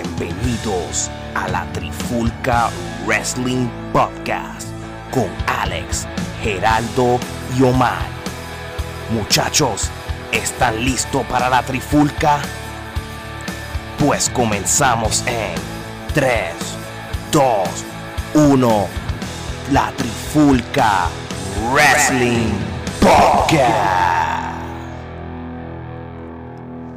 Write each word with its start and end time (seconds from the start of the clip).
Bienvenidos 0.00 1.10
a 1.34 1.48
la 1.48 1.64
Trifulca 1.72 2.70
Wrestling 3.04 3.68
Podcast 3.92 4.68
con 5.10 5.28
Alex, 5.60 6.06
Geraldo 6.40 7.18
y 7.58 7.64
Omar. 7.64 8.06
Muchachos, 9.10 9.90
¿están 10.30 10.84
listos 10.84 11.26
para 11.26 11.48
la 11.50 11.64
Trifulca? 11.64 12.38
Pues 13.98 14.30
comenzamos 14.30 15.24
en 15.26 15.56
3, 16.14 16.52
2, 17.32 17.68
1. 18.34 18.86
La 19.72 19.90
Trifulca 19.96 21.08
Wrestling 21.72 22.52
Podcast. 23.00 24.37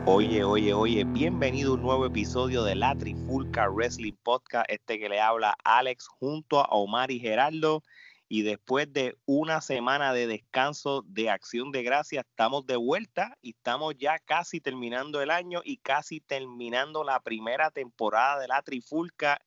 Oye, 0.07 0.43
oye, 0.43 0.73
oye, 0.73 1.03
bienvenido 1.03 1.73
a 1.73 1.75
un 1.75 1.83
nuevo 1.83 2.07
episodio 2.07 2.63
de 2.63 2.73
la 2.73 2.95
Trifulca 2.95 3.69
Wrestling 3.69 4.15
Podcast, 4.23 4.65
este 4.67 4.97
que 4.97 5.07
le 5.07 5.21
habla 5.21 5.55
Alex 5.63 6.07
junto 6.07 6.59
a 6.59 6.65
Omar 6.71 7.11
y 7.11 7.19
Gerardo. 7.19 7.83
Y 8.27 8.41
después 8.41 8.91
de 8.91 9.19
una 9.25 9.61
semana 9.61 10.11
de 10.11 10.25
descanso 10.25 11.03
de 11.05 11.29
acción 11.29 11.71
de 11.71 11.83
gracias, 11.83 12.25
estamos 12.27 12.65
de 12.65 12.77
vuelta 12.77 13.37
y 13.43 13.51
estamos 13.51 13.93
ya 13.95 14.17
casi 14.17 14.59
terminando 14.59 15.21
el 15.21 15.29
año 15.29 15.61
y 15.63 15.77
casi 15.77 16.19
terminando 16.19 17.03
la 17.03 17.19
primera 17.19 17.69
temporada 17.69 18.39
de 18.39 18.47
la 18.47 18.63
Trifulca, 18.63 19.39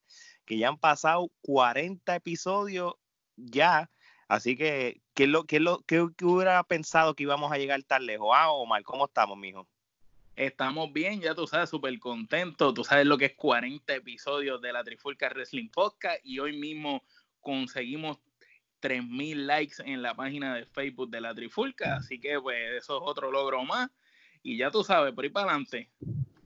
que 0.44 0.56
ya 0.56 0.68
han 0.68 0.78
pasado 0.78 1.32
40 1.42 2.14
episodios 2.14 2.94
ya. 3.34 3.90
Así 4.28 4.56
que, 4.56 5.02
¿qué, 5.14 5.26
lo, 5.26 5.46
qué, 5.46 5.58
lo, 5.58 5.80
qué, 5.82 6.06
qué 6.16 6.24
hubiera 6.24 6.62
pensado 6.62 7.14
que 7.14 7.24
íbamos 7.24 7.50
a 7.50 7.58
llegar 7.58 7.82
tan 7.82 8.06
lejos? 8.06 8.30
Ah, 8.32 8.52
Omar, 8.52 8.84
¿cómo 8.84 9.06
estamos, 9.06 9.36
mijo? 9.36 9.66
Estamos 10.36 10.92
bien, 10.92 11.20
ya 11.20 11.34
tú 11.34 11.46
sabes, 11.46 11.70
súper 11.70 11.96
contentos. 12.00 12.74
Tú 12.74 12.82
sabes 12.82 13.06
lo 13.06 13.16
que 13.16 13.26
es 13.26 13.34
40 13.34 13.94
episodios 13.94 14.60
de 14.60 14.72
la 14.72 14.82
Trifulca 14.82 15.28
Wrestling 15.28 15.68
Podcast 15.68 16.18
y 16.24 16.40
hoy 16.40 16.56
mismo 16.56 17.04
conseguimos 17.40 18.18
3000 18.80 19.46
likes 19.46 19.76
en 19.84 20.02
la 20.02 20.14
página 20.14 20.56
de 20.56 20.66
Facebook 20.66 21.10
de 21.10 21.20
la 21.20 21.34
Trifulca. 21.34 21.96
Así 21.96 22.18
que, 22.18 22.40
pues, 22.40 22.56
eso 22.76 22.96
es 22.96 23.02
otro 23.04 23.30
logro 23.30 23.64
más. 23.64 23.90
Y 24.42 24.56
ya 24.56 24.72
tú 24.72 24.82
sabes, 24.82 25.14
por 25.14 25.22
ahí 25.22 25.30
para 25.30 25.50
adelante. 25.50 25.88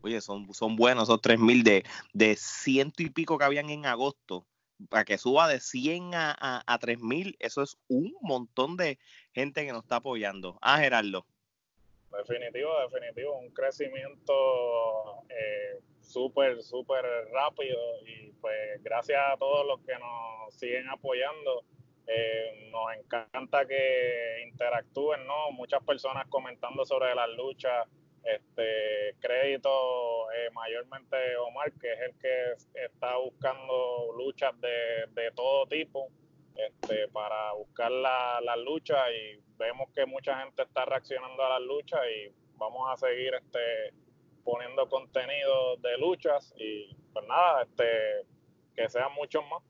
Oye, 0.02 0.20
son, 0.20 0.52
son 0.52 0.76
buenos 0.76 1.04
esos 1.04 1.22
3000 1.22 1.64
de, 1.64 1.84
de 2.12 2.36
ciento 2.36 3.02
y 3.02 3.08
pico 3.08 3.38
que 3.38 3.44
habían 3.44 3.70
en 3.70 3.86
agosto. 3.86 4.46
Para 4.90 5.06
que 5.06 5.16
suba 5.16 5.48
de 5.48 5.60
100 5.60 6.14
a, 6.14 6.36
a, 6.38 6.62
a 6.66 6.78
3000, 6.78 7.36
eso 7.40 7.62
es 7.62 7.78
un 7.88 8.14
montón 8.20 8.76
de 8.76 8.98
gente 9.32 9.64
que 9.64 9.72
nos 9.72 9.84
está 9.84 9.96
apoyando. 9.96 10.58
Ah, 10.60 10.78
Gerardo. 10.78 11.26
Definitivo, 12.16 12.70
definitivo, 12.80 13.38
un 13.38 13.50
crecimiento 13.50 14.32
eh, 15.28 15.78
súper, 16.00 16.62
súper 16.62 17.04
rápido 17.32 17.78
y 18.06 18.32
pues 18.40 18.82
gracias 18.82 19.20
a 19.26 19.36
todos 19.36 19.66
los 19.66 19.80
que 19.80 19.92
nos 19.98 20.54
siguen 20.54 20.88
apoyando. 20.88 21.64
Eh, 22.06 22.70
nos 22.70 22.96
encanta 22.96 23.66
que 23.66 24.42
interactúen, 24.48 25.26
¿no? 25.26 25.52
Muchas 25.52 25.82
personas 25.84 26.26
comentando 26.28 26.84
sobre 26.86 27.14
las 27.14 27.28
luchas. 27.30 27.86
Este 28.24 29.14
crédito 29.20 30.30
eh, 30.32 30.50
mayormente 30.52 31.36
Omar, 31.36 31.72
que 31.72 31.92
es 31.92 32.00
el 32.00 32.14
que 32.18 32.82
está 32.84 33.16
buscando 33.18 34.12
luchas 34.16 34.58
de, 34.60 35.06
de 35.12 35.30
todo 35.32 35.66
tipo 35.66 36.10
este, 36.58 37.08
para 37.08 37.52
buscar 37.52 37.90
la, 37.90 38.40
la 38.42 38.56
lucha 38.56 38.96
y 39.12 39.40
vemos 39.56 39.88
que 39.94 40.06
mucha 40.06 40.40
gente 40.42 40.62
está 40.62 40.84
reaccionando 40.84 41.42
a 41.44 41.58
las 41.58 41.62
luchas 41.62 42.00
y 42.14 42.32
vamos 42.56 42.90
a 42.90 42.96
seguir 42.96 43.32
este, 43.34 43.94
poniendo 44.44 44.88
contenido 44.88 45.76
de 45.76 45.98
luchas 45.98 46.52
y 46.56 46.94
pues 47.12 47.26
nada, 47.26 47.62
este, 47.62 47.84
que 48.74 48.88
sean 48.88 49.12
muchos 49.14 49.44
más. 49.48 49.62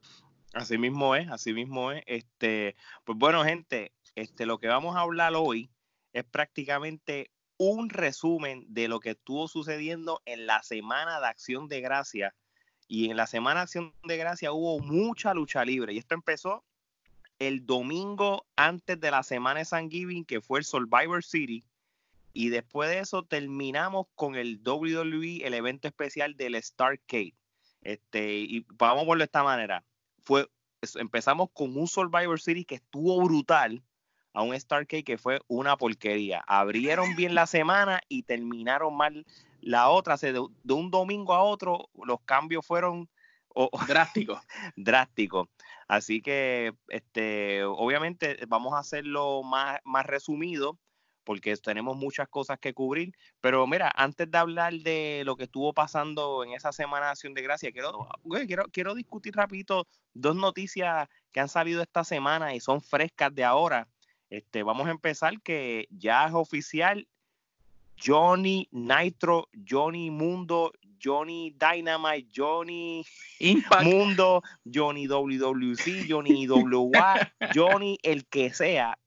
Así 0.55 0.79
mismo 0.79 1.15
es, 1.15 1.29
así 1.29 1.53
mismo 1.53 1.93
es. 1.93 2.03
Este, 2.07 2.75
pues 3.05 3.19
bueno, 3.19 3.45
gente, 3.45 3.93
este, 4.15 4.47
lo 4.47 4.59
que 4.59 4.69
vamos 4.69 4.97
a 4.97 5.01
hablar 5.01 5.35
hoy 5.37 5.71
es 6.13 6.25
prácticamente 6.25 7.31
un 7.59 7.91
resumen 7.91 8.65
de 8.69 8.89
lo 8.89 9.01
que 9.01 9.11
estuvo 9.11 9.49
sucediendo 9.49 10.23
en 10.25 10.47
la 10.47 10.63
semana 10.63 11.21
de 11.21 11.27
acción 11.27 11.69
de 11.69 11.81
gracia. 11.81 12.35
Y 12.87 13.11
en 13.11 13.19
la 13.19 13.27
semana 13.27 13.61
de 13.61 13.65
acción 13.65 13.95
de 14.05 14.17
gracia 14.17 14.53
hubo 14.53 14.79
mucha 14.81 15.35
lucha 15.35 15.65
libre. 15.65 15.93
Y 15.93 15.99
esto 15.99 16.15
empezó 16.15 16.65
el 17.39 17.67
domingo 17.67 18.47
antes 18.57 19.01
de 19.01 19.11
la 19.11 19.23
semana 19.23 19.61
de 19.61 19.65
San 19.65 19.91
Giving, 19.91 20.25
que 20.25 20.41
fue 20.41 20.59
el 20.59 20.65
Survivor 20.65 21.23
City. 21.25 21.65
Y 22.33 22.51
después 22.51 22.91
de 22.91 23.01
eso 23.01 23.25
terminamos 23.25 24.07
con 24.15 24.37
el 24.37 24.61
WWE, 24.65 25.47
el 25.47 25.55
evento 25.55 25.89
especial 25.89 26.37
del 26.37 26.61
Starcade. 26.63 27.35
Este, 27.83 28.39
y 28.39 28.67
vamos 28.75 29.05
a 29.05 29.07
verlo 29.07 29.19
de 29.19 29.25
esta 29.25 29.43
manera. 29.43 29.85
Fue, 30.23 30.49
empezamos 30.97 31.51
con 31.53 31.77
un 31.77 31.89
Survivor 31.89 32.41
City 32.41 32.65
que 32.65 32.77
estuvo 32.77 33.21
brutal 33.23 33.83
a 34.35 34.43
un 34.43 34.59
Starcade 34.59 35.05
que 35.05 35.19
fue 35.19 35.41
una 35.49 35.77
porquería. 35.77 36.45
Abrieron 36.47 37.17
bien 37.17 37.35
la 37.35 37.47
semana 37.47 38.01
y 38.09 38.23
terminaron 38.23 38.97
mal 38.97 39.27
la 39.61 39.89
otra. 39.89 40.17
de, 40.17 40.33
de 40.33 40.75
un 40.75 40.91
domingo 40.91 41.35
a 41.35 41.43
otro, 41.43 41.89
los 42.05 42.21
cambios 42.21 42.65
fueron 42.67 43.09
oh, 43.55 43.71
drásticos. 43.89 44.41
drásticos. 44.77 45.49
Así 45.89 46.21
que, 46.23 46.75
este, 46.89 47.65
obviamente, 47.65 48.39
vamos 48.47 48.75
a 48.75 48.79
hacerlo 48.79 49.43
más, 49.43 49.81
más 49.85 50.07
resumido 50.07 50.79
porque 51.29 51.55
tenemos 51.59 51.95
muchas 51.95 52.27
cosas 52.27 52.59
que 52.59 52.73
cubrir. 52.73 53.13
Pero 53.43 53.67
mira, 53.67 53.93
antes 53.95 54.31
de 54.31 54.39
hablar 54.39 54.73
de 54.73 55.23
lo 55.27 55.37
que 55.37 55.45
estuvo 55.45 55.75
pasando 55.75 56.43
en 56.43 56.53
esa 56.53 56.73
semana 56.73 57.05
de 57.05 57.13
Acción 57.13 57.35
de 57.35 57.43
Gracia, 57.43 57.71
quiero, 57.71 58.09
quiero, 58.47 58.65
quiero 58.73 58.95
discutir 58.95 59.35
rapidito 59.37 59.87
dos 60.15 60.37
noticias 60.37 61.07
que 61.31 61.41
han 61.41 61.51
salido 61.51 61.83
esta 61.83 62.03
semana 62.03 62.55
y 62.55 62.61
son 62.61 62.81
frescas 62.81 63.35
de 63.35 63.45
ahora. 63.45 63.89
Este, 64.31 64.63
vamos 64.63 64.89
a 64.89 64.91
empezar 64.91 65.39
que 65.43 65.87
ya 65.91 66.27
es 66.27 66.33
oficial 66.33 67.07
Johnny 68.03 68.67
Nitro, 68.71 69.49
Johnny 69.69 70.11
Mundo, 70.11 70.73
Johnny 71.03 71.55
Dynamite, 71.59 72.29
Johnny 72.35 73.05
Impact. 73.41 73.85
Mundo, 73.85 74.43
Johnny 74.65 75.07
WWC, 75.07 76.07
Johnny 76.09 76.47
WA, 76.49 77.33
Johnny 77.55 77.99
el 78.03 78.27
que 78.27 78.53
sea, 78.53 78.99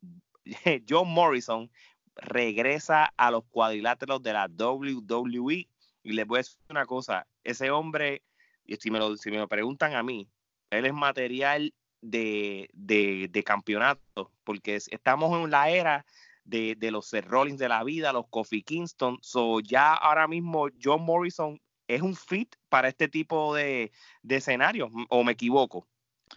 John 0.88 1.10
Morrison 1.10 1.70
regresa 2.16 3.14
a 3.18 3.32
los 3.32 3.44
cuadriláteros 3.46 4.22
de 4.22 4.34
la 4.34 4.48
WWE 4.48 5.68
y 6.04 6.14
les 6.14 6.26
voy 6.26 6.38
a 6.38 6.40
decir 6.40 6.58
una 6.70 6.86
cosa, 6.86 7.28
ese 7.44 7.72
hombre, 7.72 8.22
y 8.66 8.76
si 8.76 8.92
me 8.92 9.00
lo, 9.00 9.16
si 9.18 9.32
me 9.32 9.38
lo 9.38 9.48
preguntan 9.48 9.96
a 9.96 10.04
mí, 10.04 10.28
él 10.70 10.86
es 10.86 10.94
material 10.94 11.74
de, 12.02 12.70
de, 12.74 13.28
de 13.30 13.44
campeonato, 13.44 14.32
porque 14.44 14.76
estamos 14.76 15.40
en 15.40 15.52
la 15.52 15.70
era 15.70 16.06
de, 16.44 16.76
de, 16.76 16.92
los 16.92 17.12
Rollins 17.12 17.60
de 17.60 17.70
la 17.70 17.84
vida, 17.84 18.14
los 18.14 18.28
Kofi 18.28 18.64
Kingston. 18.64 19.20
So 19.22 19.60
ya 19.60 19.94
ahora 19.94 20.28
mismo 20.28 20.68
John 20.82 21.04
Morrison 21.04 21.62
es 21.96 22.02
un 22.02 22.16
fit 22.16 22.56
para 22.70 22.88
este 22.88 23.08
tipo 23.08 23.54
de, 23.56 23.92
de 24.22 24.86
o 25.10 25.24
me 25.24 25.34
equivoco, 25.34 25.88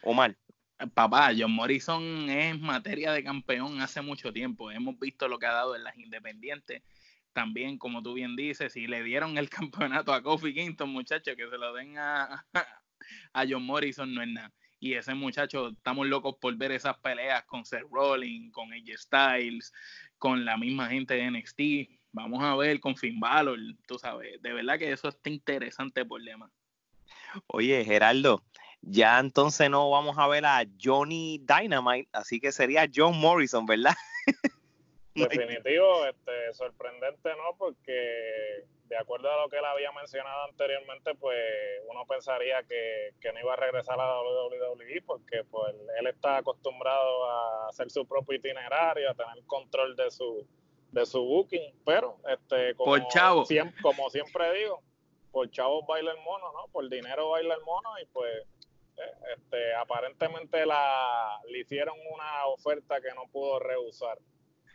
o 0.03 0.15
mal. 0.15 0.37
Papá, 0.93 1.31
John 1.37 1.53
Morrison 1.53 2.29
es 2.29 2.59
materia 2.59 3.13
de 3.13 3.23
campeón 3.23 3.81
hace 3.81 4.03
mucho 4.03 4.33
tiempo. 4.33 4.71
Hemos 4.71 4.99
visto 4.99 5.29
lo 5.29 5.39
que 5.39 5.47
ha 5.47 5.53
dado 5.53 5.77
en 5.77 5.85
las 5.85 5.97
independientes. 5.97 6.83
También, 7.33 7.79
como 7.79 8.03
tú 8.03 8.15
bien 8.15 8.37
dices, 8.37 8.73
si 8.73 8.87
le 8.87 9.03
dieron 9.03 9.39
el 9.39 9.49
campeonato 9.51 10.13
a 10.13 10.23
Kofi 10.23 10.53
Kingston, 10.53 10.91
muchachos, 10.91 11.37
que 11.37 11.49
se 11.49 11.59
lo 11.59 11.73
den 11.75 11.97
a, 11.99 12.47
a 13.33 13.45
John 13.49 13.65
Morrison 13.65 14.13
no 14.13 14.23
es 14.23 14.29
nada. 14.29 14.53
Y 14.81 14.95
ese 14.95 15.15
muchacho, 15.15 15.69
estamos 15.69 16.07
locos 16.09 16.37
por 16.41 16.55
ver 16.57 16.73
esas 16.73 16.99
peleas 16.99 17.45
con 17.45 17.65
Seth 17.65 17.87
Rollins, 17.91 18.53
con 18.53 18.73
AJ 18.73 18.99
Styles, 18.99 19.73
con 20.19 20.45
la 20.45 20.59
misma 20.59 20.89
gente 20.89 21.15
de 21.15 21.31
NXT. 21.31 21.61
Vamos 22.15 22.45
a 22.45 22.55
ver 22.55 22.79
con 22.79 22.97
Finn 22.97 23.19
Balor, 23.19 23.59
tú 23.89 23.99
sabes. 23.99 24.41
De 24.41 24.53
verdad 24.53 24.79
que 24.79 24.93
eso 24.93 25.09
está 25.09 25.31
interesante 25.31 26.05
por 26.05 26.23
demás. 26.23 26.49
Oye, 27.49 27.85
Geraldo, 27.85 28.41
ya 28.83 29.19
entonces 29.19 29.69
no 29.69 29.91
vamos 29.91 30.17
a 30.17 30.29
ver 30.29 30.47
a 30.47 30.65
Johnny 30.81 31.41
Dynamite, 31.45 32.09
así 32.13 32.39
que 32.39 32.53
sería 32.53 32.89
John 32.95 33.19
Morrison, 33.19 33.67
¿verdad? 33.67 33.95
Definitivo, 35.17 36.07
este, 36.07 36.55
sorprendente, 36.55 37.31
¿no? 37.31 37.57
Porque 37.59 38.65
de 38.85 38.97
acuerdo 38.97 39.33
a 39.33 39.43
lo 39.43 39.49
que 39.49 39.59
él 39.59 39.65
había 39.65 39.91
mencionado 39.91 40.45
anteriormente, 40.45 41.17
pues 41.17 41.37
uno 41.89 42.07
pensaría 42.07 42.63
que, 42.63 43.11
que 43.21 43.33
no 43.33 43.41
iba 43.41 43.55
a 43.55 43.57
regresar 43.57 43.99
a 43.99 44.07
la 44.07 44.21
WWE 44.21 45.03
porque 45.05 45.43
pues 45.51 45.75
él 45.99 46.07
está 46.07 46.37
acostumbrado 46.37 47.29
a 47.29 47.69
hacer 47.71 47.91
su 47.91 48.07
propio 48.07 48.37
itinerario, 48.37 49.11
a 49.11 49.15
tener 49.15 49.45
control 49.47 49.97
de 49.97 50.13
su 50.13 50.47
de 50.95 51.07
su 51.07 51.21
booking, 51.21 51.75
pero 51.85 52.19
este 52.29 52.75
como, 52.75 52.93
por 52.93 53.09
chavo. 53.09 53.45
Siempre, 53.45 53.83
como 53.83 54.09
siempre 54.11 54.59
digo, 54.59 54.83
por 55.33 55.51
chavos 55.51 55.85
baila 55.87 56.13
el 56.13 56.19
mono, 56.19 56.53
¿no? 56.53 56.69
Por 56.73 56.89
dinero 56.89 57.31
baila 57.31 57.55
el 57.55 57.63
mono 57.63 57.91
y 58.01 58.07
pues 58.07 58.47
este, 59.37 59.75
aparentemente 59.75 60.65
la, 60.65 61.41
le 61.51 61.61
hicieron 61.61 61.97
una 62.13 62.47
oferta 62.47 63.01
que 63.01 63.13
no 63.15 63.27
pudo 63.33 63.59
rehusar. 63.59 64.19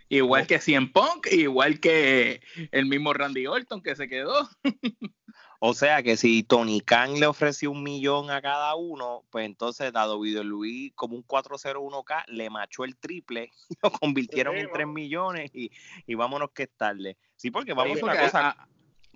Igual 0.10 0.48
que 0.48 0.60
Cien 0.60 0.92
Punk, 0.92 1.28
igual 1.32 1.80
que 1.80 2.42
el 2.72 2.88
mismo 2.88 3.14
Randy 3.14 3.48
Orton 3.48 3.82
que 3.82 3.96
se 3.96 4.10
quedó. 4.10 4.50
O 5.62 5.74
sea 5.74 6.02
que 6.02 6.16
si 6.16 6.44
Tony 6.44 6.80
Khan 6.80 7.20
le 7.20 7.26
ofreció 7.26 7.72
un 7.72 7.84
millón 7.84 8.32
a 8.32 8.42
cada 8.42 8.76
uno, 8.76 9.26
pues 9.30 9.46
entonces 9.46 9.92
dado 9.92 10.22
Video 10.22 10.44
Luis 10.44 10.94
como 10.96 11.18
un 11.18 11.28
401k, 11.28 12.24
le 12.28 12.50
machó 12.50 12.86
el 12.86 12.96
triple 12.96 13.52
y 13.70 13.76
lo 13.84 13.92
convirtieron 13.92 14.58
en 14.58 14.72
3 14.72 14.88
millones 14.88 15.52
y, 15.54 15.70
y, 16.08 16.16
vámonos 16.16 16.52
que 16.52 16.64
es 16.64 16.70
tarde. 16.78 17.18
Sí, 17.36 17.52
porque 17.52 17.74
vamos 17.74 18.02
a 18.02 18.06
una 18.06 18.18
cosa. 18.18 18.68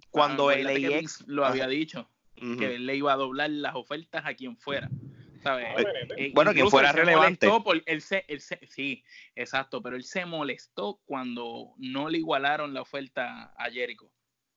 cuando 0.09 0.51
el 0.51 0.67
AX 0.67 1.23
lo 1.27 1.45
había 1.45 1.67
dicho, 1.67 2.09
que 2.35 2.75
él 2.75 2.85
le 2.85 2.97
iba 2.97 3.13
a 3.13 3.15
doblar 3.15 3.49
las 3.49 3.75
ofertas 3.75 4.25
a 4.25 4.33
quien 4.33 4.57
fuera. 4.57 4.89
¿sabes? 5.43 5.67
Ah, 5.77 5.83
eh, 6.17 6.31
bueno, 6.33 6.53
que 6.53 6.65
fuera 6.65 6.91
relevante. 6.91 7.47
Por, 7.63 7.83
él 7.85 8.01
se, 8.01 8.25
él 8.27 8.41
se, 8.41 8.59
sí, 8.67 9.03
exacto, 9.35 9.81
pero 9.81 9.95
él 9.95 10.03
se 10.03 10.25
molestó 10.25 10.99
cuando 11.05 11.73
no 11.77 12.09
le 12.09 12.17
igualaron 12.17 12.73
la 12.73 12.81
oferta 12.81 13.53
a 13.57 13.69
Jericho. 13.69 14.09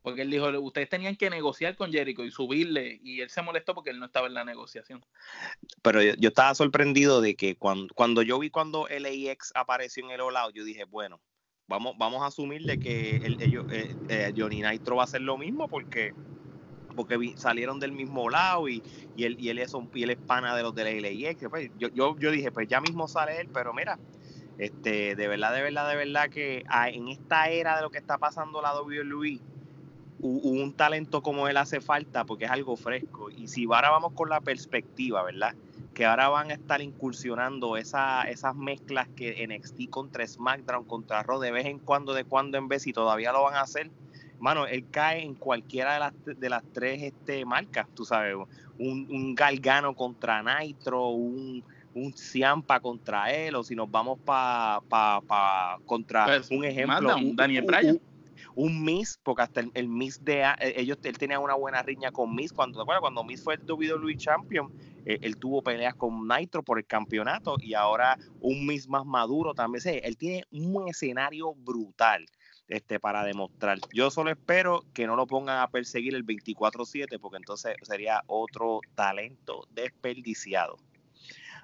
Porque 0.06 0.22
él 0.22 0.30
dijo, 0.30 0.48
ustedes 0.60 0.88
tenían 0.88 1.16
que 1.16 1.28
negociar 1.30 1.74
con 1.74 1.90
Jericho 1.90 2.22
y 2.22 2.30
subirle, 2.30 3.00
y 3.02 3.22
él 3.22 3.28
se 3.28 3.42
molestó 3.42 3.74
porque 3.74 3.90
él 3.90 3.98
no 3.98 4.06
estaba 4.06 4.28
en 4.28 4.34
la 4.34 4.44
negociación. 4.44 5.04
Pero 5.82 6.00
yo, 6.00 6.28
estaba 6.28 6.54
sorprendido 6.54 7.20
de 7.20 7.34
que 7.34 7.56
cuando, 7.56 7.92
cuando 7.92 8.22
yo 8.22 8.38
vi 8.38 8.48
cuando 8.48 8.86
LAX 8.86 9.50
apareció 9.56 10.04
en 10.04 10.12
el 10.12 10.20
All 10.20 10.36
Out, 10.36 10.54
yo 10.54 10.62
dije, 10.62 10.84
bueno, 10.84 11.20
vamos, 11.66 11.96
vamos 11.98 12.22
a 12.22 12.26
asumir 12.26 12.62
de 12.62 12.78
que 12.78 13.16
ellos, 13.40 13.66
eh, 13.72 13.96
eh, 14.08 14.32
Johnny 14.36 14.62
Nitro 14.62 14.94
va 14.94 15.02
a 15.02 15.06
hacer 15.06 15.22
lo 15.22 15.36
mismo 15.38 15.66
porque 15.66 16.14
porque 16.94 17.34
salieron 17.36 17.80
del 17.80 17.90
mismo 17.90 18.30
lado 18.30 18.68
y, 18.68 18.84
y, 19.16 19.24
él, 19.24 19.36
y, 19.40 19.48
él 19.48 19.58
es 19.58 19.74
un, 19.74 19.90
es 19.92 20.16
pana 20.18 20.54
de 20.54 20.62
los 20.62 20.72
de 20.72 20.84
la 20.84 20.92
LAX. 20.92 21.48
Pues, 21.50 21.72
yo, 21.78 21.88
yo, 21.88 22.16
yo 22.16 22.30
dije, 22.30 22.52
pues 22.52 22.68
ya 22.68 22.80
mismo 22.80 23.08
sale 23.08 23.40
él, 23.40 23.48
pero 23.52 23.74
mira, 23.74 23.98
este, 24.56 25.16
de 25.16 25.26
verdad, 25.26 25.52
de 25.52 25.62
verdad, 25.62 25.90
de 25.90 25.96
verdad 25.96 26.30
que 26.30 26.64
en 26.92 27.08
esta 27.08 27.48
era 27.48 27.74
de 27.74 27.82
lo 27.82 27.90
que 27.90 27.98
está 27.98 28.18
pasando 28.18 28.62
la 28.62 28.80
WWE, 28.80 29.40
un 30.18 30.72
talento 30.72 31.22
como 31.22 31.48
él 31.48 31.56
hace 31.56 31.80
falta 31.80 32.24
porque 32.24 32.46
es 32.46 32.50
algo 32.50 32.76
fresco. 32.76 33.30
Y 33.30 33.48
si 33.48 33.64
ahora 33.64 33.90
vamos 33.90 34.12
con 34.12 34.28
la 34.28 34.40
perspectiva, 34.40 35.22
¿verdad? 35.22 35.54
Que 35.94 36.04
ahora 36.04 36.28
van 36.28 36.50
a 36.50 36.54
estar 36.54 36.80
incursionando 36.80 37.76
esa, 37.76 38.22
esas 38.24 38.54
mezclas 38.54 39.08
que 39.16 39.46
NXT 39.46 39.90
contra 39.90 40.26
SmackDown, 40.26 40.84
contra 40.84 41.22
Raw, 41.22 41.40
de 41.40 41.50
vez 41.50 41.66
en 41.66 41.78
cuando, 41.78 42.14
de 42.14 42.24
cuando 42.24 42.58
en 42.58 42.68
vez, 42.68 42.86
y 42.86 42.92
todavía 42.92 43.32
lo 43.32 43.42
van 43.42 43.54
a 43.54 43.62
hacer 43.62 43.90
mano, 44.38 44.66
él 44.66 44.84
cae 44.90 45.22
en 45.22 45.34
cualquiera 45.34 45.94
de 45.94 46.00
las, 46.00 46.12
de 46.40 46.48
las 46.48 46.62
tres 46.72 47.02
este, 47.02 47.44
marcas, 47.44 47.86
tú 47.94 48.04
sabes, 48.04 48.36
un, 48.78 49.06
un 49.10 49.34
Galgano 49.34 49.94
contra 49.94 50.42
Nitro, 50.42 51.08
un, 51.08 51.62
un 51.94 52.12
Ciampa 52.12 52.80
contra 52.80 53.32
él, 53.32 53.54
o 53.54 53.64
si 53.64 53.74
nos 53.74 53.90
vamos 53.90 54.18
para 54.24 54.80
pa, 54.88 55.20
pa, 55.26 55.78
contra 55.86 56.26
pues, 56.26 56.50
un 56.50 56.64
ejemplo, 56.64 57.16
un, 57.16 57.34
Daniel 57.34 57.64
Bryan. 57.64 58.00
Un, 58.54 58.84
Miss, 58.84 59.18
porque 59.22 59.42
hasta 59.42 59.62
el, 59.74 59.88
Miss 59.88 60.24
de 60.24 60.42
eh, 60.42 60.74
ellos, 60.76 60.98
él 61.02 61.18
tenía 61.18 61.38
una 61.38 61.54
buena 61.54 61.82
riña 61.82 62.10
con 62.12 62.34
Miss, 62.34 62.52
cuando, 62.52 62.84
¿te 62.84 63.00
Cuando 63.00 63.24
Miss 63.24 63.42
fue 63.42 63.54
el 63.54 63.70
WWE 63.70 64.16
Champion, 64.16 64.72
eh, 65.04 65.18
él 65.22 65.36
tuvo 65.36 65.62
peleas 65.62 65.94
con 65.94 66.26
Nitro 66.26 66.62
por 66.62 66.78
el 66.78 66.86
campeonato 66.86 67.56
y 67.60 67.74
ahora 67.74 68.18
un 68.40 68.66
Miss 68.66 68.88
más 68.88 69.04
maduro 69.04 69.54
también. 69.54 69.82
él 70.02 70.16
tiene 70.16 70.44
un 70.50 70.88
escenario 70.88 71.54
brutal 71.54 72.26
este, 72.68 72.98
para 72.98 73.24
demostrar. 73.24 73.78
Yo 73.92 74.10
solo 74.10 74.30
espero 74.30 74.84
que 74.92 75.06
no 75.06 75.16
lo 75.16 75.26
pongan 75.26 75.60
a 75.60 75.68
perseguir 75.68 76.14
el 76.14 76.26
24-7 76.26 77.20
porque 77.20 77.36
entonces 77.36 77.76
sería 77.82 78.22
otro 78.26 78.80
talento 78.94 79.66
desperdiciado. 79.70 80.76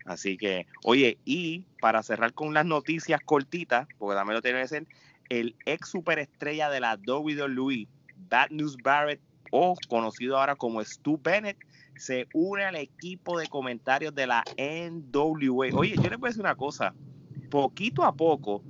Así 0.04 0.36
que, 0.36 0.66
oye, 0.84 1.18
y 1.24 1.64
para 1.80 2.02
cerrar 2.02 2.32
con 2.34 2.54
las 2.54 2.66
noticias 2.66 3.20
cortitas, 3.24 3.86
porque 3.98 4.16
también 4.16 4.34
lo 4.34 4.42
tiene 4.42 4.60
que 4.62 4.68
ser, 4.68 4.86
el 5.28 5.56
ex 5.66 5.88
superestrella 5.88 6.70
de 6.70 6.80
la 6.80 6.98
WWE, 7.06 7.88
Bad 8.28 8.50
News 8.50 8.76
Barrett, 8.82 9.20
o 9.50 9.74
conocido 9.88 10.38
ahora 10.38 10.56
como 10.56 10.82
Stu 10.82 11.20
Bennett, 11.22 11.58
se 11.96 12.26
une 12.32 12.64
al 12.64 12.76
equipo 12.76 13.38
de 13.38 13.46
comentarios 13.48 14.14
de 14.14 14.26
la 14.26 14.42
NWA. 14.56 15.68
Oye, 15.74 15.94
yo 15.96 16.08
les 16.08 16.18
voy 16.18 16.28
a 16.28 16.30
decir 16.30 16.40
una 16.40 16.54
cosa, 16.54 16.94
poquito 17.50 18.02
a 18.02 18.14
poco, 18.14 18.64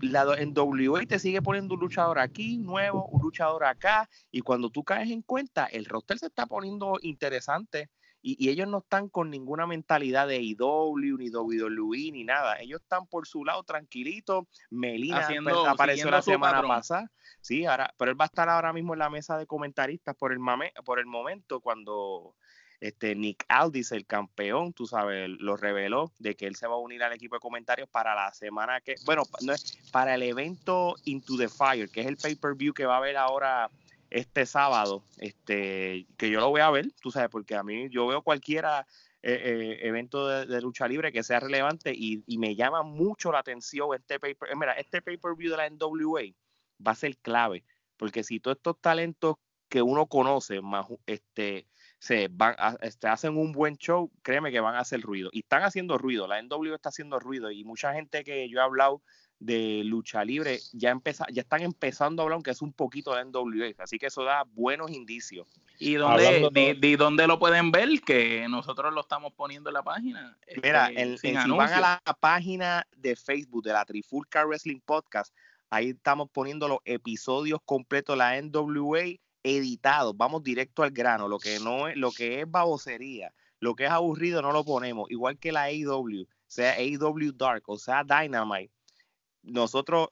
la, 0.00 0.26
en 0.38 0.54
WA 0.56 1.06
te 1.06 1.18
sigue 1.18 1.42
poniendo 1.42 1.74
un 1.74 1.80
luchador 1.80 2.18
aquí, 2.18 2.58
nuevo, 2.58 3.06
un 3.06 3.22
luchador 3.22 3.64
acá, 3.64 4.08
y 4.30 4.40
cuando 4.40 4.70
tú 4.70 4.84
caes 4.84 5.10
en 5.10 5.22
cuenta, 5.22 5.66
el 5.66 5.84
roster 5.84 6.18
se 6.18 6.26
está 6.26 6.46
poniendo 6.46 6.98
interesante 7.02 7.88
y, 8.36 8.50
ellos 8.50 8.68
no 8.68 8.78
están 8.78 9.08
con 9.08 9.30
ninguna 9.30 9.66
mentalidad 9.66 10.28
de 10.28 10.42
IW, 10.42 11.16
ni 11.16 11.30
WWE, 11.30 12.12
ni 12.12 12.24
nada. 12.24 12.58
Ellos 12.60 12.80
están 12.82 13.06
por 13.06 13.26
su 13.26 13.44
lado 13.44 13.62
tranquilitos. 13.62 14.46
Melina 14.70 15.28
apareció 15.66 16.10
la 16.10 16.20
semana 16.20 16.62
pasada. 16.62 17.10
Sí, 17.40 17.64
ahora, 17.64 17.94
pero 17.96 18.10
él 18.10 18.20
va 18.20 18.24
a 18.24 18.26
estar 18.26 18.48
ahora 18.48 18.72
mismo 18.72 18.94
en 18.94 18.98
la 18.98 19.10
mesa 19.10 19.38
de 19.38 19.46
comentaristas 19.46 20.14
por 20.16 20.32
el, 20.32 20.38
mame, 20.38 20.72
por 20.84 20.98
el 20.98 21.06
momento 21.06 21.60
cuando 21.60 22.34
este, 22.80 23.14
Nick 23.14 23.44
Aldis, 23.48 23.92
el 23.92 24.06
campeón, 24.06 24.72
tú 24.72 24.86
sabes, 24.86 25.28
lo 25.28 25.56
reveló 25.56 26.12
de 26.18 26.36
que 26.36 26.46
él 26.46 26.56
se 26.56 26.66
va 26.66 26.74
a 26.74 26.78
unir 26.78 27.02
al 27.02 27.12
equipo 27.12 27.36
de 27.36 27.40
comentarios 27.40 27.88
para 27.88 28.14
la 28.14 28.32
semana 28.32 28.80
que, 28.80 28.96
bueno, 29.06 29.22
no 29.42 29.52
es 29.52 29.78
para 29.90 30.14
el 30.14 30.22
evento 30.22 30.96
Into 31.04 31.36
the 31.36 31.48
Fire, 31.48 31.88
que 31.88 32.02
es 32.02 32.06
el 32.06 32.16
pay-per-view 32.16 32.74
que 32.74 32.86
va 32.86 32.94
a 32.94 32.98
haber 32.98 33.16
ahora 33.16 33.70
este 34.10 34.46
sábado, 34.46 35.04
este, 35.18 36.06
que 36.16 36.30
yo 36.30 36.40
lo 36.40 36.50
voy 36.50 36.60
a 36.60 36.70
ver, 36.70 36.92
tú 37.00 37.10
sabes, 37.10 37.28
porque 37.28 37.54
a 37.54 37.62
mí 37.62 37.88
yo 37.90 38.06
veo 38.06 38.22
cualquiera 38.22 38.86
eh, 39.22 39.32
eh, 39.32 39.86
evento 39.86 40.28
de, 40.28 40.60
lucha 40.60 40.86
libre 40.86 41.12
que 41.12 41.22
sea 41.22 41.40
relevante 41.40 41.92
y, 41.94 42.22
me 42.38 42.54
llama 42.54 42.82
mucho 42.82 43.32
la 43.32 43.40
atención 43.40 43.90
este 43.94 44.20
paper, 44.20 44.56
mira, 44.56 44.72
este 44.74 45.02
pay-per-view 45.02 45.50
de 45.50 45.56
la 45.56 45.68
NWA 45.68 46.22
va 46.86 46.92
a 46.92 46.94
ser 46.94 47.16
clave, 47.18 47.64
porque 47.96 48.22
si 48.22 48.40
todos 48.40 48.56
estos 48.56 48.80
talentos 48.80 49.36
que 49.68 49.82
uno 49.82 50.06
conoce, 50.06 50.60
este 51.06 51.66
se 51.98 52.28
van 52.30 52.54
este, 52.80 53.08
hacen 53.08 53.36
un 53.36 53.52
buen 53.52 53.76
show, 53.76 54.10
créeme 54.22 54.52
que 54.52 54.60
van 54.60 54.76
a 54.76 54.80
hacer 54.80 55.00
ruido. 55.00 55.30
Y 55.32 55.40
están 55.40 55.62
haciendo 55.62 55.98
ruido, 55.98 56.28
la 56.28 56.40
NW 56.40 56.74
está 56.74 56.90
haciendo 56.90 57.18
ruido 57.18 57.50
y 57.50 57.64
mucha 57.64 57.92
gente 57.92 58.22
que 58.22 58.48
yo 58.48 58.60
he 58.60 58.62
hablado 58.62 59.02
de 59.40 59.82
lucha 59.84 60.24
libre 60.24 60.58
ya 60.72 60.90
empeza, 60.90 61.24
ya 61.32 61.42
están 61.42 61.62
empezando 61.62 62.20
a 62.20 62.24
hablar 62.24 62.34
aunque 62.34 62.50
es 62.50 62.60
un 62.60 62.72
poquito 62.72 63.14
de 63.14 63.24
NWA, 63.24 63.72
así 63.78 63.98
que 63.98 64.06
eso 64.06 64.24
da 64.24 64.44
buenos 64.44 64.90
indicios. 64.90 65.46
¿Y 65.78 65.94
dónde, 65.94 66.96
dónde 66.98 67.26
lo 67.26 67.38
pueden 67.38 67.70
ver? 67.70 67.88
Que 68.04 68.46
nosotros 68.48 68.92
lo 68.92 69.00
estamos 69.00 69.32
poniendo 69.32 69.70
en 69.70 69.74
la 69.74 69.82
página. 69.82 70.36
Mira, 70.60 70.88
este, 70.88 71.40
si 71.40 71.50
van 71.50 71.72
a 71.72 71.80
la 71.80 72.18
página 72.18 72.84
de 72.96 73.14
Facebook 73.14 73.62
de 73.62 73.72
la 73.72 73.84
Trifulca 73.84 74.44
Wrestling 74.44 74.80
Podcast, 74.80 75.32
ahí 75.70 75.90
estamos 75.90 76.28
poniendo 76.30 76.66
los 76.66 76.78
episodios 76.84 77.60
completos 77.64 78.14
de 78.14 78.18
la 78.18 78.42
NWA 78.42 79.18
editado, 79.44 80.14
vamos 80.14 80.42
directo 80.42 80.82
al 80.82 80.90
grano, 80.90 81.28
lo 81.28 81.38
que 81.38 81.60
no 81.60 81.88
es, 81.88 81.96
lo 81.96 82.10
que 82.10 82.40
es 82.40 82.50
babosería, 82.50 83.32
lo 83.60 83.74
que 83.74 83.84
es 83.84 83.90
aburrido 83.90 84.42
no 84.42 84.52
lo 84.52 84.64
ponemos, 84.64 85.10
igual 85.10 85.38
que 85.38 85.52
la 85.52 85.64
AEW, 85.64 86.26
sea 86.46 86.72
AEW 86.72 87.32
Dark 87.32 87.62
o 87.66 87.78
sea 87.78 88.04
Dynamite. 88.04 88.72
Nosotros, 89.48 90.08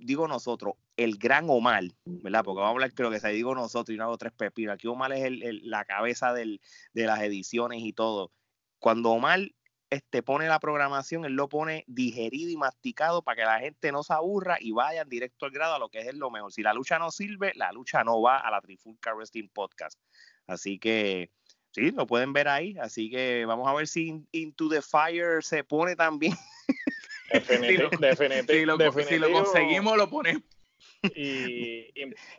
digo 0.00 0.28
nosotros, 0.28 0.74
el 0.96 1.16
gran 1.16 1.46
Omar, 1.48 1.84
¿verdad? 2.04 2.44
Porque 2.44 2.60
vamos 2.60 2.70
a 2.70 2.74
hablar, 2.74 2.94
creo 2.94 3.10
que 3.10 3.20
se 3.20 3.28
digo 3.30 3.54
nosotros 3.54 3.94
y 3.94 3.98
no 3.98 4.04
hago 4.04 4.18
tres 4.18 4.32
pepinos. 4.32 4.74
Aquí 4.74 4.88
Omar 4.88 5.12
es 5.12 5.24
el, 5.24 5.60
la 5.64 5.84
cabeza 5.84 6.32
del, 6.32 6.60
de 6.92 7.06
las 7.06 7.20
ediciones 7.22 7.82
y 7.82 7.92
todo. 7.92 8.32
Cuando 8.78 9.10
Omar 9.10 9.40
este, 9.92 10.22
pone 10.22 10.48
la 10.48 10.58
programación, 10.58 11.26
él 11.26 11.34
lo 11.34 11.50
pone 11.50 11.84
digerido 11.86 12.50
y 12.50 12.56
masticado 12.56 13.22
para 13.22 13.36
que 13.36 13.42
la 13.42 13.60
gente 13.60 13.92
no 13.92 14.02
se 14.02 14.14
aburra 14.14 14.56
y 14.58 14.72
vayan 14.72 15.06
directo 15.06 15.44
al 15.44 15.52
grado 15.52 15.74
a 15.74 15.78
lo 15.78 15.90
que 15.90 16.00
es 16.00 16.14
lo 16.14 16.30
mejor. 16.30 16.50
Si 16.50 16.62
la 16.62 16.72
lucha 16.72 16.98
no 16.98 17.10
sirve, 17.10 17.52
la 17.56 17.72
lucha 17.72 18.02
no 18.02 18.22
va 18.22 18.38
a 18.38 18.50
la 18.50 18.62
Trifulca 18.62 19.12
Wrestling 19.12 19.48
Podcast. 19.48 19.98
Así 20.46 20.78
que 20.78 21.30
sí, 21.72 21.90
lo 21.90 22.06
pueden 22.06 22.32
ver 22.32 22.48
ahí. 22.48 22.74
Así 22.80 23.10
que 23.10 23.44
vamos 23.44 23.68
a 23.68 23.74
ver 23.74 23.86
si 23.86 24.24
Into 24.32 24.70
the 24.70 24.80
Fire 24.80 25.42
se 25.42 25.62
pone 25.62 25.94
también. 25.94 26.32
Definitivamente. 27.32 28.54
si, 28.54 29.18
lo, 29.18 29.32
conseguimos, 29.32 29.96
lo 29.96 30.08
ponemos. 30.08 30.42
Y, 31.14 31.92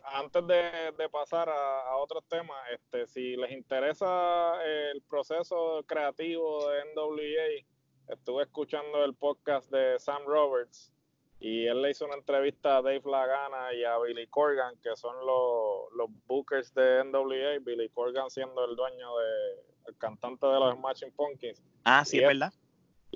antes 0.04 0.46
de, 0.46 1.08
pasar 1.10 1.48
a, 1.48 1.96
otros 1.96 2.24
temas, 2.28 2.56
este, 2.72 3.06
si 3.06 3.36
les 3.36 3.52
interesa 3.52 4.54
el 4.64 5.02
proceso 5.02 5.84
creativo 5.86 6.68
de 6.70 6.80
NWA, 6.94 8.14
estuve 8.14 8.42
escuchando 8.44 9.04
el 9.04 9.14
podcast 9.14 9.70
de 9.70 9.98
Sam 9.98 10.22
Roberts 10.26 10.92
y 11.40 11.66
él 11.66 11.82
le 11.82 11.90
hizo 11.90 12.06
una 12.06 12.14
entrevista 12.14 12.78
a 12.78 12.82
Dave 12.82 13.02
Lagana 13.04 13.74
y 13.74 13.84
a 13.84 13.98
Billy 13.98 14.26
Corgan, 14.28 14.76
que 14.82 14.96
son 14.96 15.14
los, 15.26 15.92
los 15.94 16.08
bookers 16.26 16.72
de 16.74 17.04
NWA, 17.04 17.58
Billy 17.60 17.90
Corgan 17.90 18.30
siendo 18.30 18.64
el 18.64 18.76
dueño 18.76 19.18
de, 19.18 19.88
el 19.88 19.96
cantante 19.98 20.46
de 20.46 20.54
los 20.54 20.74
Smashing 20.76 21.12
Pumpkins. 21.12 21.62
Ah, 21.84 22.04
sí, 22.04 22.18
es 22.18 22.26
verdad. 22.26 22.52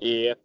Y 0.01 0.27
es, 0.27 0.39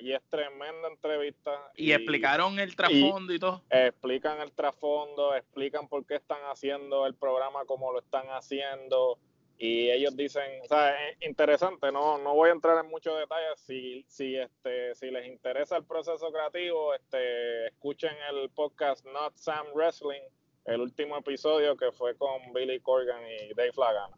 y 0.00 0.12
es 0.12 0.22
tremenda 0.28 0.88
entrevista. 0.88 1.70
Y, 1.74 1.92
explicaron 1.92 2.58
el 2.58 2.74
trasfondo 2.74 3.32
y, 3.32 3.38
todo. 3.38 3.62
Explican 3.70 4.40
el 4.40 4.52
trasfondo, 4.52 5.34
explican 5.34 5.88
por 5.88 6.06
qué 6.06 6.16
están 6.16 6.40
haciendo 6.44 7.06
el 7.06 7.14
programa 7.14 7.64
como 7.66 7.92
lo 7.92 7.98
están 7.98 8.26
haciendo. 8.28 9.18
Y 9.58 9.90
ellos 9.90 10.14
dicen, 10.16 10.60
o 10.62 10.66
sea, 10.66 11.08
es 11.08 11.16
interesante, 11.22 11.90
no, 11.90 12.18
no 12.18 12.34
voy 12.34 12.50
a 12.50 12.52
entrar 12.52 12.82
en 12.84 12.90
muchos 12.90 13.18
detalles. 13.18 13.58
Si, 13.60 14.04
si, 14.06 14.36
este, 14.36 14.94
si 14.94 15.10
les 15.10 15.26
interesa 15.26 15.76
el 15.76 15.84
proceso 15.84 16.30
creativo, 16.30 16.94
este, 16.94 17.68
escuchen 17.68 18.14
el 18.30 18.50
podcast 18.50 19.04
Not 19.06 19.34
Sam 19.36 19.66
Wrestling. 19.74 20.22
el 20.66 20.80
último 20.80 21.16
episodio 21.16 21.76
que 21.76 21.92
fue 21.92 22.16
con 22.16 22.52
Billy 22.52 22.80
Corgan 22.80 23.22
y 23.26 23.54
Dave 23.54 23.72
Lagana. 23.76 24.16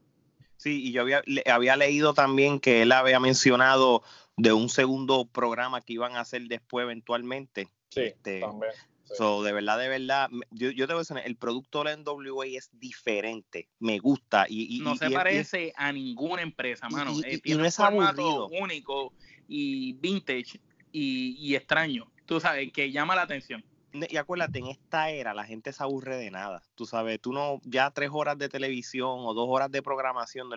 Sí, 0.58 0.88
y 0.88 0.92
yo 0.92 1.02
había, 1.02 1.22
había 1.50 1.76
leído 1.76 2.14
también 2.14 2.60
que 2.60 2.82
él 2.82 2.92
había 2.92 3.20
mencionado 3.20 4.02
de 4.36 4.52
un 4.52 4.68
segundo 4.68 5.26
programa 5.26 5.80
que 5.80 5.94
iban 5.94 6.16
a 6.16 6.20
hacer 6.20 6.42
después 6.42 6.82
eventualmente. 6.82 7.68
Sí, 7.90 8.00
este, 8.00 8.40
también. 8.40 8.72
So, 9.16 9.42
de 9.42 9.52
verdad, 9.52 9.78
de 9.78 9.88
verdad, 9.88 10.28
yo, 10.50 10.70
yo 10.70 10.86
te 10.86 10.92
voy 10.92 11.00
a 11.00 11.02
decir, 11.02 11.16
el 11.24 11.36
producto 11.36 11.82
de 11.82 11.84
la 11.84 11.96
NWA 11.96 12.46
es 12.46 12.70
diferente, 12.72 13.68
me 13.78 13.98
gusta. 13.98 14.46
Y, 14.48 14.80
no 14.80 14.96
se 14.96 15.10
parece 15.10 15.72
a 15.76 15.92
ninguna 15.92 16.42
empresa, 16.42 16.88
mano. 16.88 17.12
Eh, 17.24 17.38
tiene 17.38 17.62
un 17.62 17.72
formato 17.72 18.48
único 18.48 19.14
y 19.46 19.94
vintage 19.94 20.60
y, 20.92 21.54
extraño, 21.54 22.10
tú 22.26 22.40
sabes, 22.40 22.70
que 22.72 22.90
llama 22.90 23.14
la 23.14 23.22
atención. 23.22 23.64
Y 24.08 24.16
acuérdate, 24.16 24.58
en 24.58 24.66
esta 24.66 25.10
era 25.10 25.34
la 25.34 25.44
gente 25.44 25.72
se 25.72 25.82
aburre 25.82 26.16
de 26.16 26.30
nada. 26.30 26.62
Tú 26.74 26.86
sabes, 26.86 27.20
tú 27.20 27.32
no, 27.32 27.60
ya 27.64 27.90
tres 27.90 28.10
horas 28.12 28.38
de 28.38 28.48
televisión 28.48 29.20
o 29.20 29.34
dos 29.34 29.46
horas 29.48 29.70
de 29.70 29.82
programación, 29.82 30.48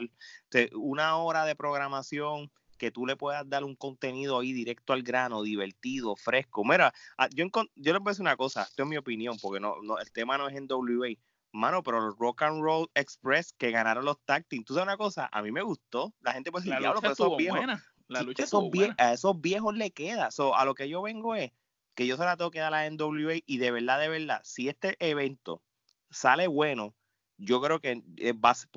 una 0.74 1.18
hora 1.18 1.46
de 1.46 1.56
programación 1.56 2.52
que 2.78 2.92
tú 2.92 3.06
le 3.06 3.16
puedas 3.16 3.48
dar 3.48 3.64
un 3.64 3.76
contenido 3.76 4.40
ahí 4.40 4.54
directo 4.54 4.94
al 4.94 5.04
grano, 5.04 5.44
divertido, 5.44 6.16
fresco. 6.16 6.64
Mira, 6.66 6.92
ah, 7.16 7.30
yo, 7.32 7.46
yo 7.76 7.94
les 7.94 8.02
voy 8.02 8.10
a 8.10 8.12
decir 8.12 8.24
una 8.24 8.36
cosa, 8.36 8.64
esto 8.64 8.82
es 8.82 8.90
mi 8.90 8.98
opinión, 8.98 9.38
porque 9.40 9.60
no, 9.60 9.76
no, 9.84 10.00
el 10.00 10.12
tema 10.12 10.38
no 10.40 10.48
es 10.48 10.56
en 10.56 10.68
WA. 10.68 11.10
Mano, 11.54 11.84
pero 11.84 12.00
los 12.00 12.18
Rock 12.18 12.42
and 12.42 12.64
Roll 12.64 12.90
Express 12.96 13.54
que 13.54 13.70
ganaron 13.70 14.06
los 14.06 14.20
tag 14.26 14.48
tú 14.66 14.74
sabes 14.74 14.84
una 14.84 14.98
cosa, 14.98 15.30
a 15.32 15.44
mí 15.44 15.52
me 15.52 15.62
gustó. 15.62 16.14
La 16.22 16.34
gente 16.34 16.52
puede 16.52 16.66
decir, 16.66 16.80
diablo, 16.80 17.02
pero 17.02 17.14
esos 17.14 17.38
viejos. 17.38 17.60
La 18.08 18.24
lucha 18.24 18.44
esos 18.44 18.66
a 18.98 19.14
esos 19.14 19.40
viejos 19.40 19.76
le 19.76 19.92
queda. 19.92 20.32
So, 20.32 20.56
a 20.56 20.66
lo 20.66 20.74
que 20.74 20.90
yo 20.90 21.02
vengo 21.02 21.36
es 21.36 21.52
que 21.96 22.08
yo 22.08 22.18
se 22.18 22.24
la 22.24 22.38
tengo 22.38 22.52
que 22.52 22.60
dar 22.60 22.74
a 22.74 22.84
la 22.84 22.90
NWA 22.90 23.40
y 23.46 23.58
de 23.58 23.72
verdad, 23.72 24.00
de 24.00 24.10
verdad, 24.10 24.42
si 24.44 24.70
este 24.70 24.96
evento 25.00 25.62
sale 26.10 26.48
bueno, 26.48 26.96
yo 27.38 27.60
creo 27.62 27.80
que 27.80 28.04
eh, 28.18 28.34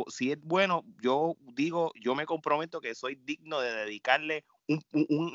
si 0.09 0.33
es 0.33 0.41
bueno, 0.41 0.85
yo 1.03 1.37
digo, 1.53 1.93
yo 2.01 2.15
me 2.15 2.27
comprometo 2.27 2.81
que 2.81 2.95
soy 2.95 3.17
digno 3.17 3.61
de 3.61 3.73
dedicarle 3.73 4.45
un, 4.67 4.83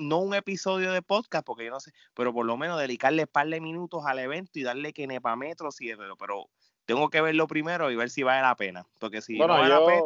no 0.08 0.20
un 0.20 0.34
episodio 0.34 0.92
de 0.92 1.04
podcast, 1.04 1.46
porque 1.46 1.66
yo 1.66 1.72
no 1.72 1.80
sé, 1.80 1.92
pero 2.16 2.34
por 2.34 2.46
lo 2.46 2.58
menos 2.58 2.80
dedicarle 2.80 3.24
un 3.24 3.28
par 3.28 3.48
de 3.48 3.62
minutos 3.62 4.04
al 4.06 4.20
evento 4.20 4.58
y 4.58 4.64
darle 4.64 4.94
que 4.94 5.06
nepametros 5.06 5.80
y 5.82 5.96
pero, 5.96 6.18
pero 6.18 6.50
tengo 6.86 7.10
que 7.10 7.22
verlo 7.22 7.46
primero 7.46 7.92
y 7.92 7.96
ver 7.96 8.10
si 8.10 8.24
vale 8.24 8.42
la 8.42 8.56
pena, 8.56 8.88
porque 9.00 9.22
si 9.22 9.38
bueno, 9.38 9.54
no 9.54 9.60
vale 9.60 9.74
la 9.76 9.86
pena, 9.86 10.02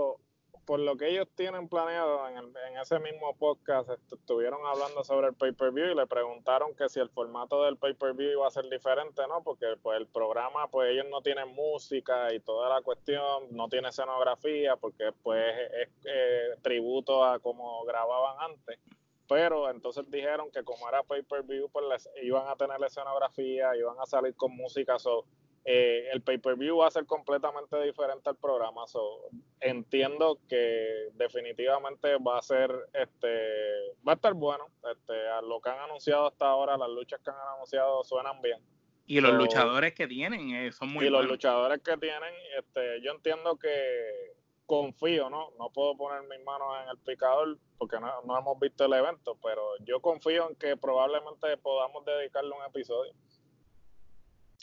por 0.66 0.80
lo 0.80 0.96
que 0.96 1.10
ellos 1.10 1.28
tienen 1.36 1.68
planeado, 1.68 2.28
en, 2.30 2.54
ese 2.82 3.00
mismo 3.00 3.36
podcast 3.36 3.90
estuvieron 4.12 4.60
hablando 4.66 5.04
sobre 5.04 5.28
el 5.28 5.34
pay-per-view 5.34 5.92
y 5.92 5.96
le 5.96 6.08
preguntaron 6.08 6.76
que 6.76 6.90
si 6.90 7.00
el 7.00 7.10
formato 7.10 7.64
del 7.64 7.78
pay-per-view 7.78 8.32
iba 8.32 8.48
a 8.48 8.52
ser 8.52 8.70
diferente, 8.70 9.22
¿no? 9.28 9.44
Porque 9.44 9.76
pues 9.82 10.00
el 10.00 10.08
programa, 10.08 10.68
pues 10.68 10.92
ellos 10.92 11.06
no 11.10 11.22
tienen 11.22 11.54
música 11.54 12.34
y 12.34 12.40
toda 12.40 12.70
la 12.70 12.82
cuestión, 12.82 13.48
no 13.52 13.68
tiene 13.70 13.90
escenografía, 13.90 14.76
porque 14.78 15.12
pues 15.22 15.46
es 15.82 15.90
eh, 16.06 16.56
tributo 16.62 17.24
a 17.24 17.40
como 17.40 17.84
grababan 17.86 18.52
antes. 18.52 18.80
Pero 19.28 19.70
entonces 19.70 20.10
dijeron 20.10 20.52
que 20.52 20.64
como 20.64 20.88
era 20.88 21.04
pay-per-view, 21.04 21.70
pues 21.70 21.86
les, 21.90 22.10
iban 22.24 22.48
a 22.48 22.56
tener 22.56 22.82
escenografía, 22.84 23.76
iban 23.76 24.00
a 24.00 24.06
salir 24.06 24.36
con 24.36 24.56
música, 24.56 25.00
so, 25.00 25.26
eh, 25.66 26.10
el 26.12 26.22
pay-per-view 26.22 26.78
va 26.78 26.88
a 26.88 26.92
ser 26.92 27.06
completamente 27.06 27.82
diferente 27.82 28.30
al 28.30 28.36
programa. 28.36 28.86
So, 28.88 29.30
entiendo 29.62 30.40
que 30.50 31.10
definitivamente 31.14 32.18
va 32.18 32.38
a 32.38 32.42
ser, 32.42 32.70
este, 32.94 33.96
va 34.06 34.14
a 34.14 34.16
estar 34.16 34.34
bueno. 34.34 34.68
Este, 34.92 35.28
a 35.30 35.42
lo 35.42 35.62
que 35.62 35.70
han 35.70 35.80
anunciado 35.80 36.28
hasta 36.28 36.48
ahora, 36.48 36.78
las 36.78 36.90
luchas 36.90 37.22
que 37.24 37.30
han 37.30 37.56
anunciado 37.56 38.04
suenan 38.04 38.42
bien. 38.42 38.60
Y 39.06 39.22
los 39.22 39.34
luchadores 39.34 39.94
que 39.94 40.08
tienen 40.08 40.52
eh, 40.56 40.72
son 40.72 40.90
muy 40.90 41.06
y 41.06 41.10
los 41.10 41.26
luchadores 41.26 41.82
que 41.82 41.98
tienen, 41.98 42.34
este, 42.58 43.02
yo 43.02 43.12
entiendo 43.12 43.58
que 43.58 44.34
confío, 44.66 45.30
¿no? 45.30 45.52
No 45.60 45.70
puedo 45.72 45.96
poner 45.98 46.22
mis 46.24 46.44
manos 46.46 46.68
en 46.84 46.90
el 46.90 46.98
picador 47.00 47.58
porque 47.78 48.00
no, 48.00 48.22
no 48.26 48.40
hemos 48.40 48.58
visto 48.60 48.86
el 48.86 48.94
evento, 48.94 49.38
pero 49.44 49.62
yo 49.82 50.02
confío 50.02 50.50
en 50.50 50.56
que 50.56 50.78
probablemente 50.78 51.58
podamos 51.58 52.06
dedicarle 52.06 52.52
un 52.52 52.64
episodio. 52.66 53.14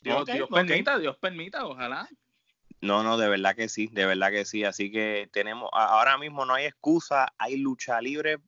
Dios, 0.00 0.48
permita, 0.48 0.98
Dios 0.98 1.16
permita, 1.18 1.66
ojalá. 1.66 2.08
No, 2.80 3.02
no, 3.02 3.18
de 3.18 3.28
verdad 3.28 3.54
que 3.54 3.68
sí, 3.68 3.88
de 3.92 4.06
verdad 4.06 4.30
que 4.30 4.44
sí. 4.44 4.64
Así 4.64 4.90
que 4.90 5.28
tenemos, 5.32 5.68
ahora 5.72 6.16
mismo 6.16 6.46
no 6.46 6.54
hay 6.54 6.64
excusa, 6.64 7.32
hay 7.38 7.56
lucha 7.56 8.00
libre 8.00 8.38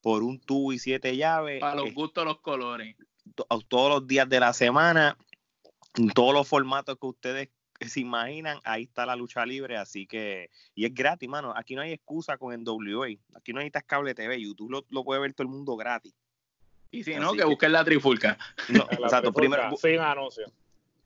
por 0.00 0.22
un 0.22 0.40
tubo 0.40 0.72
y 0.72 0.78
siete 0.78 1.16
llaves. 1.16 1.60
Para 1.60 1.76
los 1.76 1.92
gustos, 1.92 2.24
los 2.24 2.40
colores. 2.40 2.96
Todos 3.68 3.90
los 3.90 4.06
días 4.06 4.28
de 4.28 4.40
la 4.40 4.52
semana, 4.52 5.16
en 5.96 6.10
todos 6.10 6.32
los 6.32 6.48
formatos 6.48 6.98
que 6.98 7.06
ustedes 7.06 7.48
se 7.80 8.00
imaginan, 8.00 8.58
ahí 8.64 8.84
está 8.84 9.04
la 9.06 9.16
lucha 9.16 9.44
libre, 9.44 9.76
así 9.76 10.06
que, 10.06 10.50
y 10.74 10.84
es 10.84 10.94
gratis, 10.94 11.28
mano, 11.28 11.52
aquí 11.56 11.74
no 11.74 11.82
hay 11.82 11.92
excusa 11.92 12.36
con 12.36 12.52
el 12.52 12.62
WA, 12.64 13.08
aquí 13.34 13.52
no 13.52 13.58
necesitas 13.58 13.84
cable 13.84 14.14
TV, 14.14 14.40
YouTube 14.40 14.70
lo, 14.70 14.86
lo 14.88 15.04
puede 15.04 15.20
ver 15.20 15.34
todo 15.34 15.46
el 15.46 15.52
mundo 15.52 15.76
gratis. 15.76 16.14
Y 16.90 17.04
si 17.04 17.14
no, 17.14 17.32
que, 17.32 17.44
busquen 17.44 17.72
la 17.72 17.84
trifulca. 17.84 18.38
No, 18.68 18.86
exacto, 18.90 19.32
primero. 19.32 19.74
Sin 19.76 19.98
anuncio. 19.98 20.52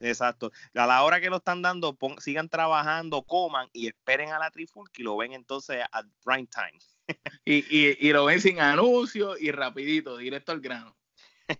Exacto. 0.00 0.52
A 0.74 0.86
la 0.86 1.02
hora 1.02 1.20
que 1.20 1.30
lo 1.30 1.36
están 1.36 1.62
dando, 1.62 1.96
sigan 2.18 2.48
trabajando, 2.48 3.22
coman 3.22 3.68
y 3.72 3.88
esperen 3.88 4.30
a 4.30 4.38
la 4.38 4.50
trifulca 4.50 4.92
y 5.00 5.04
lo 5.04 5.16
ven 5.16 5.32
entonces 5.32 5.82
a 5.90 6.02
prime 6.24 6.48
time. 6.48 6.78
y, 7.44 7.64
y, 7.70 7.96
y 8.00 8.12
lo 8.12 8.24
ven 8.24 8.40
sin 8.40 8.60
anuncio 8.60 9.38
y 9.38 9.50
rapidito, 9.50 10.16
directo 10.16 10.52
al 10.52 10.60
grano. 10.60 10.96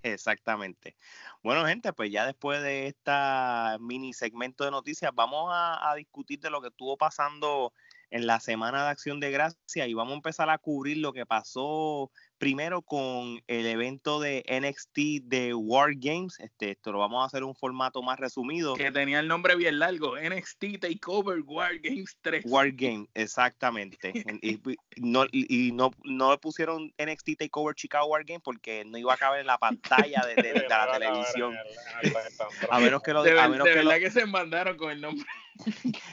Exactamente. 0.02 0.97
Bueno, 1.43 1.64
gente, 1.64 1.93
pues 1.93 2.11
ya 2.11 2.26
después 2.26 2.62
de 2.62 2.88
esta 2.88 3.76
mini 3.81 4.12
segmento 4.12 4.64
de 4.64 4.71
noticias, 4.71 5.12
vamos 5.14 5.50
a, 5.52 5.90
a, 5.90 5.95
discutir 5.95 6.40
de 6.40 6.50
lo 6.50 6.61
que 6.61 6.69
estuvo 6.69 6.97
pasando 6.97 7.73
en 8.11 8.26
la 8.26 8.40
Semana 8.40 8.85
de 8.85 8.90
Acción 8.90 9.21
de 9.21 9.31
Gracia 9.31 9.87
y 9.87 9.95
vamos 9.95 10.12
a 10.12 10.16
empezar 10.16 10.50
a 10.50 10.59
cubrir 10.59 10.99
lo 10.99 11.12
que 11.12 11.26
pasó 11.26 12.11
primero 12.38 12.83
con 12.83 13.43
el 13.47 13.66
evento 13.66 14.21
de 14.21 14.45
NXT 14.49 15.28
de 15.28 15.55
War 15.55 15.93
Games. 15.97 16.38
Este, 16.40 16.73
esto 16.73 16.93
lo 16.93 16.99
vamos 16.99 17.23
a 17.23 17.26
hacer 17.26 17.45
un 17.45 17.55
formato 17.55 18.02
más 18.02 18.19
resumido. 18.19 18.75
Que 18.75 18.90
tenía 18.90 19.21
el 19.21 19.28
nombre 19.28 19.57
bien 19.57 19.78
largo, 19.78 20.16
NXT 20.19 20.81
Takeover 20.81 21.40
War 21.40 21.78
Games 21.78 22.16
3. 22.21 22.45
War 22.47 22.71
Games, 22.73 23.09
exactamente. 23.14 24.12
y, 24.43 24.61
no, 24.97 25.26
y, 25.31 25.73
no, 25.73 25.90
no 26.05 26.31
le 26.31 26.38
pusieron 26.38 26.93
NXT 26.99 27.38
Takeover 27.38 27.75
Chicago 27.75 28.07
War 28.07 28.25
Games 28.25 28.43
porque 28.43 28.85
no 28.85 28.99
iba 28.99 29.14
a 29.14 29.16
caber 29.16 29.40
en 29.40 29.47
la 29.47 29.59
pantalla 29.59 30.25
de, 30.26 30.37
la 30.69 30.93
televisión. 30.93 31.57
a 32.71 32.78
menos 32.81 33.02
que 33.02 33.12
lo 33.12 33.23
de, 33.23 33.38
a 33.38 33.49
menos 33.49 33.66
que, 33.66 33.75
verdad 33.75 33.99
que 33.99 34.11
se 34.11 34.26
mandaron 34.26 34.76
con 34.76 34.90
el 34.90 35.00
nombre. 35.00 35.26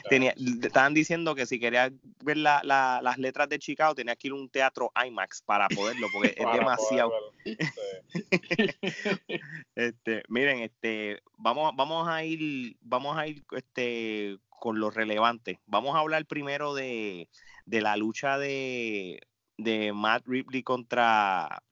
Tenía, 0.08 0.34
estaban 0.62 0.94
diciendo 0.94 1.34
que 1.34 1.46
si 1.46 1.58
querías 1.58 1.92
ver 2.22 2.36
la, 2.36 2.62
las 2.64 3.18
letras 3.18 3.48
de 3.48 3.58
Chicago 3.58 3.94
tenías 3.94 4.16
que 4.16 4.28
ir 4.28 4.32
a 4.32 4.36
un 4.36 4.48
teatro 4.48 4.90
IMAX 5.06 5.42
para 5.42 5.68
poderlo 5.68 6.08
porque 6.14 6.34
es 6.36 6.52
demasiado. 6.52 7.12
este, 9.74 10.22
miren, 10.28 10.60
este, 10.60 11.20
vamos, 11.36 11.72
vamos 11.76 12.08
a 12.08 12.24
ir, 12.24 12.76
vamos 12.80 13.18
a 13.18 13.26
ir, 13.26 13.42
este, 13.52 14.38
con 14.48 14.80
lo 14.80 14.90
relevante. 14.90 15.60
Vamos 15.66 15.94
a 15.94 15.98
hablar 15.98 16.24
primero 16.26 16.74
de, 16.74 17.28
de 17.66 17.80
la 17.82 17.96
lucha 17.96 18.38
de, 18.38 19.20
de 19.58 19.92
Matt 19.92 20.26
Ripley 20.26 20.62
contra 20.62 21.62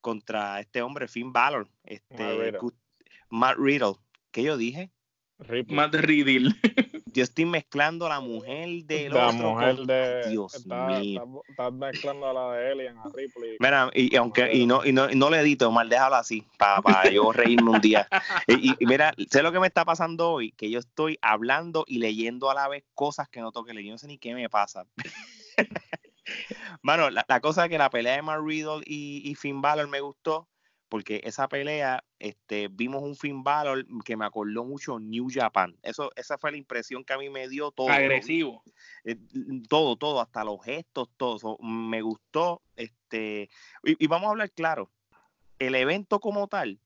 contra 0.00 0.60
este 0.60 0.80
hombre 0.80 1.08
Finn 1.08 1.32
Balor, 1.32 1.68
este 1.84 2.56
Matt 3.28 3.58
Riddle. 3.58 3.96
¿Qué 4.30 4.42
yo 4.42 4.56
dije? 4.56 4.90
Matt 5.68 5.94
Riddle. 5.94 6.54
Yo 7.12 7.22
estoy 7.22 7.44
mezclando 7.44 8.06
a 8.06 8.08
la 8.08 8.20
mujer 8.20 8.84
de 8.84 9.08
la 9.08 9.32
mujer 9.32 9.76
de 9.76 10.28
Dios 10.28 10.66
mío. 10.66 11.42
estás 11.48 11.72
mezclando 11.72 12.28
a 12.28 12.32
la 12.32 12.52
de 12.52 12.72
Alien 12.72 12.98
a 12.98 13.04
Ripley. 13.14 13.56
Mira 13.58 13.90
y, 13.94 14.14
aunque 14.16 14.52
y 14.52 14.66
no, 14.66 14.84
y 14.84 14.92
no 14.92 15.08
no 15.08 15.30
le 15.30 15.40
edito 15.40 15.70
mal 15.70 15.88
déjalo 15.88 16.16
así 16.16 16.46
para 16.56 16.82
yo 17.12 17.32
reírme 17.32 17.70
un 17.70 17.80
día. 17.80 18.08
Y, 18.46 18.74
mira 18.84 19.14
sé 19.30 19.42
lo 19.42 19.52
que 19.52 19.60
me 19.60 19.66
está 19.66 19.84
pasando 19.84 20.30
hoy 20.30 20.52
que 20.52 20.70
yo 20.70 20.78
estoy 20.78 21.18
hablando 21.22 21.84
y 21.86 21.98
leyendo 21.98 22.50
a 22.50 22.54
la 22.54 22.68
vez 22.68 22.84
cosas 22.94 23.28
que 23.28 23.40
no 23.40 23.52
toque 23.52 23.74
leer 23.74 23.86
yo 23.86 23.92
no 23.92 23.98
sé 23.98 24.06
ni 24.06 24.18
qué 24.18 24.34
me 24.34 24.48
pasa. 24.48 24.86
Mano, 26.82 27.08
la, 27.10 27.40
cosa 27.40 27.64
es 27.64 27.70
que 27.70 27.78
la 27.78 27.88
pelea 27.90 28.16
de 28.16 28.22
Matt 28.22 28.40
Riddle 28.44 28.82
y, 28.84 29.22
y 29.24 29.34
Finn 29.34 29.62
Balor 29.62 29.88
me 29.88 30.00
gustó 30.00 30.46
porque 30.88 31.20
esa 31.24 31.48
pelea, 31.48 32.02
este, 32.18 32.68
vimos 32.68 33.02
un 33.02 33.14
Finn 33.14 33.42
Balor 33.42 33.86
que 34.04 34.16
me 34.16 34.24
acordó 34.24 34.64
mucho 34.64 34.98
New 34.98 35.28
Japan. 35.30 35.76
Eso, 35.82 36.10
esa 36.16 36.38
fue 36.38 36.50
la 36.50 36.56
impresión 36.56 37.04
que 37.04 37.12
a 37.12 37.18
mí 37.18 37.28
me 37.28 37.48
dio 37.48 37.70
todo. 37.70 37.90
Agresivo. 37.90 38.62
Eh, 39.04 39.16
todo, 39.68 39.96
todo, 39.96 40.20
hasta 40.20 40.44
los 40.44 40.62
gestos, 40.64 41.10
todo. 41.16 41.58
me 41.60 42.00
gustó. 42.00 42.62
Este, 42.76 43.50
y, 43.82 44.06
vamos 44.06 44.28
a 44.28 44.30
hablar 44.30 44.50
claro. 44.50 44.90
El 45.58 45.74
evento 45.74 46.20
como 46.20 46.48
tal, 46.48 46.78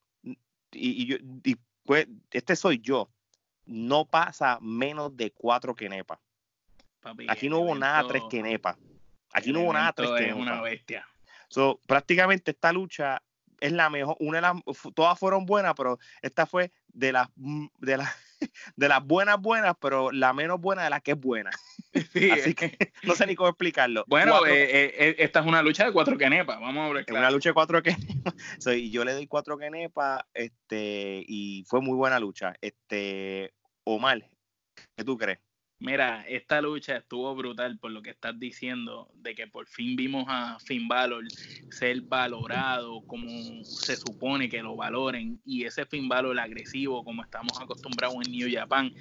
y, 0.72 1.06
yo, 1.06 1.16
pues, 1.84 2.08
este 2.30 2.56
soy 2.56 2.80
yo, 2.80 3.10
no 3.66 4.06
pasa 4.06 4.58
menos 4.60 5.16
de 5.16 5.30
cuatro 5.30 5.74
quenepas. 5.74 6.18
Aquí 7.28 7.48
no 7.48 7.60
hubo 7.60 7.74
nada 7.74 8.06
tres 8.08 8.22
quenepas. 8.30 8.76
Aquí 9.32 9.52
no 9.52 9.60
hubo 9.60 9.72
nada 9.72 9.92
tres 9.92 10.10
quenepas. 10.10 10.36
Es 10.36 10.42
una 10.42 10.62
bestia. 10.62 11.06
So, 11.48 11.80
prácticamente 11.86 12.52
esta 12.52 12.72
lucha 12.72 13.22
es 13.62 13.72
la 13.72 13.88
mejor, 13.88 14.16
una 14.18 14.38
de 14.38 14.42
las, 14.42 14.54
todas 14.94 15.16
fueron 15.18 15.46
buenas, 15.46 15.74
pero 15.76 15.98
esta 16.20 16.46
fue 16.46 16.72
de 16.88 17.12
las, 17.12 17.28
de 17.36 17.96
las, 17.96 18.10
de 18.76 18.88
las 18.88 19.06
buenas 19.06 19.40
buenas, 19.40 19.76
pero 19.80 20.10
la 20.10 20.32
menos 20.32 20.60
buena 20.60 20.82
de 20.82 20.90
las 20.90 21.00
que 21.00 21.12
es 21.12 21.20
buena. 21.20 21.50
Así 21.94 22.54
que 22.54 22.76
no 23.04 23.14
sé 23.14 23.24
ni 23.26 23.36
cómo 23.36 23.50
explicarlo. 23.50 24.04
Bueno, 24.08 24.44
eh, 24.46 24.64
eh, 24.64 24.94
eh, 24.98 25.16
esta 25.18 25.40
es 25.40 25.46
una 25.46 25.62
lucha 25.62 25.84
de 25.84 25.92
cuatro 25.92 26.18
quenepas, 26.18 26.58
vamos 26.60 26.90
a 26.90 26.92
ver. 26.92 27.04
Es 27.06 27.14
una 27.14 27.30
lucha 27.30 27.50
de 27.50 27.54
cuatro 27.54 27.80
quenepas. 27.82 28.34
y 28.66 28.90
yo 28.90 29.04
le 29.04 29.12
doy 29.12 29.28
cuatro 29.28 29.56
quenepas, 29.56 30.24
este, 30.34 31.24
y 31.26 31.64
fue 31.68 31.80
muy 31.80 31.96
buena 31.96 32.18
lucha. 32.18 32.54
Este, 32.60 33.54
Omar, 33.84 34.28
¿qué 34.96 35.04
tú 35.04 35.16
crees? 35.16 35.38
Mira, 35.84 36.24
esta 36.28 36.62
lucha 36.62 36.98
estuvo 36.98 37.34
brutal 37.34 37.76
por 37.76 37.90
lo 37.90 38.02
que 38.02 38.10
estás 38.10 38.38
diciendo, 38.38 39.10
de 39.16 39.34
que 39.34 39.48
por 39.48 39.66
fin 39.66 39.96
vimos 39.96 40.26
a 40.28 40.56
Finn 40.60 40.86
Balor 40.86 41.24
ser 41.70 42.02
valorado 42.02 43.02
como 43.08 43.28
se 43.64 43.96
supone 43.96 44.48
que 44.48 44.62
lo 44.62 44.76
valoren, 44.76 45.40
y 45.44 45.64
ese 45.64 45.84
Finn 45.84 46.08
Balor 46.08 46.38
agresivo, 46.38 47.02
como 47.02 47.24
estamos 47.24 47.60
acostumbrados 47.60 48.14
en 48.24 48.30
New 48.30 48.48
Japan, 48.48 48.94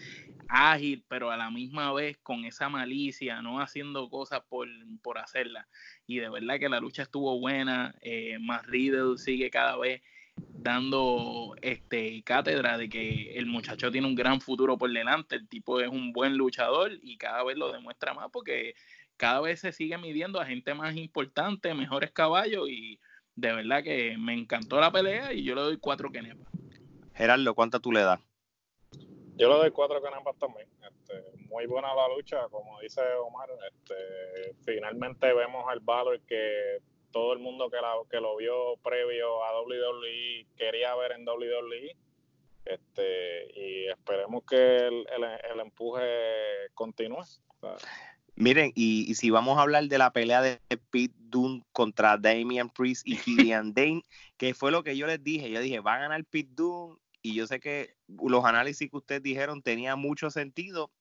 ágil, 0.48 1.06
pero 1.08 1.30
a 1.30 1.38
la 1.38 1.52
misma 1.52 1.94
vez 1.94 2.18
con 2.24 2.46
esa 2.46 2.68
malicia, 2.68 3.44
no 3.44 3.62
haciendo 3.62 4.10
cosas 4.10 4.42
por, 4.50 4.68
por 5.04 5.20
hacerla. 5.20 5.68
Y 6.08 6.18
de 6.18 6.30
verdad 6.30 6.58
que 6.58 6.68
la 6.68 6.80
lucha 6.80 7.04
estuvo 7.04 7.40
buena, 7.40 7.94
eh, 8.02 8.40
más 8.40 8.66
Riddle 8.66 9.20
sigue 9.20 9.52
cada 9.52 9.78
vez 9.78 10.02
dando 10.36 11.56
este 11.62 12.22
cátedra 12.24 12.78
de 12.78 12.90
que 12.90 13.34
el 13.38 13.46
muchacho 13.46 13.92
tiene 13.92 14.08
un 14.08 14.16
gran 14.16 14.42
futuro 14.42 14.78
por 14.78 14.92
delante, 14.92 15.36
el 15.36 15.48
tipo 15.48 15.80
es 15.80 15.90
un 15.90 16.14
buen 16.14 16.38
luchador 16.38 16.92
y 17.02 17.18
cada 17.18 17.44
vez 17.44 17.58
lo 17.58 17.72
demuestra 17.72 18.14
más 18.14 18.30
porque 18.32 18.76
cada 19.18 19.42
vez 19.42 19.60
se 19.60 19.72
sigue 19.72 19.98
midiendo 19.98 20.40
a 20.40 20.46
gente 20.46 20.74
más 20.74 20.96
importante, 20.96 21.74
mejores 21.74 22.12
caballos 22.12 22.70
y 22.70 23.00
de 23.36 23.54
verdad 23.54 23.84
que 23.84 24.18
me 24.18 24.34
encantó 24.34 24.80
la 24.80 24.92
pelea 24.92 25.34
y 25.34 25.44
yo 25.44 25.56
le 25.56 25.62
doy 25.62 25.78
cuatro 25.78 26.12
kenepas. 26.12 26.48
Gerardo, 27.14 27.54
¿cuánta 27.54 27.80
tú 27.80 27.92
le 27.92 28.02
das? 28.02 28.20
Yo 29.36 29.50
le 29.50 29.56
doy 29.56 29.72
cuatro 29.72 30.02
kenepas 30.02 30.38
también. 30.38 30.68
Este, 30.82 31.24
muy 31.48 31.66
buena 31.66 31.94
la 31.96 32.08
lucha, 32.16 32.48
como 32.50 32.80
dice 32.82 33.02
Omar. 33.26 33.50
Este, 33.72 34.54
finalmente 34.64 35.34
vemos 35.34 35.66
al 35.68 35.80
Valor 35.80 36.20
que 36.22 36.80
todo 37.12 37.34
el 37.34 37.40
mundo 37.40 37.70
que, 37.70 37.78
la, 37.78 37.94
que 38.10 38.20
lo 38.20 38.38
vio 38.38 38.78
previo 38.84 39.44
a 39.44 39.62
WWE 39.62 40.46
quería 40.58 40.96
ver 40.96 41.14
en 41.14 41.28
WWE. 41.28 41.96
Este, 42.66 43.60
y 43.60 43.88
esperemos 43.88 44.44
que 44.48 44.56
el, 44.56 45.06
el, 45.52 45.60
empuje 45.60 46.70
continúe. 46.74 47.24
Miren, 48.36 48.72
y, 48.76 49.14
si 49.16 49.30
vamos 49.30 49.58
a 49.58 49.62
hablar 49.62 49.86
de 49.86 49.98
la 49.98 50.12
pelea 50.12 50.42
de 50.42 50.60
Pete 50.90 51.14
Dunne 51.18 51.64
contra 51.72 52.18
Damian 52.18 52.70
Priest 52.70 53.08
y 53.08 53.18
Killian 53.18 53.74
Dane, 53.76 54.04
que 54.38 54.54
fue 54.54 54.72
lo 54.72 54.84
que 54.84 54.96
yo 54.96 55.08
les 55.08 55.24
dije, 55.24 55.50
yo 55.50 55.60
dije, 55.60 55.80
va 55.80 55.96
a 55.96 56.00
ganar 56.00 56.24
Pete 56.26 56.52
Dunne, 56.54 56.98
y 57.22 57.36
yo 57.36 57.46
sé 57.46 57.60
que 57.60 57.96
los 58.08 58.46
análisis 58.46 58.90
que 58.90 58.98
ustedes 58.98 59.22
dijeron 59.22 59.62
tenían 59.62 60.00
mucho 60.00 60.32
sentido, 60.32 60.92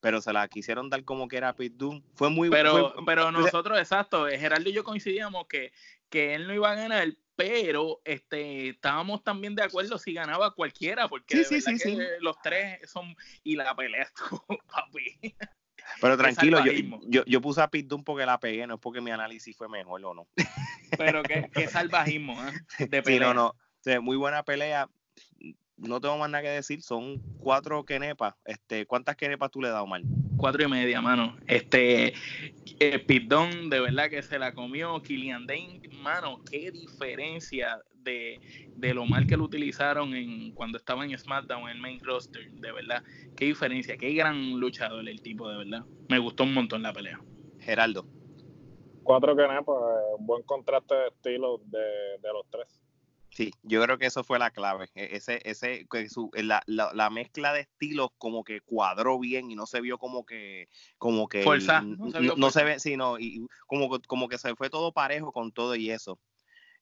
pero 0.00 0.20
se 0.20 0.32
la 0.32 0.46
quisieron 0.48 0.90
dar 0.90 1.04
como 1.04 1.28
que 1.28 1.36
era 1.36 1.54
Pit 1.54 1.74
Doom. 1.74 2.02
Fue 2.14 2.30
muy 2.30 2.50
Pero, 2.50 2.94
pero 3.04 3.30
nosotros, 3.32 3.78
exacto, 3.78 4.26
Gerardo 4.26 4.68
y 4.68 4.72
yo 4.72 4.84
coincidíamos 4.84 5.46
que, 5.46 5.72
que 6.08 6.34
él 6.34 6.46
no 6.46 6.54
iba 6.54 6.70
a 6.70 6.74
ganar, 6.74 7.08
pero 7.34 8.00
este 8.04 8.70
estábamos 8.70 9.22
también 9.22 9.54
de 9.54 9.62
acuerdo 9.62 9.98
si 9.98 10.12
ganaba 10.12 10.54
cualquiera, 10.54 11.08
porque 11.08 11.44
sí, 11.44 11.60
sí, 11.60 11.78
sí, 11.78 11.98
los 12.20 12.40
tres 12.42 12.90
son 12.90 13.14
y 13.42 13.56
la 13.56 13.74
pelea 13.74 14.02
estuvo, 14.02 14.44
papi. 14.66 15.36
Pero 16.00 16.16
tranquilo, 16.16 16.64
yo, 16.64 16.72
yo, 17.06 17.24
yo, 17.26 17.40
puse 17.40 17.60
a 17.62 17.68
Pit 17.68 17.86
Doom 17.86 18.02
porque 18.02 18.26
la 18.26 18.40
pegué, 18.40 18.66
no 18.66 18.74
es 18.74 18.80
porque 18.80 19.00
mi 19.00 19.12
análisis 19.12 19.56
fue 19.56 19.68
mejor 19.68 20.04
o 20.04 20.14
no. 20.14 20.28
Pero 20.98 21.22
qué, 21.22 21.48
qué 21.54 21.68
salvajismo, 21.68 22.34
¿eh? 22.44 22.86
De 22.86 23.02
pelea. 23.02 23.04
Sí, 23.06 23.20
no, 23.20 23.34
no. 23.34 24.02
muy 24.02 24.16
buena 24.16 24.42
pelea 24.42 24.88
no 25.76 26.00
tengo 26.00 26.16
más 26.18 26.30
nada 26.30 26.42
que 26.42 26.50
decir, 26.50 26.82
son 26.82 27.20
cuatro 27.38 27.84
kenepas. 27.84 28.34
Este, 28.44 28.86
¿Cuántas 28.86 29.16
kenepas 29.16 29.50
tú 29.50 29.60
le 29.60 29.68
das, 29.68 29.82
Omar? 29.82 30.02
Cuatro 30.36 30.62
y 30.62 30.68
media, 30.68 31.00
mano. 31.00 31.36
Este, 31.46 32.14
eh, 32.80 32.98
Pidón, 32.98 33.70
de 33.70 33.80
verdad 33.80 34.08
que 34.08 34.22
se 34.22 34.38
la 34.38 34.52
comió. 34.52 35.00
Killian 35.02 35.46
Dane, 35.46 35.80
mano, 36.02 36.40
qué 36.50 36.70
diferencia 36.70 37.78
de, 37.94 38.40
lo 38.94 39.04
mal 39.04 39.26
que 39.26 39.36
lo 39.36 39.44
utilizaron 39.44 40.14
en 40.14 40.52
cuando 40.52 40.78
estaba 40.78 41.04
en 41.04 41.16
SmackDown, 41.16 41.62
en 41.62 41.76
el 41.76 41.80
main 41.80 42.00
roster, 42.00 42.50
de 42.52 42.72
verdad. 42.72 43.02
Qué 43.36 43.46
diferencia, 43.46 43.96
qué 43.96 44.12
gran 44.14 44.58
luchador 44.58 45.08
el 45.08 45.20
tipo, 45.20 45.48
de 45.48 45.58
verdad. 45.58 45.84
Me 46.08 46.18
gustó 46.18 46.44
un 46.44 46.54
montón 46.54 46.82
la 46.82 46.92
pelea. 46.92 47.20
Geraldo. 47.60 48.06
Cuatro 49.02 49.36
kenepas, 49.36 49.76
un 50.18 50.26
buen 50.26 50.42
contraste 50.42 50.94
de 50.94 51.08
estilo 51.08 51.60
de, 51.66 51.78
de 52.22 52.32
los 52.32 52.46
tres. 52.50 52.85
Sí, 53.36 53.52
yo 53.62 53.82
creo 53.82 53.98
que 53.98 54.06
eso 54.06 54.24
fue 54.24 54.38
la 54.38 54.50
clave. 54.50 54.88
E, 54.94 55.14
ese, 55.14 55.42
ese, 55.44 55.86
la, 56.32 56.62
la, 56.64 56.90
la, 56.94 57.10
mezcla 57.10 57.52
de 57.52 57.60
estilos 57.60 58.08
como 58.16 58.42
que 58.44 58.62
cuadró 58.62 59.18
bien 59.18 59.50
y 59.50 59.54
no 59.54 59.66
se 59.66 59.82
vio 59.82 59.98
como 59.98 60.24
que, 60.24 60.70
como 60.96 61.28
que 61.28 61.42
fuerza, 61.42 61.82
no, 61.82 62.50
se, 62.50 62.64
ve, 62.64 62.80
sino 62.80 63.18
y 63.18 63.46
como, 63.66 64.00
como 64.06 64.28
que 64.30 64.38
se 64.38 64.56
fue 64.56 64.70
todo 64.70 64.90
parejo 64.92 65.32
con 65.32 65.52
todo 65.52 65.76
y 65.76 65.90
eso. 65.90 66.18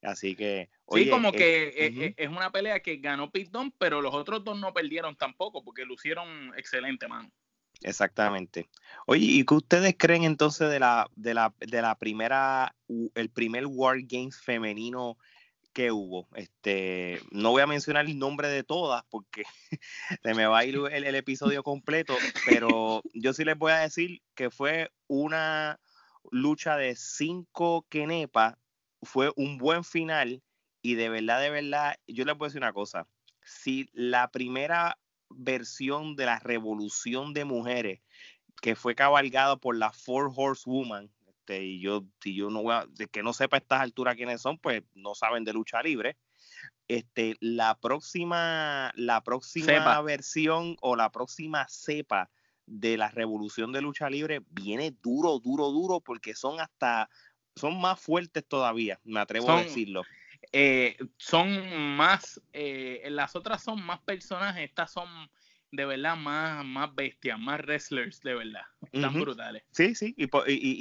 Así 0.01 0.37
que. 0.37 0.71
sí, 0.93 1.11
como 1.11 1.33
que 1.33 1.71
e, 1.71 1.87
e, 1.87 2.15
es, 2.17 2.29
una 2.29 2.53
pelea 2.53 2.79
que 2.79 2.99
ganó 2.99 3.33
Pitón, 3.33 3.73
pero 3.77 4.01
los 4.01 4.15
otros 4.15 4.45
dos 4.45 4.57
no 4.57 4.73
perdieron 4.73 5.17
tampoco, 5.17 5.65
porque 5.65 5.85
lucieron 5.85 6.57
excelente, 6.57 7.09
mano. 7.09 7.33
Exactamente. 7.83 8.69
Oye, 9.07 9.27
¿y 9.27 9.45
qué 9.45 9.55
ustedes 9.55 9.97
creen 9.99 10.23
entonces 10.23 10.71
de 10.71 10.79
la, 10.79 11.11
de 11.17 11.35
la, 11.35 11.53
de 11.59 11.83
la 11.83 11.99
primera, 11.99 12.77
el 13.17 13.31
primer 13.31 13.67
War 13.67 13.97
Games 14.03 14.41
femenino 14.41 15.19
que 15.75 15.93
hubo. 15.93 16.29
Este, 16.35 17.21
no 17.31 17.51
voy 17.51 17.61
a 17.61 17.67
mencionar 17.67 18.07
el 18.07 18.19
nombre 18.19 18.49
de 18.49 18.63
todas 18.63 19.05
porque 19.11 19.43
se 20.23 20.35
me 20.35 20.47
va 20.47 20.61
a 20.61 20.65
ir 20.65 20.81
el, 20.91 21.15
episodio 21.15 21.63
completo, 21.63 22.17
pero 22.47 23.03
yo 23.13 23.35
sí 23.35 23.45
les 23.45 23.59
voy 23.59 23.73
a 23.73 23.81
decir 23.81 24.23
que 24.35 24.51
fue 24.51 24.91
una 25.09 25.79
lucha 26.31 26.77
de 26.77 26.97
cinco 26.97 27.85
kenepas, 27.91 28.57
fue 29.03 29.33
un 29.37 29.59
buen 29.59 29.85
final 29.85 30.43
y 30.81 30.95
de 30.95 31.11
verdad, 31.11 31.41
de 31.41 31.51
verdad, 31.51 31.97
yo 32.07 32.25
les 32.25 32.39
voy 32.39 32.47
a 32.47 32.49
decir 32.49 32.63
una 32.63 32.73
cosa, 32.73 33.07
si 33.43 33.91
la 33.93 34.31
primera 34.31 34.99
versión 35.29 36.15
de 36.15 36.27
la 36.27 36.39
revolución 36.39 37.35
de 37.35 37.45
mujeres 37.45 38.01
que 38.63 38.77
fue 38.77 38.95
cabalgada 38.95 39.57
por 39.57 39.77
la 39.77 39.93
Four 39.93 40.33
Horsewoman, 40.35 41.11
este, 41.45 41.63
y 41.63 41.81
yo, 41.81 42.05
si 42.23 42.35
yo 42.35 42.49
no 42.49 42.63
voy 42.63 42.75
a, 42.75 42.87
de 42.89 43.07
que 43.07 43.23
no 43.23 43.35
sepa 43.35 43.57
a 43.57 43.59
estas 43.59 43.81
alturas 43.83 44.17
quiénes 44.17 44.41
son, 44.41 44.59
pues 44.59 44.83
no 44.95 45.15
saben 45.15 45.45
de 45.45 45.53
lucha 45.53 45.83
libre. 45.83 46.17
Este, 46.89 47.37
la 47.41 47.79
próxima, 47.79 48.93
la 48.95 49.23
próxima 49.23 50.01
versión 50.01 50.77
o 50.81 50.97
la 50.97 51.11
próxima 51.11 51.67
cepa 51.69 52.31
de 52.67 52.97
la 52.97 53.11
revolución 53.11 53.73
de 53.73 53.83
lucha 53.83 54.09
libre 54.09 54.41
viene 54.51 54.95
duro, 55.03 55.39
duro, 55.39 55.71
duro, 55.71 56.01
porque 56.01 56.35
son 56.35 56.61
hasta, 56.61 57.11
son 57.57 57.79
más 57.79 58.01
fuertes 58.01 58.45
todavía, 58.47 58.99
me 59.05 59.21
atrevo 59.21 59.51
a 59.51 59.63
decirlo. 59.63 60.03
Eh, 60.53 60.97
son 61.19 61.97
más, 61.97 62.41
eh, 62.53 63.07
las 63.11 63.37
otras 63.37 63.63
son 63.63 63.83
más 63.83 64.01
personajes, 64.01 64.65
estas 64.65 64.93
son 64.93 65.09
de 65.77 65.85
verdad 65.85 66.17
más, 66.17 66.65
más 66.65 66.95
bestias, 66.95 67.39
más 67.39 67.61
wrestlers, 67.61 68.21
de 68.21 68.35
verdad. 68.35 68.63
Están 68.93 69.15
brutales. 69.15 69.63
Sí, 69.73 69.95
sí, 69.95 70.15
y, 70.17 70.29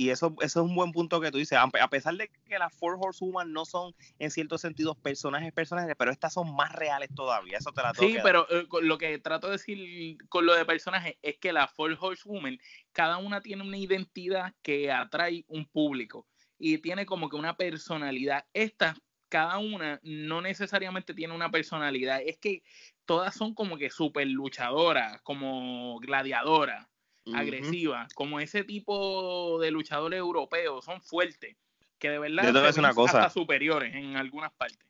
y, 0.05 0.09
eso, 0.09 0.35
eso 0.41 0.63
es 0.63 0.69
un 0.69 0.75
buen 0.75 0.91
punto 0.91 1.19
que 1.19 1.31
tú 1.31 1.37
dices. 1.37 1.57
A 1.57 1.87
pesar 1.89 2.15
de 2.15 2.29
que 2.29 2.59
las 2.59 2.73
Four 2.73 2.97
Horsewoman 2.99 3.51
no 3.51 3.65
son 3.65 3.95
en 4.19 4.31
cierto 4.31 4.57
sentido 4.57 4.95
personajes 4.95 5.51
personajes, 5.53 5.95
pero 5.97 6.11
estas 6.11 6.33
son 6.33 6.55
más 6.55 6.71
reales 6.73 7.09
todavía. 7.15 7.57
Eso 7.57 7.71
te 7.71 7.81
la 7.81 7.93
Sí, 7.93 8.17
pero 8.23 8.47
eh, 8.49 8.67
lo 8.81 8.97
que 8.97 9.17
trato 9.19 9.47
de 9.47 9.53
decir 9.53 10.17
con 10.29 10.45
lo 10.45 10.53
de 10.55 10.65
personajes 10.65 11.15
es 11.21 11.37
que 11.37 11.53
las 11.53 11.71
Four 11.71 11.97
Horsewoman, 11.99 12.59
cada 12.91 13.17
una 13.17 13.41
tiene 13.41 13.63
una 13.63 13.77
identidad 13.77 14.53
que 14.61 14.91
atrae 14.91 15.45
un 15.47 15.65
público 15.65 16.27
y 16.57 16.77
tiene 16.77 17.05
como 17.05 17.29
que 17.29 17.35
una 17.35 17.55
personalidad. 17.55 18.45
Estas 18.53 18.97
cada 19.33 19.57
una 19.57 19.99
no 20.03 20.43
necesariamente 20.43 21.15
tiene 21.15 21.33
una 21.33 21.49
personalidad, 21.49 22.21
es 22.23 22.37
que 22.37 22.61
todas 23.07 23.33
son 23.33 23.55
como 23.55 23.77
que 23.77 23.89
súper 23.89 24.27
luchadoras, 24.27 25.19
como 25.23 25.99
gladiadoras, 26.01 26.85
agresivas, 27.33 28.13
como 28.13 28.39
ese 28.39 28.63
tipo 28.63 29.57
de 29.59 29.71
luchadores 29.71 30.19
europeos, 30.19 30.85
son 30.85 31.01
fuertes, 31.01 31.57
que 31.97 32.11
de 32.11 32.19
verdad 32.19 32.73
son 32.73 32.85
hasta 32.85 33.31
superiores 33.31 33.95
en 33.95 34.17
algunas 34.17 34.51
partes. 34.53 34.87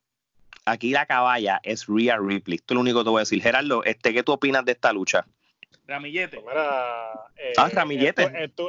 Aquí 0.66 0.92
la 0.92 1.06
caballa 1.06 1.62
es 1.64 1.88
Rhea 1.88 2.18
Ripley. 2.18 2.56
Esto 2.56 2.74
es 2.74 2.76
lo 2.76 2.82
único 2.82 3.00
que 3.00 3.04
te 3.06 3.10
voy 3.12 3.20
a 3.20 3.22
decir. 3.22 3.42
Gerardo, 3.42 3.86
este, 3.86 4.14
¿qué 4.14 4.24
tú 4.24 4.34
opinas 4.34 4.66
de 4.66 4.74
esta 4.74 4.92
lucha? 4.92 5.26
Ramillete. 5.88 6.42
Pues 6.42 6.56
eh, 6.56 7.54
ah, 7.58 7.70
Ramillete. 7.72 8.24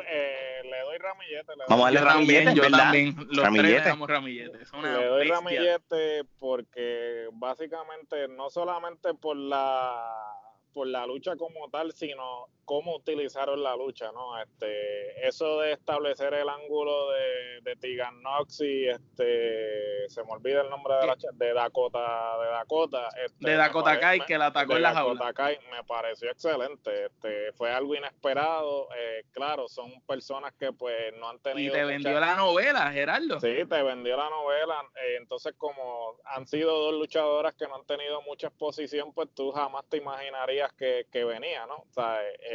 eh, 0.09 0.54
le 0.95 0.99
doy 0.99 1.09
Ramillete. 1.11 1.53
Vamos 1.69 1.87
a 1.87 1.93
darle 1.93 2.01
Ramillete, 2.01 2.55
yo 2.55 2.63
¿verdad? 2.63 2.79
También, 2.79 3.17
los 3.31 3.45
ramillete. 3.45 3.73
tres 3.73 3.85
damos 3.85 4.09
Ramillete. 4.09 4.59
le 4.83 5.07
doy 5.07 5.29
Ramillete 5.29 6.25
porque 6.39 7.29
básicamente 7.33 8.29
no 8.29 8.51
solamente 8.51 9.15
por 9.15 9.37
la 9.37 10.35
por 10.73 10.89
la 10.89 11.07
lucha 11.07 11.37
como 11.37 11.71
tal, 11.71 11.93
sino 11.93 12.49
cómo 12.64 12.96
utilizaron 12.96 13.62
la 13.62 13.77
lucha, 13.77 14.11
¿no? 14.12 14.40
Este, 14.40 15.27
eso 15.27 15.61
de 15.61 15.72
establecer 15.72 16.35
el 16.35 16.48
ángulo 16.48 17.11
de, 17.11 17.61
de 17.62 17.77
Tegan 17.77 18.20
Knox 18.20 18.61
y 18.61 18.88
este, 18.88 20.09
se 20.09 20.24
me 20.24 20.33
olvida 20.33 20.62
el 20.62 20.70
nombre 20.70 20.94
de 20.94 21.07
la 21.07 21.16
de 21.33 21.55
Dakota, 21.55 22.38
de 22.38 22.48
Dakota, 22.48 23.09
este, 23.24 23.50
de 23.50 23.57
Dakota 23.57 24.00
Kai 24.00 24.20
que 24.20 24.38
la 24.38 24.46
atacó 24.46 24.77
en 24.77 24.83
la 24.83 24.94
jaula. 24.94 25.33
Kai 25.33 25.59
me 25.70 25.85
pareció 25.85 26.31
excelente, 26.31 27.07
este, 27.07 27.53
fue 27.53 27.70
algo 27.70 27.94
inesperado, 27.94 28.88
eh, 28.96 29.24
claro, 29.33 29.68
son 29.68 30.00
personas 30.03 30.53
que 30.55 30.72
pues 30.72 31.14
no 31.18 31.29
han 31.29 31.38
tenido. 31.40 31.74
Y 31.74 31.79
te 31.79 31.85
vendió 31.85 32.18
la 32.20 32.37
novela, 32.37 32.90
Gerardo. 32.92 33.40
Sí, 33.40 33.64
te 33.68 33.83
vendió 33.83 34.16
la 34.16 34.31
novela, 34.31 34.83
eh, 34.96 35.16
entonces 35.18 35.55
como 35.57 36.16
han 36.24 36.46
sido 36.46 36.79
dos 36.79 36.94
luchadoras 36.94 37.55
que 37.55 37.66
no 37.66 37.77
han 37.77 37.85
tenido 37.87 38.22
mucha 38.22 38.48
exposición, 38.48 39.12
pues 39.12 39.29
tú 39.35 39.50
jamás 39.53 39.85
te 39.88 39.98
imaginarías 39.98 40.72
que, 40.72 41.07
que 41.11 41.24
venía, 41.24 41.66
¿no? 41.66 41.77
O 41.77 41.92
sea, 41.92 42.20
eh, 42.22 42.54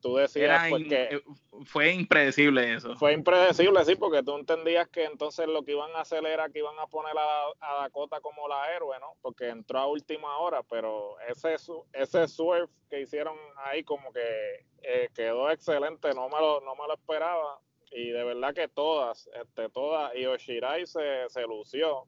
tú 0.00 0.16
decías 0.16 0.68
pues, 0.68 0.88
que... 0.88 1.02
Eh, 1.02 1.22
fue 1.64 1.92
impredecible 1.92 2.74
eso. 2.74 2.96
Fue 2.96 3.12
impredecible, 3.12 3.84
sí, 3.84 3.94
porque 3.96 4.22
tú 4.22 4.36
entendías 4.36 4.88
que 4.88 5.04
entonces 5.04 5.46
lo 5.46 5.62
que 5.62 5.72
iban 5.72 5.90
a 5.94 6.00
hacer 6.00 6.24
era 6.24 6.48
que 6.48 6.60
iban 6.60 6.78
a 6.78 6.86
poner 6.86 7.14
a, 7.16 7.82
Dakota 7.82 8.20
como 8.20 8.48
la 8.48 8.74
héroe, 8.74 8.98
¿no? 9.00 9.14
Porque 9.20 9.48
entró 9.48 9.78
a 9.78 9.86
última 9.86 10.38
hora, 10.38 10.62
pero 10.62 11.16
ese, 11.28 11.56
ese 11.92 12.28
surf 12.28 12.70
que 12.88 13.00
hicieron 13.00 13.36
ahí 13.56 13.84
como 13.84 14.12
que 14.12 14.66
eh, 14.82 15.08
quedó 15.14 15.50
excelente, 15.50 16.12
no 16.14 16.28
me, 16.28 16.38
lo, 16.40 16.60
no 16.60 16.74
me 16.74 16.86
lo 16.86 16.94
esperaba. 16.94 17.60
Y 17.92 18.10
de 18.10 18.24
verdad 18.24 18.54
que 18.54 18.68
todas, 18.68 19.28
este, 19.40 19.68
todas, 19.68 20.14
y 20.14 20.26
Oshirai 20.26 20.86
se, 20.86 21.28
se 21.28 21.42
lució. 21.42 22.06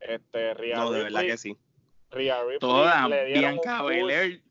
Este, 0.00 0.54
no, 0.74 0.90
de 0.90 1.04
verdad 1.04 1.22
que 1.22 1.36
sí. 1.36 1.56
Rhea 2.10 2.40
Ripley 2.42 2.58
todas, 2.58 3.08
Bianca 3.26 3.82
Belair 3.82 4.42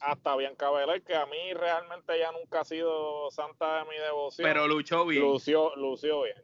hasta 0.00 0.36
Bianca 0.36 0.70
Belair, 0.70 1.02
que 1.02 1.14
a 1.14 1.26
mí 1.26 1.52
realmente 1.54 2.18
ya 2.18 2.32
nunca 2.32 2.60
ha 2.60 2.64
sido 2.64 3.30
santa 3.30 3.80
de 3.80 3.90
mi 3.90 3.96
devoción. 3.96 4.48
Pero 4.48 4.68
luchó 4.68 5.06
bien. 5.06 5.22
Lució, 5.22 5.74
lució 5.76 6.22
bien. 6.22 6.36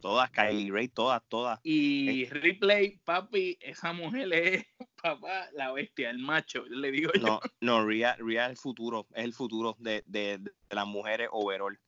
Todas, 0.00 0.30
Kylie 0.30 0.70
Ray, 0.70 0.88
todas, 0.88 1.22
todas. 1.28 1.58
Y 1.62 2.24
eh. 2.24 2.30
Ripley, 2.30 2.98
papi, 3.04 3.58
esa 3.60 3.92
mujer 3.92 4.32
es, 4.32 4.66
papá, 5.02 5.48
la 5.52 5.72
bestia, 5.72 6.10
el 6.10 6.18
macho, 6.18 6.64
le 6.66 6.90
digo 6.90 7.10
yo. 7.14 7.26
No, 7.26 7.40
no, 7.60 7.86
Ria, 7.86 8.16
Ria 8.18 8.44
es 8.44 8.50
el 8.50 8.56
futuro, 8.56 9.06
es 9.14 9.24
el 9.24 9.34
futuro 9.34 9.74
de, 9.78 10.02
de, 10.06 10.38
de 10.38 10.52
las 10.70 10.86
mujeres 10.86 11.28
overall. 11.32 11.78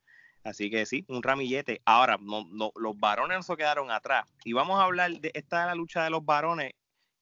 Así 0.42 0.70
que 0.70 0.86
sí, 0.86 1.04
un 1.08 1.22
ramillete. 1.22 1.82
Ahora, 1.84 2.18
no, 2.20 2.46
no, 2.50 2.72
los 2.76 2.98
varones 2.98 3.36
no 3.36 3.42
se 3.42 3.56
quedaron 3.56 3.90
atrás. 3.90 4.24
Y 4.44 4.54
vamos 4.54 4.80
a 4.80 4.84
hablar 4.84 5.12
de 5.20 5.30
esta 5.34 5.66
la 5.66 5.74
lucha 5.74 6.02
de 6.02 6.10
los 6.10 6.24
varones 6.24 6.72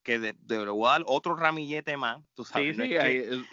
que 0.09 0.17
de, 0.17 0.35
de, 0.41 0.65
le 0.65 0.71
voy 0.71 0.87
a 0.87 0.93
dar 0.93 1.03
otro 1.05 1.35
ramillete 1.35 1.95
más. 1.95 2.19
Tú 2.33 2.43
sabes, 2.43 2.75
sí, 2.75 2.81
sí, 2.81 2.95
eh, 2.95 3.43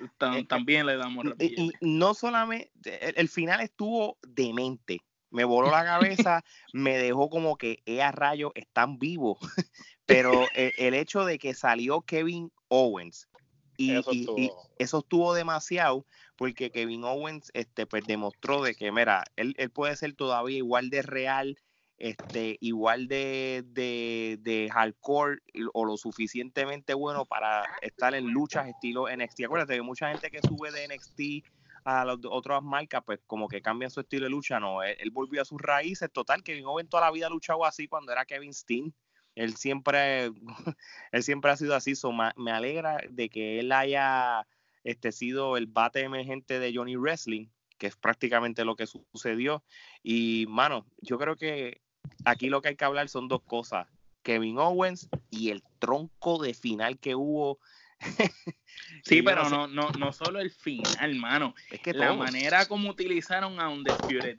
también 0.48 0.86
le 0.86 0.96
damos 0.96 1.26
ramillete. 1.26 1.62
Y, 1.62 1.70
no 1.82 2.14
solamente, 2.14 3.20
el, 3.20 3.28
final 3.28 3.60
estuvo 3.60 4.16
demente. 4.26 5.02
Me 5.30 5.44
voló 5.44 5.70
la 5.70 5.84
cabeza, 5.84 6.42
me 6.72 6.96
dejó 6.96 7.28
como 7.28 7.58
que, 7.58 7.82
eh, 7.84 8.00
a 8.00 8.10
rayo, 8.10 8.52
están 8.54 8.98
vivos. 8.98 9.38
Pero 10.06 10.46
eh, 10.54 10.72
el, 10.78 10.94
hecho 10.94 11.26
de 11.26 11.38
que 11.38 11.52
salió 11.52 12.00
Kevin 12.00 12.50
Owens 12.68 13.28
y 13.76 13.94
eso, 13.96 14.12
y, 14.14 14.50
eso 14.78 15.00
estuvo 15.00 15.34
demasiado 15.34 16.06
porque 16.36 16.70
Kevin 16.70 17.04
Owens 17.04 17.50
este, 17.52 17.84
pues, 17.84 18.06
demostró 18.06 18.62
de 18.62 18.74
que, 18.74 18.90
mira, 18.92 19.24
él, 19.36 19.54
él 19.58 19.68
puede 19.68 19.94
ser 19.96 20.14
todavía 20.14 20.56
igual 20.56 20.88
de 20.88 21.02
real 21.02 21.58
este, 21.98 22.58
igual 22.60 23.08
de, 23.08 23.64
de, 23.66 24.38
de, 24.40 24.68
hardcore 24.70 25.38
o 25.72 25.84
lo 25.84 25.96
suficientemente 25.96 26.94
bueno 26.94 27.24
para 27.24 27.64
estar 27.80 28.14
en 28.14 28.26
luchas 28.26 28.68
estilo 28.68 29.06
NXT. 29.08 29.44
Acuérdate 29.44 29.76
que 29.76 29.82
mucha 29.82 30.10
gente 30.10 30.30
que 30.30 30.40
sube 30.40 30.70
de 30.70 30.88
NXT 30.88 31.46
a 31.84 32.04
las 32.04 32.18
otras 32.28 32.62
marcas, 32.62 33.02
pues 33.06 33.20
como 33.26 33.48
que 33.48 33.62
cambian 33.62 33.90
su 33.90 34.00
estilo 34.00 34.24
de 34.24 34.30
lucha, 34.30 34.58
no, 34.58 34.82
él, 34.82 35.10
volvió 35.12 35.40
a 35.40 35.44
sus 35.44 35.60
raíces, 35.62 36.10
total, 36.12 36.42
que 36.42 36.62
Owens 36.64 36.90
toda 36.90 37.04
la 37.04 37.12
vida 37.12 37.28
luchado 37.28 37.64
así 37.64 37.86
cuando 37.86 38.12
era 38.12 38.24
Kevin 38.24 38.52
Steen, 38.52 38.92
él 39.36 39.56
siempre, 39.56 40.32
él 41.12 41.22
siempre 41.22 41.52
ha 41.52 41.56
sido 41.56 41.76
así, 41.76 41.94
so, 41.94 42.10
me 42.12 42.50
alegra 42.50 42.98
de 43.08 43.28
que 43.28 43.60
él 43.60 43.70
haya 43.70 44.46
este, 44.82 45.12
sido 45.12 45.56
el 45.56 45.68
bate 45.68 46.00
emergente 46.00 46.58
de 46.58 46.72
Johnny 46.74 46.96
Wrestling, 46.96 47.46
que 47.78 47.86
es 47.86 47.96
prácticamente 47.96 48.64
lo 48.64 48.74
que 48.74 48.86
sucedió, 48.86 49.62
y 50.02 50.46
mano, 50.48 50.86
yo 50.98 51.18
creo 51.18 51.36
que 51.36 51.82
aquí 52.24 52.48
lo 52.48 52.62
que 52.62 52.68
hay 52.68 52.76
que 52.76 52.84
hablar 52.84 53.08
son 53.08 53.28
dos 53.28 53.42
cosas. 53.42 53.86
Kevin 54.22 54.58
Owens 54.58 55.08
y 55.30 55.50
el 55.50 55.62
tronco 55.78 56.42
de 56.42 56.52
final 56.52 56.98
que 56.98 57.14
hubo. 57.14 57.60
sí, 59.04 59.22
pero 59.22 59.48
no, 59.48 59.68
no, 59.68 59.90
no 59.92 60.12
solo 60.12 60.40
el 60.40 60.50
final, 60.50 61.14
mano. 61.14 61.54
Es 61.70 61.80
que 61.80 61.94
la 61.94 62.12
manera 62.12 62.66
como 62.66 62.90
utilizaron 62.90 63.60
a 63.60 63.68
Undisputed 63.68 64.36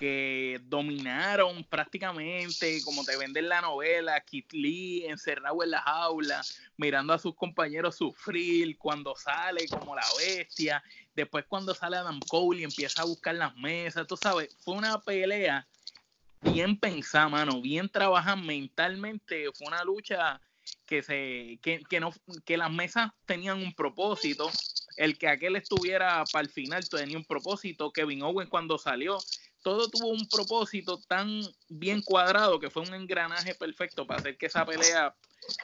que 0.00 0.58
dominaron 0.64 1.62
prácticamente, 1.64 2.80
como 2.84 3.04
te 3.04 3.18
venden 3.18 3.50
la 3.50 3.60
novela, 3.60 4.18
Kit 4.22 4.50
Lee 4.54 5.04
encerrado 5.06 5.62
en 5.62 5.72
la 5.72 5.82
jaula, 5.82 6.40
mirando 6.78 7.12
a 7.12 7.18
sus 7.18 7.34
compañeros 7.34 7.96
sufrir 7.96 8.78
cuando 8.78 9.14
sale 9.14 9.68
como 9.68 9.94
la 9.94 10.06
bestia, 10.16 10.82
después 11.14 11.44
cuando 11.46 11.74
sale 11.74 11.98
Adam 11.98 12.18
Cole 12.28 12.60
y 12.60 12.64
empieza 12.64 13.02
a 13.02 13.04
buscar 13.04 13.34
las 13.34 13.54
mesas, 13.56 14.06
tú 14.06 14.16
sabes, 14.16 14.56
fue 14.64 14.72
una 14.72 14.98
pelea 15.02 15.68
bien 16.40 16.78
pensada, 16.78 17.28
mano, 17.28 17.60
bien 17.60 17.88
trabajada 17.88 18.36
mentalmente. 18.36 19.46
Fue 19.54 19.66
una 19.68 19.84
lucha 19.84 20.40
que 20.86 21.02
se 21.02 21.58
que, 21.62 21.80
que, 21.88 22.00
no 22.00 22.12
que 22.44 22.56
las 22.56 22.70
mesas 22.70 23.12
tenían 23.26 23.58
un 23.58 23.74
propósito. 23.74 24.50
El 24.96 25.16
que 25.16 25.28
aquel 25.28 25.56
estuviera 25.56 26.24
para 26.32 26.42
el 26.42 26.50
final 26.50 26.88
tenía 26.88 27.16
un 27.16 27.24
propósito. 27.24 27.92
Kevin 27.92 28.22
Owen 28.22 28.48
cuando 28.48 28.76
salió, 28.76 29.18
todo 29.62 29.88
tuvo 29.88 30.08
un 30.08 30.26
propósito 30.28 30.98
tan 30.98 31.42
bien 31.68 32.02
cuadrado 32.02 32.58
que 32.58 32.70
fue 32.70 32.82
un 32.82 32.94
engranaje 32.94 33.54
perfecto 33.54 34.06
para 34.06 34.20
hacer 34.20 34.36
que 34.36 34.46
esa 34.46 34.64
pelea, 34.64 35.14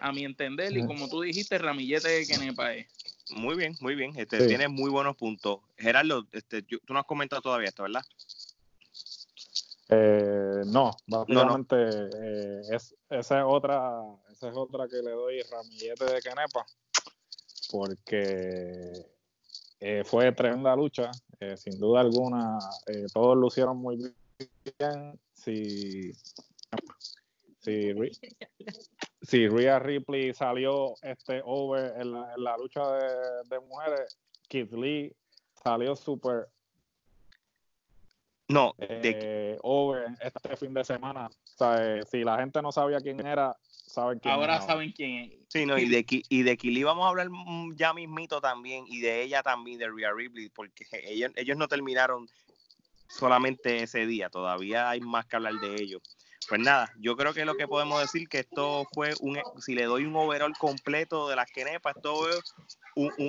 a 0.01 0.13
mi 0.13 0.25
entender, 0.25 0.77
y 0.77 0.85
como 0.87 1.09
tú 1.09 1.21
dijiste, 1.21 1.59
ramillete 1.59 2.09
de 2.09 2.27
Kenepa 2.27 2.75
es. 2.75 2.87
Muy 3.31 3.57
bien, 3.57 3.77
muy 3.81 3.95
bien. 3.95 4.13
Este, 4.17 4.47
Tiene 4.47 4.69
muy 4.69 4.91
buenos 4.91 5.17
puntos. 5.17 5.61
Gerardo, 5.77 6.27
este, 6.33 6.63
tú 6.63 6.81
no 6.89 6.99
has 6.99 7.07
comentado 7.07 7.43
todavía 7.43 7.69
esto, 7.69 7.83
¿verdad? 7.83 8.03
Eh, 9.89 10.63
no, 10.67 10.91
básicamente 11.07 11.77
eh, 11.79 12.61
es, 12.73 12.97
esa, 13.09 13.39
es 13.39 13.45
otra, 13.47 14.03
esa 14.31 14.49
es 14.49 14.57
otra 14.57 14.89
que 14.89 14.97
le 14.97 15.13
doy 15.13 15.41
ramillete 15.43 16.05
de 16.07 16.21
Kenepa, 16.21 16.67
porque 17.71 19.07
eh, 19.79 20.03
fue 20.05 20.33
tremenda 20.33 20.75
lucha, 20.75 21.11
eh, 21.39 21.57
sin 21.57 21.79
duda 21.79 22.01
alguna, 22.01 22.59
todos 23.13 23.37
lucieron 23.37 23.77
muy 23.77 23.97
bien. 23.97 25.21
Si, 25.35 26.13
si, 27.61 27.95
si 29.23 29.49
Rhea 29.49 29.79
Ripley 29.79 30.35
salió 30.35 30.95
este 31.03 31.43
over 31.45 31.95
en 32.01 32.13
la, 32.13 32.57
lucha 32.59 32.91
de, 32.91 33.45
de 33.49 33.61
mujeres, 33.61 34.19
Keith 34.49 34.73
Lee 34.73 35.15
salió 35.63 35.95
súper 35.95 36.49
no, 38.49 38.75
de... 38.79 39.59
over 39.63 40.07
este 40.21 40.57
fin 40.57 40.73
de 40.75 40.85
semana. 40.85 41.27
O 41.27 41.57
sea, 41.57 42.03
si 42.05 42.23
la 42.23 42.39
gente 42.39 42.63
no 42.63 42.71
sabía 42.71 43.01
quién 43.01 43.25
era, 43.27 43.57
saben 43.61 44.19
quién 44.19 44.35
Ahora 44.35 44.61
saben 44.61 44.93
quién 44.93 45.25
es. 45.25 45.33
Sí, 45.49 45.67
no, 45.67 45.79
y 45.79 45.89
de, 45.89 46.05
y 46.29 46.43
de 46.43 46.57
Kili 46.57 46.83
vamos 46.83 47.07
a 47.07 47.09
hablar 47.09 47.29
ya 47.75 47.93
mismito 47.93 48.41
también, 48.41 48.85
y 48.89 49.01
de 49.01 49.23
ella 49.23 49.43
también, 49.43 49.79
de 49.79 49.89
Rhea 49.89 50.13
Ripley, 50.13 50.49
porque 50.51 50.87
ellos, 51.05 51.33
ellos 51.35 51.57
no 51.57 51.67
terminaron 51.67 52.29
solamente 53.09 53.83
ese 53.83 54.07
día, 54.07 54.29
todavía 54.29 54.91
hay 54.91 55.01
más 55.01 55.27
que 55.27 55.37
hablar 55.37 55.55
de 55.55 55.75
ellos. 55.75 56.03
Pues 56.49 56.61
nada, 56.61 56.93
yo 56.99 57.17
creo 57.17 57.35
que 57.35 57.45
lo 57.45 57.57
que 57.57 57.67
podemos 57.67 58.01
decir 58.01 58.29
que 58.29 58.41
esto 58.41 58.87
fue 58.93 59.15
un, 59.21 59.39
si 59.59 59.75
le 59.75 59.85
doy 59.85 60.05
un 60.05 60.15
overall 60.15 60.57
completo 60.57 61.29
de 61.29 61.37
las 61.37 61.51
Kenepas, 61.51 61.97
esto 61.97 62.29
es 62.29 62.55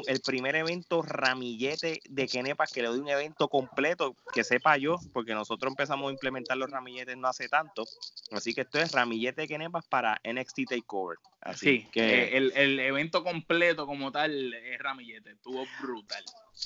el 0.07 0.21
primer 0.21 0.55
evento 0.55 1.01
ramillete 1.01 1.99
de 2.07 2.27
Kenepas 2.27 2.71
que 2.71 2.81
le 2.81 2.89
doy 2.89 2.99
un 2.99 3.09
evento 3.09 3.47
completo, 3.49 4.15
que 4.33 4.43
sepa 4.43 4.77
yo, 4.77 4.97
porque 5.13 5.33
nosotros 5.33 5.71
empezamos 5.71 6.09
a 6.09 6.13
implementar 6.13 6.57
los 6.57 6.69
ramilletes 6.69 7.17
no 7.17 7.27
hace 7.27 7.49
tanto, 7.49 7.85
así 8.31 8.53
que 8.53 8.61
esto 8.61 8.79
es 8.79 8.91
ramillete 8.91 9.41
de 9.41 9.47
Kenepas 9.47 9.85
para 9.87 10.21
NXT 10.23 10.69
Takeover. 10.69 11.17
Así 11.41 11.65
sí, 11.65 11.87
que 11.91 12.23
eh, 12.23 12.37
el, 12.37 12.51
el 12.55 12.79
evento 12.79 13.23
completo 13.23 13.87
como 13.87 14.11
tal 14.11 14.53
es 14.53 14.79
ramillete, 14.79 15.31
estuvo 15.31 15.65
brutal. 15.81 16.23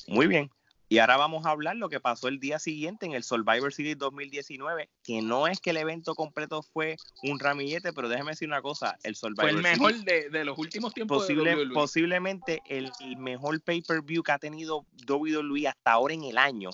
Muy 0.08 0.28
bien, 0.28 0.52
y 0.92 1.00
ahora 1.00 1.16
vamos 1.16 1.46
a 1.46 1.52
hablar 1.52 1.78
lo 1.78 1.88
que 1.88 2.02
pasó 2.02 2.28
el 2.28 2.42
día 2.42 2.60
siguiente 2.60 3.06
en 3.06 3.14
el 3.14 3.24
Survivor 3.24 3.72
Series 3.74 3.98
2019, 3.98 4.90
que 5.06 5.22
no 5.22 5.48
es 5.48 5.62
que 5.62 5.70
el 5.70 5.78
evento 5.78 6.16
completo 6.16 6.64
fue 6.64 6.98
un 7.24 7.40
ramillete, 7.40 7.94
pero 7.94 8.10
déjeme 8.10 8.32
decir 8.32 8.50
una 8.50 8.62
cosa, 8.62 8.98
el 9.04 9.16
Survivor 9.16 9.52
Fue 9.52 9.52
el 9.52 9.64
mejor 9.64 9.96
de, 10.04 10.44
los 10.44 10.58
últimos 10.60 10.94
tiempos 10.94 11.20
posible, 11.20 11.56
Posiblemente 11.74 12.62
el, 12.68 12.92
mejor 13.18 13.62
pay-per-view 13.62 14.22
que 14.22 14.34
ha 14.34 14.38
tenido 14.38 14.86
WWE 15.08 15.70
hasta 15.70 15.94
ahora 15.94 16.14
en 16.14 16.26
el 16.26 16.38
año 16.38 16.72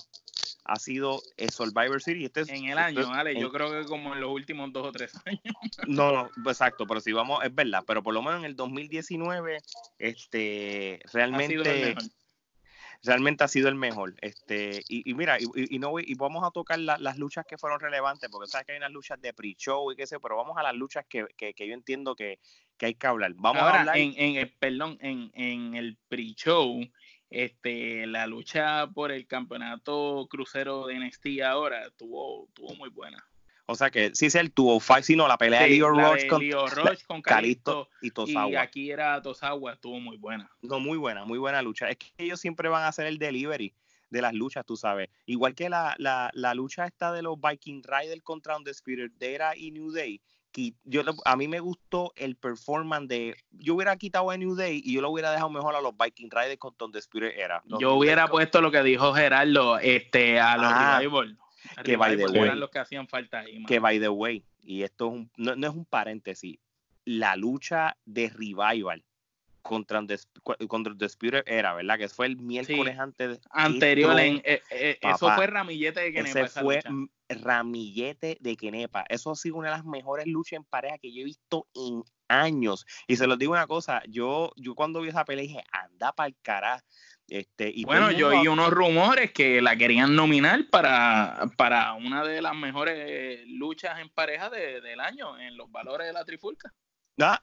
ha 0.64 0.76
sido 0.80 1.22
el 1.36 1.50
Survivor 1.50 2.02
Series. 2.02 2.32
Este 2.34 2.56
en 2.56 2.64
el 2.64 2.76
año, 2.76 3.08
vale, 3.08 3.40
yo 3.40 3.52
creo 3.52 3.70
que 3.70 3.86
como 3.86 4.14
en 4.14 4.20
los 4.20 4.32
últimos 4.32 4.72
dos 4.72 4.88
o 4.88 4.90
tres 4.90 5.12
años. 5.26 5.40
No, 5.86 6.12
no, 6.12 6.50
exacto, 6.50 6.88
pero 6.88 7.00
si 7.00 7.12
vamos, 7.12 7.44
es 7.44 7.54
verdad, 7.54 7.84
pero 7.86 8.02
por 8.02 8.12
lo 8.12 8.20
menos 8.20 8.40
en 8.40 8.46
el 8.46 8.56
2019, 8.56 9.60
este, 10.00 11.00
realmente 11.12 11.96
realmente 13.02 13.44
ha 13.44 13.48
sido 13.48 13.68
el 13.68 13.74
mejor. 13.74 14.14
Este, 14.20 14.82
y, 14.88 15.14
mira, 15.14 15.38
y, 15.40 15.78
no, 15.78 15.98
y 15.98 16.14
vamos 16.14 16.44
a 16.44 16.50
tocar 16.50 16.78
las 16.78 17.18
luchas 17.18 17.46
que 17.46 17.58
fueron 17.58 17.80
relevantes, 17.80 18.28
porque 18.30 18.50
sabes 18.50 18.66
que 18.66 18.72
hay 18.72 18.78
unas 18.78 18.92
luchas 18.92 19.20
de 19.20 19.32
pre-show 19.32 19.92
y 19.92 19.96
qué 19.96 20.06
sé, 20.06 20.18
pero 20.20 20.36
vamos 20.36 20.56
a 20.56 20.62
las 20.62 20.74
luchas 20.74 21.04
que, 21.08 21.26
yo 21.38 21.74
entiendo 21.74 22.14
que, 22.14 22.38
hay 22.80 22.94
que 22.94 23.06
hablar. 23.06 23.32
Vamos 23.36 23.62
a 23.62 23.80
hablar. 23.80 23.96
En, 23.96 24.14
en, 24.16 24.52
perdón, 24.58 24.98
en, 25.00 25.30
en 25.34 25.74
el 25.74 25.96
pre-show, 26.08 26.80
este, 27.30 28.06
la 28.06 28.26
lucha 28.26 28.86
por 28.86 29.12
el 29.12 29.26
campeonato 29.26 30.26
crucero 30.30 30.86
de 30.86 30.98
NXT 30.98 31.42
ahora 31.44 31.86
estuvo, 31.86 32.46
estuvo 32.46 32.74
muy 32.74 32.88
buena. 32.88 33.24
O 33.70 33.74
sea 33.74 33.90
que 33.90 34.14
sí 34.14 34.26
es 34.26 34.34
el 34.34 34.50
tuvo 34.50 34.80
fight, 34.80 35.04
sino 35.04 35.28
la 35.28 35.36
pelea 35.36 35.62
de 35.62 35.68
Leo 35.68 35.90
Roach 35.90 36.26
con, 36.26 36.42
con 37.06 37.20
Calisto 37.20 37.90
y 38.00 38.10
Tosawa. 38.10 38.50
Y 38.50 38.56
aquí 38.56 38.90
era 38.90 39.20
Tosawa, 39.20 39.74
estuvo 39.74 40.00
muy 40.00 40.16
buena. 40.16 40.50
No, 40.62 40.80
muy 40.80 40.96
buena, 40.96 41.26
muy 41.26 41.38
buena 41.38 41.60
lucha. 41.60 41.90
Es 41.90 41.98
que 41.98 42.06
ellos 42.16 42.40
siempre 42.40 42.70
van 42.70 42.84
a 42.84 42.88
hacer 42.88 43.06
el 43.06 43.18
delivery 43.18 43.74
de 44.08 44.22
las 44.22 44.32
luchas, 44.32 44.64
tú 44.64 44.78
sabes. 44.78 45.10
Igual 45.26 45.54
que 45.54 45.68
la, 45.68 45.94
la, 45.98 46.30
la 46.32 46.54
lucha 46.54 46.86
esta 46.86 47.12
de 47.12 47.20
los 47.20 47.36
Viking 47.38 47.82
Rider 47.82 48.22
contra 48.22 48.56
Undisputed 48.56 49.10
Era 49.20 49.54
y 49.54 49.70
New 49.70 49.92
Day, 49.92 50.22
que 50.50 50.72
yo 50.84 51.02
a 51.26 51.36
mí 51.36 51.46
me 51.46 51.60
gustó 51.60 52.14
el 52.16 52.36
performance 52.36 53.06
de 53.06 53.36
yo 53.50 53.74
hubiera 53.74 53.96
quitado 53.96 54.30
a 54.30 54.36
New 54.38 54.54
Day 54.54 54.80
y 54.82 54.94
yo 54.94 55.02
lo 55.02 55.10
hubiera 55.10 55.30
dejado 55.30 55.50
mejor 55.50 55.76
a 55.76 55.82
los 55.82 55.92
Viking 55.94 56.30
Riders 56.30 56.58
contra 56.58 56.86
Undisputed 56.86 57.38
Era. 57.38 57.62
yo 57.78 57.94
hubiera 57.94 58.28
puesto 58.28 58.62
lo 58.62 58.70
que 58.70 58.82
dijo 58.82 59.12
Gerardo 59.12 59.78
este 59.78 60.40
a 60.40 60.56
los 60.56 60.72
ah, 60.72 61.00
que 61.84 61.96
by 61.96 62.16
the 62.16 62.26
way, 62.26 62.54
los 62.54 62.70
que 62.70 62.78
hacían 62.78 63.08
falta 63.08 63.40
ahí, 63.40 63.64
que 63.64 63.78
by 63.78 63.98
the 64.00 64.08
way, 64.08 64.44
y 64.62 64.82
esto 64.82 65.08
es 65.08 65.12
un, 65.12 65.30
no, 65.36 65.52
es 65.52 65.74
un 65.74 65.84
paréntesis, 65.84 66.58
la 67.04 67.36
lucha 67.36 67.96
de 68.04 68.28
Revival 68.28 69.04
contra, 69.62 70.02
contra 70.66 71.06
Spirit 71.06 71.42
era, 71.46 71.74
¿verdad? 71.74 71.98
Que 71.98 72.08
fue 72.08 72.26
el 72.26 72.36
miércoles 72.38 72.98
antes. 72.98 73.40
Anterior, 73.50 74.18
en, 74.18 74.36
eh, 74.44 74.62
eh, 74.70 74.98
eso 75.00 75.30
fue 75.34 75.46
ramillete 75.46 76.00
de 76.00 76.12
Kenepa. 76.12 76.40
Ese 76.40 76.60
fue 76.60 76.80
ramillete 77.28 78.38
de 78.40 78.56
Kenepa. 78.56 79.04
Eso 79.08 79.30
ha 79.30 79.36
sido 79.36 79.56
una 79.56 79.68
de 79.70 79.76
las 79.76 79.84
mejores 79.84 80.26
luchas 80.26 80.58
en 80.58 80.64
pareja 80.64 80.98
que 80.98 81.12
yo 81.12 81.20
he 81.20 81.24
visto 81.24 81.66
en 81.74 82.02
años. 82.28 82.86
Y 83.06 83.16
se 83.16 83.26
los 83.26 83.38
digo 83.38 83.52
una 83.52 83.66
cosa, 83.66 84.02
yo, 84.08 84.52
yo 84.56 84.74
cuando 84.74 85.00
vi 85.00 85.10
esa 85.10 85.24
pelea 85.24 85.42
dije, 85.42 85.62
anda 85.72 86.12
para 86.12 86.28
el 86.28 86.36
carajo. 86.42 86.84
Este, 87.28 87.70
y 87.74 87.84
bueno, 87.84 88.10
yo 88.10 88.28
oí 88.28 88.48
unos 88.48 88.70
rumores 88.70 89.32
que 89.32 89.60
la 89.60 89.76
querían 89.76 90.16
nominar 90.16 90.64
para, 90.70 91.50
para 91.56 91.92
una 91.92 92.24
de 92.24 92.40
las 92.40 92.56
mejores 92.56 93.46
luchas 93.46 94.00
en 94.00 94.08
pareja 94.08 94.48
del 94.48 94.98
año 94.98 95.38
en 95.38 95.56
los 95.58 95.70
valores 95.70 96.06
de 96.06 96.14
la 96.14 96.24
trifulca. 96.24 96.72
Ah, 97.20 97.42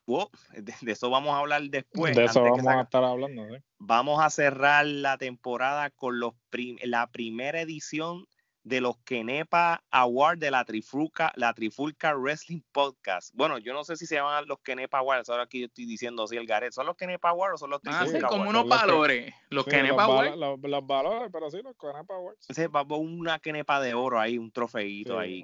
de, 0.53 0.91
eso 0.91 1.09
vamos 1.09 1.35
a 1.35 1.39
hablar 1.39 1.61
después. 1.63 2.15
De 2.15 2.25
eso 2.25 2.41
vamos 2.41 2.65
a 2.65 2.81
estar 2.81 3.03
hablando. 3.03 3.43
Vamos 3.77 4.23
a 4.23 4.29
cerrar 4.29 4.85
la 4.85 5.17
temporada 5.17 5.91
con 5.91 6.19
los 6.19 6.33
la 6.81 7.11
primera 7.11 7.61
edición 7.61 8.25
de 8.65 8.81
los 8.81 8.97
Kenepa 9.05 9.83
Awards 9.91 10.39
de 10.39 10.49
la 10.49 10.65
Trifulca, 10.65 11.31
la 11.35 11.53
Trifulca 11.53 12.15
Wrestling 12.15 12.61
Podcast. 12.71 13.31
Bueno, 13.35 13.59
yo 13.59 13.73
no 13.73 13.83
sé 13.83 13.95
si 13.95 14.07
se 14.07 14.15
llaman 14.15 14.47
los 14.47 14.59
Kenepa 14.59 14.97
Awards, 14.97 15.29
ahora 15.29 15.43
aquí 15.43 15.59
yo 15.59 15.67
estoy 15.67 15.85
diciendo 15.85 16.23
así 16.23 16.35
el 16.35 16.47
Garet. 16.47 16.73
¿Son 16.73 16.87
los 16.87 16.97
Kenepa 16.97 17.29
Awards 17.29 17.55
o 17.55 17.57
son 17.59 17.69
los 17.69 17.79
ah, 17.85 18.01
Trifulca 18.01 18.25
ah, 18.25 18.29
sí, 18.29 18.35
como 18.35 18.49
unos 18.49 18.67
valores. 18.67 19.33
Los 19.51 19.65
Kenepa 19.65 20.05
Awards. 20.05 20.35
Los, 20.35 20.87
valores, 20.87 21.29
pero 21.31 21.51
sí, 21.51 21.61
los 21.61 21.75
Kenepa 21.77 22.15
Awards. 22.15 22.47
Sí, 22.49 22.63
una 22.89 23.37
Kenepa 23.37 23.79
de 23.79 23.93
oro 23.93 24.19
ahí, 24.19 24.39
un 24.39 24.51
trofeito 24.51 25.19
ahí. 25.19 25.43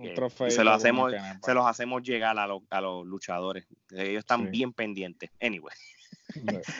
se, 0.49 0.63
los 0.63 0.73
hacemos, 0.73 1.13
se 1.43 1.53
los 1.53 1.67
hacemos 1.67 2.01
llegar 2.01 2.39
a, 2.39 2.47
a 2.69 2.81
los 2.81 3.05
luchadores. 3.05 3.67
Ellos 3.91 4.19
están 4.19 4.49
bien 4.49 4.73
pendientes. 4.73 5.29
Anyway. 5.39 5.75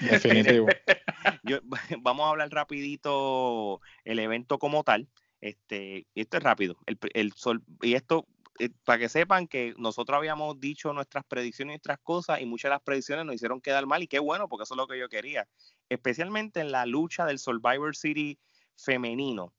Definitivo. 0.10 0.67
vamos 1.99 2.25
a 2.25 2.30
hablar 2.30 2.49
rapidito 2.49 3.82
el 4.06 4.19
evento 4.19 4.60
como 4.60 4.84
tal. 4.84 5.08
Este, 5.41 6.08
esto 6.15 6.38
es 6.38 6.43
rápido. 6.43 6.77
El, 6.86 7.34
sol, 7.34 7.63
y 7.82 7.95
esto, 7.95 8.25
eh, 8.60 8.69
para 8.86 8.99
que 8.99 9.10
sepan 9.10 9.47
que 9.47 9.73
nosotros 9.77 10.17
habíamos 10.17 10.60
dicho 10.60 10.93
nuestras 10.93 11.25
predicciones 11.25 11.73
y 11.73 11.75
nuestras 11.75 11.99
cosas, 11.99 12.41
y 12.41 12.45
muchas 12.45 12.69
de 12.69 12.75
las 12.75 12.84
predicciones 12.84 13.25
nos 13.25 13.36
hicieron 13.36 13.60
quedar 13.60 13.86
mal, 13.88 14.04
y 14.04 14.08
qué 14.08 14.19
bueno, 14.19 14.47
porque 14.47 14.63
eso 14.63 14.75
es 14.75 14.77
lo 14.77 14.88
que 14.88 14.99
yo 14.99 15.10
quería. 15.10 15.47
Especialmente 15.89 16.62
en 16.62 16.71
la 16.71 16.86
lucha 16.86 17.25
del 17.25 17.39
Survivor 17.39 17.95
City 17.95 18.39
femenino. 18.75 19.54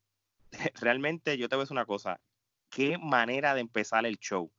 Realmente, 0.81 1.37
yo 1.37 1.49
te 1.49 1.57
voy 1.57 1.62
a 1.62 1.64
decir 1.64 1.75
una 1.75 1.87
cosa. 1.87 2.21
Qué 2.71 2.97
manera 2.97 3.55
de 3.55 3.61
empezar 3.61 4.07
el 4.07 4.18
show 4.18 4.51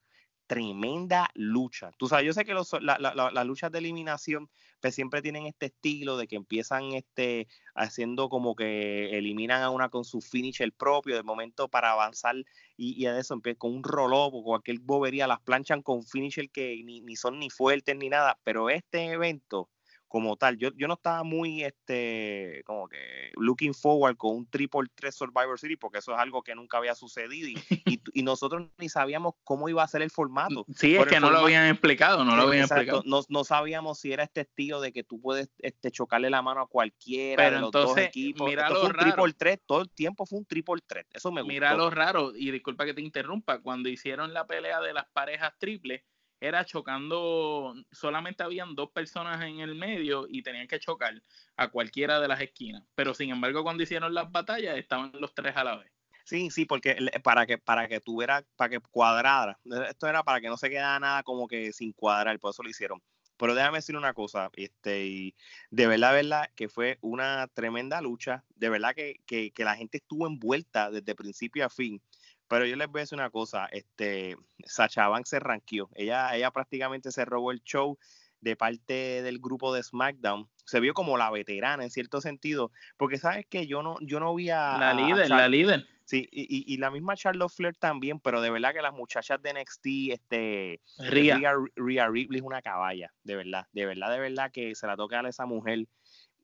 tremenda 0.47 1.29
lucha. 1.33 1.91
Tú 1.97 2.07
sabes, 2.07 2.25
yo 2.25 2.33
sé 2.33 2.45
que 2.45 2.53
las 2.53 3.45
luchas 3.45 3.71
de 3.71 3.79
eliminación 3.79 4.49
pues 4.79 4.95
siempre 4.95 5.21
tienen 5.21 5.45
este 5.45 5.67
estilo 5.67 6.17
de 6.17 6.27
que 6.27 6.35
empiezan 6.35 6.91
este 6.93 7.47
haciendo 7.75 8.29
como 8.29 8.55
que 8.55 9.17
eliminan 9.17 9.61
a 9.63 9.69
una 9.69 9.89
con 9.89 10.03
su 10.03 10.21
finisher 10.21 10.71
propio, 10.73 11.15
de 11.15 11.23
momento 11.23 11.69
para 11.69 11.91
avanzar 11.91 12.35
y, 12.77 13.01
y 13.01 13.05
a 13.05 13.17
eso 13.17 13.33
empieza 13.33 13.57
con 13.59 13.73
un 13.73 13.83
roll 13.83 14.11
o 14.13 14.43
cualquier 14.43 14.79
bobería, 14.79 15.27
las 15.27 15.41
planchan 15.41 15.81
con 15.81 16.03
finisher 16.03 16.49
que 16.49 16.81
ni, 16.83 17.01
ni 17.01 17.15
son 17.15 17.39
ni 17.39 17.49
fuertes 17.49 17.95
ni 17.95 18.09
nada, 18.09 18.39
pero 18.43 18.69
este 18.69 19.05
evento 19.05 19.69
como 20.13 20.37
tal. 20.37 20.59
Yo, 20.59 20.69
yo 20.75 20.87
no 20.87 20.93
estaba 20.93 21.23
muy, 21.23 21.63
este, 21.63 22.61
como 22.67 22.87
que 22.87 23.31
looking 23.35 23.73
forward 23.73 24.15
con 24.15 24.35
un 24.35 24.45
triple 24.47 24.87
3 24.93 25.15
Survivor 25.15 25.59
City 25.59 25.75
porque 25.75 25.97
eso 25.97 26.13
es 26.13 26.19
algo 26.19 26.43
que 26.43 26.53
nunca 26.53 26.77
había 26.77 26.93
sucedido 26.93 27.49
y, 27.87 27.99
y, 28.13 28.21
nosotros 28.21 28.69
ni 28.77 28.89
sabíamos 28.89 29.33
cómo 29.43 29.69
iba 29.69 29.81
a 29.81 29.87
ser 29.87 30.03
el 30.03 30.11
formato. 30.11 30.67
Sí, 30.75 30.95
es 30.95 31.07
que 31.07 31.19
no 31.19 31.31
lo 31.31 31.39
habían 31.39 31.65
explicado, 31.65 32.23
no 32.23 32.35
lo 32.35 32.43
habían 32.43 32.65
explicado. 32.65 33.01
No, 33.07 33.21
no, 33.27 33.43
sabíamos 33.43 34.01
si 34.01 34.13
era 34.13 34.21
este 34.21 34.41
estilo 34.41 34.81
de 34.81 34.93
que 34.93 35.03
tú 35.03 35.19
puedes 35.19 35.49
este, 35.57 35.89
chocarle 35.89 36.29
la 36.29 36.43
mano 36.43 36.61
a 36.61 36.67
cualquiera 36.67 37.45
Pero 37.45 37.55
de 37.55 37.61
los 37.61 37.67
entonces, 37.69 37.95
dos 37.95 38.05
equipos. 38.05 38.47
Mira 38.47 38.69
lo 38.69 38.81
fue 38.81 38.89
un 38.89 38.95
triple 38.95 39.33
3, 39.35 39.59
todo 39.65 39.81
el 39.81 39.89
tiempo 39.89 40.27
fue 40.27 40.37
un 40.37 40.45
triple 40.45 40.83
3, 40.85 41.07
eso 41.11 41.31
me 41.31 41.41
gusta. 41.41 41.53
Mira 41.53 41.73
lo 41.73 41.89
raro, 41.89 42.33
y 42.35 42.51
disculpa 42.51 42.85
que 42.85 42.93
te 42.93 43.01
interrumpa, 43.01 43.61
cuando 43.61 43.89
hicieron 43.89 44.31
la 44.31 44.45
pelea 44.45 44.79
de 44.79 44.93
las 44.93 45.07
parejas 45.07 45.53
triples, 45.57 46.03
era 46.43 46.65
chocando, 46.65 47.73
solamente 47.91 48.43
habían 48.43 48.75
dos 48.75 48.91
personas 48.91 49.41
en 49.43 49.59
el 49.59 49.75
medio 49.75 50.27
y 50.27 50.43
tenían 50.43 50.67
que 50.67 50.79
chocar 50.79 51.21
a 51.55 51.69
cualquiera 51.69 52.19
de 52.19 52.27
las 52.27 52.41
esquinas. 52.41 52.83
Pero 52.95 53.13
sin 53.13 53.29
embargo, 53.29 53.63
cuando 53.63 53.83
hicieron 53.83 54.13
las 54.13 54.29
batallas, 54.29 54.77
estaban 54.77 55.13
los 55.19 55.33
tres 55.33 55.55
a 55.55 55.63
la 55.63 55.77
vez. 55.77 55.91
Sí, 56.25 56.49
sí, 56.51 56.65
porque 56.65 56.97
para 57.23 57.45
que 57.45 57.57
para 57.57 57.87
que 57.87 57.99
tuviera, 58.01 58.45
para 58.57 58.69
que 58.69 58.79
cuadrara, 58.79 59.57
esto 59.89 60.07
era 60.07 60.23
para 60.23 60.41
que 60.41 60.47
no 60.47 60.57
se 60.57 60.69
quedara 60.69 60.99
nada 60.99 61.23
como 61.23 61.47
que 61.47 61.71
sin 61.71 61.93
cuadrar, 61.93 62.37
por 62.39 62.51
eso 62.51 62.63
lo 62.63 62.69
hicieron. 62.69 63.01
Pero 63.37 63.55
déjame 63.55 63.77
decir 63.77 63.95
una 63.95 64.13
cosa, 64.13 64.49
este, 64.55 65.05
y 65.05 65.35
de 65.71 65.87
verdad, 65.87 66.13
verdad, 66.13 66.49
que 66.55 66.69
fue 66.69 66.97
una 67.01 67.47
tremenda 67.53 68.01
lucha, 68.01 68.43
de 68.55 68.69
verdad 68.69 68.93
que, 68.95 69.21
que, 69.25 69.51
que 69.51 69.63
la 69.63 69.75
gente 69.75 69.97
estuvo 69.97 70.27
envuelta 70.27 70.91
desde 70.91 71.15
principio 71.15 71.65
a 71.65 71.69
fin. 71.69 72.01
Pero 72.47 72.65
yo 72.65 72.75
les 72.75 72.87
voy 72.87 72.99
a 72.99 73.03
decir 73.03 73.17
una 73.17 73.29
cosa, 73.29 73.67
este, 73.71 74.37
Sacha 74.65 75.07
Banks 75.07 75.29
se 75.29 75.39
ranqueó. 75.39 75.89
Ella, 75.95 76.35
ella 76.35 76.51
prácticamente 76.51 77.11
se 77.11 77.25
robó 77.25 77.51
el 77.51 77.63
show 77.63 77.97
de 78.43 78.55
parte 78.55 79.21
del 79.23 79.39
grupo 79.39 79.73
de 79.73 79.81
SmackDown. 79.81 80.47
Se 80.65 80.79
vio 80.79 80.93
como 80.93 81.17
la 81.17 81.31
veterana 81.31 81.83
en 81.83 81.89
cierto 81.89 82.21
sentido, 82.21 82.71
porque 82.97 83.17
sabes 83.17 83.45
que 83.47 83.67
yo 83.67 83.81
no, 83.81 83.97
yo 84.01 84.19
no 84.19 84.35
vi 84.35 84.49
a 84.49 84.77
la 84.77 84.93
líder, 84.93 85.29
la 85.29 85.47
líder. 85.47 85.87
Sí, 86.05 86.27
y, 86.31 86.73
y, 86.73 86.77
la 86.77 86.91
misma 86.91 87.15
Charlotte 87.15 87.51
Flair 87.51 87.75
también, 87.77 88.19
pero 88.19 88.41
de 88.41 88.51
verdad 88.51 88.73
que 88.73 88.81
las 88.81 88.93
muchachas 88.93 89.41
de 89.41 89.53
NXT, 89.53 89.87
este, 90.11 90.81
Rhea. 90.97 91.39
Rhea, 91.77 92.09
Ripley 92.09 92.39
es 92.39 92.45
una 92.45 92.61
caballa, 92.61 93.13
de 93.23 93.37
verdad, 93.37 93.67
de 93.71 93.85
verdad, 93.85 94.11
de 94.11 94.19
verdad 94.19 94.51
que 94.51 94.75
se 94.75 94.85
la 94.85 94.97
toca 94.97 95.21
a 95.21 95.29
esa 95.29 95.45
mujer. 95.45 95.87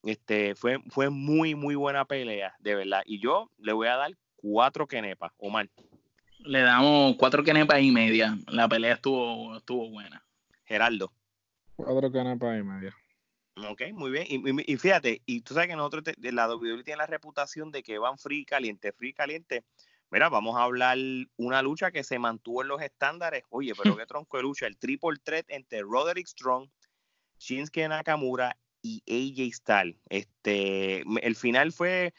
Este, 0.04 0.56
fue, 0.56 0.80
fue 0.90 1.10
muy, 1.10 1.56
muy 1.56 1.76
buena 1.76 2.06
pelea, 2.06 2.56
de 2.60 2.76
verdad. 2.76 3.04
Y 3.06 3.20
yo 3.20 3.52
le 3.58 3.74
voy 3.74 3.88
a 3.90 3.98
dar 3.98 4.18
cuatro 4.42 4.88
kenepas, 4.88 5.32
Omar 5.38 5.70
le 6.40 6.62
damos 6.62 7.16
cuatro 7.18 7.44
canepas 7.44 7.82
y 7.82 7.92
media. 7.92 8.38
La 8.48 8.68
pelea 8.68 8.94
estuvo, 8.94 9.58
estuvo 9.58 9.90
buena. 9.90 10.24
Geraldo. 10.66 11.12
Cuatro 11.76 12.12
canepas 12.12 12.60
y 12.60 12.64
media. 12.64 12.96
Ok, 13.70 13.82
muy 13.94 14.12
bien. 14.12 14.26
Y, 14.30 14.78
fíjate, 14.78 15.22
y 15.26 15.42
tú 15.42 15.54
sabes 15.54 15.70
que 15.70 15.76
nosotros, 15.76 16.04
de 16.18 16.32
la 16.32 16.48
WWE 16.48 16.84
tiene 16.84 16.98
la 16.98 17.08
reputación 17.08 17.72
de 17.72 17.84
que 17.84 17.98
van 17.98 18.18
free 18.18 18.46
caliente, 18.46 18.94
free 18.94 19.14
caliente. 19.14 19.66
Mira, 20.12 20.30
vamos 20.30 20.58
a 20.58 20.64
hablar 20.64 20.98
una 21.38 21.62
lucha 21.62 21.92
que 21.92 22.04
se 22.04 22.20
mantuvo 22.20 22.62
en 22.62 22.70
los 22.70 22.82
estándares. 22.82 23.44
Oye, 23.50 23.74
pero 23.76 23.96
qué 23.98 24.06
tronco 24.06 24.38
de 24.38 24.44
lucha. 24.44 24.66
El 24.66 24.78
triple 24.78 25.20
threat 25.22 25.46
entre 25.50 25.82
Roderick 25.82 26.28
Strong, 26.28 26.70
Shinsuke 27.38 27.88
Nakamura 27.88 28.56
y 28.82 29.04
AJ 29.08 29.56
Styles. 29.56 29.98
Este, 30.10 31.04
el 31.22 31.36
final 31.36 31.72
fue 31.72 32.14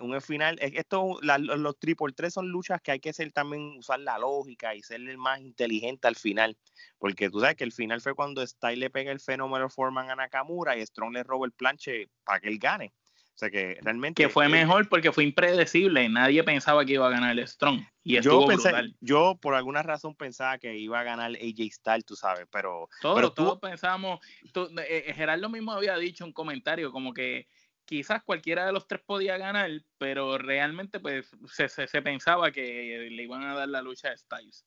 un 0.00 0.20
final. 0.20 0.58
Esto, 0.60 1.18
los 1.22 1.78
triple 1.78 2.12
tres 2.14 2.34
son 2.34 2.48
luchas 2.48 2.80
que 2.80 2.92
hay 2.92 3.00
que 3.00 3.12
ser 3.12 3.32
también 3.32 3.78
usar 3.78 4.00
la 4.00 4.18
lógica 4.18 4.74
y 4.74 4.82
ser 4.82 5.00
el 5.00 5.18
más 5.18 5.40
inteligente 5.40 6.08
al 6.08 6.16
final, 6.16 6.56
porque 6.98 7.30
tú 7.30 7.40
sabes 7.40 7.56
que 7.56 7.64
el 7.64 7.72
final 7.72 8.00
fue 8.00 8.14
cuando 8.14 8.46
Styles 8.46 8.78
le 8.78 8.90
pega 8.90 9.12
el 9.12 9.20
fenómeno 9.20 9.68
Foreman 9.68 10.10
a 10.10 10.16
Nakamura 10.16 10.76
y 10.76 10.84
Strong 10.84 11.14
le 11.14 11.22
roba 11.22 11.46
el 11.46 11.52
planche 11.52 12.08
para 12.24 12.40
que 12.40 12.48
él 12.48 12.58
gane. 12.58 12.92
O 13.36 13.38
sea 13.38 13.50
que 13.50 13.78
realmente. 13.82 14.22
Que 14.22 14.30
fue 14.30 14.48
mejor 14.48 14.88
porque 14.88 15.12
fue 15.12 15.22
impredecible. 15.22 16.08
Nadie 16.08 16.42
pensaba 16.42 16.86
que 16.86 16.94
iba 16.94 17.06
a 17.06 17.10
ganar 17.10 17.38
el 17.38 17.46
Strong. 17.46 17.82
Y 18.02 18.18
yo, 18.22 18.46
pensé, 18.46 18.72
yo 19.00 19.36
por 19.38 19.54
alguna 19.54 19.82
razón 19.82 20.14
pensaba 20.14 20.56
que 20.56 20.74
iba 20.78 20.98
a 20.98 21.02
ganar 21.02 21.32
AJ 21.32 21.70
Styles, 21.70 22.06
tú 22.06 22.16
sabes, 22.16 22.46
pero. 22.50 22.88
Todos, 23.02 23.34
todos 23.34 23.58
pensamos. 23.58 24.20
Eh, 24.42 25.04
eh, 25.06 25.12
Gerardo 25.12 25.50
mismo 25.50 25.72
había 25.72 25.98
dicho 25.98 26.24
un 26.24 26.32
comentario 26.32 26.90
como 26.90 27.12
que 27.12 27.46
quizás 27.84 28.22
cualquiera 28.22 28.64
de 28.64 28.72
los 28.72 28.88
tres 28.88 29.02
podía 29.04 29.36
ganar, 29.36 29.70
pero 29.98 30.38
realmente 30.38 30.98
pues 30.98 31.30
se, 31.52 31.68
se, 31.68 32.00
pensaba 32.00 32.50
que 32.50 33.08
le 33.10 33.22
iban 33.22 33.42
a 33.42 33.54
dar 33.54 33.68
la 33.68 33.82
lucha 33.82 34.12
a 34.12 34.16
Styles. 34.16 34.64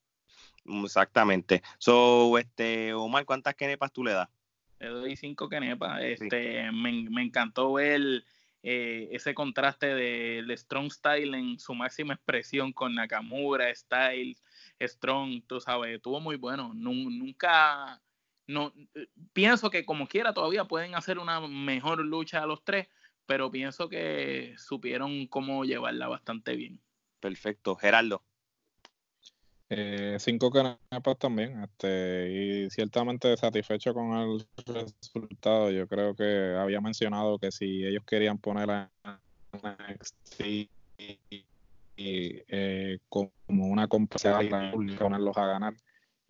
Exactamente. 0.84 1.64
So, 1.80 2.38
este, 2.38 2.94
Omar, 2.94 3.26
¿cuántas 3.26 3.56
kenepas 3.56 3.92
tú 3.92 4.04
le 4.04 4.12
das? 4.12 4.30
Le 4.78 4.90
doy 4.90 5.16
cinco 5.16 5.50
kenepas. 5.50 6.04
Este, 6.04 6.72
me, 6.72 7.10
me, 7.10 7.24
encantó 7.24 7.74
ver 7.74 8.24
eh, 8.62 9.10
ese 9.12 9.34
contraste 9.34 9.88
del 9.88 10.56
Strong 10.58 10.92
Style 10.92 11.38
en 11.38 11.60
su 11.60 11.74
máxima 11.74 12.14
expresión 12.14 12.74
con 12.74 12.96
Nakamura, 12.96 13.74
Styles, 13.74 14.44
Strong, 14.82 15.44
tú 15.48 15.60
sabes, 15.60 15.96
estuvo 15.96 16.20
muy 16.20 16.36
bueno. 16.36 16.74
Nunca, 16.74 18.02
no, 18.48 18.74
pienso 19.34 19.70
que 19.70 19.86
como 19.86 20.08
quiera 20.08 20.34
todavía 20.34 20.66
pueden 20.66 20.96
hacer 20.96 21.20
una 21.20 21.40
mejor 21.42 22.00
lucha 22.04 22.44
a 22.44 22.48
los 22.48 22.64
tres, 22.64 22.88
pero 23.26 23.52
pienso 23.52 23.90
que 23.90 24.56
supieron 24.58 25.28
cómo 25.28 25.64
llevarla 25.64 26.08
bastante 26.08 26.56
bien. 26.56 26.82
Perfecto. 27.20 27.76
Gerardo. 27.76 28.24
Eh, 29.70 30.18
cinco 30.20 30.50
canepas 30.50 31.18
también, 31.20 31.64
este, 31.64 32.32
y 32.32 32.70
ciertamente 32.72 33.38
satisfecho 33.38 33.94
con 33.94 34.14
el 34.14 34.46
resultado. 34.66 35.70
Yo 35.70 35.88
creo 35.88 36.16
que 36.16 36.56
había 36.58 36.82
mencionado 36.82 37.38
que 37.38 37.52
si 37.52 37.86
ellos 37.86 38.04
querían 38.06 38.40
poner 38.40 38.72
a 38.72 38.92
NXT 39.54 40.70
eh, 41.98 43.00
como 43.10 43.32
una 43.48 43.88
competencia 43.88 44.72
ponerlos 44.98 45.38
a 45.38 45.46
ganar, 45.46 45.74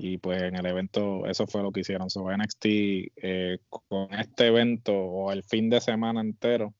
y 0.02 0.17
pues 0.17 0.41
en 0.41 0.56
el 0.56 0.65
evento 0.65 1.25
eso 1.25 1.45
fue 1.45 1.62
lo 1.62 1.71
que 1.71 1.82
hicieron. 1.82 2.10
So, 2.10 2.32
NXT 2.32 2.65
eh, 2.65 3.60
con 3.67 4.13
este 4.13 4.47
evento 4.47 4.93
o 4.93 5.32
el 5.32 5.43
fin 5.43 5.69
de 5.69 5.82
semana 5.82 6.21
entero 6.21 6.73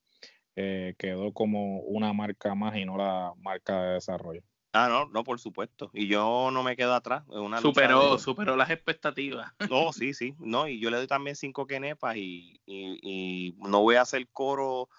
eh, 0.56 0.95
quedó 0.98 1.34
como 1.34 1.82
una 1.82 2.13
marca 2.13 2.56
más 2.56 2.78
y 2.78 2.86
no 2.86 2.98
la 2.98 3.34
marca 3.41 3.84
de 3.84 3.93
desarrollo. 3.95 4.41
Ah, 4.71 4.88
no, 4.88 5.08
no, 5.08 5.23
por 5.23 5.39
supuesto. 5.39 5.89
Y 5.93 6.08
yo 6.08 6.49
no 6.51 6.62
me 6.62 6.75
quedo 6.75 6.93
atrás. 6.93 7.23
Una 7.27 7.60
superó, 7.60 8.19
superó 8.19 8.55
las 8.55 8.69
expectativas. 8.69 9.51
No, 9.71 9.91
sí, 9.93 10.13
sí. 10.13 10.36
No, 10.39 10.67
y 10.67 10.79
yo 10.79 10.89
le 10.91 10.97
doy 10.97 11.08
también 11.08 11.36
cinco 11.36 11.65
kenepas 11.65 12.17
y, 12.17 12.62
y, 12.65 13.55
no 13.58 13.82
voy 13.82 13.95
a 13.95 14.01
hacer 14.01 14.27
coro, 14.29 14.89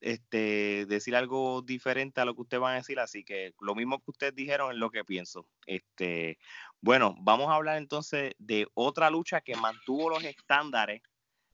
este, 0.00 0.84
decir 0.86 1.16
algo 1.16 1.62
diferente 1.62 2.20
a 2.20 2.26
lo 2.26 2.34
que 2.34 2.42
ustedes 2.42 2.60
van 2.60 2.74
a 2.74 2.78
decir. 2.78 3.00
Así 3.00 3.24
que 3.24 3.54
lo 3.60 3.74
mismo 3.74 3.98
que 3.98 4.10
ustedes 4.10 4.34
dijeron 4.34 4.72
es 4.72 4.76
lo 4.76 4.90
que 4.90 5.04
pienso. 5.04 5.46
Este, 5.66 6.38
bueno, 6.80 7.14
vamos 7.20 7.48
a 7.48 7.54
hablar 7.54 7.78
entonces 7.78 8.34
de 8.38 8.66
otra 8.74 9.08
lucha 9.08 9.40
que 9.40 9.56
mantuvo 9.56 10.10
los 10.10 10.22
estándares 10.22 11.02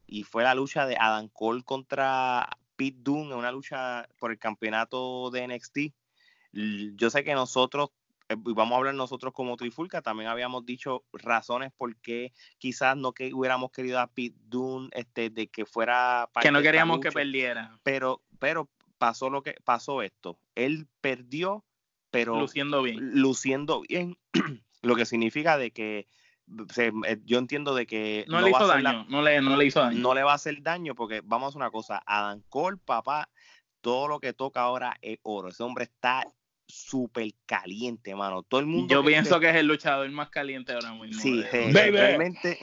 y 0.07 0.25
fue 0.25 0.43
la 0.43 0.57
lucha 0.57 0.87
de 0.87 0.97
Adam 0.99 1.29
Cole 1.29 1.63
contra 1.63 2.49
Pete 2.75 2.99
Dunne, 3.01 3.35
una 3.37 3.53
lucha 3.53 4.09
por 4.19 4.33
el 4.33 4.39
campeonato 4.39 5.31
de 5.31 5.47
NXT 5.47 5.79
yo 6.53 7.11
sé 7.11 7.25
que 7.25 7.35
nosotros, 7.35 7.91
eh, 8.29 8.37
vamos 8.39 8.73
a 8.73 8.77
hablar 8.77 8.95
nosotros 8.95 9.33
como 9.33 9.57
Trifulca, 9.57 10.03
también 10.03 10.29
habíamos 10.29 10.65
dicho 10.67 11.05
razones 11.13 11.73
por 11.77 11.97
qué 11.97 12.33
quizás 12.59 12.97
no 12.97 13.13
que 13.13 13.33
hubiéramos 13.33 13.71
querido 13.71 14.01
a 14.01 14.09
Pete 14.09 14.37
Dunne 14.47 14.89
este, 14.93 15.31
de 15.31 15.49
que 15.49 15.65
fuera... 15.67 16.29
Que 16.41 16.51
no 16.51 16.63
queríamos 16.63 17.01
que 17.01 17.13
perdiera. 17.13 17.79
Pero, 17.83 18.23
pero 18.39 18.69
pasó 18.99 19.31
lo 19.31 19.43
que 19.43 19.55
pasó 19.65 20.03
esto. 20.03 20.39
Él 20.55 20.89
perdió, 21.01 21.65
pero... 22.11 22.39
Luciendo 22.39 22.83
bien. 22.83 23.21
Luciendo 23.21 23.83
bien, 23.83 24.19
lo 24.83 24.97
que 24.97 25.07
significa 25.07 25.57
de 25.57 25.71
que 25.71 26.07
eh, 26.77 27.21
yo 27.25 27.39
entiendo 27.39 27.75
de 27.75 27.87
que 27.87 28.25
no, 28.29 28.41
le 28.41 28.51
hizo 28.51 28.67
daño, 28.67 29.07
no, 29.09 29.23
le, 29.23 29.41
no 29.41 29.57
le 29.57 29.67
hizo 29.67 29.81
daño. 29.81 29.99
No 30.01 30.15
le 30.15 30.25
va 30.25 30.33
a 30.33 30.35
hacer 30.35 30.61
daño 30.63 30.95
porque 30.97 31.23
vamos 31.25 31.47
a 31.47 31.49
hacer 31.51 31.57
una 31.59 31.71
cosa, 31.71 32.03
Adam 32.05 32.43
Cole, 32.49 32.77
papá, 32.85 33.29
todo 33.81 34.09
lo 34.09 34.21
que 34.21 34.33
toca 34.33 34.63
ahora 34.63 34.97
es 35.01 35.19
oro. 35.23 35.49
Ese 35.49 35.63
hombre 35.63 35.85
está 35.85 36.27
súper 36.71 37.31
caliente, 37.47 38.15
mano. 38.15 38.43
Todo 38.43 38.61
el 38.61 38.67
mundo. 38.67 38.95
Yo 38.95 39.05
pienso 39.05 39.39
que 39.41 39.51
es 39.51 39.57
el 39.57 39.67
luchador 39.67 40.11
más 40.11 40.31
caliente 40.31 40.73
ahora 40.73 40.95
mismo. 40.95 41.21
Sí, 41.21 41.43
realmente. 41.43 42.59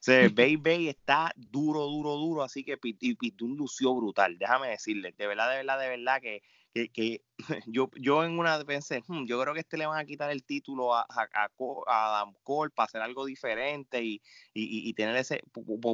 Se, 0.00 0.28
Baby 0.28 0.88
está 0.88 1.32
duro, 1.34 1.86
duro, 1.86 2.16
duro, 2.16 2.42
así 2.42 2.62
que 2.62 2.76
Pitún 2.76 3.56
lució 3.56 3.94
brutal. 3.94 4.36
Déjame 4.38 4.68
decirle, 4.68 5.14
de 5.16 5.26
verdad, 5.26 5.48
de 5.48 5.56
verdad, 5.56 5.80
de 5.80 5.88
verdad 5.88 6.20
que, 6.20 6.42
que, 6.90 7.22
yo, 7.66 7.90
yo 7.96 8.22
en 8.22 8.38
una 8.38 8.62
pensé, 8.64 9.02
hmm, 9.06 9.24
yo 9.24 9.40
creo 9.40 9.54
que 9.54 9.60
este 9.60 9.78
le 9.78 9.86
van 9.86 9.98
a 9.98 10.04
quitar 10.04 10.30
el 10.30 10.44
título 10.44 10.94
a, 10.94 11.06
a, 11.08 11.48
Adam 11.86 12.34
Cole 12.42 12.70
para 12.74 12.84
hacer 12.84 13.00
algo 13.00 13.24
diferente 13.24 14.02
y, 14.02 14.20
y, 14.52 14.88
y, 14.88 14.92
tener 14.92 15.16
ese, 15.16 15.42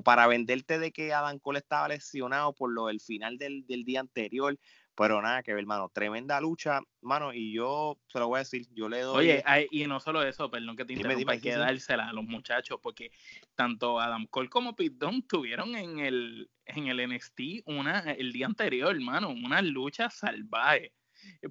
para 0.05 0.27
venderte 0.27 0.81
de 0.81 0.91
que 0.91 1.13
Adam 1.13 1.39
Cole 1.39 1.61
estaba 1.61 1.87
lesionado 1.87 2.53
por 2.53 2.73
lo 2.73 2.87
del 2.87 3.01
final 3.01 3.39
del, 3.39 3.65
del 3.67 3.85
día 3.85 4.01
anterior. 4.01 4.59
Pero 5.01 5.23
nada 5.23 5.43
que 5.43 5.55
ver, 5.55 5.63
hermano. 5.63 5.89
Tremenda 5.89 6.39
lucha, 6.43 6.83
mano. 7.01 7.33
Y 7.33 7.55
yo 7.55 7.99
se 8.07 8.19
lo 8.19 8.29
voy 8.29 8.37
a 8.37 8.41
decir, 8.41 8.67
yo 8.75 8.87
le 8.87 9.01
doy. 9.01 9.31
Oye, 9.31 9.69
y 9.71 9.87
no 9.87 9.99
solo 9.99 10.23
eso, 10.23 10.51
perdón 10.51 10.77
que 10.77 10.85
te 10.85 10.93
interrumpa, 10.93 11.33
hay 11.33 11.41
que 11.41 11.57
dársela 11.57 12.11
a 12.11 12.13
los 12.13 12.25
muchachos, 12.25 12.79
porque 12.83 13.11
tanto 13.55 13.99
Adam 13.99 14.27
Cole 14.27 14.51
como 14.51 14.77
Dunne 14.77 15.25
tuvieron 15.27 15.75
en 15.75 16.01
el, 16.01 16.51
en 16.67 16.89
el 16.89 17.09
NXT 17.09 17.41
una, 17.65 18.01
el 18.13 18.31
día 18.31 18.45
anterior, 18.45 18.95
hermano, 18.95 19.31
una 19.31 19.63
lucha 19.63 20.11
salvaje 20.11 20.93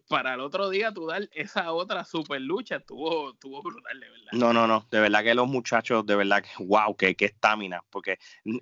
para 0.08 0.34
el 0.34 0.40
otro 0.40 0.70
día 0.70 0.94
tú 0.94 1.08
dar 1.08 1.30
esa 1.34 1.72
otra 1.74 2.06
super 2.06 2.42
lucha 2.42 2.78
estuvo, 2.78 3.32
estuvo 3.32 3.62
brutal, 3.62 4.00
de 4.00 4.10
verdad. 4.10 4.32
No, 4.34 4.54
no, 4.54 4.68
no, 4.68 4.88
de 4.92 5.00
verdad 5.00 5.24
que 5.24 5.34
los 5.34 5.48
muchachos, 5.48 6.06
de 6.06 6.16
verdad 6.16 6.44
que, 6.44 6.64
wow, 6.64 6.96
que 6.96 7.16
estamina, 7.20 7.84
porque 7.90 8.20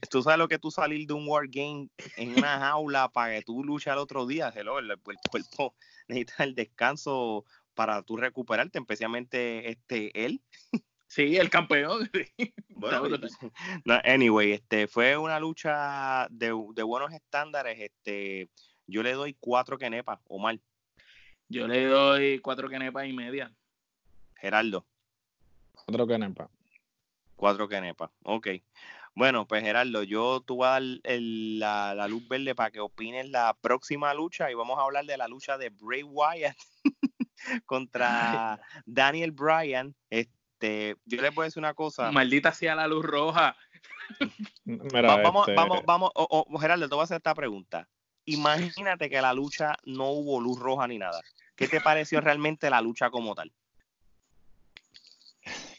tú 0.09 0.23
sabes 0.23 0.39
lo 0.39 0.47
que 0.47 0.59
tú 0.59 0.71
salir 0.71 1.07
de 1.07 1.13
un 1.13 1.27
War 1.27 1.47
Game 1.47 1.89
en 2.15 2.37
una 2.37 2.59
jaula 2.59 3.09
para 3.09 3.35
que 3.35 3.41
tú 3.43 3.63
luches 3.63 3.93
el 3.93 3.99
otro 3.99 4.25
día, 4.25 4.51
hello, 4.55 4.79
el, 4.79 4.97
cuerpo 4.99 5.75
necesita 6.07 6.43
el 6.43 6.55
descanso 6.55 7.45
para 7.73 8.01
tú 8.01 8.17
recuperarte, 8.17 8.79
especialmente 8.79 9.69
este 9.69 10.25
él. 10.25 10.41
Sí, 11.09 11.37
el 11.37 11.49
campeón. 11.49 12.09
Bueno, 12.69 13.01
anyway, 14.03 14.51
este 14.51 14.87
fue 14.87 15.17
una 15.17 15.39
lucha 15.39 16.27
de, 16.29 16.47
de 16.75 16.83
buenos 16.83 17.13
estándares. 17.13 17.79
Este, 17.79 18.49
yo 18.85 19.03
le 19.03 19.13
doy 19.13 19.35
cuatro 19.39 19.77
kenepas 19.77 20.19
o 20.27 20.37
mal. 20.37 20.61
Yo 21.49 21.67
le 21.67 21.85
doy 21.85 22.39
cuatro 22.39 22.69
quenepas 22.69 23.07
y 23.07 23.13
media. 23.13 23.51
Geraldo. 24.35 24.85
Cuatro 25.73 26.05
quenepas. 26.05 26.49
Cuatro 27.35 27.67
quenepas, 27.67 28.09
ok. 28.23 28.47
Bueno, 29.15 29.47
pues 29.47 29.63
Gerardo, 29.63 30.03
yo 30.03 30.41
tú 30.41 30.57
voy 30.57 30.67
a 30.67 30.71
dar 30.71 30.81
la, 30.83 31.95
la, 31.95 32.07
luz 32.07 32.27
verde 32.27 32.53
para 32.53 32.69
que 32.69 32.79
opines 32.79 33.29
la 33.29 33.55
próxima 33.59 34.13
lucha 34.13 34.51
y 34.51 34.53
vamos 34.53 34.77
a 34.77 34.83
hablar 34.83 35.05
de 35.05 35.17
la 35.17 35.27
lucha 35.27 35.57
de 35.57 35.69
Bray 35.69 36.03
Wyatt 36.03 36.55
contra 37.65 38.59
Daniel 38.85 39.31
Bryan. 39.31 39.95
Este, 40.09 40.97
yo 41.05 41.21
les 41.21 41.33
voy 41.33 41.43
a 41.43 41.45
decir 41.45 41.61
una 41.61 41.73
cosa. 41.73 42.11
Maldita 42.11 42.51
sea 42.51 42.75
la 42.75 42.87
luz 42.87 43.05
roja. 43.05 43.55
vamos, 44.65 45.47
este 45.47 45.55
vamos, 45.55 45.83
vamos, 45.85 46.11
Gerardo, 46.59 46.87
te 46.87 46.93
voy 46.93 47.01
a 47.01 47.05
hacer 47.05 47.17
esta 47.17 47.33
pregunta. 47.33 47.87
Imagínate 48.25 49.09
que 49.09 49.21
la 49.21 49.33
lucha 49.33 49.73
no 49.85 50.09
hubo 50.09 50.39
luz 50.41 50.59
roja 50.59 50.87
ni 50.87 50.99
nada. 50.99 51.21
¿Qué 51.57 51.67
te 51.67 51.81
pareció 51.81 52.21
realmente 52.21 52.69
la 52.69 52.79
lucha 52.81 53.09
como 53.09 53.33
tal? 53.35 53.51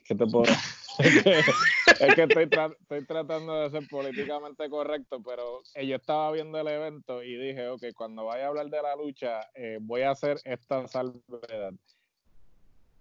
¿Qué 0.05 0.15
te 0.15 0.27
puedo 0.27 0.53
es 0.99 2.15
que 2.17 2.23
estoy, 2.25 3.07
tratando 3.07 3.55
de 3.55 3.71
ser 3.71 3.87
políticamente 3.89 4.69
correcto, 4.69 5.23
pero 5.23 5.63
eh, 5.75 5.87
yo 5.87 5.95
estaba 5.95 6.33
viendo 6.33 6.59
el 6.59 6.67
evento 6.67 7.23
y 7.23 7.37
dije, 7.37 7.69
ok, 7.69 7.85
cuando 7.95 8.25
vaya 8.25 8.47
a 8.47 8.49
hablar 8.49 8.69
de 8.69 8.83
la 8.83 8.97
lucha, 8.97 9.49
eh, 9.55 9.79
voy 9.81 10.03
a 10.03 10.11
hacer 10.11 10.41
esta 10.45 10.89
salvedad. 10.89 11.73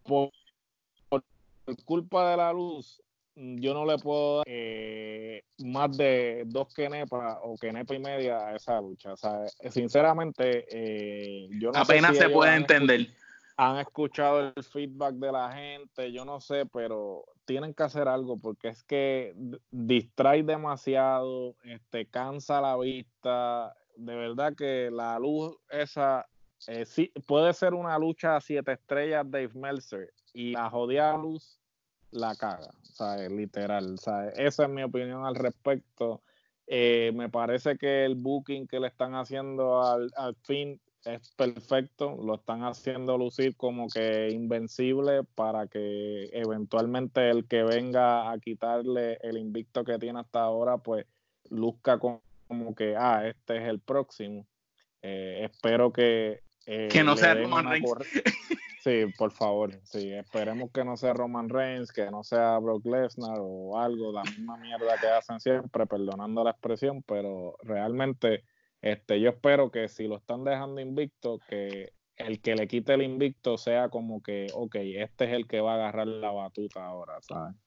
por, 0.03 0.31
culpa 1.85 2.29
de 2.31 2.37
la 2.37 2.53
luz, 2.53 3.01
yo 3.37 3.73
no 3.73 3.85
le 3.85 3.97
puedo 3.97 4.37
dar 4.37 4.45
eh, 4.47 5.43
más 5.59 5.95
de 5.95 6.43
dos 6.47 6.73
kenepas 6.73 7.37
o 7.43 7.55
kenepa 7.55 7.93
y 7.93 7.99
media 7.99 8.47
a 8.47 8.55
esa 8.55 8.81
lucha. 8.81 9.13
O 9.13 9.17
sea, 9.17 9.45
sinceramente, 9.69 10.65
eh, 10.71 11.47
yo 11.59 11.71
no 11.71 11.79
Apenas 11.79 12.11
sé 12.11 12.17
si 12.17 12.21
se 12.23 12.29
puede 12.29 12.55
entender. 12.55 13.07
Han 13.57 13.77
escuchado 13.77 14.53
el 14.55 14.63
feedback 14.63 15.15
de 15.15 15.31
la 15.31 15.51
gente, 15.51 16.11
yo 16.11 16.25
no 16.25 16.39
sé, 16.39 16.65
pero 16.65 17.25
tienen 17.45 17.73
que 17.73 17.83
hacer 17.83 18.07
algo 18.07 18.39
porque 18.39 18.69
es 18.69 18.83
que 18.83 19.33
distrae 19.71 20.43
demasiado, 20.43 21.55
este, 21.63 22.07
cansa 22.07 22.61
la 22.61 22.77
vista. 22.77 23.73
De 23.95 24.15
verdad 24.15 24.53
que 24.55 24.89
la 24.91 25.17
luz 25.17 25.55
esa 25.69 26.27
eh, 26.67 26.85
sí, 26.85 27.11
puede 27.27 27.53
ser 27.53 27.73
una 27.73 27.97
lucha 27.99 28.35
a 28.35 28.41
siete 28.41 28.71
estrellas 28.71 29.29
Dave 29.29 29.51
Meltzer 29.53 30.11
y 30.33 30.51
la 30.51 30.69
jodida 30.69 31.15
luz 31.15 31.59
la 32.11 32.35
caga, 32.35 32.71
¿sabes? 32.83 33.31
Literal, 33.31 33.99
¿sabes? 33.99 34.33
Esa 34.37 34.63
es 34.63 34.69
mi 34.69 34.83
opinión 34.83 35.25
al 35.25 35.35
respecto. 35.35 36.21
Eh, 36.65 37.11
me 37.15 37.29
parece 37.29 37.77
que 37.77 38.05
el 38.05 38.15
booking 38.15 38.67
que 38.67 38.79
le 38.79 38.87
están 38.87 39.15
haciendo 39.15 39.81
al, 39.83 40.11
al 40.15 40.35
fin 40.43 40.81
es 41.07 41.31
perfecto, 41.35 42.17
lo 42.21 42.35
están 42.35 42.63
haciendo 42.63 43.17
lucir 43.17 43.55
como 43.55 43.87
que 43.87 44.29
invencible 44.29 45.23
para 45.23 45.67
que 45.67 46.29
eventualmente 46.33 47.29
el 47.29 47.47
que 47.47 47.63
venga 47.63 48.31
a 48.31 48.37
quitarle 48.39 49.17
el 49.21 49.37
invicto 49.37 49.83
que 49.83 49.97
tiene 49.97 50.19
hasta 50.19 50.41
ahora, 50.41 50.77
pues 50.77 51.05
luzca 51.49 51.97
como, 51.99 52.21
que, 52.75 52.95
ah, 52.97 53.27
este 53.27 53.57
es 53.57 53.63
el 53.69 53.79
próximo. 53.79 54.45
Eh, 55.01 55.47
espero 55.49 55.93
que... 55.93 56.41
Eh, 56.65 56.89
que 56.91 57.03
no 57.03 57.15
sea 57.15 57.35
Roman 57.35 57.69
Reigns. 57.69 57.89
Sí, 58.87 59.05
por 59.17 59.33
favor, 59.33 59.77
sí, 59.83 60.13
esperemos 60.13 60.71
que 60.71 60.85
no 60.85 60.95
sea 60.95 61.11
Roman 61.11 61.49
Reigns, 61.49 61.91
que 61.91 62.09
no 62.09 62.23
sea 62.23 62.57
Brock 62.57 62.85
Lesnar 62.85 63.37
o 63.41 63.77
algo, 63.77 64.13
la 64.13 64.23
misma 64.23 64.55
mierda 64.55 64.97
que 64.97 65.07
hacen 65.07 65.41
siempre, 65.41 65.85
perdonando 65.85 66.41
la 66.41 66.51
expresión, 66.51 67.03
pero 67.03 67.57
realmente 67.63 68.45
este, 68.81 69.19
yo 69.19 69.31
espero 69.31 69.71
que 69.71 69.89
si 69.89 70.07
lo 70.07 70.15
están 70.15 70.45
dejando 70.45 70.79
invicto, 70.79 71.41
que 71.49 71.91
el 72.15 72.39
que 72.39 72.55
le 72.55 72.65
quite 72.69 72.93
el 72.93 73.01
invicto 73.01 73.57
sea 73.57 73.89
como 73.89 74.23
que, 74.23 74.47
ok, 74.53 74.75
este 74.75 75.25
es 75.25 75.31
el 75.33 75.47
que 75.47 75.59
va 75.59 75.73
a 75.73 75.75
agarrar 75.75 76.07
la 76.07 76.31
batuta 76.31 76.85
ahora, 76.85 77.19
¿sabes? 77.19 77.57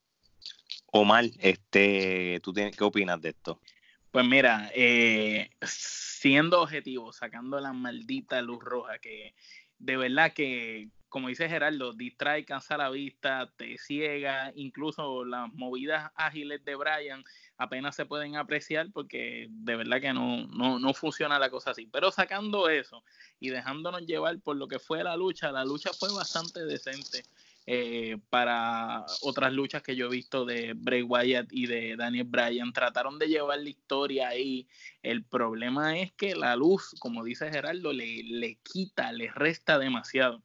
Omar, 0.87 1.25
este, 1.37 2.39
¿tú 2.41 2.51
tienes, 2.51 2.75
qué 2.75 2.83
opinas 2.83 3.21
de 3.21 3.29
esto? 3.29 3.61
Pues 4.09 4.25
mira, 4.25 4.71
eh, 4.73 5.51
siendo 5.61 6.63
objetivo, 6.63 7.13
sacando 7.13 7.59
la 7.59 7.73
maldita 7.73 8.41
luz 8.41 8.63
roja, 8.63 8.97
que 8.97 9.35
de 9.77 9.97
verdad 9.97 10.33
que, 10.33 10.89
como 11.11 11.27
dice 11.27 11.49
Gerardo, 11.49 11.91
distrae, 11.91 12.45
cansa 12.45 12.77
la 12.77 12.89
vista, 12.89 13.51
te 13.57 13.77
ciega, 13.77 14.53
incluso 14.55 15.25
las 15.25 15.51
movidas 15.53 16.09
ágiles 16.15 16.63
de 16.63 16.75
Brian 16.75 17.21
apenas 17.57 17.97
se 17.97 18.05
pueden 18.05 18.37
apreciar 18.37 18.87
porque 18.93 19.47
de 19.49 19.75
verdad 19.75 19.99
que 19.99 20.13
no, 20.13 20.47
no, 20.47 20.79
no 20.79 20.93
funciona 20.93 21.37
la 21.37 21.49
cosa 21.49 21.71
así. 21.71 21.85
Pero 21.85 22.11
sacando 22.11 22.69
eso 22.69 23.03
y 23.41 23.49
dejándonos 23.49 24.05
llevar 24.05 24.39
por 24.39 24.55
lo 24.55 24.69
que 24.69 24.79
fue 24.79 25.03
la 25.03 25.17
lucha, 25.17 25.51
la 25.51 25.65
lucha 25.65 25.91
fue 25.91 26.13
bastante 26.13 26.63
decente. 26.65 27.23
Eh, 27.67 28.17
para 28.31 29.05
otras 29.21 29.53
luchas 29.53 29.83
que 29.83 29.95
yo 29.95 30.07
he 30.07 30.09
visto 30.09 30.45
de 30.45 30.73
Bray 30.75 31.03
Wyatt 31.03 31.49
y 31.51 31.67
de 31.67 31.95
Daniel 31.97 32.25
Bryan. 32.25 32.73
Trataron 32.73 33.19
de 33.19 33.27
llevar 33.27 33.59
la 33.59 33.69
historia 33.69 34.29
ahí. 34.29 34.67
El 35.03 35.23
problema 35.23 35.99
es 35.99 36.11
que 36.13 36.35
la 36.35 36.55
luz, 36.55 36.95
como 36.99 37.23
dice 37.23 37.51
Gerardo, 37.51 37.93
le, 37.93 38.23
le 38.23 38.55
quita, 38.63 39.11
le 39.11 39.29
resta 39.29 39.77
demasiado. 39.77 40.41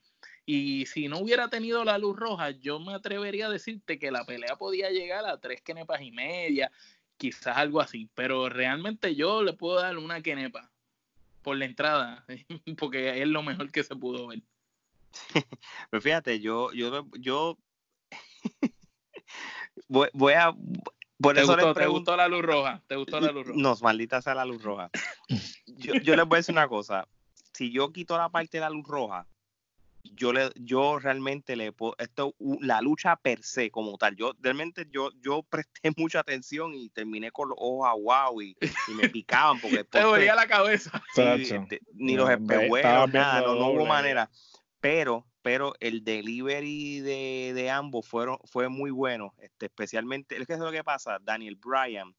Y 0.49 0.87
si 0.87 1.09
no 1.09 1.19
hubiera 1.19 1.51
tenido 1.51 1.85
la 1.85 1.99
luz 1.99 2.17
roja, 2.17 2.51
yo 2.51 2.79
me 2.79 2.95
atrevería 2.95 3.47
a 3.47 3.51
decirte 3.51 3.99
que 3.99 4.13
la 4.13 4.25
pelea 4.25 4.55
podía 4.55 4.91
llegar 4.91 5.27
a 5.27 5.41
tres 5.41 5.61
kenepas 5.61 6.01
y 6.01 6.13
media, 6.13 6.71
quizás 7.17 7.57
algo 7.57 7.81
así. 7.81 8.09
Pero 8.15 8.49
realmente 8.49 9.17
yo 9.17 9.43
le 9.43 9.55
puedo 9.55 9.81
dar 9.81 9.99
una 9.99 10.23
kenepa 10.23 10.71
por 11.43 11.57
la 11.57 11.65
entrada, 11.65 12.25
porque 12.79 13.21
es 13.21 13.27
lo 13.27 13.43
mejor 13.43 13.73
que 13.73 13.83
se 13.83 13.97
pudo 13.97 14.29
ver. 14.29 14.43
Pero 15.91 16.01
fíjate, 16.01 16.39
yo, 16.39 16.73
yo, 16.73 17.07
yo 17.19 17.59
voy, 19.89 20.33
a. 20.35 20.55
Por 21.21 21.35
¿Te, 21.35 21.41
eso 21.41 21.55
gustó, 21.55 21.75
¿Te 21.75 21.87
gustó 21.89 22.17
la 22.17 22.29
luz 22.29 22.43
roja? 22.43 22.83
¿Te 22.87 22.95
gustó 22.95 23.19
la 23.19 23.33
luz 23.33 23.49
roja? 23.49 23.61
No, 23.61 23.75
maldita 23.83 24.23
sea 24.23 24.37
la 24.37 24.45
luz 24.45 24.63
roja. 24.63 24.91
Yo, 25.67 25.95
yo 25.95 26.15
les 26.15 26.25
voy 26.25 26.37
a 26.37 26.39
decir 26.39 26.53
una 26.53 26.69
cosa. 26.69 27.09
Si 27.53 27.73
yo 27.73 27.91
quito 27.93 28.17
la 28.17 28.29
parte 28.29 28.59
de 28.59 28.61
la 28.61 28.71
luz 28.71 28.87
roja, 28.87 29.27
yo 30.15 30.33
le 30.33 30.51
yo 30.57 30.99
realmente 30.99 31.57
le 31.57 31.73
puedo 31.73 31.95
esto 31.99 32.35
la 32.61 32.81
lucha 32.81 33.17
per 33.17 33.43
se 33.43 33.71
como 33.71 33.97
tal 33.99 34.17
yo 34.17 34.33
realmente 34.41 34.87
yo 34.91 35.11
yo 35.21 35.43
presté 35.43 35.93
mucha 35.97 36.21
atención 36.21 36.75
y 36.75 36.89
terminé 36.91 37.31
con 37.31 37.49
los 37.49 37.59
ojos 37.61 37.89
aguados 37.89 38.43
y, 38.43 38.57
y 38.89 38.95
me 38.95 39.09
picaban 39.09 39.61
porque 39.61 39.85
te 39.85 40.01
dolía 40.01 40.35
la 40.35 40.47
cabeza. 40.47 41.03
Ni 41.95 42.17
los 42.17 42.31
espejuelos 42.31 43.13
nada 43.13 43.41
no, 43.43 43.71
hubo 43.71 43.87
manera. 43.87 44.31
Pero, 44.81 45.27
pero 45.43 45.75
el 45.81 46.05
delivery 46.05 47.01
de, 47.01 47.71
ambos 47.71 48.07
fueron, 48.07 48.39
fue 48.45 48.69
muy 48.69 48.91
bueno, 48.91 49.35
este, 49.39 49.67
especialmente, 49.67 50.37
es 50.37 50.47
que 50.47 50.53
es 50.53 50.59
lo 50.59 50.71
que 50.71 50.85
pasa, 50.85 51.19
Daniel 51.21 51.57
Bryan, 51.57 52.15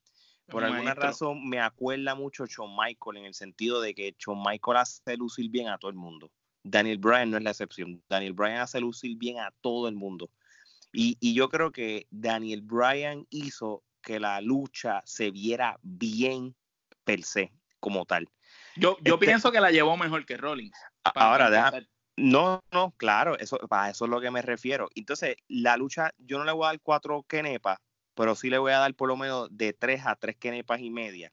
por 0.48 0.64
alguna 0.64 0.94
razón 0.94 1.48
me 1.48 1.60
acuerda 1.60 2.16
mucho 2.16 2.46
Shawn 2.46 2.76
Michael 2.76 3.18
en 3.18 3.26
el 3.26 3.34
sentido 3.34 3.82
de 3.82 3.94
que 3.94 4.16
Shawn 4.18 4.42
Michael 4.46 4.78
hace 4.78 5.18
lucir 5.18 5.50
bien 5.50 5.68
a 5.68 5.78
todo 5.78 5.92
el 5.92 5.98
mundo. 5.98 6.32
Daniel 6.70 6.98
Bryan 6.98 7.32
no 7.32 7.38
es 7.38 7.44
la 7.44 7.52
excepción. 7.52 8.04
Daniel 8.10 8.34
Bryan 8.34 8.60
hace 8.60 8.80
lucir 8.80 9.18
bien 9.18 9.40
a 9.40 9.52
todo 9.62 9.88
el 9.88 9.96
mundo. 9.96 10.30
Y, 10.92 11.18
y 11.20 11.34
yo 11.34 11.50
creo 11.50 11.72
que 11.72 12.08
Daniel 12.10 12.62
Bryan 12.62 13.26
hizo 13.30 13.84
que 14.02 14.20
la 14.20 14.40
lucha 14.42 15.02
se 15.06 15.32
viera 15.32 15.78
bien 15.82 16.56
per 17.04 17.24
se, 17.24 17.52
como 17.80 18.06
tal. 18.06 18.30
Yo, 18.76 18.98
yo 19.02 19.16
este 19.16 19.26
pienso 19.26 19.52
que 19.52 19.60
la 19.60 19.72
llevó 19.72 19.98
mejor 19.98 20.26
que 20.26 20.38
Rollins. 20.38 20.78
Ahora, 21.04 21.50
deja, 21.50 21.72
no, 22.16 22.64
no, 22.72 22.92
claro, 22.98 23.38
eso, 23.38 23.58
para 23.70 23.90
eso 23.90 24.06
es 24.06 24.12
lo 24.12 24.20
que 24.20 24.32
me 24.32 24.42
refiero. 24.42 24.90
Entonces, 24.96 25.38
la 25.48 25.78
lucha, 25.78 26.12
yo 26.18 26.38
no 26.38 26.46
le 26.46 26.52
voy 26.52 26.66
a 26.66 26.70
dar 26.70 26.82
cuatro 26.82 27.24
kenepas, 27.24 27.80
pero 28.16 28.36
sí 28.36 28.50
le 28.50 28.58
voy 28.58 28.72
a 28.72 28.80
dar 28.80 28.94
por 28.96 29.08
lo 29.08 29.18
menos 29.18 29.50
de 29.52 29.74
tres 29.74 30.06
a 30.06 30.16
tres 30.16 30.36
kenepas 30.38 30.80
y 30.80 30.90
media, 30.90 31.32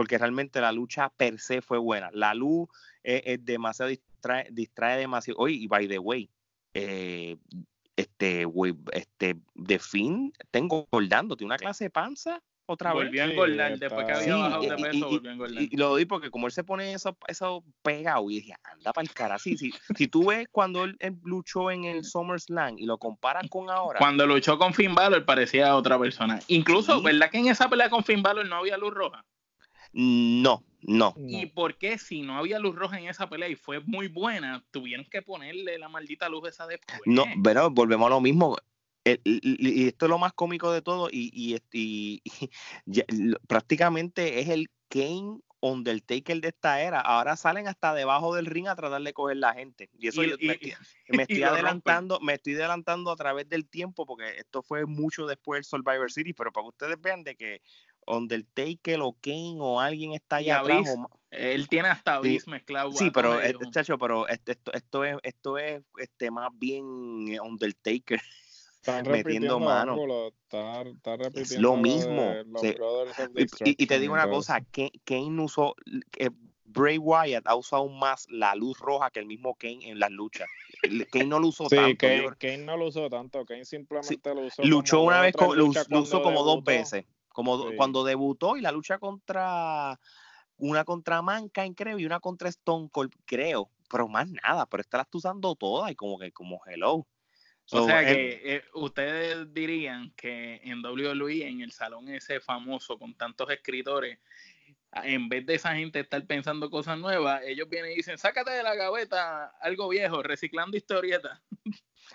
porque 0.00 0.16
realmente 0.16 0.62
la 0.62 0.72
lucha 0.72 1.10
per 1.10 1.38
se 1.38 1.60
fue 1.60 1.76
buena. 1.76 2.08
La 2.14 2.32
luz 2.32 2.70
es, 3.02 3.44
demasiado, 3.44 3.90
distrae, 3.90 4.48
distrae 4.50 4.98
demasiado. 4.98 5.38
Oye, 5.40 5.56
y 5.56 5.66
by 5.66 5.86
the 5.88 5.98
way, 5.98 6.30
eh, 6.72 7.36
este, 7.96 8.46
este, 8.92 9.36
de 9.54 9.78
fin, 9.78 10.32
tengo 10.50 10.86
acordando, 10.88 11.36
tiene 11.36 11.48
una 11.48 11.58
clase 11.58 11.84
de 11.84 11.90
panza 11.90 12.42
otra 12.64 12.94
vez. 12.94 13.08
Volvió 13.08 13.24
a 13.24 13.26
engordar, 13.26 13.78
después 13.78 14.06
que 14.06 14.12
había 14.12 14.36
bajado 14.36 14.62
de 14.62 14.76
peso, 14.76 15.10
volvió 15.10 15.28
a 15.28 15.34
engordar. 15.34 15.62
Y, 15.64 15.76
lo 15.76 15.96
di 15.96 16.06
porque 16.06 16.30
como 16.30 16.46
él 16.46 16.52
se 16.54 16.64
pone 16.64 16.94
eso, 16.94 17.14
eso 17.28 17.62
pegado, 17.82 18.30
y 18.30 18.36
dije, 18.36 18.54
anda 18.64 18.94
para 18.94 19.02
el 19.02 19.12
cara. 19.12 19.38
Sí, 19.38 19.58
sí. 19.58 19.70
si 19.94 20.08
tú 20.08 20.28
ves 20.28 20.48
cuando 20.50 20.84
él, 20.84 20.96
luchó 21.24 21.70
en 21.70 21.84
el 21.84 22.04
SummerSlam 22.04 22.78
y 22.78 22.86
lo 22.86 22.96
comparas 22.96 23.46
con 23.50 23.68
ahora. 23.68 23.98
Cuando 23.98 24.26
luchó 24.26 24.56
con 24.56 24.72
Finn 24.72 24.94
Balor 24.94 25.26
parecía 25.26 25.76
otra 25.76 25.98
persona. 25.98 26.40
Incluso, 26.46 27.02
¿verdad 27.02 27.30
que 27.30 27.36
en 27.36 27.48
esa 27.48 27.68
pelea 27.68 27.90
con 27.90 28.02
Finn 28.02 28.22
Balor 28.22 28.48
no 28.48 28.56
había 28.56 28.78
luz 28.78 28.94
roja? 28.94 29.26
No, 29.92 30.64
no. 30.82 31.14
¿Y 31.16 31.46
por 31.46 31.76
qué 31.76 31.98
si 31.98 32.22
no 32.22 32.38
había 32.38 32.58
luz 32.58 32.76
roja 32.76 32.98
en 32.98 33.08
esa 33.08 33.28
pelea 33.28 33.48
y 33.48 33.56
fue 33.56 33.80
muy 33.80 34.08
buena, 34.08 34.64
tuvieron 34.70 35.06
que 35.06 35.22
ponerle 35.22 35.78
la 35.78 35.88
maldita 35.88 36.28
luz 36.28 36.48
esa 36.48 36.66
después? 36.66 37.00
No, 37.06 37.24
pero 37.42 37.70
volvemos 37.70 38.06
a 38.06 38.10
lo 38.10 38.20
mismo 38.20 38.56
y 39.24 39.88
esto 39.88 40.06
es 40.06 40.10
lo 40.10 40.18
más 40.18 40.32
cómico 40.34 40.72
de 40.72 40.82
todo 40.82 41.08
y, 41.10 41.60
y, 41.72 42.22
prácticamente 43.48 44.40
es 44.40 44.48
el 44.48 44.70
Kane 44.88 45.40
Undertaker 45.60 46.40
de 46.40 46.48
esta 46.48 46.80
era. 46.82 47.00
Ahora 47.00 47.36
salen 47.36 47.68
hasta 47.68 47.94
debajo 47.94 48.34
del 48.34 48.46
ring 48.46 48.66
a 48.66 48.76
tratar 48.76 49.02
de 49.02 49.12
coger 49.12 49.36
la 49.36 49.52
gente. 49.52 49.90
Y 49.98 50.08
eso 50.08 50.22
me, 50.22 51.22
estoy 51.22 51.42
adelantando, 51.42 52.18
me 52.20 52.34
estoy 52.34 52.54
adelantando 52.54 53.10
a 53.10 53.16
través 53.16 53.48
del 53.48 53.68
tiempo 53.68 54.06
porque 54.06 54.38
esto 54.38 54.62
fue 54.62 54.86
mucho 54.86 55.26
después 55.26 55.58
del 55.58 55.64
Survivor 55.64 56.10
City, 56.10 56.32
pero 56.32 56.52
para 56.52 56.64
que 56.64 56.68
ustedes 56.68 57.00
vean 57.00 57.24
de 57.24 57.36
que 57.36 57.60
Undertaker 58.16 59.00
o 59.00 59.16
Kane 59.20 59.56
o 59.58 59.80
alguien 59.80 60.12
está 60.12 60.36
allá 60.36 60.60
atrás. 60.60 60.96
él 61.30 61.68
tiene 61.68 61.88
hasta 61.88 62.14
Abyss 62.14 62.46
mezclado. 62.46 62.92
Sí, 62.92 63.10
pero, 63.10 63.38
chacho, 63.70 63.98
pero 63.98 64.28
esto, 64.28 64.52
esto, 64.72 65.04
es, 65.04 65.16
esto 65.22 65.58
es 65.58 65.82
este, 65.98 66.30
más 66.30 66.50
bien 66.54 66.84
Undertaker. 67.40 68.20
Están 68.76 69.06
metiendo 69.10 69.60
mano. 69.60 69.96
es 71.34 71.58
lo 71.58 71.76
mismo. 71.76 72.34
y, 73.64 73.86
te 73.86 73.98
digo 73.98 74.14
una 74.14 74.28
cosa, 74.28 74.60
Kane 75.04 75.42
usó, 75.42 75.74
eh, 76.18 76.30
Bray 76.72 76.98
Wyatt 76.98 77.46
ha 77.46 77.56
usado 77.56 77.88
más 77.88 78.26
la 78.30 78.54
luz 78.54 78.78
roja 78.78 79.10
que 79.10 79.20
el 79.20 79.26
mismo 79.26 79.54
Kane 79.54 79.90
en 79.90 79.98
las 79.98 80.10
luchas. 80.10 80.48
Kane 81.10 81.26
no 81.26 81.38
lo 81.38 81.48
usó 81.48 81.68
tanto. 81.68 82.06
Kane, 82.38 82.58
no 82.58 82.76
lo 82.76 82.88
usó 82.88 83.10
tanto, 83.10 83.44
Kane 83.44 83.64
simplemente 83.64 84.34
lo 84.34 84.42
usó. 84.42 84.62
Luchó 84.64 85.02
una 85.02 85.20
vez, 85.20 85.34
lo, 85.38 86.00
usó 86.00 86.22
como 86.22 86.42
dos 86.42 86.64
veces. 86.64 87.04
Como 87.30 87.74
cuando 87.76 88.04
debutó 88.04 88.56
y 88.56 88.60
la 88.60 88.72
lucha 88.72 88.98
contra 88.98 89.98
una 90.56 90.84
contra 90.84 91.22
Mankind, 91.22 91.74
creo, 91.74 91.98
y 91.98 92.04
una 92.04 92.20
contra 92.20 92.48
Stone 92.48 92.88
Cold, 92.90 93.12
creo. 93.24 93.70
Pero 93.88 94.08
más 94.08 94.28
nada, 94.28 94.66
pero 94.66 94.82
esta 94.82 94.98
la 94.98 95.02
está 95.04 95.18
usando 95.18 95.54
toda 95.54 95.90
y 95.90 95.94
como 95.96 96.18
que 96.18 96.32
como 96.32 96.60
hello 96.66 97.06
o 97.72 97.86
sea 97.86 98.04
que 98.04 98.40
eh, 98.42 98.64
ustedes 98.74 99.52
dirían 99.54 100.12
que 100.16 100.60
en 100.64 100.84
WWE, 100.84 101.46
en 101.46 101.60
el 101.60 101.72
salón 101.72 102.08
ese 102.08 102.40
famoso 102.40 102.98
con 102.98 103.14
tantos 103.14 103.48
escritores, 103.50 104.18
en 105.04 105.28
vez 105.28 105.46
de 105.46 105.54
esa 105.54 105.74
gente 105.76 106.00
estar 106.00 106.24
pensando 106.26 106.68
cosas 106.68 106.98
nuevas, 106.98 107.42
ellos 107.46 107.68
vienen 107.68 107.92
y 107.92 107.96
dicen, 107.96 108.18
sácate 108.18 108.50
de 108.50 108.64
la 108.64 108.74
gaveta 108.74 109.46
algo 109.60 109.88
viejo, 109.88 110.22
reciclando 110.22 110.76
historietas. 110.76 111.40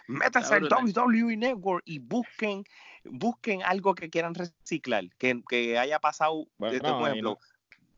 Métanse 0.08 0.56
al 0.56 0.64
WWE 0.64 1.38
Network 1.38 1.84
y 1.86 2.00
busquen, 2.00 2.66
busquen 3.10 3.64
algo 3.64 3.96
que 3.96 4.10
quieran 4.10 4.36
reciclar, 4.36 5.06
que, 5.18 5.42
que 5.48 5.78
haya 5.78 6.00
pasado, 6.00 6.48
este, 6.60 6.80
por 6.82 7.10
ejemplo, 7.10 7.40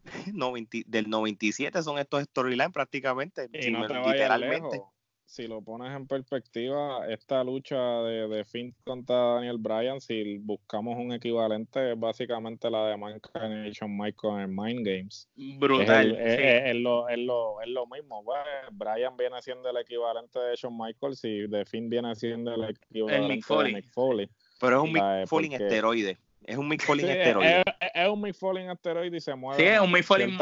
del 0.88 1.10
97 1.10 1.84
son 1.84 2.00
estos 2.00 2.24
storylines 2.24 2.72
prácticamente, 2.72 3.50
literalmente 3.52 4.82
si 5.28 5.46
lo 5.46 5.62
pones 5.62 5.94
en 5.94 6.08
perspectiva, 6.08 7.06
esta 7.10 7.44
lucha 7.44 8.02
de, 8.04 8.30
de 8.30 8.46
Finn 8.46 8.74
contra 8.86 9.36
Daniel 9.36 9.58
Bryan, 9.60 10.00
si 10.00 10.38
buscamos 10.38 10.98
un 10.98 11.12
equivalente, 11.12 11.92
es 11.92 12.00
básicamente 12.00 12.70
la 12.70 12.88
de 12.88 13.72
Shawn 13.74 13.98
Michaels 13.98 14.46
en 14.46 14.56
Mind 14.56 14.88
Games. 14.88 15.30
Brutal. 15.60 16.16
Es, 16.16 16.76
lo, 16.78 17.10
es, 17.10 17.20
lo, 17.20 17.62
es 17.62 17.68
lo 17.68 17.86
mismo. 17.88 18.24
Pues, 18.24 18.40
Bryan 18.72 19.18
viene 19.18 19.42
siendo 19.42 19.70
el 19.70 19.78
equivalente 19.78 20.40
de 20.40 20.56
Shawn 20.56 20.78
Michaels 20.78 21.24
y 21.26 21.48
de 21.48 21.66
Finn 21.66 21.90
viene 21.90 22.16
siendo 22.16 22.56
el 22.56 22.64
equivalente 22.64 23.54
de 23.54 23.74
Mick 23.74 23.92
Foley. 23.92 24.30
Pero 24.60 24.78
es 24.78 24.84
un 24.84 24.94
Mick 24.94 25.28
Foley 25.28 25.54
en 25.54 25.62
esteroide. 25.62 26.18
Es 26.44 26.58
un 26.58 26.68
Mick 26.68 26.84
Foley 26.84 27.06
esteroide. 27.06 27.64
Es, 27.94 28.08
un 28.08 28.22
Mick 28.22 28.36
Foley 28.36 28.68
esteroide 28.68 29.18
y 29.18 29.22
se 29.22 29.36
mueve. 29.36 29.62
Sí, 29.62 29.70
es 29.70 29.80
un 29.80 29.92
Mick 29.92 30.04
Foley 30.04 30.36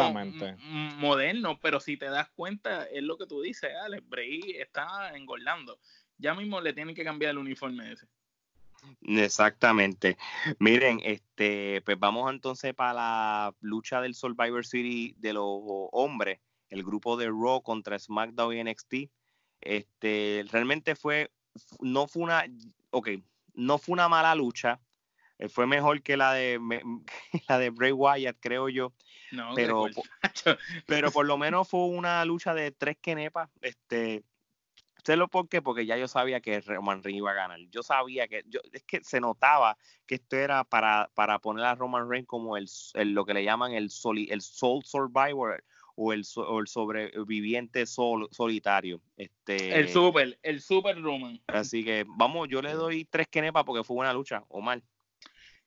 moderno, 0.98 1.60
pero 1.60 1.80
si 1.80 1.98
te 1.98 2.06
das 2.06 2.30
cuenta, 2.36 2.86
es 2.86 3.04
lo 3.04 3.18
que 3.18 3.26
tú 3.26 3.42
dices, 3.42 3.72
Alex. 3.84 4.08
Bray 4.08 4.42
está 4.60 5.16
engordando. 5.16 5.80
Ya 6.18 6.34
mismo 6.34 6.62
le 6.62 6.74
tienen 6.74 6.96
que 6.96 7.04
cambiar 7.04 7.32
el 7.32 7.40
uniforme 7.40 7.92
ese. 7.92 8.08
Exactamente. 9.02 10.18
Miren, 10.60 11.00
este, 11.04 11.82
pues 11.86 12.00
vamos 12.00 12.32
entonces 12.32 12.74
para 12.74 12.94
la 12.94 13.56
lucha 13.62 14.02
del 14.02 14.16
Survivor 14.16 14.66
City 14.66 15.16
de 15.18 15.34
los 15.34 15.60
hombres, 15.92 16.40
el 16.70 16.84
grupo 16.84 17.18
de 17.18 17.28
Raw 17.28 17.62
contra 17.62 18.00
SmackDown 18.00 18.56
y 18.56 18.64
NXT. 18.64 18.94
Este, 19.62 20.46
realmente 20.52 20.96
fue, 20.96 21.32
no 21.80 22.08
fue 22.08 22.24
una, 22.24 22.46
ok, 22.92 23.10
no 23.56 23.78
fue 23.78 23.94
una 23.94 24.10
mala 24.10 24.36
lucha, 24.36 24.80
eh, 25.38 25.50
fue 25.50 25.68
mejor 25.68 26.02
que 26.02 26.18
la 26.18 26.34
de 26.34 26.60
la 27.50 27.60
de 27.60 27.70
Bray 27.70 27.92
Wyatt, 27.92 28.38
creo 28.40 28.70
yo. 28.70 28.94
pero, 29.56 29.86
pero 30.88 31.12
por 31.12 31.26
lo 31.26 31.38
menos 31.38 31.68
fue 31.68 31.86
una 31.88 32.24
lucha 32.26 32.54
de 32.54 32.72
tres 32.72 32.98
kenepas. 33.02 33.50
Este, 33.62 34.24
sé 35.04 35.16
lo 35.16 35.28
por 35.28 35.48
qué, 35.50 35.62
porque 35.62 35.86
ya 35.86 35.98
yo 35.98 36.08
sabía 36.08 36.42
que 36.42 36.62
Roman 36.62 37.04
Reigns 37.04 37.20
iba 37.20 37.32
a 37.32 37.36
ganar. 37.36 37.60
Yo 37.70 37.84
sabía 37.84 38.28
que, 38.28 38.44
yo, 38.48 38.60
es 38.72 38.84
que 38.84 39.04
se 39.04 39.20
notaba 39.20 39.78
que 40.08 40.16
esto 40.16 40.36
era 40.36 40.64
para, 40.64 41.12
para 41.14 41.40
poner 41.40 41.66
a 41.66 41.76
Roman 41.76 42.10
Reigns 42.10 42.28
como 42.28 42.58
el, 42.58 42.68
lo 43.14 43.26
que 43.26 43.34
le 43.34 43.44
llaman 43.44 43.74
el, 43.74 43.90
el 44.30 44.42
Soul 44.42 44.84
Survivor 44.84 45.64
o 45.96 46.14
el, 46.14 46.20
el 46.20 46.68
sobreviviente 46.68 47.86
solitario. 47.86 49.02
Este, 49.18 49.80
el 49.80 49.90
super, 49.90 50.38
el 50.44 50.62
super 50.62 51.02
Roman. 51.02 51.42
Así 51.48 51.84
que 51.84 52.06
vamos, 52.08 52.48
yo 52.50 52.62
le 52.62 52.74
doy 52.74 53.06
tres 53.06 53.28
kenepas 53.28 53.64
porque 53.64 53.84
fue 53.84 53.96
buena 53.96 54.14
lucha, 54.14 54.44
o 54.50 54.62
mal. 54.62 54.84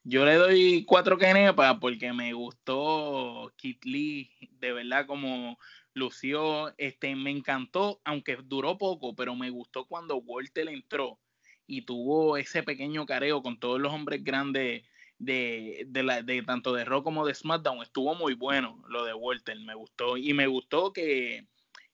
Yo 0.04 0.24
le 0.24 0.34
doy 0.34 0.84
cuatro 0.86 1.18
kenepas 1.18 1.78
porque 1.80 2.12
me 2.12 2.32
gustó 2.32 3.52
Kit 3.56 3.84
Lee, 3.84 4.30
de 4.52 4.72
verdad 4.72 5.06
como 5.06 5.58
lució, 5.92 6.72
este, 6.78 7.14
me 7.16 7.30
encantó, 7.30 8.00
aunque 8.04 8.36
duró 8.36 8.78
poco, 8.78 9.14
pero 9.14 9.34
me 9.34 9.50
gustó 9.50 9.86
cuando 9.86 10.16
Walter 10.16 10.68
entró 10.68 11.18
y 11.66 11.82
tuvo 11.82 12.36
ese 12.36 12.62
pequeño 12.62 13.04
careo 13.04 13.42
con 13.42 13.58
todos 13.58 13.80
los 13.80 13.92
hombres 13.92 14.24
grandes 14.24 14.84
de, 15.18 15.84
de, 15.88 16.02
la, 16.02 16.22
de 16.22 16.42
tanto 16.42 16.72
de 16.72 16.84
Raw 16.84 17.02
como 17.02 17.26
de 17.26 17.34
SmackDown 17.34 17.82
estuvo 17.82 18.14
muy 18.14 18.34
bueno 18.34 18.82
lo 18.88 19.04
de 19.04 19.14
Walter, 19.14 19.58
me 19.60 19.74
gustó 19.74 20.16
y 20.16 20.32
me 20.32 20.46
gustó 20.46 20.92
que 20.92 21.46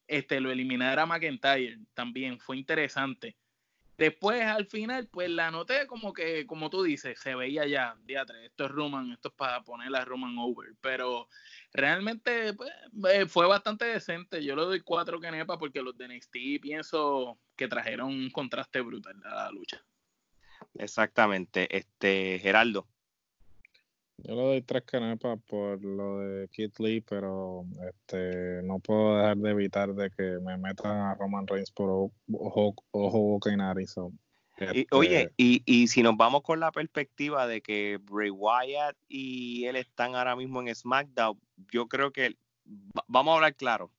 este 0.07 0.41
lo 0.41 0.51
eliminara 0.51 1.07
McIntyre 1.07 1.79
también 1.95 2.39
fue 2.39 2.59
interesante. 2.59 3.37
Después 3.97 4.43
al 4.43 4.67
final 4.67 5.07
pues 5.07 5.31
la 5.31 5.51
noté 5.51 5.87
como 5.87 6.13
que 6.13 6.47
como 6.47 6.69
tú 6.69 6.83
dices, 6.83 7.19
se 7.19 7.35
veía 7.35 7.65
ya, 7.67 7.97
diatre, 8.05 8.45
esto 8.45 8.65
es 8.65 8.71
Roman, 8.73 9.13
esto 9.13 9.29
es 9.29 9.35
para 9.35 9.63
poner 9.63 9.95
a 9.95 10.05
Roman 10.05 10.37
over, 10.37 10.75
pero 10.81 11.29
realmente 11.73 12.53
pues, 12.55 12.71
eh, 13.11 13.27
fue 13.27 13.47
bastante 13.47 13.87
decente. 13.87 14.45
Yo 14.45 14.57
le 14.57 14.63
doy 14.63 14.81
cuatro 14.81 15.21
canepas 15.21 15.59
porque 15.59 15.81
los 15.81 15.97
de 15.97 16.09
NXT 16.09 16.61
pienso 16.61 17.39
que 17.57 17.69
trajeron 17.69 18.09
un 18.09 18.31
contraste 18.31 18.81
brutal 18.81 19.19
a 19.25 19.35
la 19.35 19.51
lucha. 19.53 19.81
Exactamente, 20.75 21.75
este 21.75 22.41
Geraldo. 22.41 22.89
Yo 24.19 24.35
le 24.37 24.43
doy 24.43 24.63
tres 24.63 24.85
canepas 24.85 25.39
por 25.47 25.85
lo 25.85 26.21
de 26.21 26.49
Kit 26.49 26.79
Lee, 26.79 27.01
pero 27.01 27.67
este 27.89 28.63
no 28.63 28.79
puedo 28.79 29.19
dejar 29.19 29.37
de 29.37 29.51
evitar 29.51 29.95
de 29.95 30.11
que 30.11 30.39
me 30.41 30.57
metan 30.57 30.97
a 30.97 31.15
Roman 31.15 31.47
Reigns 31.47 31.73
por 31.73 31.91
ojo, 31.91 32.75
ojo 32.93 33.39
y, 34.73 34.87
oye, 34.93 35.23
este 35.23 35.35
y, 35.37 35.63
y, 35.67 35.89
si 35.89 36.03
nos 36.03 36.17
vamos 36.17 36.43
con 36.43 36.61
la 36.61 36.71
perspectiva 36.71 37.47
de 37.47 37.61
que 37.61 37.99
Bray 38.01 38.31
Wyatt 38.31 38.97
y 39.09 39.65
él 39.65 39.77
están 39.77 40.15
ahora 40.15 40.37
mismo 40.37 40.63
en 40.63 40.73
SmackDown, 40.73 41.41
yo 41.73 41.89
creo 41.89 42.13
que 42.13 42.37
vamos 43.09 43.33
a 43.33 43.35
hablar 43.37 43.57
claro. 43.57 43.91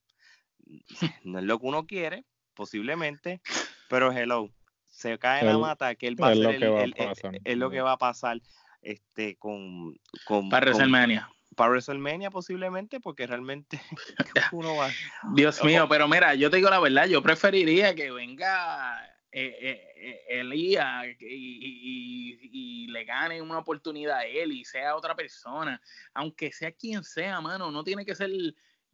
No 1.24 1.40
es 1.40 1.46
lo 1.46 1.60
que 1.60 1.66
uno 1.68 1.86
quiere, 1.86 2.26
posiblemente, 2.54 3.42
pero 3.90 4.12
hello, 4.12 4.50
se 4.90 5.20
cae 5.20 5.44
la 5.44 5.58
mata 5.58 5.94
que 5.96 6.08
él 6.08 6.16
va 6.20 6.30
a 6.30 6.36
ser 6.36 7.42
es 7.44 7.58
lo 7.58 7.70
que 7.70 7.82
va 7.82 7.92
a 7.92 7.98
pasar 7.98 8.42
este, 8.86 9.36
con, 9.38 10.00
con 10.26 10.50
para 10.50 10.68
WrestleMania. 10.68 11.30
Para 11.56 11.72
WrestleMania 11.72 12.30
posiblemente, 12.30 13.00
porque 13.00 13.26
realmente 13.26 13.82
uno 14.54 14.76
va. 14.76 14.90
Dios 15.34 15.64
mío, 15.64 15.88
pero 15.90 16.08
mira, 16.08 16.36
yo 16.36 16.50
te 16.50 16.58
digo 16.58 16.70
la 16.70 16.80
verdad, 16.80 17.08
yo 17.08 17.22
preferiría 17.22 17.96
que 17.96 18.12
venga 18.12 19.04
eh, 19.32 19.58
eh, 19.60 19.94
eh 19.98 20.40
Elías 20.40 21.06
y, 21.20 22.40
y, 22.52 22.88
le 22.88 23.04
gane 23.04 23.42
una 23.42 23.58
oportunidad 23.58 24.20
a 24.20 24.26
él 24.26 24.54
y 24.54 24.64
sea 24.64 24.96
otra 24.96 25.16
persona, 25.16 25.82
aunque 26.14 26.52
sea 26.52 26.72
quien 26.72 27.04
sea, 27.04 27.42
mano, 27.42 27.72
no 27.72 27.84
tiene 27.84 28.06
que 28.06 28.16
ser, 28.16 28.32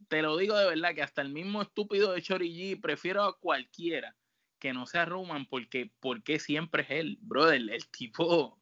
te 0.08 0.22
lo 0.22 0.36
digo 0.36 0.56
de 0.56 0.66
verdad, 0.66 0.94
que 0.94 1.02
hasta 1.02 1.22
el 1.22 1.28
mismo 1.28 1.62
estúpido 1.62 2.12
de 2.12 2.22
Chori 2.22 2.74
prefiero 2.76 3.22
a 3.22 3.38
cualquiera 3.38 4.16
que 4.58 4.72
no 4.72 4.86
sea 4.86 5.04
Roman 5.04 5.46
porque, 5.46 5.92
porque 6.00 6.38
siempre 6.38 6.82
es 6.84 6.90
él, 6.90 7.18
brother, 7.20 7.60
el 7.60 7.86
tipo 7.88 8.61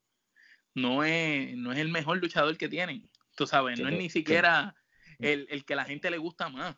no 0.75 1.05
es, 1.05 1.57
no 1.57 1.73
es 1.73 1.79
el 1.79 1.89
mejor 1.89 2.18
luchador 2.18 2.57
que 2.57 2.68
tienen. 2.68 3.09
Tú 3.37 3.47
sabes, 3.47 3.81
no 3.81 3.89
es 3.89 3.99
ni 3.99 4.11
siquiera 4.11 4.75
el, 5.18 5.47
el, 5.51 5.64
que 5.64 5.75
la 5.75 5.85
gente 5.85 6.11
le 6.11 6.18
gusta 6.18 6.49
más. 6.49 6.77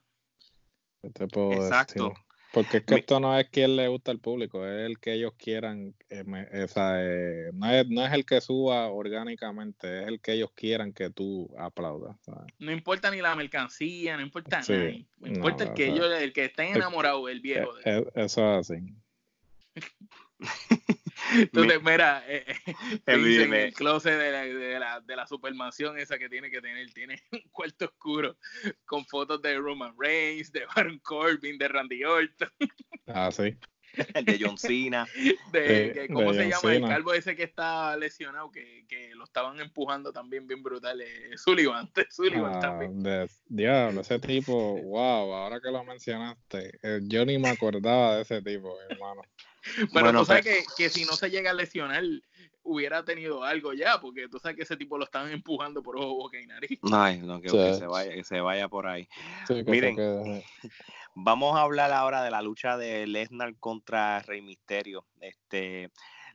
Exacto. 1.03 2.15
Porque 2.53 2.79
es 2.79 2.85
que 2.85 2.97
esto 2.97 3.19
no 3.19 3.39
es 3.39 3.49
quien 3.49 3.77
le 3.77 3.89
gusta 3.89 4.11
al 4.11 4.19
público, 4.19 4.67
es 4.67 4.87
el 4.87 4.99
que 4.99 5.15
ellos 5.15 5.33
quieran. 5.39 5.95
Eh, 6.11 6.23
eh, 6.27 7.51
no, 7.55 7.71
es, 7.71 7.89
no 7.89 8.07
es 8.07 8.13
el 8.13 8.27
que 8.27 8.43
suba 8.43 8.89
orgánicamente, 8.89 10.03
es 10.03 10.09
el 10.09 10.21
que 10.21 10.35
ellos 10.35 10.51
quieran 10.55 10.93
que 10.93 11.09
tú 11.09 11.51
aplaudas. 11.59 12.17
No 12.59 12.71
importa 12.71 13.11
ni 13.11 13.23
la 13.23 13.35
mercancía, 13.35 14.17
no 14.17 14.23
importa 14.23 14.61
nada. 14.61 14.93
No 15.17 15.29
importa 15.29 15.65
el 15.65 15.73
que 15.73 15.89
ellos, 15.89 16.07
el 16.21 16.35
que 16.35 16.45
esté 16.45 16.69
enamorado, 16.71 17.27
el 17.31 17.41
viejo. 17.41 17.71
Eh, 17.87 18.05
eso 18.17 18.61
es 18.61 18.71
así. 18.71 18.95
Entonces, 21.35 21.83
mira, 21.83 22.25
eh, 22.27 22.45
eh 22.47 22.75
el 23.07 23.75
closet 23.75 24.19
de 24.19 24.33
la, 24.33 24.43
de, 24.43 24.79
la, 24.79 25.01
de 25.01 25.17
la 25.17 25.27
supermansión 25.27 25.99
esa 25.99 26.19
que 26.19 26.29
tiene 26.29 26.51
que 26.51 26.61
tener, 26.61 26.93
tiene 26.93 27.23
un 27.33 27.43
cuarto 27.51 27.87
oscuro 27.87 28.37
con 28.85 29.05
fotos 29.07 29.41
de 29.43 29.57
Roman 29.59 29.95
Reigns, 29.99 30.53
de 30.53 30.67
Baron 30.75 30.99
Corbin, 31.01 31.59
de 31.59 31.69
Randy 31.69 32.05
Orton. 32.05 32.51
Ah, 33.07 33.31
sí. 33.31 33.57
de 34.25 34.39
John 34.41 34.57
Cena. 34.57 35.07
De, 35.53 36.09
¿Cómo 36.13 36.33
se 36.33 36.49
llama? 36.49 36.75
El 36.75 36.83
calvo 36.83 37.13
ese 37.13 37.37
que 37.37 37.43
está 37.43 37.95
lesionado, 37.97 38.51
que, 38.51 38.87
que 38.89 39.15
lo 39.15 39.25
estaban 39.25 39.61
empujando 39.61 40.13
también 40.13 40.47
bien 40.47 40.63
brutal. 40.63 41.01
Eh, 41.01 41.37
Sullivan, 41.37 41.91
Sullivan 42.11 42.57
ah, 42.57 42.61
también. 42.61 43.29
diablo, 43.47 44.01
ese 44.01 44.19
tipo, 44.19 44.81
wow, 44.83 45.35
ahora 45.35 45.61
que 45.61 45.71
lo 45.71 45.85
mencionaste, 45.85 46.79
yo 47.03 47.25
ni 47.27 47.39
me 47.39 47.51
acordaba 47.51 48.17
de 48.17 48.23
ese 48.23 48.41
tipo, 48.41 48.79
hermano. 48.89 49.23
Pero 49.93 50.13
tú 50.13 50.25
sabes 50.25 50.45
pues 50.45 50.75
que, 50.77 50.89
si 50.89 51.05
no 51.05 51.13
se 51.13 51.31
llega 51.31 51.51
a 51.51 51.55
lesionar, 51.55 52.03
hubiera 52.63 53.05
tenido 53.05 53.45
algo 53.45 53.73
ya, 53.73 54.01
porque 54.01 54.29
tú 54.29 54.39
sabes 54.39 54.57
que 54.57 54.63
ese 54.63 54.77
tipo 54.77 54.99
lo 54.99 55.05
estaban 55.05 55.31
empujando 55.33 55.83
por 55.83 55.97
ojo, 55.97 56.15
boca 56.15 56.41
y 56.41 56.47
nariz. 56.47 56.79
Ay, 56.93 57.19
no, 57.19 57.41
que, 57.41 57.49
se 57.49 57.87
vaya, 57.87 58.13
que 58.15 58.25
se 58.25 58.41
vaya 58.41 58.69
por 58.69 58.87
ahí. 58.87 59.09
Miren, 59.67 60.43
vamos 61.15 61.57
a 61.57 61.63
hablar 61.63 61.93
ahora 61.93 62.23
de 62.23 62.31
la 62.31 62.43
lucha 62.43 62.77
de 62.77 63.07
Lesnar 63.07 63.57
contra 63.57 64.21
Rey 64.21 64.43
Misterio. 64.43 65.07
Este, 65.21 65.91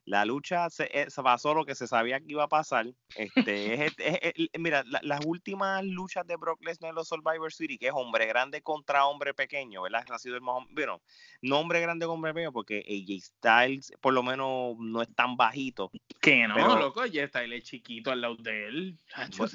la 0.07 0.23
lucha 0.23 0.67
eh, 0.79 1.07
se, 1.09 1.21
pasó 1.21 1.53
lo 1.53 1.65
que 1.65 1.75
se 1.75 1.85
sabía 1.85 2.19
que 2.19 2.27
iba 2.29 2.43
a 2.43 2.47
pasar. 2.47 2.87
Este, 3.15 3.85
es, 3.85 3.93
mira, 4.57 4.83
las 5.01 5.25
últimas 5.25 5.83
luchas 5.83 6.25
de 6.25 6.37
Brock 6.37 6.63
Lesnar 6.63 6.89
en 6.89 6.95
los 6.95 7.09
Survivor 7.09 7.51
City, 7.51 7.77
que 7.77 7.87
es 7.87 7.93
hombre 7.93 8.25
grande 8.25 8.61
contra 8.61 9.05
hombre 9.05 9.33
pequeño, 9.33 9.81
¿verdad? 9.81 10.05
Ha 10.09 10.17
sido 10.17 10.35
el 10.35 10.41
más, 10.41 10.63
bueno, 10.71 11.01
no 11.41 11.59
hombre 11.59 11.81
grande 11.81 12.05
contra 12.05 12.15
hombre 12.15 12.33
pequeño, 12.33 12.53
porque 12.53 12.85
AJ 12.87 13.21
Styles 13.21 13.91
por 13.99 14.13
lo 14.13 14.23
menos 14.23 14.77
no 14.79 15.01
es 15.01 15.13
tan 15.13 15.35
bajito. 15.35 15.91
Que 16.21 16.47
no, 16.47 16.79
loco, 16.79 17.01
AJ 17.01 17.27
Styles 17.27 17.59
es 17.59 17.63
chiquito 17.65 18.09
al 18.09 18.21
lado 18.21 18.37
de 18.37 18.67
él. 18.67 18.97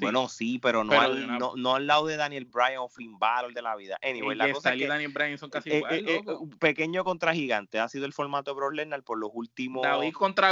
bueno, 0.01 0.29
sí, 0.29 0.59
pero, 0.59 0.83
no, 0.83 0.99
al, 1.01 1.39
no, 1.39 1.75
al 1.75 1.87
lado 1.87 2.05
de 2.05 2.15
Daniel 2.15 2.45
Bryan 2.45 2.77
o 2.77 2.89
Finn 2.89 3.17
Balor 3.17 3.53
de 3.55 3.61
la 3.63 3.75
vida. 3.75 3.97
Anyway, 4.03 4.37
la 4.37 4.51
cosa 4.51 4.75
y 4.75 4.85
Daniel 4.85 5.11
Bryan 5.11 5.39
son 5.39 5.49
casi 5.49 5.71
eh, 5.71 5.83
eh, 5.89 6.23
pequeño 6.59 7.03
contra 7.03 7.33
gigante 7.33 7.79
ha 7.79 7.89
sido 7.89 8.05
el 8.05 8.13
formato 8.13 8.51
de 8.51 8.55
Brock 8.55 8.73
Lesnar 8.73 9.01
por 9.03 9.17
los 9.17 9.31
últimos... 9.33 9.81
David 9.81 10.13
contra 10.13 10.42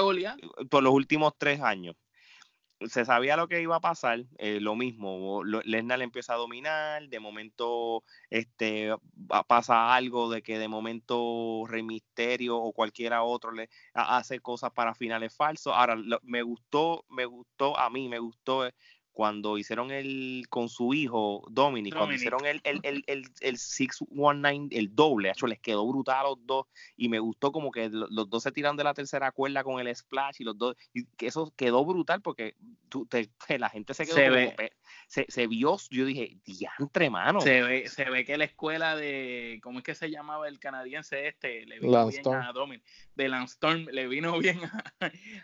por 0.70 0.84
los 0.84 0.94
últimos 0.94 1.34
tres 1.38 1.62
años. 1.62 1.96
Se 2.88 3.06
sabía 3.06 3.38
lo 3.38 3.48
que 3.48 3.62
iba 3.62 3.76
a 3.76 3.80
pasar, 3.80 4.24
eh, 4.40 4.60
lo 4.60 4.76
mismo, 4.76 5.44
Lesnar 5.44 6.00
le 6.00 6.04
empieza 6.04 6.34
a 6.34 6.38
dominar, 6.38 7.08
de 7.10 7.20
momento 7.20 8.04
este, 8.32 8.90
pasa 9.48 9.94
algo 9.94 10.32
de 10.32 10.42
que 10.42 10.58
de 10.58 10.68
momento 10.68 11.64
Rey 11.68 11.84
Misterio 11.84 12.58
o 12.58 12.74
cualquiera 12.74 13.22
otro 13.22 13.52
le 13.52 13.70
hace 13.94 14.40
cosas 14.40 14.72
para 14.72 14.96
finales 14.96 15.36
falsos. 15.36 15.74
Ahora, 15.76 15.96
me 16.24 16.42
gustó, 16.42 17.06
me 17.08 17.26
gustó, 17.26 17.78
a 17.78 17.92
mí 17.92 18.10
me 18.10 18.18
gustó 18.18 18.68
cuando 19.12 19.58
hicieron 19.58 19.92
el 19.92 20.46
con 20.50 20.70
su 20.70 20.94
hijo 20.94 21.46
Dominic, 21.50 21.96
cuando 21.96 22.16
hicieron 22.16 22.46
el, 22.46 22.62
el, 22.64 22.80
el, 22.84 23.04
el, 23.08 23.24
el 23.42 23.58
619, 23.58 24.70
el 24.72 24.96
doble, 24.96 25.30
hecho 25.30 25.48
les 25.48 25.60
quedó 25.60 25.88
brutal 25.88 26.20
a 26.20 26.30
los 26.30 26.46
dos 26.46 26.68
y 26.96 27.10
me 27.10 27.20
gustó 27.20 27.52
como 27.52 27.72
que 27.72 27.90
los, 27.90 28.30
dos 28.30 28.44
se 28.44 28.52
tiran 28.52 28.78
de 28.78 28.84
la 28.84 28.94
tercera 28.94 29.32
cuerda 29.32 29.64
con 29.64 29.80
el 29.86 29.94
splash 29.96 30.38
y 30.40 30.44
los 30.44 30.58
dos, 30.58 30.76
y 30.94 31.06
que 31.18 31.28
eso 31.28 31.54
quedó 31.56 31.86
brutal 31.86 32.22
porque 32.22 32.56
tú, 32.90 33.06
te, 33.06 33.30
la 33.60 33.70
gente 33.70 33.94
se 33.94 34.06
quedó 34.06 34.16
Se 34.16 34.24
como 34.26 34.36
ve. 34.36 34.72
se, 35.08 35.26
se 35.28 35.48
vio, 35.48 35.78
yo 35.90 36.06
dije, 36.06 36.38
diantre, 36.46 37.10
mano. 37.10 37.42
Se 37.42 37.62
ve, 37.62 37.88
se 37.90 38.10
ve 38.10 38.26
que 38.26 38.38
la 38.38 38.46
escuela 38.46 38.96
de, 38.96 39.60
¿cómo 39.62 39.80
es 39.80 39.84
que 39.84 39.96
se 39.96 40.10
llamaba 40.10 40.48
el 40.48 40.60
canadiense 40.60 41.28
este? 41.28 41.66
Le 41.66 41.80
vino 41.80 42.08
bien 42.08 42.28
a 42.28 42.52
Dominic. 42.54 42.84
De 43.16 43.28
Lance 43.28 43.54
Storm 43.54 43.88
le 43.92 44.08
vino 44.08 44.38
bien 44.40 44.60
a, 44.64 44.84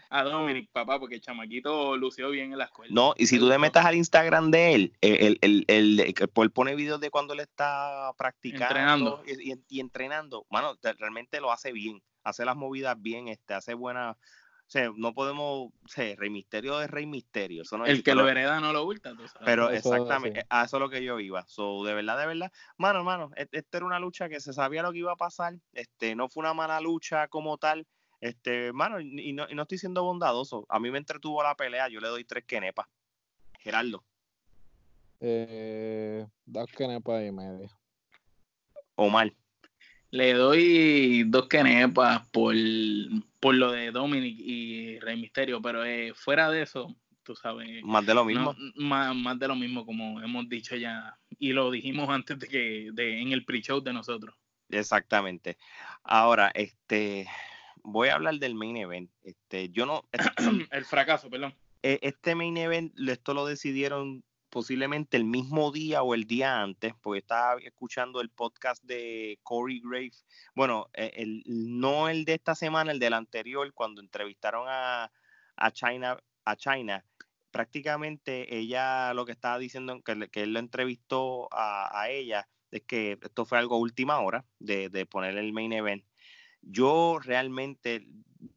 a 0.10 0.24
Dominic, 0.24 0.70
papá, 0.72 1.00
porque 1.00 1.16
el 1.16 1.22
chamaquito 1.22 1.98
lució 1.98 2.30
bien 2.30 2.52
en 2.54 2.58
la 2.58 2.66
escuela. 2.66 2.94
No, 2.94 3.14
y 3.18 3.28
si 3.28 3.40
tú 3.40 3.48
te 3.58 3.62
metas 3.62 3.86
al 3.86 3.96
Instagram 3.96 4.52
de 4.52 4.74
él, 4.76 4.94
el, 5.02 5.38
el- 5.42 6.14
que 6.14 6.26
él 6.42 6.52
pone 6.52 6.76
videos 6.76 7.00
de 7.00 7.10
cuando 7.10 7.34
él 7.34 7.40
está 7.42 8.12
practicando 8.18 8.66
Entrenando. 8.66 9.24
Y, 9.28 9.52
y- 9.54 9.64
y 9.70 9.80
entrenando, 9.80 10.46
mano, 10.50 10.76
te- 10.78 10.94
realmente 10.94 11.40
lo 11.42 11.52
hace 11.52 11.72
bien, 11.72 12.02
hace 12.24 12.46
las 12.46 12.56
movidas 12.56 12.96
bien, 13.02 13.28
este, 13.28 13.54
hace 13.54 13.74
buena, 13.74 14.12
o 14.12 14.70
sea, 14.70 14.92
no 14.96 15.14
podemos, 15.14 15.68
o 15.70 15.88
sea, 15.88 16.14
Rey 16.18 16.30
Misterio 16.30 16.82
es 16.82 16.90
Rey 16.90 17.06
Misterio, 17.06 17.62
eso 17.62 17.78
no 17.78 17.86
es- 17.86 17.92
El 17.92 17.98
que 18.04 18.12
pero- 18.12 18.24
lo 18.24 18.30
hereda 18.30 18.60
no 18.60 18.74
lo 18.74 18.84
oculta, 18.84 19.12
tú 19.16 19.28
sabes. 19.28 19.46
Pero 19.46 19.70
Eso 19.70 19.94
exactamente, 19.94 20.40
así. 20.42 20.48
a 20.50 20.64
eso 20.66 20.78
es 20.78 20.82
lo 20.82 20.90
que 20.90 21.04
yo 21.04 21.20
iba. 21.20 21.46
So, 21.48 21.84
de 21.86 21.94
verdad, 21.94 22.20
de 22.20 22.28
verdad, 22.28 22.52
mano, 22.78 23.04
mano, 23.04 23.32
e- 23.36 23.48
esta 23.52 23.78
era 23.78 23.86
una 23.86 24.00
lucha 24.00 24.28
que 24.30 24.40
se 24.42 24.52
sabía 24.54 24.82
lo 24.84 24.92
que 24.92 25.00
iba 25.00 25.14
a 25.14 25.18
pasar. 25.18 25.56
Este, 25.74 26.16
no 26.16 26.28
fue 26.28 26.42
una 26.42 26.54
mala 26.54 26.82
lucha 26.82 27.28
como 27.30 27.58
tal. 27.58 27.88
Este, 28.20 28.74
mano, 28.74 29.00
y 29.00 29.30
y 29.30 29.34
no, 29.34 29.46
y 29.48 29.54
no 29.54 29.62
estoy 29.62 29.78
siendo 29.78 30.04
bondadoso. 30.04 30.66
A 30.70 30.80
mí 30.80 30.90
me 30.90 30.98
entretuvo 30.98 31.44
la 31.44 31.56
pelea, 31.56 31.88
yo 31.88 32.00
le 32.02 32.08
doy 32.08 32.24
tres 32.26 32.44
quenepas. 32.46 32.88
Gerardo, 33.68 34.02
Eh, 35.20 36.26
dos 36.46 36.72
kenepas 36.72 37.22
y 37.28 37.32
media. 37.34 37.70
Omar, 38.96 39.34
Le 40.10 40.34
doy 40.34 41.24
dos 41.28 41.50
kenepas 41.50 42.26
por, 42.30 42.56
por 43.42 43.56
lo 43.56 43.74
de 43.74 43.92
Dominic 43.92 44.38
y 44.40 45.00
Rey 45.00 45.20
Misterio, 45.20 45.62
pero 45.62 45.84
eh, 45.84 46.14
fuera 46.16 46.50
de 46.50 46.62
eso, 46.62 46.96
tú 47.24 47.36
sabes, 47.36 47.84
más 47.84 48.06
de 48.06 48.14
lo 48.14 48.24
mismo. 48.24 48.56
no, 48.58 48.86
más, 48.88 49.14
más 49.14 49.38
de 49.38 49.50
lo 49.50 49.56
mismo, 49.56 49.86
como 49.86 50.22
hemos 50.22 50.48
dicho 50.48 50.78
ya, 50.78 51.20
y 51.38 51.52
lo 51.52 51.70
dijimos 51.70 52.08
antes 52.10 52.40
de 52.40 52.48
que, 52.48 52.90
de, 52.94 53.22
en 53.22 53.34
el 53.34 53.44
pre-show 53.44 53.82
de 53.82 53.92
nosotros. 53.92 54.34
Exactamente. 54.70 55.58
Ahora, 56.04 56.52
este, 56.54 57.28
voy 57.84 58.08
a 58.08 58.16
hablar 58.16 58.36
del 58.36 58.56
main 58.56 58.78
event. 58.78 59.12
Este, 59.24 59.70
yo 59.72 59.86
no, 59.86 60.08
el 60.72 60.86
fracaso, 60.86 61.30
perdón. 61.30 61.54
Eh, 61.84 62.00
este 62.02 62.36
main 62.36 62.58
event, 62.58 62.94
esto 63.00 63.34
lo 63.34 63.46
decidieron 63.46 64.24
posiblemente 64.50 65.18
el 65.18 65.26
mismo 65.26 65.72
día 65.72 66.04
o 66.04 66.14
el 66.14 66.26
día 66.26 66.62
antes, 66.62 66.94
porque 67.02 67.20
estaba 67.20 67.60
escuchando 67.62 68.22
el 68.22 68.30
podcast 68.30 68.84
de 68.84 69.40
Corey 69.44 69.82
Graves. 69.84 70.26
Bueno, 70.56 70.88
el, 70.94 71.44
no 71.46 72.10
el 72.10 72.26
de 72.26 72.36
esta 72.36 72.56
semana, 72.56 72.92
el 72.92 73.00
del 73.00 73.14
anterior, 73.14 73.72
cuando 73.74 74.02
entrevistaron 74.02 74.66
a, 74.70 75.12
China, 75.74 76.18
a 76.46 76.56
China. 76.56 77.06
Prácticamente 77.52 78.58
ella 78.58 79.14
lo 79.14 79.26
que 79.26 79.32
estaba 79.34 79.60
diciendo, 79.60 80.02
que, 80.02 80.30
él 80.42 80.54
lo 80.54 80.60
entrevistó 80.60 81.50
a, 81.52 82.10
ella, 82.10 82.48
es 82.72 82.84
que 82.84 83.18
esto 83.22 83.46
fue 83.46 83.58
algo 83.58 83.78
última 83.78 84.20
hora 84.20 84.46
de 84.60 85.06
poner 85.06 85.38
el 85.38 85.54
main 85.54 85.74
event. 85.74 86.04
Yo 86.62 87.20
realmente, 87.20 88.06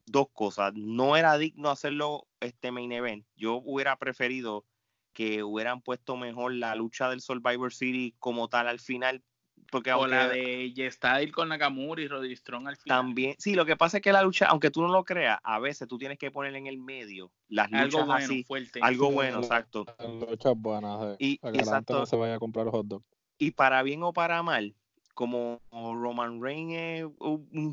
dos 0.06 0.28
cosas, 0.32 0.72
no 0.74 1.16
era 1.16 1.38
digno 1.38 1.70
hacerlo 1.70 2.26
este 2.40 2.70
main 2.70 2.92
event. 2.92 3.26
Yo 3.36 3.54
hubiera 3.64 3.96
preferido 3.96 4.64
que 5.12 5.42
hubieran 5.42 5.82
puesto 5.82 6.16
mejor 6.16 6.54
la 6.54 6.74
lucha 6.74 7.08
del 7.10 7.20
Survivor 7.20 7.72
City 7.72 8.14
como 8.18 8.48
tal 8.48 8.68
al 8.68 8.78
final, 8.78 9.22
porque 9.70 9.92
O 9.92 9.96
aunque 9.96 10.10
la 10.10 10.28
de 10.28 10.72
G-Style 10.74 11.32
con 11.32 11.48
Nakamura 11.48 12.02
y 12.02 12.08
Roddy 12.08 12.34
Strong 12.34 12.68
al 12.68 12.76
final. 12.76 12.98
también, 12.98 13.34
sí, 13.38 13.54
lo 13.54 13.66
que 13.66 13.76
pasa 13.76 13.98
es 13.98 14.02
que 14.02 14.12
la 14.12 14.22
lucha, 14.22 14.46
aunque 14.46 14.70
tú 14.70 14.82
no 14.82 14.88
lo 14.88 15.04
creas, 15.04 15.38
a 15.42 15.58
veces 15.58 15.88
tú 15.88 15.98
tienes 15.98 16.18
que 16.18 16.30
poner 16.30 16.54
en 16.54 16.66
el 16.66 16.78
medio 16.78 17.32
las 17.48 17.70
luchas 17.70 17.84
Algo 17.94 18.06
bueno, 18.06 18.24
así, 18.24 18.44
fuerte. 18.44 18.80
algo 18.82 19.10
bueno, 19.10 19.38
exacto. 19.38 19.86
Luchas 20.28 20.54
buenas, 20.56 21.16
sí, 21.18 21.24
Y- 21.32 21.38
para 21.38 21.52
que 21.52 21.58
la 21.58 21.64
gente 21.64 21.74
exacto. 21.74 21.98
no 22.00 22.06
se 22.06 22.16
vaya 22.16 22.34
a 22.36 22.38
comprar 22.38 22.68
hot 22.68 22.86
dog. 22.86 23.02
Y 23.38 23.52
para 23.52 23.82
bien 23.82 24.02
o 24.02 24.12
para 24.12 24.42
mal, 24.42 24.74
como 25.14 25.60
Roman 25.72 26.40
Reigns 26.42 26.74
es 26.74 27.04
un, 27.18 27.72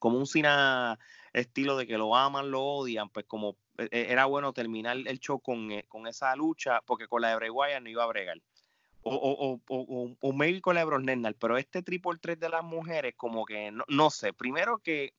como 0.00 0.18
un 0.18 0.26
Cena 0.26 0.98
estilo 1.32 1.76
de 1.76 1.86
que 1.86 1.96
lo 1.98 2.16
aman, 2.16 2.50
lo 2.50 2.60
odian, 2.62 3.08
pues 3.10 3.26
como 3.26 3.56
e- 3.78 3.88
e- 3.92 4.10
era 4.10 4.24
bueno 4.24 4.52
terminar 4.52 4.96
el 4.96 5.20
show 5.20 5.40
con, 5.40 5.70
eh, 5.70 5.84
con 5.86 6.08
esa 6.08 6.34
lucha, 6.34 6.80
porque 6.84 7.06
con 7.06 7.22
la 7.22 7.28
de 7.28 7.36
Bray 7.36 7.50
Wyatt 7.50 7.82
no 7.82 7.88
iba 7.88 8.02
a 8.02 8.08
bregar. 8.08 8.40
O, 9.02 9.14
o, 9.14 9.30
o, 9.32 9.60
o, 9.68 9.76
o- 9.78 10.16
o 10.20 10.32
maybe 10.32 10.60
con 10.60 10.74
la 10.74 10.84
de 10.84 10.98
Lesnar, 10.98 11.34
pero 11.36 11.56
este 11.56 11.82
triple 11.82 12.18
3 12.20 12.38
de 12.38 12.48
las 12.50 12.62
mujeres, 12.62 13.14
como 13.16 13.46
que 13.46 13.70
no, 13.70 13.84
no 13.88 14.10
sé. 14.10 14.32
Primero 14.32 14.78
que, 14.78 15.14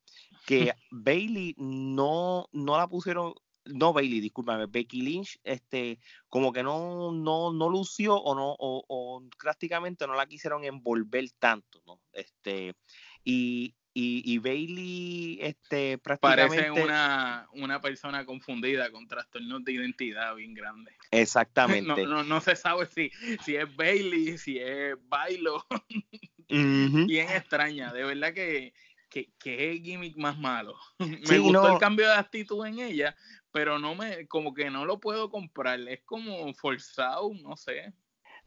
que 0.45 0.73
Bailey 0.91 1.55
no, 1.57 2.47
no 2.51 2.77
la 2.77 2.87
pusieron, 2.87 3.33
no 3.65 3.93
Bailey, 3.93 4.19
discúlpame, 4.19 4.67
Becky 4.67 5.01
Lynch, 5.01 5.39
este, 5.43 5.99
como 6.29 6.51
que 6.53 6.61
no, 6.61 7.11
no, 7.11 7.53
no 7.53 7.69
lució 7.69 8.17
o 8.17 8.35
no, 8.35 8.51
o, 8.59 8.83
o 8.87 9.23
prácticamente 9.39 10.05
no 10.05 10.13
la 10.13 10.27
quisieron 10.27 10.63
envolver 10.63 11.31
tanto, 11.39 11.81
¿no? 11.87 12.01
Este, 12.13 12.75
y, 13.23 13.73
y, 13.93 14.23
y 14.25 14.37
Bailey, 14.37 15.39
este, 15.41 15.97
prácticamente. 15.97 16.55
Parece 16.63 16.71
una, 16.71 17.47
una 17.53 17.81
persona 17.81 18.25
confundida 18.25 18.89
con 18.91 19.07
trastornos 19.07 19.63
de 19.65 19.73
identidad 19.73 20.33
bien 20.35 20.53
grandes. 20.53 20.95
Exactamente. 21.11 22.05
No, 22.05 22.05
no, 22.05 22.23
no 22.23 22.41
se 22.41 22.55
sabe 22.55 22.85
si, 22.85 23.11
si 23.43 23.55
es 23.55 23.75
Bailey, 23.75 24.37
si 24.37 24.57
es 24.59 24.95
Bailo. 25.09 25.65
Bien 26.47 27.29
extraña. 27.29 27.91
De 27.93 28.03
verdad 28.03 28.33
que, 28.33 28.73
que, 29.09 29.29
que 29.39 29.73
es 29.73 29.81
gimmick 29.81 30.17
más 30.17 30.37
malo. 30.37 30.75
Me 30.99 31.25
Sí, 31.25 31.37
gustó 31.37 31.63
no. 31.63 31.73
el 31.73 31.79
cambio 31.79 32.07
de 32.07 32.15
actitud 32.15 32.65
en 32.65 32.79
ella, 32.79 33.15
pero 33.51 33.77
no 33.79 33.95
me, 33.95 34.27
como 34.27 34.53
que 34.53 34.69
no 34.69 34.85
lo 34.85 34.99
puedo 34.99 35.29
comprar. 35.29 35.79
Es 35.81 36.01
como 36.03 36.53
forzado, 36.53 37.31
no 37.41 37.57
sé. 37.57 37.93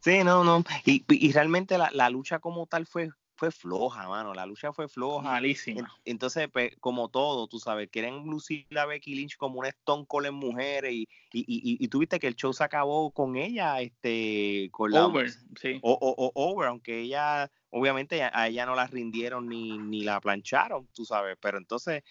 Sí, 0.01 0.23
no, 0.25 0.45
no. 0.45 0.65
Y, 0.85 1.05
y 1.09 1.33
realmente 1.33 1.79
la, 1.79 1.91
la 1.93 2.11
lucha 2.11 2.39
como 2.39 2.67
tal 2.67 2.87
fue, 2.87 3.11
fue 3.37 3.51
floja, 3.51 4.09
mano. 4.09 4.33
La 4.35 4.47
lucha 4.47 4.73
fue 4.73 4.89
floja. 4.89 5.23
Malísima. 5.31 5.93
Entonces, 6.05 6.49
pues, 6.53 6.77
como 6.81 7.09
todo, 7.09 7.47
tú 7.49 7.59
sabes, 7.59 7.89
quieren 7.91 8.25
lucir 8.27 8.67
a 8.79 8.87
Becky 8.87 9.15
Lynch 9.15 9.37
como 9.37 9.59
una 9.59 9.69
Stone 9.69 10.07
Cold 10.07 10.27
en 10.27 10.35
mujeres 10.35 10.93
y, 10.93 11.09
y, 11.33 11.41
y, 11.41 11.85
y 11.85 11.89
tú 11.89 11.99
viste 11.99 12.19
que 12.19 12.29
el 12.29 12.37
show 12.37 12.53
se 12.53 12.65
acabó 12.65 13.11
con 13.11 13.37
ella, 13.37 13.81
este, 13.81 14.69
con 14.71 14.93
la 14.93 15.07
Over, 15.07 15.31
sí. 15.31 15.79
o, 15.83 15.93
o, 15.93 16.15
o 16.33 16.33
over, 16.51 16.69
aunque 16.69 17.01
ella, 17.01 17.51
obviamente 17.71 18.23
a- 18.23 18.47
ella 18.49 18.67
no 18.67 18.75
la 18.75 18.87
rindieron 18.87 19.49
ni, 19.49 19.79
ni 19.79 20.05
la 20.05 20.21
plancharon, 20.21 20.87
tú 20.95 21.05
sabes, 21.05 21.37
pero 21.41 21.59
entonces, 21.59 22.03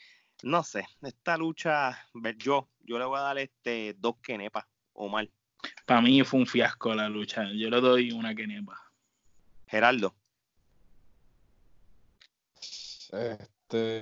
no 0.41 0.63
sé, 0.63 0.85
esta 1.01 1.37
lucha, 1.37 1.97
yo, 2.37 2.69
yo 2.81 2.99
le 2.99 3.05
voy 3.05 3.19
a 3.19 3.21
dar 3.21 3.37
este 3.37 3.95
dos 3.97 4.15
quenepas 4.21 4.65
o 4.93 5.07
mal. 5.07 5.31
Para 5.85 6.01
mí 6.01 6.21
fue 6.23 6.41
un 6.41 6.47
fiasco 6.47 6.93
la 6.93 7.07
lucha. 7.07 7.49
Yo 7.53 7.69
le 7.69 7.79
doy 7.79 8.11
una 8.11 8.35
quenepa. 8.35 8.77
Geraldo, 9.67 10.13
Este, 13.13 14.01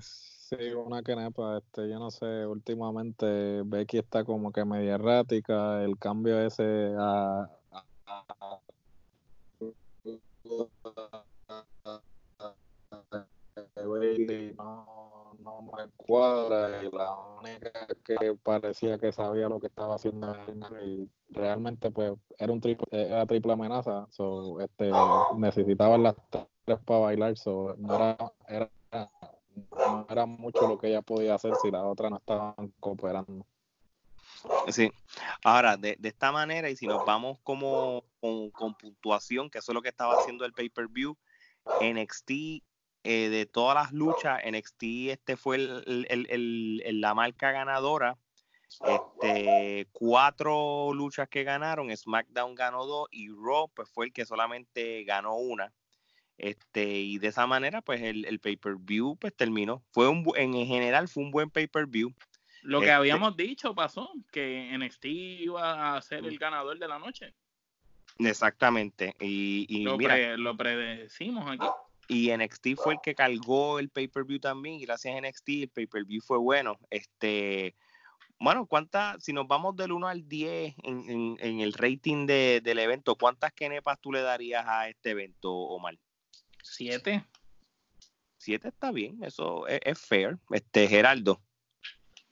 sí, 0.00 0.56
una 0.76 1.02
kenepa, 1.02 1.58
este, 1.58 1.88
yo 1.90 1.98
no 1.98 2.10
sé, 2.12 2.46
últimamente 2.46 3.62
Becky 3.64 3.98
está 3.98 4.24
como 4.24 4.52
que 4.52 4.64
media 4.64 4.94
errática, 4.94 5.82
el 5.82 5.98
cambio 5.98 6.38
ese 6.40 6.94
a, 6.96 7.48
a- 7.72 7.84
a- 8.40 8.60
de 13.76 13.86
Bailey 13.86 14.54
no, 14.54 15.03
no 15.44 15.60
me 15.62 15.88
cuadra 15.96 16.82
y 16.82 16.90
la 16.90 17.14
única 17.38 17.86
que 18.02 18.34
parecía 18.42 18.98
que 18.98 19.12
sabía 19.12 19.48
lo 19.48 19.60
que 19.60 19.66
estaba 19.66 19.94
haciendo 19.94 20.34
y 20.82 21.08
realmente 21.30 21.90
pues 21.90 22.14
era 22.38 22.52
un 22.52 22.60
triple, 22.60 22.86
era 22.90 23.26
triple 23.26 23.52
amenaza, 23.52 24.06
so, 24.10 24.58
este, 24.60 24.90
necesitaban 25.36 26.02
las 26.02 26.14
tres 26.30 26.78
para 26.84 27.00
bailar, 27.00 27.36
so, 27.36 27.74
no 27.76 27.94
era, 27.94 28.16
era, 28.48 28.70
no 29.70 30.06
era 30.08 30.26
mucho 30.26 30.66
lo 30.66 30.78
que 30.78 30.88
ella 30.88 31.02
podía 31.02 31.34
hacer 31.34 31.52
si 31.60 31.70
las 31.70 31.84
otras 31.84 32.10
no 32.10 32.16
estaban 32.16 32.72
cooperando. 32.80 33.46
sí. 34.68 34.90
Ahora, 35.44 35.76
de, 35.76 35.96
de 35.98 36.08
esta 36.08 36.32
manera, 36.32 36.70
y 36.70 36.76
si 36.76 36.86
nos 36.86 37.04
vamos 37.04 37.38
como 37.42 38.04
con, 38.20 38.50
con 38.50 38.74
puntuación, 38.74 39.50
que 39.50 39.58
eso 39.58 39.72
es 39.72 39.74
lo 39.74 39.82
que 39.82 39.90
estaba 39.90 40.14
haciendo 40.14 40.44
el 40.46 40.52
pay-per-view, 40.52 41.16
NXT, 41.80 42.62
eh, 43.04 43.28
de 43.28 43.46
todas 43.46 43.74
las 43.74 43.92
luchas, 43.92 44.40
NXT 44.44 45.10
este 45.10 45.36
fue 45.36 45.56
el- 45.56 46.06
el- 46.08 46.26
el- 46.30 47.00
la 47.00 47.14
marca 47.14 47.52
ganadora. 47.52 48.16
Este, 48.86 49.86
cuatro 49.92 50.92
luchas 50.94 51.28
que 51.28 51.44
ganaron, 51.44 51.94
SmackDown 51.96 52.54
ganó 52.54 52.86
dos 52.86 53.08
y 53.12 53.28
Raw 53.28 53.70
pues 53.72 53.88
fue 53.88 54.06
el 54.06 54.12
que 54.12 54.24
solamente 54.24 55.04
ganó 55.04 55.36
una. 55.36 55.72
Este, 56.38 56.98
y 56.98 57.18
de 57.18 57.28
esa 57.28 57.46
manera, 57.46 57.82
pues 57.82 58.02
el, 58.02 58.24
el 58.24 58.40
pay-per-view 58.40 59.16
pues 59.16 59.32
terminó. 59.36 59.84
Fue 59.92 60.08
un, 60.08 60.24
en 60.34 60.52
general 60.66 61.06
fue 61.06 61.22
un 61.22 61.30
buen 61.30 61.50
pay-per-view. 61.50 62.12
Lo 62.62 62.80
que 62.80 62.86
este 62.86 62.94
habíamos 62.94 63.36
dicho 63.36 63.74
pasó, 63.74 64.10
que 64.32 64.76
NXT 64.76 65.04
iba 65.04 65.94
a 65.96 66.02
ser 66.02 66.24
el 66.24 66.38
ganador 66.38 66.78
de 66.78 66.88
la 66.88 66.98
noche. 66.98 67.34
Exactamente. 68.18 69.14
Y, 69.20 69.84
lo, 69.84 69.96
mira, 69.96 70.36
lo 70.36 70.56
predecimos 70.56 71.48
aquí. 71.50 71.66
Y 72.08 72.36
NXT 72.36 72.76
fue 72.76 72.94
el 72.94 73.00
que 73.02 73.14
cargó 73.14 73.78
el 73.78 73.88
pay-per-view 73.88 74.38
también. 74.38 74.76
Y 74.76 74.86
gracias 74.86 75.14
a 75.16 75.20
NXT 75.20 75.48
el 75.48 75.68
pay-per-view 75.68 76.20
fue 76.20 76.38
bueno. 76.38 76.78
Este, 76.90 77.74
bueno, 78.38 78.66
¿cuántas, 78.66 79.22
si 79.22 79.32
nos 79.32 79.46
vamos 79.46 79.76
del 79.76 79.92
1 79.92 80.08
al 80.08 80.28
10 80.28 80.74
en, 80.82 81.36
en, 81.40 81.60
el 81.60 81.72
rating 81.72 82.26
de, 82.26 82.60
del 82.62 82.78
evento, 82.78 83.14
¿cuántas 83.14 83.52
kenepas 83.52 84.00
tú 84.00 84.12
le 84.12 84.20
darías 84.20 84.66
a 84.66 84.88
este 84.88 85.10
evento, 85.10 85.52
Omar? 85.52 85.98
Siete. 86.62 87.24
Siete 88.36 88.68
está 88.68 88.90
bien, 88.90 89.22
eso 89.24 89.66
es, 89.66 89.80
es 89.84 89.98
fair. 89.98 90.38
Este, 90.50 90.88
Geraldo. 90.88 91.40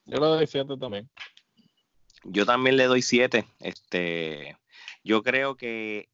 Yo 0.04 0.18
le 0.18 0.26
doy 0.26 0.46
siete 0.46 0.76
también. 0.76 1.08
Yo 2.24 2.44
también 2.44 2.76
le 2.76 2.84
doy 2.84 3.02
siete. 3.02 3.46
Este, 3.60 4.58
yo 5.04 5.22
creo 5.22 5.56
que 5.56 6.08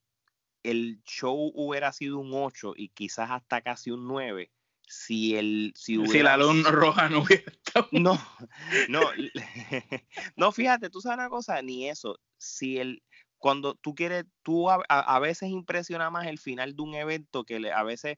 el 0.71 1.03
show 1.05 1.53
hubiera 1.55 1.93
sido 1.93 2.19
un 2.19 2.31
8 2.33 2.75
y 2.77 2.89
quizás 2.91 3.31
hasta 3.31 3.61
casi 3.61 3.91
un 3.91 4.07
9 4.07 4.51
si 4.89 5.37
el 5.37 5.73
si, 5.77 5.99
la 6.23 6.37
luz 6.37 6.65
roja 6.65 7.09
no 7.09 7.23
hubiera 7.23 7.51
estado. 7.53 7.89
No, 7.93 8.19
no, 8.89 9.01
no, 10.37 10.53
fíjate, 10.53 10.91
tú 10.91 11.01
sabes 11.01 11.19
una 11.19 11.29
cosa, 11.29 11.61
ni 11.63 11.89
eso. 11.89 12.19
Si 12.39 12.79
el 12.79 13.03
cuando 13.37 13.75
tú 13.75 13.95
quieres, 13.95 14.25
tú 14.43 14.69
a, 14.71 14.83
a 14.89 15.19
veces 15.21 15.51
impresiona 15.51 16.11
más 16.11 16.27
el 16.27 16.39
final 16.39 16.75
de 16.75 16.83
un 16.83 16.95
evento 16.95 17.45
que 17.45 17.61
le, 17.61 17.73
a 17.73 17.83
veces 17.85 18.17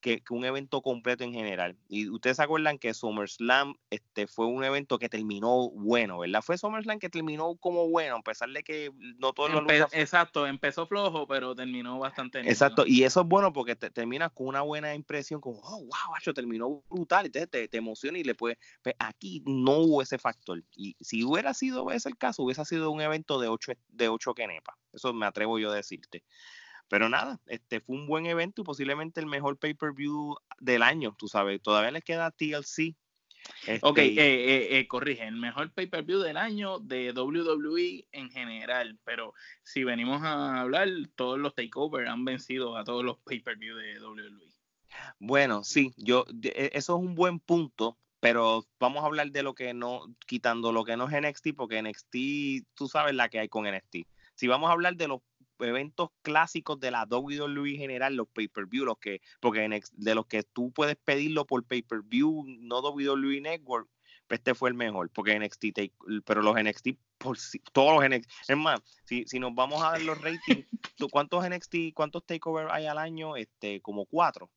que, 0.00 0.22
un 0.30 0.44
evento 0.44 0.82
completo 0.82 1.24
en 1.24 1.32
general. 1.32 1.76
Y 1.88 2.08
ustedes 2.08 2.36
se 2.36 2.42
acuerdan 2.42 2.78
que 2.78 2.94
SummerSlam 2.94 3.74
este, 3.90 4.26
fue 4.26 4.46
un 4.46 4.64
evento 4.64 4.98
que 4.98 5.08
terminó 5.08 5.70
bueno, 5.70 6.18
¿verdad? 6.18 6.42
Fue 6.42 6.58
SummerSlam 6.58 6.98
que 6.98 7.08
terminó 7.08 7.56
como 7.56 7.88
bueno, 7.88 8.16
a 8.16 8.22
pesar 8.22 8.50
de 8.50 8.62
que 8.62 8.90
no 9.18 9.32
todo 9.32 9.48
lo 9.48 9.66
Exacto, 9.92 10.46
empezó 10.46 10.86
flojo, 10.86 11.26
pero 11.26 11.54
terminó 11.54 11.98
bastante 11.98 12.40
Exacto, 12.40 12.84
y 12.86 13.04
eso 13.04 13.20
es 13.20 13.26
bueno 13.26 13.52
porque 13.52 13.76
te, 13.76 13.90
terminas 13.90 14.32
con 14.32 14.48
una 14.48 14.62
buena 14.62 14.94
impresión, 14.94 15.40
como, 15.40 15.60
oh, 15.62 15.80
wow, 15.80 16.34
terminó 16.34 16.82
brutal, 16.88 17.26
entonces 17.26 17.50
te, 17.50 17.68
te 17.68 17.76
emociona 17.78 18.18
y 18.18 18.24
le 18.24 18.34
puedes... 18.34 18.58
Pues, 18.82 18.94
aquí 18.98 19.42
no 19.46 19.78
hubo 19.78 20.02
ese 20.02 20.18
factor. 20.18 20.62
Y 20.76 20.96
si 21.00 21.24
hubiera 21.24 21.54
sido 21.54 21.90
ese 21.90 22.08
el 22.08 22.16
caso, 22.16 22.42
hubiese 22.42 22.64
sido 22.64 22.90
un 22.90 23.00
evento 23.00 23.38
de 23.38 23.48
ocho, 23.48 23.72
de 23.88 24.08
ocho 24.08 24.34
kenepas. 24.34 24.76
Eso 24.92 25.12
me 25.12 25.26
atrevo 25.26 25.58
yo 25.58 25.70
a 25.70 25.74
decirte. 25.74 26.24
Pero 26.88 27.08
nada, 27.08 27.40
este 27.46 27.80
fue 27.80 27.96
un 27.96 28.06
buen 28.06 28.26
evento 28.26 28.62
y 28.62 28.64
posiblemente 28.64 29.20
el 29.20 29.26
mejor 29.26 29.58
pay-per-view 29.58 30.36
del 30.58 30.82
año, 30.82 31.14
tú 31.18 31.28
sabes. 31.28 31.60
Todavía 31.62 31.90
les 31.90 32.04
queda 32.04 32.30
TLC. 32.30 32.96
ok, 33.82 33.98
este, 33.98 34.20
eh, 34.20 34.56
eh, 34.56 34.78
eh, 34.78 34.88
corrige, 34.88 35.26
el 35.26 35.36
mejor 35.36 35.70
pay-per-view 35.72 36.20
del 36.20 36.38
año 36.38 36.78
de 36.78 37.12
WWE 37.12 38.08
en 38.12 38.30
general, 38.30 38.98
pero 39.04 39.34
si 39.62 39.84
venimos 39.84 40.22
a 40.22 40.60
hablar, 40.60 40.88
todos 41.14 41.38
los 41.38 41.54
takeovers 41.54 42.08
han 42.08 42.24
vencido 42.24 42.76
a 42.76 42.84
todos 42.84 43.04
los 43.04 43.18
pay-per-view 43.18 43.76
de 43.76 44.00
WWE. 44.00 44.48
Bueno, 45.18 45.64
sí, 45.64 45.92
yo 45.96 46.24
e, 46.42 46.70
eso 46.72 46.96
es 46.96 47.04
un 47.04 47.14
buen 47.14 47.38
punto, 47.38 47.98
pero 48.20 48.66
vamos 48.80 49.02
a 49.02 49.06
hablar 49.06 49.30
de 49.30 49.42
lo 49.42 49.54
que 49.54 49.74
no, 49.74 50.14
quitando 50.26 50.72
lo 50.72 50.84
que 50.84 50.96
no 50.96 51.08
es 51.08 51.20
NXT, 51.20 51.48
porque 51.54 51.82
NXT, 51.82 52.66
tú 52.74 52.88
sabes 52.88 53.14
la 53.14 53.28
que 53.28 53.40
hay 53.40 53.48
con 53.48 53.64
NXT. 53.70 54.08
Si 54.34 54.46
vamos 54.46 54.70
a 54.70 54.72
hablar 54.72 54.96
de 54.96 55.08
los 55.08 55.20
eventos 55.60 56.10
clásicos 56.22 56.78
de 56.80 56.90
la 56.90 57.04
WWE 57.04 57.76
general, 57.76 58.14
los 58.14 58.28
pay-per-view, 58.28 58.84
los 58.84 58.98
que, 58.98 59.20
porque 59.40 59.68
de 59.92 60.14
los 60.14 60.26
que 60.26 60.42
tú 60.42 60.72
puedes 60.72 60.96
pedirlo 60.96 61.46
por 61.46 61.64
pay-per-view, 61.64 62.44
no 62.46 62.80
WWE 62.80 63.40
Network, 63.40 63.88
pues 64.26 64.40
este 64.40 64.54
fue 64.54 64.68
el 64.68 64.74
mejor, 64.74 65.10
porque 65.10 65.38
NXT, 65.38 65.64
pero 66.24 66.42
los 66.42 66.54
NXT, 66.54 66.88
por, 67.16 67.38
todos 67.72 67.98
los 67.98 68.08
NXT, 68.08 68.30
es 68.48 68.56
más, 68.56 68.80
si, 69.04 69.24
si 69.26 69.38
nos 69.38 69.54
vamos 69.54 69.82
a 69.82 69.92
dar 69.92 70.02
los 70.02 70.20
ratings, 70.20 70.66
¿cuántos 71.10 71.48
NXT, 71.48 71.94
cuántos 71.94 72.24
takeovers 72.26 72.70
hay 72.70 72.86
al 72.86 72.98
año? 72.98 73.36
Este, 73.36 73.80
como 73.80 74.04
cuatro 74.04 74.50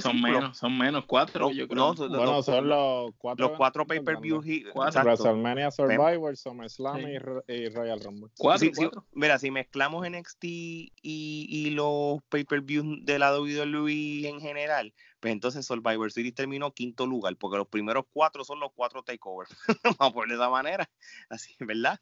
son 0.00 0.20
menos, 0.20 0.58
son 0.58 0.78
menos 0.78 1.04
cuatro, 1.06 1.50
yo 1.50 1.66
creo. 1.68 1.94
bueno, 1.94 2.42
son 2.42 2.68
los 2.68 3.12
cuatro, 3.18 3.48
los 3.48 3.56
cuatro 3.56 3.86
pay-per-view. 3.86 4.40
WrestleMania 4.74 5.70
Survivor, 5.70 6.36
SummerSlam 6.36 7.00
y, 7.48 7.68
Royal 7.68 8.00
Rumble. 8.00 8.30
Cuatro, 8.38 8.70
mira, 9.12 9.38
si 9.38 9.50
mezclamos 9.50 10.08
NXT 10.08 10.44
y, 10.44 10.92
y 11.02 11.70
los 11.70 12.22
pay-per-view 12.28 13.04
de 13.04 13.18
la 13.18 13.38
WWE 13.38 14.28
en 14.28 14.40
general, 14.40 14.94
pues 15.20 15.32
entonces 15.32 15.66
Survivor 15.66 16.10
Series 16.10 16.34
terminó 16.34 16.72
quinto 16.72 17.06
lugar, 17.06 17.36
porque 17.36 17.58
los 17.58 17.68
primeros 17.68 18.04
cuatro 18.12 18.44
son 18.44 18.60
los 18.60 18.72
cuatro 18.74 19.02
takeovers. 19.02 19.56
vamos 19.98 20.12
por 20.12 20.28
de 20.28 20.34
esa 20.34 20.48
manera, 20.50 20.88
así, 21.28 21.54
¿verdad? 21.60 22.00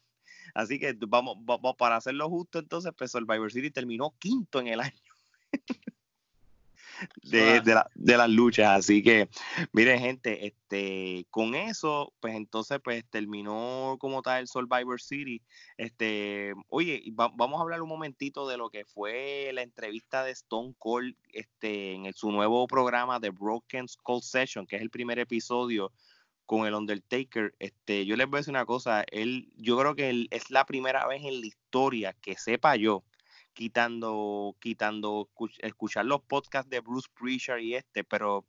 Así 0.53 0.79
que 0.79 0.95
vamos, 1.07 1.37
vamos 1.39 1.75
para 1.77 1.95
hacerlo 1.95 2.29
justo, 2.29 2.59
entonces, 2.59 2.91
pues 2.97 3.11
Survivor 3.11 3.51
Series 3.51 3.73
terminó 3.73 4.15
quinto 4.19 4.59
en 4.59 4.67
el 4.67 4.79
año. 4.81 5.01
de, 7.23 7.61
de, 7.95 8.17
las 8.17 8.29
luchas. 8.29 8.79
Así 8.79 9.01
que, 9.03 9.29
miren, 9.71 9.99
gente, 9.99 10.47
este, 10.47 11.25
con 11.29 11.55
eso, 11.55 12.13
pues 12.19 12.35
entonces, 12.35 12.79
pues 12.83 13.03
terminó 13.09 13.97
como 13.99 14.21
tal 14.21 14.41
el 14.41 14.47
Survivor 14.47 15.01
City. 15.01 15.41
Este, 15.77 16.53
oye, 16.69 17.03
vamos 17.13 17.59
a 17.59 17.63
hablar 17.63 17.81
un 17.81 17.89
momentito 17.89 18.47
de 18.47 18.57
lo 18.57 18.69
que 18.69 18.85
fue 18.85 19.51
la 19.53 19.61
entrevista 19.61 20.23
de 20.23 20.31
Stone 20.31 20.75
Cold 20.77 21.15
este, 21.29 21.93
en 21.93 22.13
su 22.13 22.31
nuevo 22.31 22.67
programa 22.67 23.19
de 23.19 23.29
Broken 23.29 23.87
Skull 23.87 24.21
Session, 24.21 24.65
que 24.65 24.75
es 24.75 24.81
el 24.81 24.89
primer 24.89 25.19
episodio 25.19 25.91
con 26.45 26.65
el 26.65 26.73
Undertaker. 26.73 27.55
Este, 27.59 28.05
yo 28.05 28.15
les 28.15 28.27
voy 28.27 28.37
a 28.37 28.41
decir 28.41 28.51
una 28.51 28.65
cosa, 28.65 29.03
él, 29.11 29.51
yo 29.55 29.77
creo 29.77 29.95
que 29.95 30.27
es 30.31 30.51
la 30.51 30.65
primera 30.65 31.07
vez 31.07 31.23
en 31.23 31.39
la 31.39 31.47
historia 31.47 32.13
que 32.21 32.35
sepa 32.35 32.75
yo 32.75 33.03
quitando, 33.53 34.55
quitando, 34.59 35.29
escuchar 35.59 36.05
los 36.05 36.21
podcasts 36.21 36.69
de 36.69 36.79
Bruce 36.79 37.09
Preacher 37.19 37.59
y 37.59 37.75
este, 37.75 38.03
pero, 38.03 38.45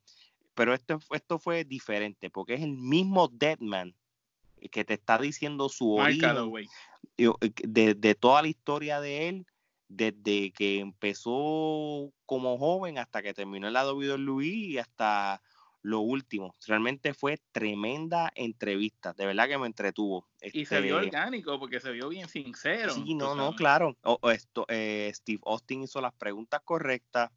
pero 0.53 0.73
esto, 0.73 0.99
esto 1.11 1.39
fue 1.39 1.65
diferente, 1.65 2.29
porque 2.29 2.55
es 2.55 2.61
el 2.61 2.77
mismo 2.77 3.27
Deadman 3.27 3.95
que 4.71 4.85
te 4.85 4.93
está 4.93 5.17
diciendo 5.17 5.67
su 5.69 5.95
origen 5.95 6.35
de, 7.17 7.93
de 7.95 8.15
toda 8.15 8.41
la 8.41 8.47
historia 8.47 9.01
de 9.01 9.27
él, 9.27 9.45
desde 9.89 10.51
que 10.51 10.79
empezó 10.79 12.11
como 12.25 12.57
joven 12.57 12.97
hasta 12.97 13.21
que 13.21 13.33
terminó 13.33 13.67
en 13.67 13.73
la 13.73 13.91
WWE 13.91 14.45
y 14.45 14.77
hasta 14.77 15.41
lo 15.83 15.99
último. 15.99 16.55
Realmente 16.65 17.13
fue 17.13 17.39
tremenda 17.51 18.31
entrevista, 18.35 19.13
de 19.13 19.25
verdad 19.25 19.47
que 19.47 19.57
me 19.57 19.67
entretuvo. 19.67 20.27
y 20.41 20.65
se 20.65 20.81
vio 20.81 20.99
este 20.99 21.07
orgánico 21.07 21.59
porque 21.59 21.79
se 21.79 21.91
vio 21.91 22.09
bien 22.09 22.27
sincero. 22.27 22.93
Sí, 22.93 23.13
no, 23.13 23.35
no, 23.35 23.53
claro. 23.53 23.97
esto, 24.31 24.65
eh, 24.69 25.11
Steve 25.13 25.41
Austin 25.45 25.83
hizo 25.83 26.01
las 26.01 26.13
preguntas 26.13 26.61
correctas, 26.63 27.31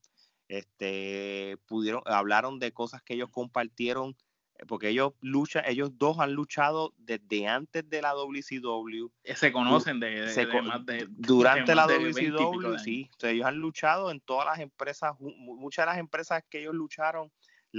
este, 0.49 1.59
pudieron, 1.67 2.03
hablaron 2.07 2.61
de 2.61 2.73
cosas 2.73 3.03
que 3.03 3.15
ellos 3.15 3.31
compartieron, 3.31 4.17
eh, 4.55 4.65
porque 4.69 4.91
ellos 4.91 5.15
luchan, 5.21 5.65
ellos 5.67 5.99
dos 5.99 6.21
han 6.21 6.33
luchado 6.33 6.95
desde 6.99 7.49
antes 7.49 7.91
de 7.91 8.01
la 8.01 8.15
WCW. 8.15 9.11
Eh, 9.25 9.35
se 9.35 9.51
conocen 9.51 9.99
de, 9.99 11.05
durante 11.09 11.75
la 11.75 11.89
WCW, 11.89 12.79
sí. 12.79 13.11
ellos 13.23 13.45
han 13.45 13.57
luchado 13.57 14.13
en 14.13 14.21
todas 14.21 14.47
las 14.47 14.61
empresas, 14.61 15.15
muchas 15.19 15.85
de 15.85 15.91
las 15.91 15.99
empresas 15.99 16.45
que 16.49 16.61
ellos 16.61 16.77
lucharon 16.77 17.33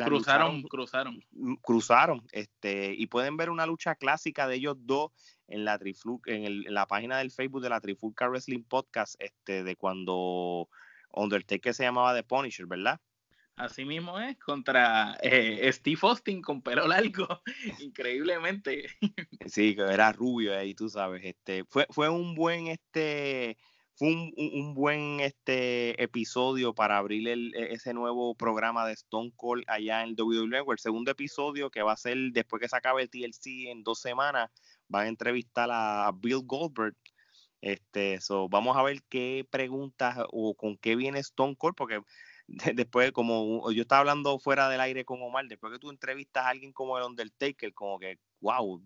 cruzaron, 0.06 0.64
cruzaron. 0.64 1.24
Mm, 1.32 1.56
cruzaron. 1.56 2.24
Este, 2.32 2.94
y 2.94 3.08
pueden 3.08 3.38
ver 3.38 3.50
una 3.50 3.66
lucha 3.66 3.96
clásica 3.96 4.48
de 4.48 4.56
ellos 4.56 4.78
dos 4.80 5.12
en 5.48 5.66
la 5.66 5.80
en, 6.26 6.74
la 6.74 6.86
página 6.88 7.18
del 7.20 7.32
Facebook 7.32 7.62
de 7.62 7.70
la 7.70 7.82
Trifulca 7.82 8.28
Wrestling 8.28 8.64
Podcast, 8.64 9.16
este, 9.20 9.64
de 9.64 9.76
cuando 9.76 10.70
Undertaker 11.14 11.74
se 11.74 11.84
llamaba 11.84 12.14
The 12.16 12.24
Punisher, 12.24 12.66
¿verdad? 12.66 13.00
Así 13.56 13.86
mismo 13.86 14.20
es, 14.20 14.38
contra 14.38 15.18
eh, 15.20 15.68
Steve 15.74 16.00
Austin 16.04 16.44
con 16.44 16.62
pelo 16.62 16.88
largo, 16.88 17.42
increíblemente. 17.80 18.88
Sí, 19.48 19.76
que 19.76 19.82
era 19.82 20.12
rubio 20.12 20.56
ahí, 20.56 20.76
tú 20.76 20.90
sabes. 20.90 21.24
Este, 21.26 21.66
fue, 21.66 21.88
fue 21.90 22.08
un 22.08 22.36
buen 22.36 22.68
este 22.68 23.58
fue 23.98 24.10
un, 24.10 24.76
buen 24.76 25.20
este 25.22 26.02
episodio 26.02 26.76
para 26.76 26.98
abrir 26.98 27.28
el, 27.28 27.54
e, 27.56 27.74
ese 27.74 27.96
nuevo 27.96 28.36
programa 28.36 28.86
de 28.86 28.94
Stone 28.94 29.34
Cold 29.36 29.64
allá 29.68 30.04
en 30.04 30.16
WWE. 30.16 30.72
El 30.72 30.80
segundo 30.80 31.10
episodio 31.10 31.72
que 31.72 31.82
va 31.82 31.94
a 31.94 31.98
ser 31.98 32.16
después 32.32 32.62
que 32.62 32.70
se 32.70 32.78
acabe 32.78 33.02
el 33.02 33.10
TLC 33.10 33.70
en 33.70 33.84
dos 33.84 34.00
semanas, 34.00 34.52
van 34.88 35.06
a 35.06 35.10
entrevistar 35.10 35.70
a 35.72 36.12
Bill 36.16 36.42
Goldberg. 36.44 36.96
Este, 37.60 38.22
so, 38.22 38.48
vamos 38.48 38.78
a 38.78 38.84
ver 38.84 39.02
qué 39.10 39.48
preguntas 39.50 40.16
o 40.32 40.54
con 40.54 40.78
qué 40.78 40.96
viene 40.96 41.18
Stone 41.20 41.56
Cold, 41.56 41.74
porque 41.76 42.00
después, 42.76 43.12
como 43.12 43.72
yo 43.72 43.82
estaba 43.82 44.02
hablando 44.02 44.38
fuera 44.38 44.70
del 44.70 44.80
aire 44.80 45.06
con 45.06 45.24
Omar, 45.24 45.48
después 45.48 45.74
que 45.74 45.80
tú 45.80 45.90
entrevistas 45.90 46.46
a 46.46 46.50
alguien 46.50 46.72
como 46.72 47.00
el 47.00 47.04
Undertaker, 47.04 47.74
como 47.74 47.98
que, 47.98 48.20
wow, 48.42 48.80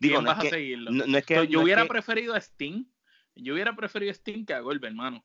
digo, 0.00 0.20
no 0.20 0.30
vas 0.30 0.44
a 0.44 0.50
seguirlo? 0.50 0.90
No, 0.90 1.18
es 1.18 1.24
que, 1.24 1.46
yo 1.46 1.62
hubiera 1.62 1.86
preferido 1.86 2.34
a 2.34 2.38
Sting 2.40 2.84
yo 3.42 3.54
hubiera 3.54 3.74
preferido 3.74 4.12
Sting 4.12 4.44
que 4.44 4.54
a 4.54 4.60
Goldberg, 4.60 4.92
hermano. 4.92 5.24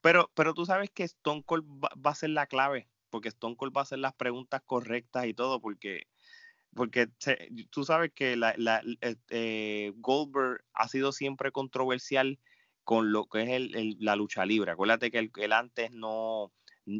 Pero, 0.00 0.30
pero 0.34 0.54
tú 0.54 0.64
sabes 0.66 0.90
que 0.90 1.02
Stone 1.02 1.42
Cold 1.44 1.64
va, 1.82 2.10
a 2.10 2.14
ser 2.14 2.30
la 2.30 2.46
clave, 2.46 2.88
porque 3.10 3.28
Stone 3.28 3.56
Cold 3.56 3.76
va 3.76 3.80
a 3.80 3.82
hacer 3.82 3.98
las 3.98 4.14
preguntas 4.14 4.62
correctas 4.64 5.26
y 5.26 5.34
todo, 5.34 5.60
porque 5.60 6.06
porque 6.74 7.08
tú 7.70 7.84
sabes 7.84 8.12
que 8.14 8.36
la, 8.36 8.54
la 8.56 8.82
eh, 9.30 9.92
Goldberg 9.96 10.62
ha 10.74 10.86
sido 10.86 11.12
siempre 11.12 11.50
controversial 11.50 12.38
con 12.84 13.10
lo 13.10 13.26
que 13.26 13.42
es 13.42 13.48
el, 13.48 13.96
la 14.00 14.16
lucha 14.16 14.46
libre. 14.46 14.70
Acuérdate 14.70 15.10
que 15.10 15.30
él, 15.34 15.52
antes 15.52 15.90
no, 15.90 16.52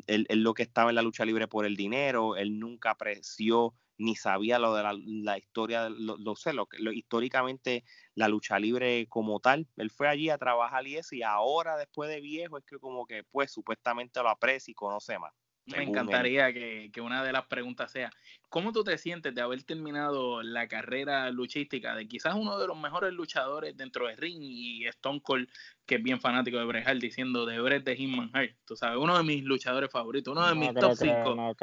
él, 0.06 0.26
lo 0.30 0.54
que 0.54 0.62
estaba 0.62 0.90
en 0.90 0.96
la 0.96 1.02
lucha 1.02 1.24
libre 1.24 1.48
por 1.48 1.64
el 1.64 1.76
dinero, 1.76 2.36
él 2.36 2.58
nunca 2.58 2.90
apreció 2.90 3.74
ni 3.98 4.16
sabía 4.16 4.58
lo 4.58 4.74
de 4.74 4.82
la, 4.82 5.38
historia, 5.38 5.88
lo, 5.88 6.36
sé, 6.36 6.52
lo, 6.52 6.68
lo, 6.78 6.92
históricamente 6.92 7.84
la 8.14 8.28
lucha 8.28 8.58
libre 8.58 9.06
como 9.08 9.40
tal. 9.40 9.68
Él 9.76 9.90
fue 9.90 10.08
allí 10.08 10.30
a 10.30 10.38
trabajar 10.38 10.86
y 10.86 10.96
eso, 10.96 11.14
y 11.14 11.22
ahora 11.22 11.76
después 11.76 12.08
de 12.08 12.20
viejo 12.20 12.58
es 12.58 12.64
que 12.64 12.78
como 12.78 13.06
que 13.06 13.24
pues 13.24 13.52
supuestamente 13.52 14.22
lo 14.22 14.30
aprecia 14.30 14.72
y 14.72 14.74
conoce 14.74 15.18
más. 15.18 15.34
Me 15.68 15.82
encantaría 15.82 16.52
que, 16.52 16.90
una 17.00 17.22
de 17.22 17.32
las 17.32 17.46
preguntas 17.46 17.92
sea, 17.92 18.10
¿cómo 18.48 18.72
tú 18.72 18.84
te 18.84 18.96
sientes 18.98 19.34
de 19.34 19.40
haber 19.40 19.62
terminado 19.62 20.42
la 20.42 20.66
carrera 20.66 21.30
luchística 21.30 21.94
de 21.94 22.08
quizás 22.08 22.34
uno 22.34 22.58
de 22.58 22.66
los 22.66 22.78
mejores 22.78 23.12
luchadores 23.12 23.76
dentro 23.76 24.06
de 24.06 24.16
ring 24.16 24.38
y 24.40 24.86
Stone 24.86 25.20
Cold, 25.20 25.48
que 25.86 25.96
es 25.96 26.02
bien 26.02 26.20
fanático 26.20 26.58
de 26.58 26.64
Bret 26.64 26.86
diciendo 26.98 27.46
de 27.46 27.60
Bret 27.60 27.84
de 27.84 27.96
Hitman 27.96 28.30
Hart, 28.32 28.56
tú 28.64 28.76
sabes, 28.76 28.98
uno 28.98 29.16
de 29.16 29.24
mis 29.24 29.44
luchadores 29.44 29.90
favoritos, 29.90 30.32
uno 30.32 30.46
de 30.46 30.54
mis 30.54 30.74
top 30.74 30.94
5. 30.94 31.56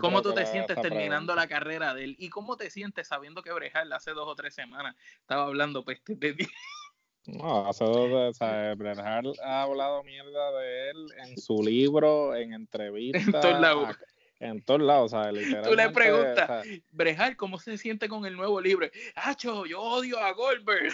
¿Cómo 0.00 0.22
tú 0.22 0.32
te 0.32 0.46
sientes 0.46 0.80
terminando 0.80 1.34
la 1.34 1.46
carrera 1.46 1.94
de 1.94 2.04
él? 2.04 2.16
¿Y 2.18 2.28
cómo 2.28 2.56
te 2.56 2.70
sientes 2.70 3.08
sabiendo 3.08 3.42
que 3.42 3.52
Bret 3.52 3.72
hace 3.92 4.12
dos 4.12 4.28
o 4.28 4.34
tres 4.34 4.54
semanas 4.54 4.96
estaba 5.20 5.44
hablando 5.44 5.84
peste 5.84 6.14
de 6.16 6.34
ti? 6.34 6.46
No, 7.26 7.66
hace 7.66 7.84
dos, 7.84 8.12
o 8.12 8.32
sea, 8.34 8.74
Bret 8.74 8.98
Hart 8.98 9.26
ha 9.42 9.62
hablado 9.62 10.02
mierda 10.02 10.52
de 10.60 10.90
él 10.90 11.06
en 11.26 11.38
su 11.38 11.62
libro, 11.62 12.34
en 12.36 12.52
entrevistas. 12.52 13.26
En 13.26 13.32
todos 13.32 13.60
lados. 13.60 13.96
En 14.40 14.62
todos 14.62 14.82
lados, 14.82 15.12
o 15.12 15.16
sea, 15.16 15.32
literalmente. 15.32 15.70
Tú 15.70 15.76
le 15.76 15.90
preguntas, 15.90 16.66
o 16.92 17.36
¿cómo 17.36 17.58
se 17.58 17.78
siente 17.78 18.08
con 18.08 18.26
el 18.26 18.36
nuevo 18.36 18.60
libro? 18.60 18.86
¡Hacho, 19.14 19.64
yo 19.64 19.80
odio 19.80 20.18
a 20.18 20.32
Goldberg! 20.32 20.92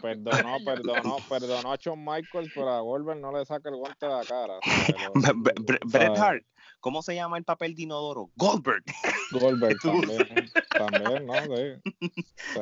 perdonó, 0.00 0.56
perdonó, 0.64 1.16
perdonó 1.28 1.72
a 1.72 1.76
Shawn 1.76 2.02
Michaels, 2.02 2.50
pero 2.54 2.70
a 2.70 2.80
Goldberg 2.80 3.20
no 3.20 3.36
le 3.36 3.44
saca 3.44 3.68
el 3.68 3.76
guante 3.76 4.06
de 4.06 4.12
la 4.12 4.24
cara. 4.24 4.58
Bret 5.86 6.18
Hart 6.18 6.44
¿Cómo 6.80 7.02
se 7.02 7.14
llama 7.14 7.38
el 7.38 7.44
papel 7.44 7.74
de 7.74 7.82
inodoro? 7.82 8.30
Goldberg. 8.36 8.84
Goldberg 9.32 9.76
también. 9.82 10.50
también, 10.70 11.26
¿no? 11.26 11.34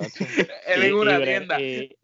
Sí. 0.09 0.25
Él 0.67 0.83
en 0.83 0.95
una 0.95 1.23
tienda. 1.23 1.61
Y, 1.61 1.97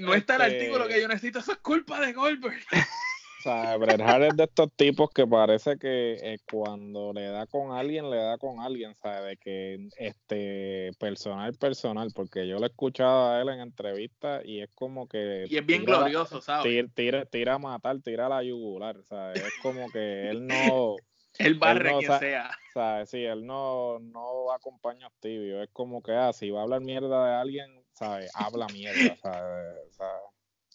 no 0.00 0.14
está 0.14 0.36
el 0.36 0.42
este 0.42 0.56
artículo 0.56 0.88
que 0.88 1.00
yo 1.00 1.08
necesito, 1.08 1.40
eso 1.40 1.52
es 1.52 1.58
culpa 1.58 2.00
de 2.00 2.12
Goldberg. 2.12 2.62
O 3.38 3.42
sea, 3.42 3.76
Bret 3.76 4.00
Hart 4.00 4.22
es 4.22 4.36
de 4.36 4.44
estos 4.44 4.72
tipos 4.76 5.10
que 5.10 5.26
parece 5.26 5.76
que 5.76 6.12
eh, 6.22 6.38
cuando 6.48 7.12
le 7.12 7.26
da 7.26 7.44
con 7.48 7.72
alguien, 7.72 8.08
le 8.08 8.18
da 8.18 8.38
con 8.38 8.60
alguien, 8.60 8.94
¿sabes? 8.94 9.30
De 9.30 9.36
que 9.36 9.88
este 9.96 10.92
personal, 11.00 11.52
personal, 11.54 12.12
porque 12.14 12.46
yo 12.46 12.60
lo 12.60 12.66
he 12.66 12.68
escuchado 12.68 13.30
a 13.30 13.42
él 13.42 13.48
en 13.48 13.58
entrevistas 13.58 14.42
y 14.44 14.60
es 14.60 14.70
como 14.76 15.08
que. 15.08 15.46
Y 15.50 15.56
es 15.56 15.66
bien 15.66 15.84
glorioso, 15.84 16.40
¿sabes? 16.40 16.86
Tira, 16.94 17.24
tira, 17.24 17.54
a 17.54 17.58
matar, 17.58 18.00
tira 18.00 18.26
a 18.26 18.28
la 18.28 18.44
yugular, 18.44 19.02
¿sabes? 19.02 19.42
Es 19.42 19.54
como 19.60 19.90
que 19.90 20.30
él 20.30 20.46
no. 20.46 20.94
El 21.38 21.54
barre 21.54 21.96
quien 21.98 22.18
sea. 22.18 22.50
¿sabes? 22.72 23.10
Sí, 23.10 23.24
él 23.24 23.46
no, 23.46 23.98
no 23.98 24.52
acompaña 24.52 25.06
a 25.06 25.12
Es 25.22 25.70
como 25.72 26.02
que, 26.02 26.12
ah, 26.12 26.32
si 26.32 26.50
va 26.50 26.60
a 26.60 26.62
hablar 26.64 26.80
mierda 26.80 27.26
de 27.26 27.34
alguien, 27.34 27.84
¿sabes? 27.92 28.30
Habla 28.34 28.66
mierda, 28.68 29.16
¿sabes? 29.16 29.76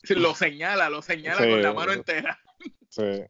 Lo 0.09 0.35
señala, 0.35 0.89
lo 0.89 1.01
señala 1.01 1.39
con 1.39 1.61
la 1.61 1.73
mano 1.73 1.91
entera. 1.91 2.39
Sí. 2.89 3.23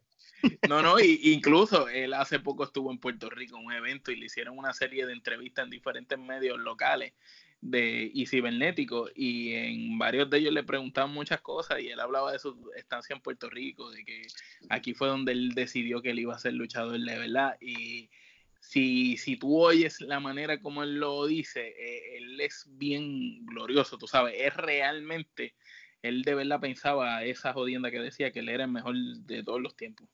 No, 0.68 0.82
no, 0.82 1.00
y, 1.00 1.32
incluso 1.32 1.88
él 1.88 2.14
hace 2.14 2.38
poco 2.38 2.64
estuvo 2.64 2.90
en 2.92 2.98
Puerto 2.98 3.28
Rico 3.28 3.58
en 3.58 3.66
un 3.66 3.72
evento 3.72 4.12
y 4.12 4.16
le 4.16 4.26
hicieron 4.26 4.56
una 4.56 4.72
serie 4.72 5.04
de 5.04 5.12
entrevistas 5.12 5.64
en 5.64 5.70
diferentes 5.70 6.18
medios 6.18 6.58
locales 6.58 7.14
de 7.60 8.10
y 8.14 8.26
cibernético 8.26 9.08
y 9.14 9.52
en 9.54 9.98
varios 9.98 10.30
de 10.30 10.38
ellos 10.38 10.52
le 10.52 10.62
preguntaban 10.62 11.12
muchas 11.12 11.40
cosas 11.40 11.80
y 11.80 11.88
él 11.88 11.98
hablaba 11.98 12.32
de 12.32 12.38
su 12.38 12.70
estancia 12.76 13.14
en 13.14 13.22
Puerto 13.22 13.50
Rico, 13.50 13.90
de 13.90 14.04
que 14.04 14.22
aquí 14.68 14.94
fue 14.94 15.08
donde 15.08 15.32
él 15.32 15.50
decidió 15.54 16.00
que 16.00 16.10
él 16.10 16.20
iba 16.20 16.34
a 16.34 16.38
ser 16.38 16.54
luchador 16.54 16.98
de 16.98 17.18
verdad 17.18 17.56
y 17.60 18.10
si, 18.60 19.16
si 19.16 19.36
tú 19.36 19.58
oyes 19.58 20.00
la 20.00 20.20
manera 20.20 20.60
como 20.60 20.82
él 20.82 20.98
lo 20.98 21.26
dice, 21.26 21.68
eh, 21.68 22.18
él 22.18 22.40
es 22.40 22.66
bien 22.68 23.44
glorioso, 23.46 23.98
tú 23.98 24.06
sabes, 24.06 24.34
es 24.36 24.54
realmente, 24.54 25.54
él 26.02 26.22
de 26.22 26.34
verdad 26.34 26.60
pensaba 26.60 27.24
esa 27.24 27.52
jodienda 27.52 27.90
que 27.90 28.00
decía 28.00 28.30
que 28.30 28.40
él 28.40 28.48
era 28.48 28.64
el 28.64 28.70
mejor 28.70 28.94
de 28.96 29.42
todos 29.42 29.60
los 29.60 29.76
tiempos. 29.76 30.08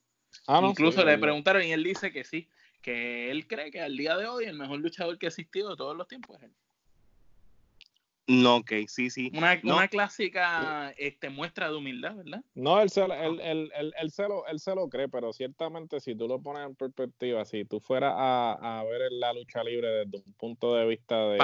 Ah, 0.46 0.60
Incluso 0.62 1.04
le 1.04 1.18
preguntaron 1.18 1.64
y 1.64 1.72
él 1.72 1.82
dice 1.82 2.12
que 2.12 2.24
sí, 2.24 2.48
que 2.82 3.30
él 3.30 3.46
cree 3.46 3.70
que 3.70 3.80
al 3.80 3.96
día 3.96 4.16
de 4.16 4.26
hoy 4.26 4.44
el 4.44 4.56
mejor 4.56 4.80
luchador 4.80 5.18
que 5.18 5.26
ha 5.26 5.28
existido 5.28 5.70
de 5.70 5.76
todos 5.76 5.96
los 5.96 6.08
tiempos 6.08 6.36
es 6.38 6.44
él. 6.44 6.54
No, 8.26 8.56
ok, 8.56 8.72
sí, 8.86 9.10
sí. 9.10 9.30
Una, 9.34 9.60
una 9.62 9.88
clásica 9.88 10.94
este, 10.96 11.28
muestra 11.28 11.68
de 11.68 11.76
humildad, 11.76 12.16
¿verdad? 12.16 12.42
No, 12.54 12.80
él 12.80 12.88
se, 12.88 13.04
él, 13.04 13.40
él, 13.40 13.70
él, 13.74 14.10
se 14.10 14.26
lo, 14.26 14.46
él 14.46 14.58
se 14.60 14.74
lo 14.74 14.88
cree, 14.88 15.08
pero 15.08 15.32
ciertamente 15.34 16.00
si 16.00 16.14
tú 16.14 16.26
lo 16.26 16.40
pones 16.40 16.66
en 16.66 16.74
perspectiva, 16.74 17.44
si 17.44 17.66
tú 17.66 17.80
fueras 17.80 18.14
a, 18.16 18.80
a 18.80 18.84
ver 18.84 19.12
la 19.12 19.34
lucha 19.34 19.62
libre 19.62 20.06
desde 20.06 20.24
un 20.26 20.32
punto 20.34 20.74
de 20.74 20.86
vista 20.86 21.28
de 21.28 21.38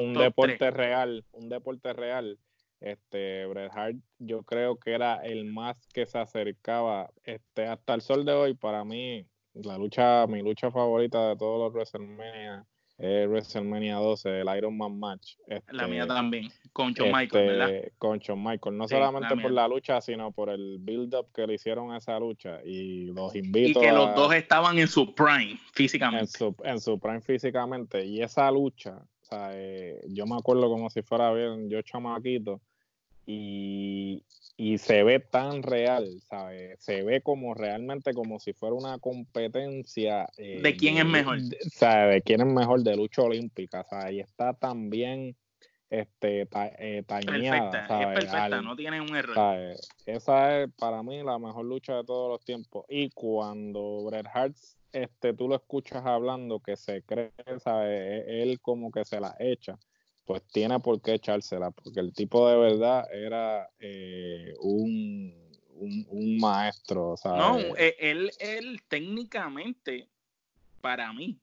un, 0.00 0.14
deporte 0.14 0.70
real, 0.72 1.24
un 1.30 1.48
deporte 1.48 1.92
real, 1.92 2.36
este 2.80 3.46
Bret 3.46 3.70
Hart 3.72 3.96
yo 4.18 4.42
creo 4.42 4.76
que 4.76 4.92
era 4.92 5.16
el 5.24 5.44
más 5.44 5.76
que 5.94 6.04
se 6.06 6.18
acercaba 6.18 7.10
este 7.24 7.66
hasta 7.66 7.94
el 7.94 8.02
sol 8.02 8.24
de 8.24 8.32
hoy 8.32 8.54
para 8.54 8.84
mí 8.84 9.26
la 9.54 9.78
lucha 9.78 10.26
mi 10.26 10.42
lucha 10.42 10.70
favorita 10.70 11.30
de 11.30 11.36
todos 11.36 11.58
los 11.58 11.72
WrestleMania 11.72 12.66
es 12.98 13.28
WrestleMania 13.28 13.96
12, 13.96 14.40
el 14.40 14.56
Iron 14.56 14.76
Man 14.76 14.98
Match. 14.98 15.34
la 15.70 15.86
mía 15.86 16.02
este, 16.02 16.14
también, 16.14 16.48
con 16.72 16.92
Shawn 16.94 17.12
Michael, 17.12 17.46
¿verdad? 17.46 17.70
Este, 17.70 17.92
con 17.98 18.18
Shawn 18.18 18.42
Michael, 18.42 18.76
no 18.78 18.88
solamente 18.88 19.36
por 19.36 19.50
la 19.50 19.68
lucha, 19.68 20.00
sino 20.00 20.32
por 20.32 20.48
el 20.48 20.78
build-up 20.80 21.28
que 21.34 21.46
le 21.46 21.54
hicieron 21.54 21.92
a 21.92 21.98
esa 21.98 22.18
lucha. 22.18 22.60
Y 22.64 23.06
los 23.06 23.34
invito 23.34 23.80
Y 23.80 23.82
que 23.82 23.92
los 23.92 24.14
dos 24.14 24.32
estaban 24.34 24.78
en 24.78 24.88
su 24.88 25.14
prime 25.14 25.58
físicamente. 25.74 26.24
En 26.24 26.28
su, 26.28 26.56
en 26.64 26.80
su 26.80 26.98
prime 26.98 27.20
físicamente. 27.20 28.04
Y 28.04 28.22
esa 28.22 28.50
lucha, 28.50 28.96
o 28.96 29.24
sea, 29.24 29.50
eh, 29.52 30.00
yo 30.08 30.24
me 30.26 30.36
acuerdo 30.36 30.68
como 30.70 30.88
si 30.88 31.02
fuera 31.02 31.32
bien, 31.32 31.68
yo 31.68 31.82
chamaquito, 31.82 32.62
y, 33.26 34.22
y 34.56 34.78
se 34.78 35.02
ve 35.02 35.18
tan 35.20 35.62
real, 35.62 36.08
¿sabes? 36.22 36.78
Se 36.80 37.02
ve 37.02 37.20
como 37.20 37.52
realmente 37.54 38.14
como 38.14 38.38
si 38.38 38.52
fuera 38.52 38.74
una 38.74 38.98
competencia. 38.98 40.26
Eh, 40.38 40.60
¿De 40.62 40.76
quién 40.76 40.96
es 40.98 41.04
mejor? 41.04 41.40
¿sabes? 41.72 42.14
De 42.14 42.22
quién 42.22 42.40
es 42.40 42.46
mejor 42.46 42.82
de 42.82 42.96
lucha 42.96 43.22
olímpica, 43.22 43.84
¿sabes? 43.84 44.14
Y 44.14 44.20
está 44.20 44.54
tan 44.54 44.88
bien 44.88 45.36
este, 45.90 46.42
eh, 46.42 47.04
Perfecta, 47.06 48.00
es 48.00 48.06
perfecta, 48.06 48.62
no 48.62 48.74
tiene 48.74 49.00
un 49.00 49.14
error. 49.14 49.76
Esa 50.04 50.62
es 50.62 50.70
para 50.74 51.02
mí 51.02 51.22
la 51.22 51.38
mejor 51.38 51.64
lucha 51.64 51.96
de 51.96 52.04
todos 52.04 52.30
los 52.30 52.44
tiempos. 52.44 52.84
Y 52.88 53.10
cuando 53.10 54.04
Bret 54.04 54.26
Hart, 54.32 54.56
este, 54.92 55.32
tú 55.34 55.48
lo 55.48 55.56
escuchas 55.56 56.04
hablando 56.04 56.60
que 56.60 56.76
se 56.76 57.02
cree, 57.02 57.32
¿sabes? 57.62 58.24
E, 58.26 58.42
él 58.42 58.60
como 58.60 58.90
que 58.90 59.04
se 59.04 59.20
la 59.20 59.36
echa 59.38 59.78
pues 60.26 60.42
tiene 60.48 60.80
por 60.80 61.00
qué 61.00 61.14
echársela, 61.14 61.70
porque 61.70 62.00
el 62.00 62.12
tipo 62.12 62.48
de 62.50 62.56
verdad 62.58 63.06
era 63.12 63.70
eh, 63.78 64.54
un, 64.60 65.32
un, 65.76 66.38
maestro. 66.38 67.14
No, 67.24 67.58
eh, 67.76 67.96
él, 68.00 68.32
él 68.40 68.82
técnicamente, 68.88 70.08
para 70.80 71.12
mí, 71.12 71.38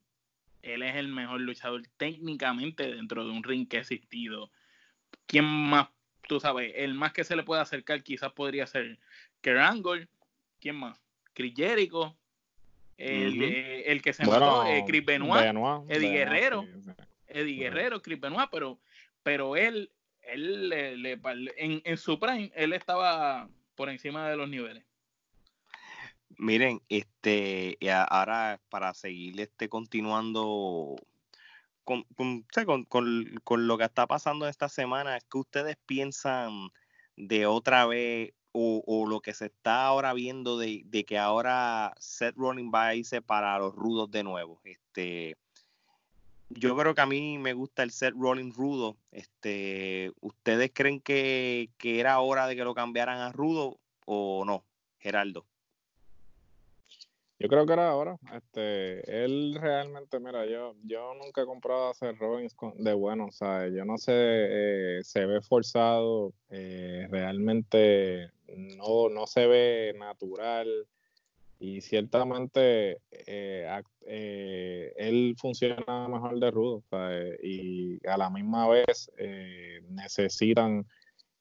él 0.62 0.84
es 0.84 0.96
el 0.96 1.08
mejor 1.08 1.42
luchador 1.42 1.84
técnicamente 1.98 2.94
dentro 2.94 3.26
de 3.26 3.32
un 3.32 3.44
ring 3.44 3.68
que 3.68 3.78
ha 3.78 3.82
existido. 3.82 4.52
¿Quién 5.28 5.46
más? 5.46 5.88
Tú 6.28 6.40
sabes, 6.40 6.74
el 6.76 6.94
más 6.94 7.14
que 7.14 7.24
se 7.24 7.36
le 7.36 7.44
puede 7.44 7.62
acercar 7.62 8.04
quizás 8.04 8.34
podría 8.34 8.68
ser 8.68 9.00
Kerangol. 9.42 10.10
¿Quién 10.60 10.76
más? 10.76 11.00
Chris 11.34 11.54
Jericho. 11.56 12.16
El, 12.98 14.02
que 14.02 14.14
se 14.14 14.26
mató, 14.26 14.66
eh, 14.66 14.84
Chris 14.88 15.04
Benoit, 15.04 15.54
Eddie 15.90 16.12
Guerrero. 16.12 16.66
Eddie 17.34 17.58
Guerrero, 17.58 18.02
Chris 18.02 18.20
Benoit, 18.20 18.50
pero, 18.52 18.80
pero 19.24 19.56
él, 19.56 19.92
él 20.22 20.70
le, 20.70 21.20
en, 21.58 21.82
en 21.84 21.98
su 21.98 22.20
prime, 22.20 22.52
él 22.56 22.74
estaba 22.74 23.50
por 23.76 23.90
encima 23.90 24.30
de 24.30 24.38
los 24.38 24.50
niveles. 24.50 24.86
Miren, 26.38 26.82
este, 26.90 27.78
ahora 28.10 28.60
para 28.70 28.94
seguir 28.94 29.40
este, 29.40 29.70
continuando 29.70 30.96
con, 31.84 32.06
con, 33.44 33.68
lo 33.68 33.78
que 33.78 33.84
está 33.84 34.08
pasando 34.08 34.48
esta 34.48 34.70
semana, 34.70 35.20
¿qué 35.20 35.38
ustedes 35.38 35.78
piensan 35.86 36.70
de 37.16 37.46
otra 37.46 37.86
vez 37.86 38.34
o, 38.52 39.06
lo 39.08 39.22
que 39.22 39.34
se 39.34 39.48
está 39.48 39.86
ahora 39.86 40.14
viendo 40.14 40.58
de, 40.58 40.84
de, 40.86 41.06
que 41.06 41.18
ahora 41.18 41.94
Seth 42.00 42.36
Rollins 42.36 42.72
va 42.74 42.88
a 42.88 42.96
irse 42.96 43.22
para 43.22 43.58
los 43.60 43.76
rudos 43.76 44.10
de 44.12 44.24
nuevo? 44.24 44.62
Este, 44.64 45.36
yo 46.56 46.76
creo 46.78 46.95
que 46.95 47.01
a 47.01 47.06
mí 47.06 47.38
me 47.38 47.54
gusta 47.54 47.84
el 47.84 47.91
set 47.91 48.14
Rolling 48.18 48.51
Rudo. 48.51 48.97
Este, 49.12 50.12
¿Ustedes 50.22 50.72
creen 50.74 50.99
que, 51.01 51.70
era 51.84 52.20
hora 52.20 52.47
de 52.47 52.56
que 52.56 52.64
lo 52.64 52.74
cambiaran 52.74 53.20
a 53.20 53.32
Rudo 53.32 53.80
o 54.06 54.43
no, 54.45 54.64
Geraldo? 54.99 55.45
Yo 57.39 57.49
creo 57.49 57.66
que 57.66 57.74
era 57.74 57.89
ahora. 57.89 58.18
Este, 58.34 59.24
él 59.26 59.58
realmente, 59.60 60.20
mira, 60.20 60.45
yo, 60.45 60.76
yo 60.84 61.14
nunca 61.16 61.41
he 61.41 61.45
comprado 61.45 61.89
a 61.89 61.93
Seth 61.93 62.18
Rollins 62.18 62.56
de 62.76 62.93
bueno, 62.93 63.32
¿sabes? 63.32 63.74
Yo 63.74 63.84
no 63.84 63.97
sé, 63.97 64.14
eh, 64.16 65.04
se 65.04 65.26
ve 65.26 65.41
forzado, 65.41 66.34
eh, 66.49 67.08
realmente 67.10 68.32
no, 68.78 69.10
no 69.10 69.28
se 69.28 69.47
ve 69.47 69.95
natural 69.97 70.88
y 71.64 71.80
ciertamente 71.80 72.99
eh, 73.26 74.93
él 74.97 75.34
funciona 75.38 76.09
mejor 76.09 76.38
de 76.38 76.51
rudo 76.51 76.84
y 77.41 78.05
a 78.05 78.18
la 78.18 78.30
misma 78.30 78.68
vez 78.68 79.09
necesitan 79.88 80.86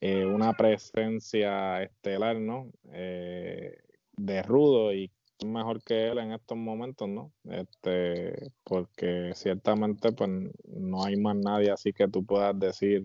una 0.00 0.52
presencia 0.52 1.82
estelar, 1.82 2.36
¿no? 2.36 2.70
de 2.84 4.42
rudo 4.42 4.94
y 4.94 5.10
mejor 5.44 5.82
que 5.82 6.08
él 6.08 6.18
en 6.18 6.32
estos 6.32 6.56
momentos, 6.56 7.08
¿no? 7.08 7.32
Este, 7.44 8.52
porque 8.62 9.32
ciertamente 9.34 10.12
pues 10.12 10.30
no 10.64 11.04
hay 11.04 11.16
más 11.16 11.36
nadie 11.36 11.72
así 11.72 11.92
que 11.92 12.06
tú 12.06 12.24
puedas 12.24 12.56
decir, 12.58 13.04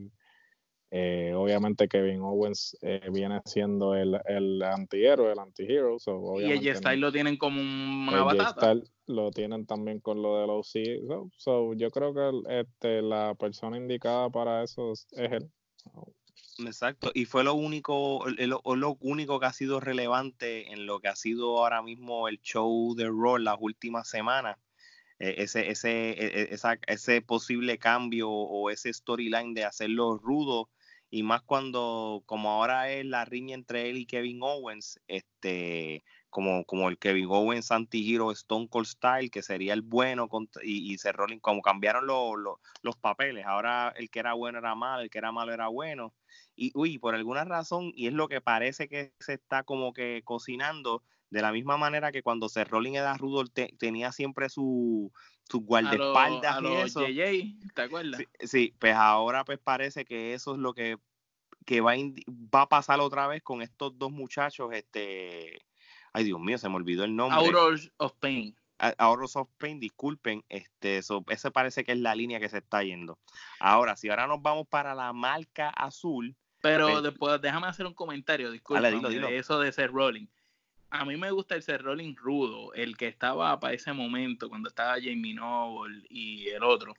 eh, 0.90 1.34
obviamente 1.36 1.90
Kevin 1.90 2.22
Owens 2.22 2.78
eh, 2.82 3.10
viene 3.12 3.42
siendo 3.46 3.94
el, 3.94 4.20
el 4.26 4.62
antihéroe, 4.64 5.34
el 5.34 5.40
antihero. 5.40 6.00
So, 6.00 6.40
y 6.40 6.52
el 6.52 6.76
Style 6.76 7.02
lo 7.02 7.12
tienen 7.12 7.38
como 7.38 7.62
una 7.62 8.24
batata. 8.24 8.76
lo 9.06 9.32
tienen 9.32 9.66
también 9.66 10.00
con 10.00 10.22
lo 10.22 10.40
de 10.40 10.48
los 10.48 10.72
so, 10.72 11.30
so, 11.36 11.74
yo 11.74 11.92
creo 11.92 12.14
que 12.14 12.60
este, 12.62 13.02
la 13.02 13.36
persona 13.36 13.78
indicada 13.78 14.30
para 14.30 14.64
eso 14.64 14.94
es 14.94 15.08
él. 15.14 15.50
Exacto, 16.60 17.12
y 17.14 17.26
fue 17.26 17.44
lo 17.44 17.54
único, 17.54 18.26
lo, 18.38 18.62
lo, 18.76 18.98
único 19.02 19.40
que 19.40 19.46
ha 19.46 19.54
sido 19.54 19.80
relevante 19.80 20.72
en 20.72 20.86
lo 20.88 21.00
que 21.00 21.08
ha 21.08 21.16
sido 21.16 21.60
ahora 21.60 21.84
mismo 21.84 22.28
el 22.28 22.40
show 22.42 22.96
de 22.96 23.06
Raw 23.06 23.38
las 23.38 23.58
últimas 23.60 24.10
semanas. 24.10 24.58
E, 25.20 25.44
ese, 25.44 25.70
ese, 25.70 26.12
e, 26.12 26.54
e, 26.54 26.80
ese 26.88 27.22
posible 27.22 27.78
cambio 27.78 28.30
o 28.30 28.70
ese 28.70 28.94
storyline 28.94 29.54
de 29.54 29.66
hacerlo 29.66 30.18
rudo 30.18 30.70
y 31.10 31.24
más 31.24 31.41
cuando 31.41 32.24
como 32.26 32.51
ahora 32.51 32.91
es 32.91 33.05
la 33.05 33.26
riña 33.26 33.55
entre 33.55 33.89
él 33.89 33.97
y 33.97 34.05
Kevin 34.05 34.39
Owens, 34.41 34.99
este 35.08 36.03
como, 36.30 36.66
como 36.66 36.89
el 36.89 36.99
Kevin 36.99 37.28
Owens 37.30 37.72
anti-hero 37.72 38.32
Stone 38.32 38.68
Cold 38.70 38.86
Style, 38.86 39.30
que 39.30 39.41
sería 39.41 39.74
el 39.74 39.82
bueno, 39.82 40.28
y, 40.62 40.93
y 40.93 40.97
se 40.97 41.14
como 41.41 41.62
cambiaron 41.62 42.05
los 42.05 42.95
papeles, 42.97 43.45
ahora 43.45 43.93
el 43.95 44.10
que 44.10 44.20
era 44.20 44.34
bueno 44.34 44.60
era 44.60 44.76
malo, 44.76 45.01
el 45.01 45.10
que 45.10 45.18
era 45.18 45.32
malo 45.32 45.53
era 45.53 45.70
bueno, 45.70 46.14
y 46.55 46.72
uy, 46.76 46.97
por 46.97 47.16
alguna 47.16 47.45
razón, 47.45 47.91
y 47.95 48.08
es 48.08 48.14
lo 48.14 48.28
que 48.28 48.41
parece 48.41 48.88
que 48.89 49.14
se 49.20 49.34
está 49.34 49.64
como 49.64 49.93
que 49.93 50.22
cocinando, 50.26 51.01
de 51.30 51.41
la 51.41 51.51
misma 51.51 51.78
manera 51.78 52.12
que 52.12 52.24
cuando 52.24 52.49
se 52.49 52.64
rolling 52.64 52.93
era 52.93 53.16
Rudolph 53.16 53.51
tenía 53.78 54.12
siempre 54.12 54.49
su, 54.49 55.12
su 55.50 55.62
guardaespaldas 55.62 56.62
y 56.62 56.74
eso. 56.74 57.02
¿te 57.74 57.82
acuerdas? 57.82 58.22
Sí, 58.39 58.74
pues 58.80 58.95
ahora 58.95 59.45
pues 59.45 59.60
parece 59.60 60.06
que 60.06 60.34
eso 60.34 60.54
es 60.54 60.60
lo 60.60 60.74
que, 60.74 60.98
que 61.66 61.82
va, 61.82 61.93
a 61.93 61.98
va 61.98 62.62
a 62.64 62.70
pasar 62.70 63.00
otra 63.00 63.28
vez 63.28 63.41
con 63.43 63.62
estos 63.62 63.98
dos 63.98 64.12
muchachos, 64.12 64.70
este, 64.74 65.66
ay 66.14 66.24
Dios 66.24 66.39
mío, 66.39 66.58
se 66.58 66.70
me 66.70 66.76
olvidó 66.76 67.04
el 67.04 67.16
nombre. 67.16 67.39
Auros 67.39 67.91
of 67.98 68.14
Pain. 68.20 68.56
Auros 68.98 69.36
of 69.36 69.50
Pain, 69.58 69.80
disculpen, 69.80 70.43
este, 70.50 70.98
eso, 70.98 71.26
ese 71.30 71.50
parece 71.50 71.84
que 71.84 71.93
es 71.93 71.98
la 71.98 72.14
línea 72.14 72.39
que 72.39 72.50
se 72.50 72.60
está 72.60 72.84
yendo. 72.84 73.18
Ahora, 73.60 73.95
si 73.95 74.10
ahora 74.10 74.28
nos 74.28 74.41
vamos 74.41 74.68
para 74.68 74.93
la 74.93 75.14
marca 75.14 75.70
azul, 75.70 76.36
pero 76.62 77.02
después, 77.02 77.39
déjame 77.41 77.68
hacer 77.68 77.86
un 77.86 77.93
comentario, 77.93 78.52
disculpa, 78.52 78.88
eso 78.89 79.60
de 79.60 79.72
ser 79.72 79.91
rolling. 79.91 80.28
A 80.90 81.04
mí 81.04 81.18
me 81.18 81.32
gusta 81.32 81.56
el 81.56 81.64
ser 81.64 81.84
rolling 81.84 82.16
rudo, 82.16 82.74
el 82.74 82.96
que 82.96 83.08
estaba 83.08 83.60
para 83.60 83.74
ese 83.74 83.92
momento, 83.94 84.50
cuando 84.50 84.70
estaba 84.70 84.96
Jamie 85.02 85.34
Noble 85.34 86.06
y 86.10 86.48
el 86.48 86.64
otro, 86.64 86.94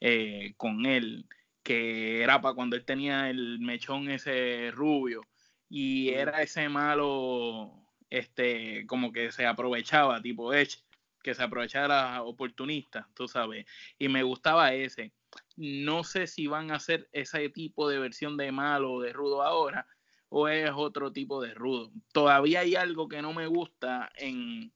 eh, 0.00 0.54
con 0.56 0.84
él, 0.84 1.26
que 1.62 2.22
era 2.22 2.40
para 2.40 2.54
cuando 2.54 2.76
él 2.76 2.84
tenía 2.84 3.30
el 3.30 3.58
mechón 3.60 4.10
ese 4.10 4.70
rubio, 4.72 5.22
y 5.68 6.10
era 6.10 6.42
ese 6.42 6.68
malo, 6.68 7.72
este, 8.10 8.86
como 8.86 9.12
que 9.12 9.32
se 9.32 9.46
aprovechaba, 9.46 10.20
tipo 10.20 10.52
Edge, 10.52 10.78
que 11.22 11.34
se 11.34 11.42
aprovechaba 11.42 12.22
oportunista, 12.22 13.08
tú 13.14 13.28
sabes, 13.28 13.64
y 13.98 14.08
me 14.08 14.22
gustaba 14.22 14.74
ese. 14.74 15.12
No 15.56 16.04
sé 16.04 16.26
si 16.26 16.46
van 16.46 16.70
a 16.70 16.76
hacer 16.76 17.08
ese 17.12 17.48
tipo 17.48 17.88
de 17.88 17.98
versión 17.98 18.36
de 18.36 18.52
malo 18.52 18.92
o 18.92 19.00
de 19.02 19.12
rudo 19.12 19.42
ahora 19.42 19.86
o 20.34 20.48
es 20.48 20.70
otro 20.74 21.12
tipo 21.12 21.42
de 21.42 21.52
rudo. 21.52 21.90
Todavía 22.10 22.60
hay 22.60 22.74
algo 22.74 23.06
que 23.06 23.20
no 23.20 23.34
me 23.34 23.46
gusta 23.46 24.10
en 24.16 24.72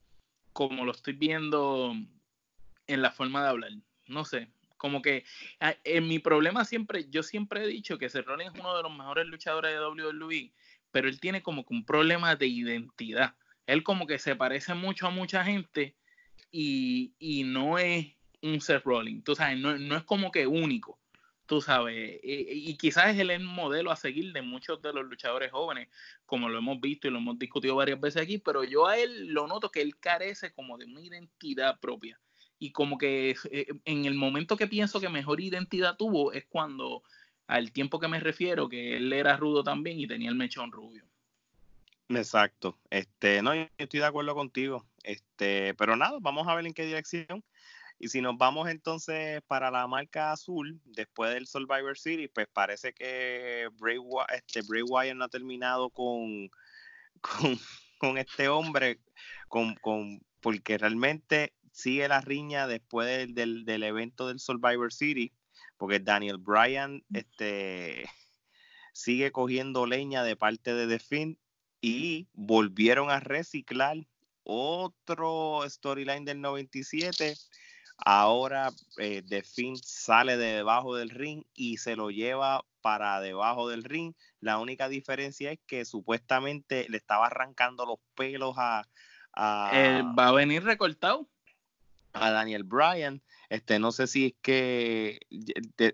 como 0.53 0.85
lo 0.85 0.93
estoy 0.93 1.15
viendo 1.15 1.95
en 2.87 3.03
la 3.03 3.11
forma 3.11 3.43
de 3.43 3.49
hablar. 3.49 3.71
No 4.07 4.27
sé, 4.27 4.51
como 4.77 5.01
que 5.01 5.25
ah, 5.61 5.75
en 5.85 6.09
mi 6.09 6.19
problema 6.19 6.67
siempre, 6.67 7.09
yo 7.09 7.23
siempre 7.23 7.65
he 7.65 7.67
dicho 7.69 7.97
que 7.97 8.11
Seth 8.11 8.27
es 8.29 8.61
uno 8.61 8.77
de 8.77 8.83
los 8.83 8.95
mejores 8.95 9.27
luchadores 9.27 9.73
de 9.73 9.81
WWE, 9.81 10.53
pero 10.91 11.09
él 11.09 11.21
tiene 11.21 11.43
como 11.43 11.65
que 11.65 11.73
un 11.73 11.87
problema 11.87 12.37
de 12.37 12.49
identidad. 12.49 13.35
Él 13.67 13.83
como 13.83 14.07
que 14.07 14.19
se 14.19 14.37
parece 14.37 14.75
mucho 14.75 15.07
a 15.07 15.11
mucha 15.11 15.43
gente 15.43 15.97
y, 16.53 17.15
y 17.19 17.45
no 17.45 17.79
es 17.79 18.09
un 18.43 18.61
Seth 18.61 18.85
Rollins, 18.85 19.25
tú 19.25 19.35
sabes, 19.35 19.59
no, 19.59 19.97
es 19.97 20.05
como 20.05 20.31
que 20.31 20.47
único, 20.47 20.99
tú 21.47 21.61
sabes, 21.61 22.21
y, 22.23 22.77
quizás 22.77 23.15
es 23.15 23.19
el 23.19 23.41
modelo 23.41 23.91
a 23.91 23.97
seguir 23.97 24.33
de 24.33 24.43
muchos 24.43 24.83
de 24.83 24.93
los 24.93 25.05
luchadores 25.05 25.53
jóvenes, 25.53 25.89
como 26.27 26.49
lo 26.49 26.59
hemos 26.59 26.81
visto 26.81 27.09
y 27.09 27.11
lo 27.11 27.19
hemos 27.19 27.39
discutido 27.39 27.77
varias 27.77 28.01
veces 28.01 28.23
aquí, 28.23 28.39
pero 28.39 28.65
yo 28.65 28.87
a 28.87 28.99
él 28.99 29.29
lo 29.29 29.47
noto 29.47 29.71
que 29.71 29.81
él 29.81 29.97
carece 29.99 30.53
como 30.53 30.77
de 30.77 30.87
una 30.87 31.01
identidad 31.01 31.79
propia. 31.81 32.21
Y 32.59 32.73
como 32.73 32.99
que 32.99 33.37
eh, 33.51 33.67
en 33.85 34.07
el 34.07 34.15
momento 34.15 34.57
que 34.57 34.67
pienso 34.67 35.01
que 35.01 35.09
mejor 35.09 35.41
identidad 35.41 35.97
tuvo 35.97 36.33
es 36.33 36.47
cuando, 36.47 37.03
al 37.47 37.71
tiempo 37.73 38.01
que 38.01 38.09
me 38.09 38.19
refiero, 38.19 38.69
que 38.69 38.97
él 38.97 39.13
era 39.13 39.37
rudo 39.37 39.63
también 39.63 40.01
y 40.01 40.07
tenía 40.07 40.31
el 40.31 40.37
mechón 40.37 40.73
rubio. 40.73 41.05
Exacto. 42.09 42.79
Este, 42.91 43.43
no, 43.43 43.55
yo 43.55 43.67
estoy 43.79 44.01
de 44.01 44.07
acuerdo 44.07 44.35
contigo. 44.35 44.87
Este, 45.03 45.75
pero 45.75 45.97
nada, 45.97 46.19
vamos 46.21 46.47
a 46.49 46.55
ver 46.55 46.67
en 46.67 46.75
qué 46.75 46.85
dirección. 46.87 47.45
Y 47.99 48.09
si 48.09 48.21
nos 48.21 48.37
vamos 48.37 48.69
entonces 48.69 49.43
para 49.47 49.71
la 49.71 49.87
marca 49.87 50.33
azul, 50.33 50.81
después 50.85 51.33
del 51.33 51.47
Survivor 51.47 51.97
Series, 51.97 52.31
pues 52.35 52.47
parece 52.53 52.93
que 52.93 53.69
Bray, 53.79 53.99
este, 54.35 54.61
Bray 54.63 54.83
Wyatt 54.83 55.17
no 55.17 55.25
ha 55.25 55.29
terminado 55.29 55.91
con, 55.91 56.51
con, 57.99 58.19
este 58.19 58.49
hombre, 58.49 59.01
con, 59.49 59.75
con, 59.77 60.21
porque 60.41 60.77
realmente 60.77 61.55
sigue 61.73 62.07
la 62.09 62.21
riña 62.21 62.67
después 62.67 63.35
del, 63.35 63.65
del, 63.65 63.83
evento 63.83 64.29
del 64.29 64.41
Survivor 64.41 64.93
Series, 64.93 65.33
porque 65.79 65.99
Daniel 66.01 66.37
Bryan 66.39 67.03
este, 67.15 68.09
sigue 68.93 69.33
cogiendo 69.33 69.87
leña 69.87 70.23
de 70.23 70.37
parte 70.37 70.75
de 70.75 70.87
The 70.87 70.99
Finn 70.99 71.39
y 71.81 72.29
volvieron 72.35 73.11
a 73.11 73.21
reciclar 73.21 74.07
otro 74.43 75.63
storyline 75.69 76.25
del 76.25 76.41
97 76.41 77.35
Ahora 77.99 78.71
eh, 78.99 79.23
The 79.27 79.43
Finn 79.43 79.77
sale 79.77 80.37
de 80.37 80.57
debajo 80.57 80.95
del 80.97 81.11
ring 81.11 81.45
y 81.55 81.79
se 81.79 81.97
lo 81.97 82.11
lleva 82.11 82.65
para 82.83 83.21
debajo 83.21 83.69
del 83.69 83.85
ring. 83.85 84.15
La 84.41 84.59
única 84.59 84.89
diferencia 84.89 85.51
es 85.51 85.59
que 85.67 85.85
supuestamente 85.85 86.87
le 86.89 86.99
estaba 86.99 87.27
arrancando 87.27 87.87
los 87.87 87.99
pelos 88.15 88.55
a. 88.59 88.87
¿Va 89.37 90.29
a 90.29 90.33
venir 90.33 90.65
recortado? 90.65 91.29
A 92.13 92.31
Daniel 92.31 92.65
Bryan. 92.65 93.23
Este, 93.49 93.79
no 93.79 93.93
sé 93.93 94.07
si 94.07 94.27
es 94.27 94.35
que 94.43 95.21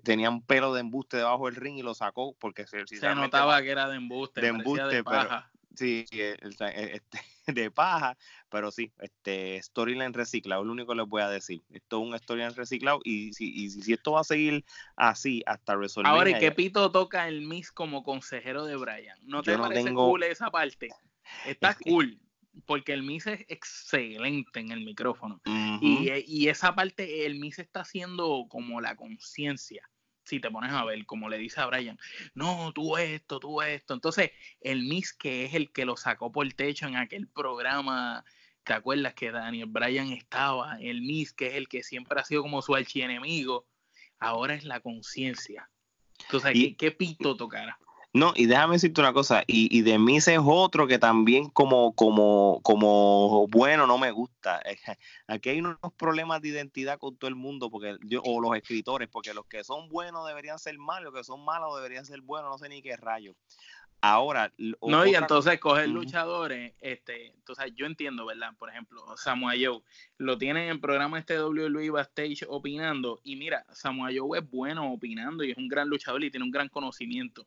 tenía 0.03 0.31
un 0.31 0.43
pelo 0.43 0.73
de 0.73 0.81
embuste 0.81 1.19
debajo 1.19 1.47
del 1.47 1.57
ring 1.57 1.79
y 1.79 1.83
lo 1.83 1.95
sacó 1.95 2.35
porque 2.39 2.67
se, 2.67 2.85
notaba 3.15 3.61
que 3.63 3.71
era 3.71 3.89
de 3.89 3.97
embuste. 3.97 4.41
De 4.41 4.49
embuste, 4.49 5.05
pero, 5.05 5.45
sí, 5.77 6.05
este, 6.11 7.21
de 7.47 7.71
paja, 7.71 8.17
pero 8.49 8.71
sí, 8.71 8.93
este 9.01 9.63
storyline 9.63 10.13
reciclado, 10.13 10.65
lo 10.65 10.73
único 10.73 10.93
que 10.93 10.99
les 10.99 11.09
voy 11.09 11.23
a 11.23 11.29
decir. 11.29 11.63
Esto 11.71 12.01
es 12.01 12.09
un 12.09 12.19
storyline 12.19 12.55
reciclado 12.55 13.01
y 13.05 13.33
si, 13.33 13.71
si 13.71 13.93
esto 13.93 14.13
va 14.13 14.21
a 14.21 14.25
seguir 14.25 14.65
así 14.97 15.43
hasta 15.47 15.77
resolver. 15.77 16.11
Ahora, 16.11 16.31
¿y 16.31 16.39
qué 16.39 16.53
pito 16.53 16.91
toca 16.91 17.29
el 17.29 17.43
Miss 17.43 17.73
como 17.73 18.03
consejero 18.03 18.65
de 18.65 18.77
Brian? 18.77 19.19
¿No 19.23 19.43
te 19.43 19.57
parece 19.59 19.93
cool 19.93 20.23
esa 20.23 20.51
parte? 20.51 20.89
Está 21.47 21.75
cool. 21.75 22.19
Porque 22.67 22.93
el 22.93 23.03
Miss 23.03 23.27
es 23.27 23.47
excelente 23.49 24.61
en 24.61 24.73
el 24.73 24.85
micrófono. 24.85 25.41
y, 25.81 26.11
y, 26.27 26.49
esa 26.49 26.75
parte, 26.75 27.25
el 27.25 27.37
Miss 27.37 27.59
está 27.59 27.81
haciendo 27.81 28.47
como 28.51 28.83
la 28.83 28.95
conciencia 28.95 29.89
si 30.25 30.41
te 30.41 30.51
pones 30.51 30.73
a 30.73 30.85
ver, 30.85 31.05
como 31.07 31.29
le 31.29 31.39
dice 31.39 31.61
a 31.61 31.67
Brian, 31.67 31.99
no, 32.35 32.73
tú 32.73 32.97
esto, 32.97 33.41
tú 33.41 33.63
esto. 33.63 33.95
Entonces, 33.95 34.31
el 34.61 34.85
Miss, 34.85 35.13
que 35.13 35.45
es 35.45 35.55
el 35.55 35.73
que 35.73 35.85
lo 35.85 35.97
sacó 35.97 36.31
por 36.31 36.47
el 36.47 36.55
techo 36.55 36.87
en 36.87 36.97
aquel 36.97 37.29
programa, 37.29 38.25
¿te 38.65 38.73
acuerdas 38.73 39.15
que 39.15 39.31
Daniel 39.33 39.67
Bryan 39.69 40.11
estaba? 40.13 40.79
El 40.81 41.03
Miss, 41.03 41.33
que 41.33 41.49
es 41.49 41.55
el 41.55 41.69
que 41.69 41.83
siempre 41.83 42.21
ha 42.21 42.25
sido 42.25 42.43
como 42.43 42.63
su 42.63 42.75
archienemigo, 42.75 43.67
ahora 44.19 44.55
es 44.55 44.65
la 44.65 44.81
conciencia. 44.81 45.69
Entonces, 46.25 46.75
¿qué, 46.79 46.91
pito 46.93 47.37
tocará? 47.37 47.79
No, 48.15 48.35
y 48.37 48.45
déjame 48.45 48.75
decirte 48.75 49.01
una 49.01 49.15
cosa, 49.15 49.43
y, 49.47 49.75
y 49.77 49.81
de 49.81 49.99
mí 49.99 50.19
es 50.19 50.29
otro 50.45 50.87
que 50.87 50.99
también 50.99 51.49
como, 51.49 51.95
como, 51.95 52.61
como 52.63 53.47
bueno 53.49 53.87
no 53.87 53.97
me 53.97 54.11
gusta. 54.11 54.63
Aquí 55.27 55.49
hay 55.49 55.61
unos 55.61 55.79
problemas 55.97 56.43
de 56.43 56.49
identidad 56.49 56.99
con 56.99 57.17
todo 57.17 57.29
el 57.29 57.37
mundo, 57.37 57.71
porque 57.71 57.97
yo, 58.03 58.21
o 58.23 58.39
los 58.43 58.55
escritores, 58.55 59.09
porque 59.09 59.33
los 59.33 59.47
que 59.47 59.65
son 59.65 59.89
buenos 59.89 60.27
deberían 60.27 60.59
ser 60.59 60.77
malos, 60.79 61.13
los 61.13 61.21
que 61.21 61.25
son 61.25 61.43
malos 61.43 61.75
deberían 61.77 62.05
ser 62.05 62.21
buenos, 62.21 62.51
no 62.51 62.59
sé 62.59 62.69
ni 62.69 62.83
qué 62.83 62.99
rayo. 62.99 63.35
Ahora, 64.05 64.53
no, 64.59 65.07
y 65.07 65.15
entonces 65.15 65.61
coger 65.61 65.89
luchadores, 65.89 66.75
este, 66.81 67.29
entonces 67.29 67.73
yo 67.77 67.87
entiendo, 67.87 68.27
¿verdad? 68.27 68.51
Por 68.59 68.69
ejemplo, 68.69 69.01
Samoa 69.17 69.53
Joe, 69.53 69.81
lo 70.19 70.37
tienen 70.37 70.65
en 70.65 70.71
el 70.71 70.81
programa 70.81 71.21
este 71.21 71.41
WWE 71.41 71.91
Backstage 71.91 72.45
opinando, 72.49 73.21
y 73.23 73.37
mira, 73.37 73.65
Samoa 73.71 74.11
Joe 74.13 74.41
es 74.41 74.51
bueno 74.51 74.93
opinando 74.93 75.45
y 75.45 75.53
es 75.53 75.57
un 75.57 75.69
gran 75.69 75.89
luchador 75.89 76.25
y 76.25 76.33
tiene 76.33 76.45
un 76.45 76.51
gran 76.51 76.69
conocimiento 76.69 77.47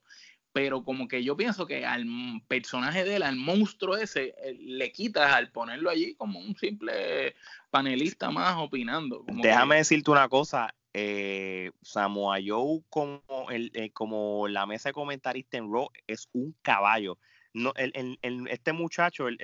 pero 0.56 0.86
como 0.86 1.10
que 1.10 1.22
yo 1.22 1.36
pienso 1.36 1.68
que 1.68 1.86
al 1.86 2.06
personaje 2.48 3.04
de 3.04 3.18
él, 3.18 3.24
al 3.24 3.36
monstruo 3.36 3.98
ese, 3.98 4.34
eh, 4.42 4.56
le 4.58 4.90
quitas 4.94 5.34
al 5.34 5.52
ponerlo 5.52 5.90
allí 5.90 6.16
como 6.16 6.40
un 6.40 6.56
simple 6.56 7.36
panelista 7.70 8.32
más 8.32 8.56
opinando. 8.56 9.26
Déjame 9.28 9.76
decirte 9.76 10.12
una 10.12 10.30
cosa, 10.30 10.74
eh, 10.94 11.72
Samoa 11.82 12.38
Joe 12.38 12.80
como, 12.90 13.22
el, 13.50 13.70
eh, 13.74 13.90
como 13.92 14.48
la 14.48 14.66
mesa 14.66 14.88
de 14.88 14.94
comentarista 14.94 15.58
en 15.58 15.70
Raw 15.70 15.90
es 16.08 16.30
un 16.32 16.56
caballo. 16.62 17.18
No, 17.52 17.74
el, 17.76 18.18
el, 18.22 18.48
este 18.48 18.72
muchacho, 18.72 19.28
el, 19.28 19.38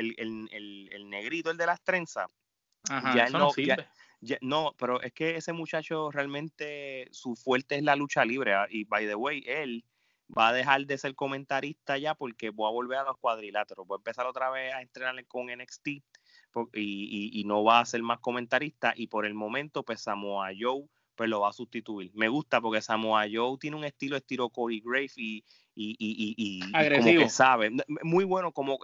negrito, 1.09 1.51
el 1.51 1.57
de 1.57 1.65
las 1.65 1.83
trenzas, 1.83 2.27
ya 3.13 3.27
no, 3.29 3.51
no, 4.39 4.75
pero 4.77 5.01
es 5.01 5.11
que 5.11 5.35
ese 5.35 5.51
muchacho 5.51 6.09
realmente 6.09 7.09
su 7.11 7.35
fuerte 7.35 7.75
es 7.75 7.83
la 7.83 7.97
lucha 7.97 8.23
libre. 8.23 8.53
Ah, 8.53 8.67
y 8.69 8.85
by 8.85 9.07
the 9.07 9.15
way, 9.15 9.43
él 9.45 9.83
va 10.37 10.49
a 10.49 10.53
dejar 10.53 10.85
de 10.85 10.97
ser 10.97 11.15
comentarista 11.15 11.97
ya 11.97 12.15
porque 12.15 12.49
voy 12.49 12.67
a 12.67 12.71
volver 12.71 12.99
a 12.99 13.03
los 13.03 13.17
cuadriláteros. 13.17 13.85
Voy 13.87 13.95
a 13.95 13.99
empezar 13.99 14.25
otra 14.25 14.49
vez 14.49 14.73
a 14.73 14.81
entrenarle 14.81 15.25
con 15.25 15.47
NXT 15.47 15.87
y, 15.87 16.01
y, 16.73 17.43
no 17.45 17.63
va 17.63 17.79
a 17.79 17.85
ser 17.85 18.01
más 18.03 18.19
comentarista. 18.19 18.93
Y 18.95 19.07
por 19.07 19.25
el 19.25 19.33
momento, 19.33 19.83
pues 19.83 20.01
Samoa 20.01 20.49
Joe 20.57 20.85
pues 21.15 21.29
lo 21.29 21.41
va 21.41 21.49
a 21.49 21.53
sustituir. 21.53 22.11
Me 22.15 22.29
gusta 22.29 22.61
porque 22.61 22.81
Samoa 22.81 23.25
Joe 23.31 23.57
tiene 23.59 23.77
un 23.77 23.83
estilo 23.83 24.17
estilo 24.17 24.49
Corey 24.49 24.81
Grave 24.83 25.11
y, 25.17 25.43
y, 25.75 25.95
y, 25.99 26.35
y 26.35 26.71
como 26.71 27.03
que 27.03 27.29
sabe. 27.29 27.71
Muy 28.01 28.23
bueno, 28.23 28.51
como 28.51 28.79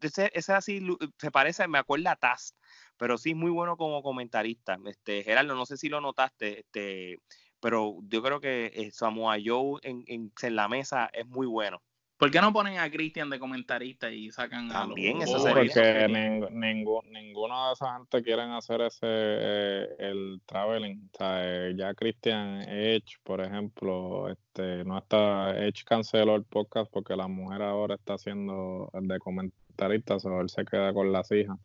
ese, 0.00 0.30
ese, 0.34 0.52
así 0.52 0.86
se 1.18 1.30
parece, 1.30 1.66
me 1.66 1.78
acuerda 1.78 2.12
a 2.12 2.16
Taz, 2.16 2.54
pero 2.98 3.16
sí 3.16 3.34
muy 3.34 3.50
bueno 3.50 3.76
como 3.76 4.02
comentarista. 4.02 4.78
Este, 4.84 5.22
Gerardo, 5.22 5.54
no 5.54 5.64
sé 5.64 5.76
si 5.76 5.88
lo 5.88 6.00
notaste, 6.00 6.60
este, 6.60 7.18
pero 7.64 7.96
yo 8.10 8.22
creo 8.22 8.40
que 8.40 8.70
eh, 8.74 8.90
Samoa 8.90 9.38
Joe 9.42 9.80
en, 9.84 10.04
en, 10.06 10.30
la 10.54 10.68
mesa 10.68 11.08
es 11.14 11.26
muy 11.26 11.46
bueno. 11.46 11.80
¿Por 12.18 12.30
qué 12.30 12.38
no 12.42 12.52
ponen 12.52 12.76
a 12.76 12.90
Christian 12.90 13.30
de 13.30 13.38
comentarista 13.38 14.10
y 14.10 14.30
sacan 14.30 14.68
También 14.68 15.22
a 15.22 15.24
los... 15.24 15.42
Porque 15.42 16.06
ninguno 16.52 17.68
de 17.68 17.72
esa 17.72 17.96
gente 17.96 18.22
quieren 18.22 18.50
hacer 18.50 18.82
ese 18.82 19.06
eh, 19.06 19.86
el 19.98 20.42
traveling. 20.44 21.08
O 21.14 21.16
sea, 21.16 21.38
eh, 21.40 21.74
ya 21.74 21.94
Christian 21.94 22.68
Edge, 22.68 23.16
por 23.22 23.40
ejemplo, 23.40 24.28
este 24.28 24.84
no 24.84 24.98
está 24.98 25.56
Edge 25.56 25.84
canceló 25.86 26.36
el 26.36 26.44
podcast 26.44 26.92
porque 26.92 27.16
la 27.16 27.28
mujer 27.28 27.62
ahora 27.62 27.94
está 27.94 28.12
haciendo 28.12 28.90
el 28.92 29.08
de 29.08 29.18
comentarista, 29.20 30.16
o 30.16 30.40
él 30.42 30.50
se 30.50 30.66
queda 30.66 30.92
con 30.92 31.12
las 31.12 31.32
hijas 31.32 31.56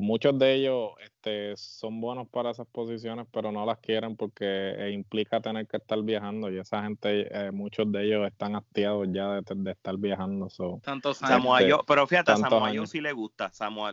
muchos 0.00 0.38
de 0.38 0.54
ellos 0.54 0.90
este, 1.24 1.56
son 1.56 2.00
buenos 2.00 2.28
para 2.28 2.50
esas 2.50 2.66
posiciones, 2.66 3.26
pero 3.32 3.50
no 3.50 3.64
las 3.64 3.78
quieren 3.78 4.16
porque 4.16 4.44
eh, 4.44 4.90
implica 4.92 5.40
tener 5.40 5.66
que 5.66 5.78
estar 5.78 6.00
viajando 6.02 6.50
y 6.50 6.58
esa 6.58 6.82
gente, 6.82 7.26
eh, 7.30 7.50
muchos 7.50 7.90
de 7.90 8.04
ellos 8.04 8.26
están 8.26 8.56
hastiados 8.56 9.08
ya 9.10 9.40
de, 9.40 9.70
estar 9.70 9.96
viajando. 9.96 10.48
So, 10.50 10.80
Tantos 10.84 11.18
Samoa 11.18 11.60
pero 11.86 12.06
fíjate, 12.06 12.32
a 12.32 12.36
Samoa 12.36 12.72
Joe 12.74 12.86
sí 12.86 13.00
le 13.00 13.12
gusta. 13.12 13.50
Samoa 13.52 13.92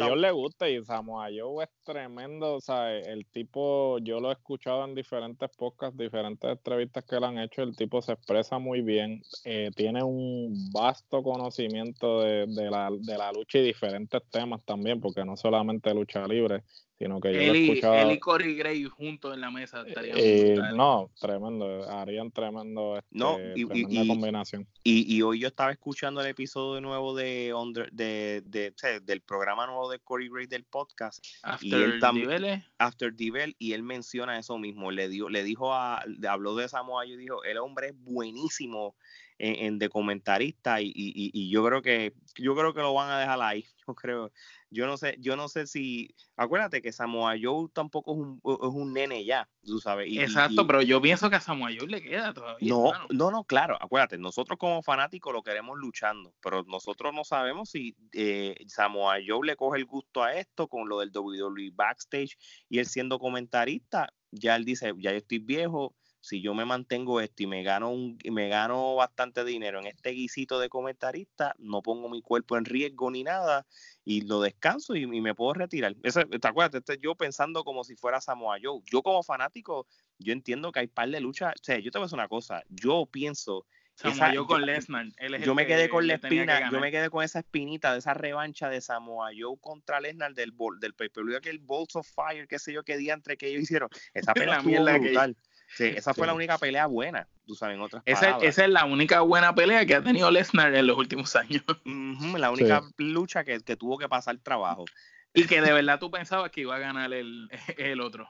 Joe 0.00 0.16
le 0.16 0.30
gusta. 0.30 0.68
y 0.68 0.84
Samoa 0.84 1.28
Joe 1.36 1.64
es 1.64 1.70
tremendo. 1.82 2.54
O 2.54 2.60
sea, 2.60 2.92
el 2.92 3.26
tipo, 3.26 3.98
yo 3.98 4.20
lo 4.20 4.30
he 4.30 4.32
escuchado 4.32 4.84
en 4.84 4.94
diferentes 4.94 5.48
podcasts, 5.56 5.96
diferentes 5.96 6.50
entrevistas 6.50 7.04
que 7.04 7.18
le 7.18 7.26
han 7.26 7.38
hecho. 7.38 7.62
El 7.62 7.74
tipo 7.74 8.02
se 8.02 8.12
expresa 8.12 8.58
muy 8.58 8.82
bien, 8.82 9.22
eh, 9.44 9.70
tiene 9.74 10.02
un 10.02 10.70
vasto 10.72 11.22
conocimiento 11.22 12.20
de, 12.20 12.46
de, 12.46 12.70
la, 12.70 12.90
de 12.92 13.18
la 13.18 13.32
lucha 13.32 13.58
y 13.58 13.62
diferentes 13.62 14.22
temas 14.30 14.62
también, 14.64 15.00
porque 15.00 15.15
que 15.16 15.24
no 15.24 15.34
solamente 15.34 15.94
lucha 15.94 16.28
libre, 16.28 16.62
sino 16.98 17.20
que 17.20 17.32
yo 17.32 17.40
él, 17.40 17.56
he 17.56 17.64
escuchado... 17.64 17.94
Él 17.94 18.12
y 18.12 18.18
Corey 18.18 18.54
Gray 18.54 18.84
juntos 18.84 19.32
en 19.32 19.40
la 19.40 19.50
mesa 19.50 19.82
estarían 19.86 20.16
eh, 20.20 20.56
No, 20.74 21.10
tremendo, 21.18 21.88
harían 21.90 22.30
tremendo, 22.30 22.98
este, 22.98 23.08
no, 23.12 23.38
y, 23.54 24.06
combinación. 24.06 24.68
Y, 24.84 25.22
hoy 25.22 25.40
yo 25.40 25.48
estaba 25.48 25.72
escuchando 25.72 26.20
el 26.20 26.26
episodio 26.26 26.82
nuevo 26.82 27.14
de, 27.14 27.54
de, 27.92 28.42
de, 28.42 29.00
del 29.02 29.22
programa 29.22 29.66
nuevo 29.66 29.90
de 29.90 30.00
Corey 30.00 30.28
Gray 30.28 30.46
del 30.46 30.64
podcast. 30.64 31.24
After 31.42 31.66
y 31.66 31.72
él 31.72 31.98
también, 31.98 32.62
After 32.76 33.14
y 33.58 33.72
él 33.72 33.82
menciona 33.82 34.38
eso 34.38 34.58
mismo, 34.58 34.90
le, 34.90 35.08
dio, 35.08 35.30
le 35.30 35.42
dijo 35.42 35.72
a, 35.72 36.04
habló 36.28 36.56
de 36.56 36.68
Samoa 36.68 37.06
y 37.06 37.16
dijo, 37.16 37.42
el 37.44 37.56
hombre 37.56 37.88
es 37.88 37.94
buenísimo 37.96 38.94
en, 39.38 39.78
de 39.78 39.88
comentarista 39.88 40.80
y, 40.80 40.86
y, 40.88 41.30
y, 41.32 41.50
yo 41.50 41.64
creo 41.64 41.82
que 41.82 42.14
yo 42.36 42.54
creo 42.54 42.72
que 42.72 42.80
lo 42.80 42.94
van 42.94 43.10
a 43.10 43.18
dejar 43.18 43.40
ahí 43.42 43.64
yo 43.86 43.94
creo 43.94 44.32
yo 44.70 44.86
no 44.86 44.96
sé, 44.96 45.16
yo 45.20 45.36
no 45.36 45.48
sé 45.48 45.66
si, 45.66 46.14
acuérdate 46.36 46.82
que 46.82 46.92
Samoa 46.92 47.34
Joe 47.40 47.68
tampoco 47.72 48.12
es 48.12 48.18
un, 48.18 48.40
es 48.44 48.74
un 48.74 48.92
nene 48.92 49.24
ya, 49.24 49.48
tú 49.64 49.78
sabes. 49.78 50.12
Exacto, 50.16 50.66
pero 50.66 50.82
yo 50.82 51.00
pienso 51.00 51.30
que 51.30 51.36
a 51.36 51.40
Samoa 51.40 51.70
Joe 51.76 51.88
le 51.88 52.02
queda 52.02 52.34
todavía. 52.34 52.68
No, 52.68 52.92
no, 53.10 53.30
no, 53.30 53.44
claro, 53.44 53.76
acuérdate, 53.80 54.18
nosotros 54.18 54.58
como 54.58 54.82
fanáticos 54.82 55.32
lo 55.32 55.42
queremos 55.42 55.78
luchando, 55.78 56.34
pero 56.42 56.64
nosotros 56.64 57.14
no 57.14 57.24
sabemos 57.24 57.70
si 57.70 57.96
eh, 58.12 58.56
Samoa 58.66 59.16
Joe 59.26 59.46
le 59.46 59.56
coge 59.56 59.78
el 59.78 59.86
gusto 59.86 60.22
a 60.22 60.34
esto 60.34 60.68
con 60.68 60.88
lo 60.88 60.98
del 61.00 61.12
WWE 61.14 61.70
Backstage 61.72 62.36
y 62.68 62.80
él 62.80 62.86
siendo 62.86 63.18
comentarista, 63.18 64.12
ya 64.32 64.56
él 64.56 64.64
dice, 64.64 64.92
ya 64.98 65.12
yo 65.12 65.18
estoy 65.18 65.38
viejo, 65.38 65.94
si 66.26 66.42
yo 66.42 66.54
me 66.54 66.64
mantengo 66.64 67.20
esto 67.20 67.44
y 67.44 67.46
me 67.46 67.62
gano 67.62 67.88
un, 67.88 68.18
me 68.32 68.48
gano 68.48 68.96
bastante 68.96 69.44
dinero 69.44 69.78
en 69.78 69.86
este 69.86 70.10
guisito 70.10 70.58
de 70.58 70.68
comentarista, 70.68 71.54
no 71.58 71.82
pongo 71.82 72.08
mi 72.08 72.20
cuerpo 72.20 72.56
en 72.56 72.64
riesgo 72.64 73.12
ni 73.12 73.22
nada 73.22 73.64
y 74.04 74.22
lo 74.22 74.40
descanso 74.40 74.96
y, 74.96 75.06
me 75.06 75.36
puedo 75.36 75.54
retirar. 75.54 75.94
¿Te 75.94 76.48
acuerdas? 76.48 76.74
Este, 76.74 76.98
yo 77.00 77.14
pensando 77.14 77.62
como 77.62 77.84
si 77.84 77.94
fuera 77.94 78.20
Samoa 78.20 78.56
Joe. 78.60 78.80
Yo 78.86 79.02
como 79.02 79.22
fanático, 79.22 79.86
yo 80.18 80.32
entiendo 80.32 80.72
que 80.72 80.80
hay 80.80 80.88
par 80.88 81.08
de 81.10 81.20
luchas. 81.20 81.52
O 81.60 81.64
sea, 81.64 81.78
yo 81.78 81.92
te 81.92 81.98
voy 81.98 82.04
a 82.04 82.06
decir 82.06 82.18
una 82.18 82.28
cosa. 82.28 82.64
Yo 82.70 83.06
pienso 83.06 83.64
Samoa 83.94 84.32
Joe 84.34 84.46
con 84.46 84.66
Lesnar. 84.66 85.06
yo 85.44 85.54
me 85.54 85.64
quedé 85.64 85.88
con 85.88 86.08
la 86.08 86.14
espina, 86.14 86.72
yo 86.72 86.80
me 86.80 86.90
quedé 86.90 87.08
con 87.08 87.22
esa 87.22 87.38
espinita 87.38 87.92
de 87.92 88.00
esa 88.00 88.14
revancha 88.14 88.68
de 88.68 88.80
Samoa 88.80 89.30
Joe 89.38 89.56
contra 89.60 90.00
Lesnar 90.00 90.34
del 90.34 90.52
del 90.80 90.94
pay 90.94 91.08
per 91.08 91.22
aquel 91.36 91.60
Bolts 91.60 91.94
of 91.94 92.08
Fire, 92.08 92.48
qué 92.48 92.58
sé 92.58 92.72
yo, 92.72 92.82
qué 92.82 92.96
día 92.96 93.14
entre 93.14 93.36
que 93.36 93.46
ellos 93.46 93.62
hicieron. 93.62 93.88
Esa 94.12 94.34
pelea 94.34 94.58
estuvo 94.58 94.84
brutal. 94.84 95.36
Sí, 95.76 95.84
esa 95.94 96.14
fue 96.14 96.26
la 96.26 96.32
única 96.32 96.56
pelea 96.56 96.86
buena, 96.86 97.28
tú 97.46 97.54
sabes, 97.54 97.76
en 97.76 97.82
otras 97.82 98.02
esa, 98.06 98.38
esa 98.38 98.64
es 98.64 98.70
la 98.70 98.86
única 98.86 99.20
buena 99.20 99.54
pelea 99.54 99.84
que 99.84 99.94
ha 99.94 100.02
tenido 100.02 100.30
Lesnar 100.30 100.74
en 100.74 100.86
los 100.86 100.96
últimos 100.96 101.36
años. 101.36 101.62
la 101.84 102.50
única 102.50 102.82
lucha 102.96 103.44
que, 103.44 103.60
que, 103.60 103.76
tuvo 103.76 103.98
que 103.98 104.08
pasar 104.08 104.38
trabajo. 104.38 104.86
Y 105.34 105.46
que 105.46 105.60
de 105.60 105.74
verdad 105.74 105.98
tú 105.98 106.10
pensabas 106.10 106.50
que 106.50 106.62
iba 106.62 106.76
a 106.76 106.78
ganar 106.78 107.12
el, 107.12 107.50
el 107.76 108.00
otro. 108.00 108.26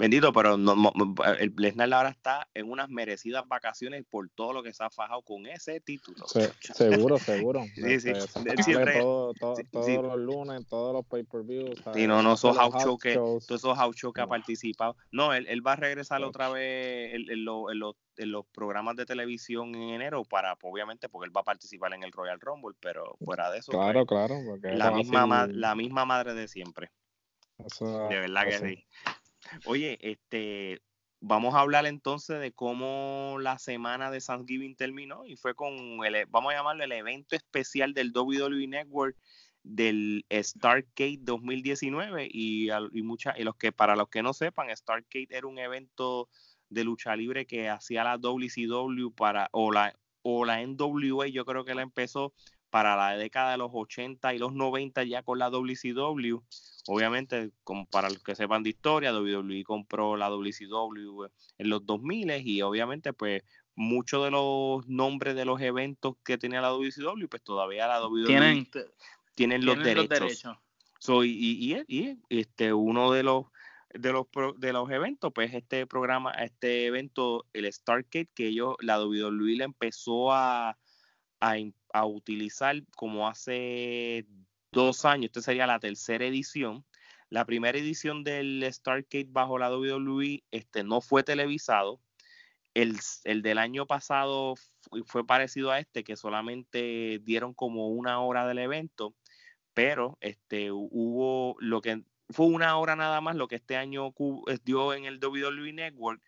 Bendito, 0.00 0.32
pero 0.32 0.56
no, 0.56 0.74
el 1.38 1.52
Lesnar 1.58 1.92
ahora 1.92 2.08
está 2.08 2.48
en 2.54 2.70
unas 2.70 2.88
merecidas 2.88 3.46
vacaciones 3.46 4.02
por 4.08 4.30
todo 4.30 4.54
lo 4.54 4.62
que 4.62 4.72
se 4.72 4.82
ha 4.82 4.88
fajado 4.88 5.20
con 5.20 5.44
ese 5.44 5.78
título. 5.80 6.26
seguro, 6.74 7.18
seguro. 7.18 7.64
Sí, 7.74 8.00
sí. 8.00 8.12
todos 9.70 10.02
los 10.02 10.18
lunes, 10.18 10.66
todos 10.68 10.94
los 10.94 11.04
pay-per-views. 11.04 11.82
Y 11.96 12.06
no, 12.06 12.22
no, 12.22 12.32
esos 12.32 12.56
house 12.56 12.82
shows 12.82 12.98
que, 12.98 13.12
todos 13.12 13.50
esos 13.50 13.76
house 13.76 13.94
shows 13.94 14.14
que 14.14 14.22
ha 14.22 14.26
participado. 14.26 14.96
No, 15.12 15.34
él, 15.34 15.46
él 15.50 15.64
va 15.66 15.74
a 15.74 15.76
regresar 15.76 16.22
otra 16.22 16.48
vez 16.48 17.14
en, 17.14 17.30
en, 17.30 17.44
los, 17.44 17.70
en, 18.16 18.32
los, 18.32 18.46
programas 18.46 18.96
de 18.96 19.04
televisión 19.04 19.74
en 19.74 19.90
enero 19.90 20.24
para, 20.24 20.56
obviamente, 20.62 21.10
porque 21.10 21.26
él 21.26 21.36
va 21.36 21.42
a 21.42 21.44
participar 21.44 21.92
en 21.92 22.04
el 22.04 22.12
Royal 22.12 22.40
Rumble, 22.40 22.74
pero 22.80 23.18
fuera 23.22 23.50
de 23.50 23.58
eso. 23.58 23.70
Claro, 23.70 24.06
pues, 24.06 24.26
claro. 24.62 24.78
La 24.78 24.92
misma, 24.92 25.46
la 25.46 25.74
misma 25.74 26.06
madre 26.06 26.32
de 26.32 26.48
siempre. 26.48 26.90
de 27.58 28.18
verdad 28.18 28.44
que 28.46 28.58
sí. 28.58 28.86
Oye, 29.66 29.98
este, 30.00 30.80
vamos 31.20 31.54
a 31.54 31.60
hablar 31.60 31.86
entonces 31.86 32.40
de 32.40 32.52
cómo 32.52 33.36
la 33.40 33.58
semana 33.58 34.10
de 34.10 34.20
Thanksgiving 34.20 34.76
terminó 34.76 35.26
y 35.26 35.36
fue 35.36 35.54
con 35.54 35.72
el, 36.04 36.26
vamos 36.26 36.52
a 36.52 36.56
llamarlo 36.56 36.84
el 36.84 36.92
evento 36.92 37.36
especial 37.36 37.94
del 37.94 38.12
WWE 38.14 38.66
Network 38.66 39.16
del 39.62 40.24
Starcade 40.32 41.18
2019 41.20 42.28
y, 42.30 42.70
y, 42.70 43.02
mucha, 43.02 43.34
y 43.38 43.44
los 43.44 43.56
que 43.56 43.72
para 43.72 43.96
los 43.96 44.08
que 44.08 44.22
no 44.22 44.32
sepan 44.32 44.74
Starcade 44.74 45.28
era 45.30 45.46
un 45.46 45.58
evento 45.58 46.28
de 46.70 46.84
lucha 46.84 47.14
libre 47.16 47.46
que 47.46 47.68
hacía 47.68 48.04
la 48.04 48.16
WCW 48.16 49.10
para 49.14 49.48
o 49.52 49.72
la 49.72 49.94
o 50.22 50.44
la 50.44 50.62
NWA 50.62 51.28
yo 51.28 51.44
creo 51.44 51.64
que 51.64 51.74
la 51.74 51.82
empezó 51.82 52.34
para 52.70 52.96
la 52.96 53.16
década 53.16 53.52
de 53.52 53.58
los 53.58 53.70
80 53.72 54.32
y 54.34 54.38
los 54.38 54.52
90 54.52 55.04
ya 55.04 55.22
con 55.22 55.38
la 55.38 55.50
WCW. 55.50 56.38
Obviamente, 56.86 57.50
como 57.64 57.86
para 57.86 58.08
los 58.08 58.22
que 58.22 58.34
sepan 58.34 58.62
de 58.62 58.70
historia, 58.70 59.12
WWE 59.12 59.64
compró 59.64 60.16
la 60.16 60.28
WCW 60.28 61.24
en 61.58 61.68
los 61.68 61.84
2000 61.84 62.30
y 62.46 62.62
obviamente 62.62 63.12
pues 63.12 63.42
muchos 63.74 64.24
de 64.24 64.30
los 64.30 64.86
nombres 64.88 65.34
de 65.34 65.44
los 65.44 65.60
eventos 65.60 66.16
que 66.24 66.38
tenía 66.38 66.60
la 66.60 66.68
WCW, 66.68 67.26
pues 67.28 67.42
todavía 67.42 67.86
la 67.86 68.06
WWE 68.06 68.26
Tienen, 68.26 68.70
tienen 69.34 69.64
los 69.64 69.76
tienen 69.76 69.96
los 69.96 70.08
derechos. 70.08 70.56
So, 70.98 71.24
y, 71.24 71.30
y, 71.30 71.76
y- 71.88 72.18
y, 72.28 72.40
este 72.40 72.72
uno 72.72 73.10
de 73.12 73.22
los 73.22 73.46
de 73.94 74.12
los 74.12 74.26
de 74.58 74.72
los 74.72 74.90
eventos, 74.90 75.32
pues 75.32 75.52
este 75.54 75.86
programa, 75.86 76.30
este 76.32 76.86
evento, 76.86 77.46
el 77.52 77.70
Stargate, 77.72 78.28
que 78.34 78.48
ellos, 78.48 78.76
la 78.80 79.02
WWE 79.02 79.56
le 79.56 79.64
empezó 79.64 80.32
a, 80.32 80.78
a, 81.40 81.56
a 81.92 82.06
utilizar 82.06 82.76
como 82.96 83.28
hace 83.28 84.26
dos 84.72 85.04
años, 85.04 85.26
esta 85.26 85.42
sería 85.42 85.66
la 85.66 85.80
tercera 85.80 86.24
edición. 86.24 86.84
La 87.28 87.44
primera 87.44 87.78
edición 87.78 88.24
del 88.24 88.66
Stargate 88.72 89.26
bajo 89.28 89.58
la 89.58 89.70
WWE 89.70 90.42
este, 90.50 90.82
no 90.84 91.00
fue 91.00 91.22
televisado. 91.22 92.00
El, 92.74 92.98
el 93.24 93.42
del 93.42 93.58
año 93.58 93.86
pasado 93.86 94.54
fu- 94.56 95.04
fue 95.04 95.26
parecido 95.26 95.70
a 95.70 95.78
este, 95.80 96.04
que 96.04 96.16
solamente 96.16 97.20
dieron 97.22 97.52
como 97.54 97.88
una 97.88 98.20
hora 98.20 98.46
del 98.46 98.58
evento 98.58 99.14
pero 99.74 100.18
este 100.20 100.70
hu- 100.72 100.88
hubo 100.90 101.56
lo 101.60 101.80
que 101.80 102.02
fue 102.28 102.46
una 102.46 102.76
hora 102.76 102.96
nada 102.96 103.20
más 103.20 103.36
lo 103.36 103.48
que 103.48 103.56
este 103.56 103.76
año 103.76 104.12
dio 104.64 104.92
en 104.94 105.04
el 105.04 105.18
WWE 105.20 105.72
Network, 105.72 106.20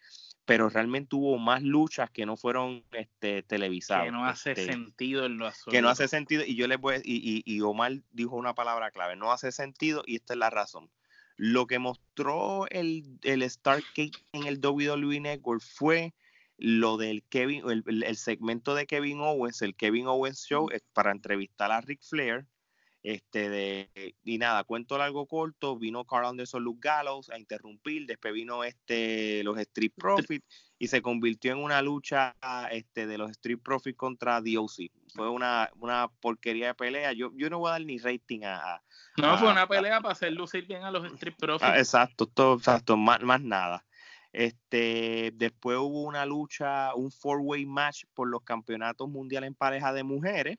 pero 0.44 0.68
realmente 0.68 1.14
hubo 1.16 1.38
más 1.38 1.62
luchas 1.62 2.10
que 2.10 2.26
no 2.26 2.36
fueron 2.36 2.84
este, 2.92 3.42
televisadas. 3.42 4.06
Que 4.06 4.12
no 4.12 4.24
hace 4.26 4.52
este, 4.52 4.66
sentido 4.66 5.24
en 5.26 5.38
lo 5.38 5.46
absoluto. 5.46 5.70
que 5.72 5.82
no 5.82 5.88
hace 5.88 6.08
sentido 6.08 6.42
y 6.44 6.56
yo 6.56 6.66
les 6.66 6.78
voy 6.80 6.96
y, 7.04 7.16
y, 7.16 7.42
y 7.44 7.60
Omar 7.60 7.92
dijo 8.10 8.36
una 8.36 8.54
palabra 8.54 8.90
clave, 8.90 9.16
no 9.16 9.32
hace 9.32 9.52
sentido 9.52 10.02
y 10.06 10.16
esta 10.16 10.34
es 10.34 10.38
la 10.38 10.50
razón. 10.50 10.90
Lo 11.36 11.66
que 11.66 11.78
mostró 11.78 12.66
el, 12.70 13.18
el 13.22 13.48
Stargate 13.48 14.12
en 14.32 14.46
el 14.46 14.60
WWE 14.64 15.20
Network 15.20 15.62
fue 15.62 16.12
lo 16.58 16.96
del 16.96 17.24
Kevin, 17.24 17.68
el, 17.68 18.04
el- 18.04 18.16
segmento 18.16 18.74
de 18.74 18.86
Kevin 18.86 19.20
Owens, 19.20 19.62
el 19.62 19.74
Kevin 19.74 20.06
Owens 20.06 20.46
Show, 20.46 20.68
para 20.92 21.10
entrevistar 21.10 21.72
a 21.72 21.80
Ric 21.80 22.00
Flair. 22.02 22.46
Este 23.04 23.50
de, 23.50 24.14
y 24.22 24.38
nada, 24.38 24.62
cuento 24.62 24.96
largo 24.96 25.26
corto, 25.26 25.76
vino 25.76 26.04
Carl 26.04 26.24
Anderson 26.26 26.62
Luke 26.62 26.78
Gallows 26.88 27.30
a 27.30 27.38
interrumpir, 27.38 28.06
después 28.06 28.32
vino 28.32 28.62
este 28.62 29.42
los 29.42 29.58
Street 29.58 29.90
Profits 29.96 30.46
y 30.78 30.86
se 30.86 31.02
convirtió 31.02 31.50
en 31.50 31.58
una 31.58 31.82
lucha 31.82 32.36
este, 32.70 33.08
de 33.08 33.18
los 33.18 33.30
Street 33.32 33.58
Profits 33.60 33.96
contra 33.98 34.40
DOC. 34.40 34.90
Fue 35.14 35.28
una, 35.28 35.68
una 35.80 36.08
porquería 36.20 36.68
de 36.68 36.74
pelea. 36.74 37.12
Yo, 37.12 37.32
yo 37.34 37.50
no 37.50 37.58
voy 37.58 37.70
a 37.70 37.72
dar 37.72 37.84
ni 37.84 37.98
rating 37.98 38.44
a. 38.44 38.74
a- 38.76 38.82
No, 39.16 39.36
fue 39.36 39.50
una 39.50 39.66
pelea 39.66 40.00
para 40.00 40.12
hacer 40.12 40.32
lucir 40.32 40.66
bien 40.66 40.84
a 40.84 40.92
los 40.92 41.04
Street 41.12 41.34
Profits. 41.36 41.64
ah, 41.72 41.78
exacto, 41.78 42.26
todo, 42.26 42.54
exacto, 42.56 42.96
más, 42.96 43.20
más 43.22 43.40
nada. 43.42 43.84
Este, 44.32 45.32
después 45.34 45.76
hubo 45.78 46.02
una 46.02 46.24
lucha, 46.24 46.94
un 46.94 47.10
four-way 47.10 47.66
match 47.66 48.04
por 48.14 48.28
los 48.28 48.42
campeonatos 48.42 49.08
mundiales 49.08 49.48
en 49.48 49.54
pareja 49.54 49.92
de 49.92 50.04
mujeres. 50.04 50.56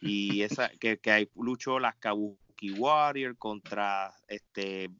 Y 0.00 0.42
esa, 0.42 0.68
que, 0.78 0.98
que 0.98 1.10
ahí 1.10 1.30
luchó 1.34 1.78
las 1.78 1.96
Kabuki 1.96 2.72
Warrior 2.72 3.36
contra 3.38 4.12
este 4.28 4.90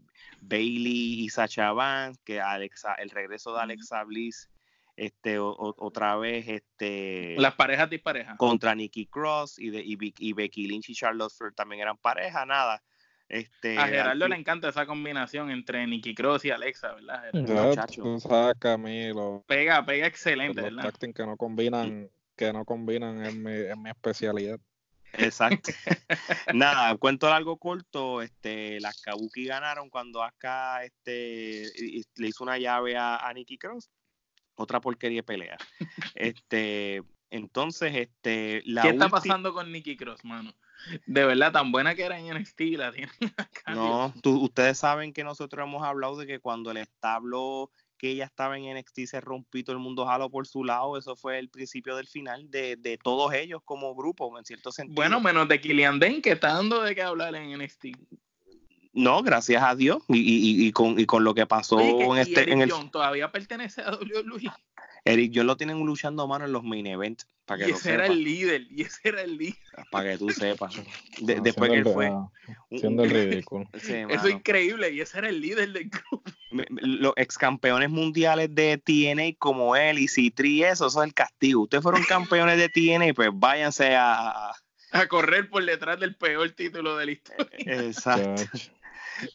Bailey 0.41 1.21
y 1.25 1.29
Sacha 1.29 1.73
Banks, 1.73 2.19
que 2.25 2.41
Alexa, 2.41 2.95
el 2.95 3.11
regreso 3.11 3.55
de 3.55 3.61
Alexa 3.61 4.03
Bliss, 4.05 4.49
este, 4.97 5.39
o- 5.39 5.51
o- 5.51 5.75
otra 5.85 6.17
vez, 6.17 6.49
este 6.49 7.35
Las 7.39 7.55
parejas 7.55 7.91
disparejas. 7.91 8.37
contra 8.39 8.75
Nikki 8.75 9.07
Cross 9.07 9.59
y, 9.59 9.71
de, 9.71 9.81
y, 9.85 9.97
y 10.19 10.33
Becky 10.33 10.67
Lynch 10.67 10.89
y 10.89 10.95
Charlotte 10.95 11.33
Flair 11.33 11.53
también 11.55 11.83
eran 11.83 11.99
pareja, 11.99 12.47
nada. 12.47 12.83
Este, 13.29 13.77
A 13.77 13.89
Gerardo 13.89 14.29
le 14.29 14.37
encanta 14.37 14.69
esa 14.69 14.87
combinación 14.87 15.51
entre 15.51 15.87
Nicky 15.87 16.15
Cross 16.15 16.45
y 16.45 16.51
Alexa, 16.51 16.95
¿verdad? 16.95 17.23
Gerardo? 17.33 17.55
Ya, 17.55 17.67
muchacho. 17.69 18.03
tú 18.03 18.21
sabes 18.21 18.55
que 18.61 18.69
a 18.69 18.79
mí 18.79 19.09
los, 19.13 19.43
Pega, 19.45 19.85
pega 19.85 20.07
excelente, 20.07 20.61
los 20.61 20.73
¿verdad? 20.73 20.95
que 20.95 21.27
no 21.27 21.37
combinan, 21.37 22.09
que 22.37 22.53
no 22.53 22.65
combinan 22.65 23.25
es 23.25 23.35
mi, 23.35 23.53
es 23.53 23.77
mi 23.77 23.91
especialidad. 23.91 24.61
Exacto. 25.15 25.73
Nada, 26.55 26.97
cuento 26.97 27.29
largo 27.31 27.57
corto, 27.57 28.21
este, 28.23 28.79
las 28.81 29.01
Kabuki 29.01 29.47
ganaron 29.47 29.89
cuando 29.89 30.23
Asuka 30.23 30.85
este, 30.85 31.65
le 32.17 32.29
hizo 32.29 32.45
una 32.45 32.59
llave 32.59 32.97
a, 32.97 33.17
a 33.17 33.33
Nikki 33.33 33.57
Cross. 33.59 33.91
Otra 34.57 34.81
porquería 34.81 35.19
de 35.19 35.23
pelea. 35.23 35.57
Este, 36.15 37.03
entonces, 37.31 37.95
este, 37.95 38.63
la 38.65 38.83
¿Qué 38.83 38.89
está 38.91 39.09
pasando 39.09 39.53
con 39.53 39.73
Nicky 39.73 39.97
Cross, 39.97 40.25
mano? 40.25 40.55
De 41.07 41.25
verdad, 41.25 41.53
tan 41.53 41.73
buena 41.73 41.95
que 41.95 42.05
era 42.05 42.19
en 42.19 42.37
NXT, 42.37 42.61
la 42.77 42.93
tienen 42.93 43.11
acá. 43.37 43.75
No, 43.75 44.13
tú- 44.23 44.41
ustedes 44.43 44.79
saben 44.79 45.13
que 45.13 45.25
nosotros 45.25 45.67
hemos 45.67 45.83
hablado 45.83 46.17
de 46.17 46.27
que 46.27 46.39
cuando 46.39 46.71
el 46.71 46.77
establo 46.77 47.71
que 47.97 48.11
ella 48.11 48.25
estaba 48.25 48.59
en 48.59 48.77
NXT 48.77 49.01
se 49.07 49.21
rompió 49.21 49.65
todo 49.65 49.75
el 49.77 49.83
mundo 49.83 50.05
jaló 50.07 50.31
por 50.31 50.47
su 50.47 50.65
lado, 50.65 50.97
eso 50.99 51.17
fue 51.17 51.39
el 51.39 51.49
principio 51.49 51.97
del 51.97 52.07
final 52.07 52.51
de, 52.51 52.77
de 52.77 52.99
todos 52.99 53.33
ellos 53.35 53.61
como 53.65 53.95
grupo, 53.95 54.39
en 54.39 54.45
cierto 54.45 54.71
sentido. 54.73 54.95
Bueno, 54.97 55.21
menos 55.21 55.49
de 55.49 55.61
Killian 55.61 55.99
Dane, 55.99 56.21
que 56.21 56.33
está 56.33 56.53
dando 56.55 56.83
de 56.83 56.95
qué 56.95 57.03
hablar 57.03 57.35
en 57.35 57.59
NXT. 57.59 57.87
no, 58.93 59.23
gracias 59.23 59.63
a 59.63 59.75
Dios, 59.75 60.03
y, 60.09 60.19
y- 60.19 60.67
y- 60.67 60.73
con, 60.73 60.99
y 60.99 61.05
con 61.07 61.23
lo 61.23 61.35
que 61.35 61.47
pasó 61.47 61.77
Oye, 61.77 61.97
que- 61.99 62.05
en 62.05 62.17
y 62.17 62.21
este, 62.21 62.41
Eric 62.43 62.55
en 62.55 62.61
el 62.63 62.91
todavía 62.91 63.31
pertenece 63.31 63.83
a 63.83 63.91
WWE. 63.93 64.51
Eric, 65.07 65.33
yo 65.33 65.45
lo 65.45 65.57
tienen 65.57 65.79
luchando 65.85 66.27
mano 66.27 66.45
en 66.45 66.53
los 66.53 66.63
main 66.65 66.87
events, 66.87 67.27
para 67.45 67.59
que 67.65 67.69
Y 67.69 67.71
lo 67.73 67.77
ese 67.79 67.95
era 67.95 68.07
el 68.07 68.23
líder, 68.25 68.67
y 68.71 68.83
ese 68.83 69.09
era 69.09 69.23
el 69.23 69.37
líder. 69.39 69.57
para 69.91 70.11
que 70.13 70.19
tú 70.19 70.31
sepas. 70.31 70.75
De- 71.21 71.41
después 71.41 71.71
que 71.71 71.79
él 71.79 71.85
fue, 71.85 72.11
un- 72.11 72.31
Siendo 72.79 73.05
el 73.05 73.11
ridículo. 73.11 73.65
Sí, 73.81 73.93
Eso 74.09 74.27
es 74.27 74.35
increíble, 74.35 74.91
y 74.91 75.01
ese 75.01 75.19
era 75.19 75.29
el 75.29 75.41
líder 75.41 75.73
del 75.73 75.89
grupo. 75.91 76.23
Los 76.81 77.13
ex 77.17 77.39
campeones 77.39 77.91
mundiales 77.91 78.55
de 78.55 78.79
TNA 78.79 79.37
como 79.39 79.77
él 79.77 79.99
y 79.99 80.09
Citri, 80.09 80.63
eso, 80.65 80.87
eso 80.87 81.03
es 81.03 81.09
el 81.09 81.15
castigo. 81.15 81.63
Ustedes 81.63 81.83
fueron 81.83 82.03
campeones 82.05 82.57
de 82.59 82.69
TNA, 82.69 83.15
pues 83.15 83.31
váyanse 83.33 83.95
a. 83.95 84.51
a- 84.51 85.07
correr 85.09 85.49
por 85.51 85.65
detrás 85.65 86.01
del 86.01 86.17
peor 86.17 86.51
título 86.51 86.97
de 86.97 87.07
la 87.07 87.13
historia. 87.13 87.49
Exacto. 87.53 88.43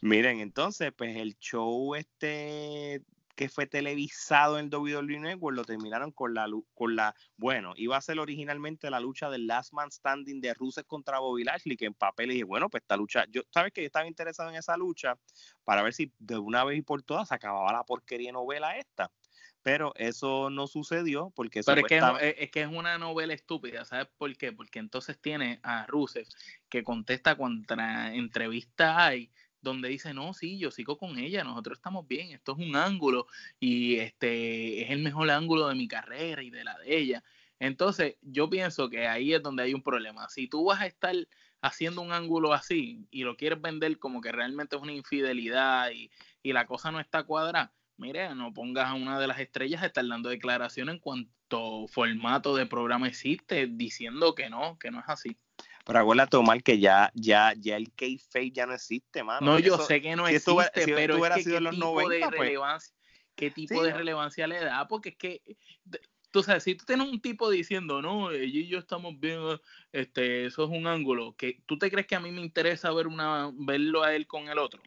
Miren, 0.02 0.40
entonces, 0.40 0.92
pues 0.96 1.16
el 1.18 1.38
show 1.40 1.96
este 1.96 3.02
que 3.36 3.50
fue 3.50 3.68
televisado 3.68 4.60
en 4.60 4.74
WWE 4.74 5.20
Network 5.20 5.56
lo 5.56 5.66
terminaron 5.66 6.12
con 6.12 6.34
la 6.34 6.48
con 6.74 6.96
la 6.96 7.16
bueno, 7.38 7.74
iba 7.76 7.98
a 7.98 8.02
ser 8.02 8.20
originalmente 8.20 8.90
la 8.90 9.00
lucha 9.00 9.30
del 9.30 9.48
Last 9.48 9.74
Man 9.74 9.92
Standing 9.92 10.42
de 10.42 10.54
Rusev 10.54 10.86
contra 10.86 11.20
Bobby 11.20 11.44
Lashley, 11.44 11.78
que 11.78 11.86
en 11.86 11.94
papel 11.94 12.30
dije, 12.30 12.44
bueno, 12.44 12.70
pues 12.70 12.84
esta 12.84 12.98
lucha, 12.98 13.26
yo 13.30 13.42
sabes 13.50 13.72
que 13.74 13.82
yo 13.82 13.88
estaba 13.88 14.08
interesado 14.08 14.50
en 14.50 14.56
esa 14.56 14.78
lucha 14.78 15.18
para 15.64 15.84
ver 15.84 15.94
si 15.94 16.12
de 16.20 16.38
una 16.38 16.64
vez 16.64 16.78
y 16.78 16.82
por 16.82 17.04
todas 17.04 17.28
se 17.28 17.36
acababa 17.36 17.72
la 17.72 17.84
porquería 17.84 18.30
de 18.30 18.34
novela 18.34 18.78
esta. 18.78 19.12
Pero 19.64 19.94
eso 19.96 20.50
no 20.50 20.66
sucedió 20.66 21.32
porque 21.36 21.62
Pero 21.64 21.82
es 21.82 21.88
que 21.88 22.36
es 22.36 22.50
que 22.50 22.62
es 22.62 22.68
una 22.68 22.98
novela 22.98 23.34
estúpida, 23.34 23.86
¿sabes 23.86 24.08
por 24.18 24.36
qué? 24.36 24.52
Porque 24.52 24.80
entonces 24.80 25.20
tiene 25.22 25.60
a 25.62 25.86
Rusev 25.86 26.28
que 26.68 26.84
contesta 26.84 27.38
contra 27.38 28.14
entrevista 28.14 29.06
hay 29.06 29.32
donde 29.62 29.90
dice, 29.90 30.14
no, 30.14 30.34
sí, 30.34 30.58
yo 30.58 30.72
sigo 30.72 30.98
con 30.98 31.18
ella, 31.20 31.44
nosotros 31.44 31.78
estamos 31.78 32.08
bien, 32.08 32.32
esto 32.32 32.54
es 32.54 32.60
un 32.60 32.76
ángulo 32.76 33.28
y 33.60 33.98
este 33.98 34.84
es 34.84 34.92
el 34.92 35.00
mejor 35.00 35.30
ángulo 35.30 35.68
de 35.68 35.76
mi 35.76 35.88
carrera 35.88 36.44
y 36.44 36.50
de 36.50 36.64
la 36.64 36.78
de 36.80 36.98
ella. 36.98 37.24
Entonces, 37.60 38.16
yo 38.22 38.50
pienso 38.50 38.90
que 38.90 39.08
ahí 39.08 39.34
es 39.34 39.44
donde 39.44 39.64
hay 39.64 39.74
un 39.74 39.84
problema. 39.84 40.28
Si 40.30 40.48
tú 40.48 40.66
vas 40.66 40.82
a 40.82 40.88
estar 40.88 41.16
haciendo 41.62 42.02
un 42.02 42.12
ángulo 42.12 42.54
así 42.54 43.06
y 43.12 43.24
lo 43.24 43.38
quieres 43.38 43.62
vender 43.62 44.00
como 44.00 44.20
que 44.20 44.32
realmente 44.32 44.76
es 44.76 44.82
una 44.82 44.94
infidelidad 44.94 45.92
y, 45.92 46.10
y 46.42 46.54
la 46.54 46.66
cosa 46.66 46.92
no 46.92 47.00
está 47.00 47.24
cuadrada, 47.24 47.72
mire, 47.98 48.34
no 48.34 48.52
pongas 48.52 48.88
a 48.88 48.96
una 48.96 49.20
de 49.20 49.28
las 49.28 49.40
estrellas 49.40 49.84
a 49.84 49.86
estar 49.86 50.08
dando 50.08 50.30
declaraciones 50.30 50.96
en 50.96 51.00
cuanto 51.00 51.88
formato 51.88 52.56
de 52.56 52.66
programa 52.66 53.08
existe, 53.08 53.68
diciendo 53.68 54.34
que 54.34 54.50
no, 54.50 54.80
que 54.80 54.90
no 54.90 55.00
es 55.00 55.06
así. 55.08 55.38
Pero 55.86 56.00
acuérdate, 56.00 56.38
Omar, 56.38 56.62
que 56.64 56.80
ya, 56.80 57.12
ya, 57.14 57.54
ya 57.58 57.76
el 57.78 57.92
kayfabe 57.94 58.52
ya 58.52 58.66
no 58.66 58.74
existe, 58.74 59.24
mano. 59.24 59.46
No, 59.46 59.60
yo 59.60 59.76
Eso- 59.76 59.86
sé 59.86 60.02
que 60.02 60.16
no 60.16 60.28
si 60.28 60.36
esto 60.36 60.52
existe, 60.52 60.54
hubiera- 60.54 60.72
si 60.74 60.80
esto 60.82 60.96
pero 60.96 61.26
es 61.26 61.34
que 61.34 61.44
sido 61.44 61.58
qué 61.58 61.62
los 61.62 61.72
tipo 61.74 61.86
90, 61.86 62.26
de 62.26 62.32
pues. 62.38 62.40
relevancia, 62.40 62.96
qué 63.36 63.52
tipo 63.52 63.76
Sí, 63.76 63.82
de 63.86 63.92
no. 63.92 63.98
relevancia 63.98 64.48
le 64.48 64.60
da, 64.60 64.88
porque 64.88 65.10
es 65.10 65.16
que 65.18 65.42
tú 66.32 66.44
sabes, 66.44 66.64
si 66.64 66.76
tú 66.76 66.86
tienes 66.86 67.08
un 67.10 67.20
tipo 67.22 67.50
diciendo, 67.50 68.02
no, 68.02 68.32
ella 68.32 68.46
y 68.60 68.68
yo 68.68 68.80
estamos 68.80 69.20
bien, 69.20 69.40
eh, 69.42 69.60
este, 69.92 70.46
eso 70.46 70.64
es 70.64 70.70
un 70.70 70.88
ángulo, 70.88 71.36
que 71.36 71.62
tú 71.66 71.78
te 71.78 71.92
crees 71.92 72.08
que 72.08 72.16
a 72.16 72.20
mí 72.22 72.32
me 72.32 72.42
interesa 72.42 72.92
ver 72.94 73.08
una, 73.08 73.52
verlo 73.54 74.04
a 74.04 74.16
él 74.16 74.28
con 74.28 74.48
el 74.48 74.58
otro. 74.58 74.82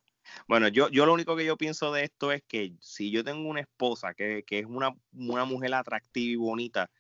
Bueno, 0.49 0.69
yo, 0.69 0.89
yo 0.89 1.05
lo 1.05 1.13
único 1.13 1.37
que 1.37 1.45
yo 1.45 1.59
pienso 1.59 1.93
de 1.93 2.05
esto 2.05 2.33
es 2.33 2.43
que 2.49 2.73
si 2.81 3.11
yo 3.11 3.23
tengo 3.23 3.47
una 3.47 3.61
esposa 3.61 4.15
que, 4.15 4.43
que 4.47 4.61
es 4.61 4.67
una, 4.67 4.95
una 5.13 5.45
mujer 5.45 5.75
atractiva 5.75 6.33
y 6.33 6.37
bonita, 6.37 6.91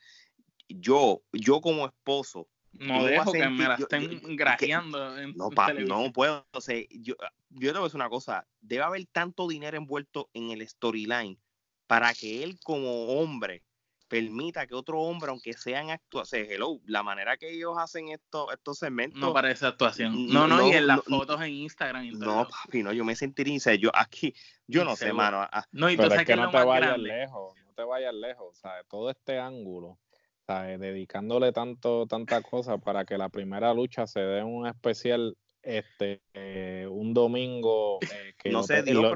yo, 0.68 1.22
yo 1.32 1.60
como 1.62 1.86
esposo, 1.86 2.46
No 2.78 3.04
dejo 3.04 3.32
que 3.32 3.48
me 3.48 3.68
la 3.68 3.76
yo- 3.78 3.84
estén 3.84 4.10
yo- 4.10 4.18
grajeando 4.36 5.18
en 5.18 5.34
no, 5.36 5.50
televisión. 5.50 5.88
no 6.04 6.12
puedo. 6.12 6.46
O 6.52 6.60
sea, 6.60 6.76
yo, 6.90 7.14
yo 7.50 7.72
te 7.72 7.78
voy 7.78 7.80
a 7.80 7.84
decir 7.84 7.96
una 7.96 8.08
cosa, 8.08 8.46
debe 8.60 8.82
haber 8.82 9.06
tanto 9.06 9.46
dinero 9.48 9.76
envuelto 9.76 10.28
en 10.32 10.50
el 10.50 10.66
storyline 10.68 11.38
para 11.86 12.12
que 12.14 12.42
él 12.42 12.58
como 12.64 13.06
hombre 13.20 13.62
permita 14.08 14.66
que 14.66 14.74
otro 14.74 15.00
hombre, 15.00 15.30
aunque 15.30 15.54
sean 15.54 15.90
actuaciones, 15.90 16.48
hello, 16.50 16.78
la 16.86 17.02
manera 17.02 17.36
que 17.36 17.50
ellos 17.50 17.74
hacen 17.78 18.08
esto, 18.10 18.52
estos 18.52 18.78
segmentos, 18.78 19.18
No 19.18 19.32
parece 19.32 19.66
actuación. 19.66 20.26
No, 20.28 20.46
No, 20.46 20.56
no, 20.58 20.66
y 20.68 20.70
no, 20.72 20.76
en 20.78 20.86
las 20.86 21.08
no, 21.08 21.18
fotos 21.18 21.40
en 21.42 21.50
Instagram. 21.52 22.04
y 22.04 22.12
todo. 22.12 22.24
no, 22.26 22.48
papi, 22.48 22.82
no, 22.82 22.92
yo 22.92 23.04
me 23.04 23.16
sentiría, 23.16 23.56
o 23.56 23.60
sea, 23.60 23.74
yo 23.74 23.90
aquí, 23.94 24.34
yo 24.66 24.84
no 24.84 24.94
sé, 24.94 25.12
mano, 25.12 25.40
ah, 25.40 25.66
No, 25.72 25.88
y 25.90 25.94
tú 25.96 26.02
Pero 26.02 26.10
sabes 26.10 26.20
es 26.22 26.26
que 26.26 26.36
no 26.36 26.50
te 26.50 26.64
vayas 26.64 26.98
lejos. 26.98 27.54
te 27.74 27.82
vayas 27.82 28.14
lejos, 28.14 28.56
¿sabes? 28.58 28.86
Todo 28.88 29.10
este 29.10 29.38
ángulo, 29.40 29.98
¿sabes? 30.46 30.80
Dedicándole 30.80 31.52
tanto, 31.52 32.06
tanta 32.06 32.42
cosa 32.42 32.78
para 32.78 33.04
que 33.04 33.18
la 33.18 33.28
primera 33.28 33.72
lucha 33.74 34.06
se 34.06 34.20
dé 34.20 34.42
un 34.42 34.66
especial 34.66 35.36
este 35.62 36.20
eh, 36.34 36.86
un 36.90 37.14
domingo 37.14 37.98
eh, 38.02 38.34
que 38.36 38.50
no 38.50 38.62
se 38.62 38.82
dio, 38.82 39.14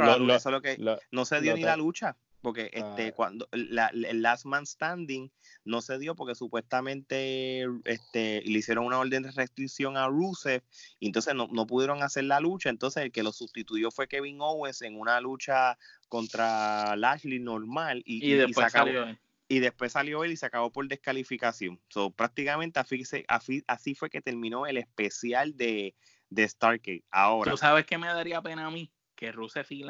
no 1.11 1.25
se 1.27 1.41
dio 1.43 1.55
ni 1.55 1.63
la 1.63 1.77
lucha 1.77 2.17
porque 2.41 2.71
este 2.73 3.13
cuando 3.13 3.49
la, 3.53 3.89
el 3.89 4.23
last 4.23 4.47
man 4.47 4.65
standing 4.65 5.31
no 5.65 5.83
se 5.83 5.99
dio 5.99 6.15
porque 6.15 6.35
supuestamente 6.35 7.67
este 7.85 8.43
le 8.43 8.59
hicieron 8.59 8.87
una 8.87 8.99
orden 8.99 9.25
de 9.25 9.33
restricción 9.33 9.97
a 9.97 10.07
Rusev 10.07 10.63
y 11.01 11.09
entonces 11.09 11.35
no, 11.35 11.49
no 11.53 11.67
pudieron 11.67 12.03
hacer 12.03 12.25
la 12.25 12.41
lucha 12.41 12.71
entonces 12.71 13.03
el 13.03 13.13
que 13.13 13.23
lo 13.23 13.33
sustituyó 13.33 13.91
fue 13.91 14.09
Kevin 14.09 14.41
Owens 14.41 14.83
en 14.83 14.99
una 14.99 15.21
lucha 15.21 15.77
contra 16.09 16.97
Lashley 16.97 17.41
normal 17.41 18.03
y, 18.07 18.33
después 18.33 18.73
salió 18.73 19.03
él. 19.03 19.19
Y 19.49 19.61
después 19.61 19.93
salió 19.93 20.25
él 20.25 20.33
y 20.33 20.37
se 20.37 20.47
acabó 20.47 20.71
por 20.71 20.87
descalificación 20.87 21.81
so, 21.89 22.11
prácticamente 22.11 22.79
así, 22.79 23.95
fue 23.95 24.11
que 24.11 24.21
terminó 24.21 24.67
el 24.67 24.77
especial 24.77 25.57
de 25.57 25.95
de 26.31 26.49
Stargate 26.49 27.05
ahora 27.11 27.51
tú 27.51 27.57
sabes 27.57 27.87
que 27.87 27.99
me 27.99 28.07
daría 28.07 28.43
pena 28.43 28.67
a 28.67 28.71
mí 28.71 28.93
que 29.19 29.33
Rusev 29.33 29.67
y 29.71 29.83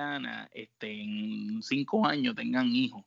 en 0.81 1.63
cinco 1.63 2.07
años 2.07 2.35
tengan 2.35 2.69
hijos 2.69 3.05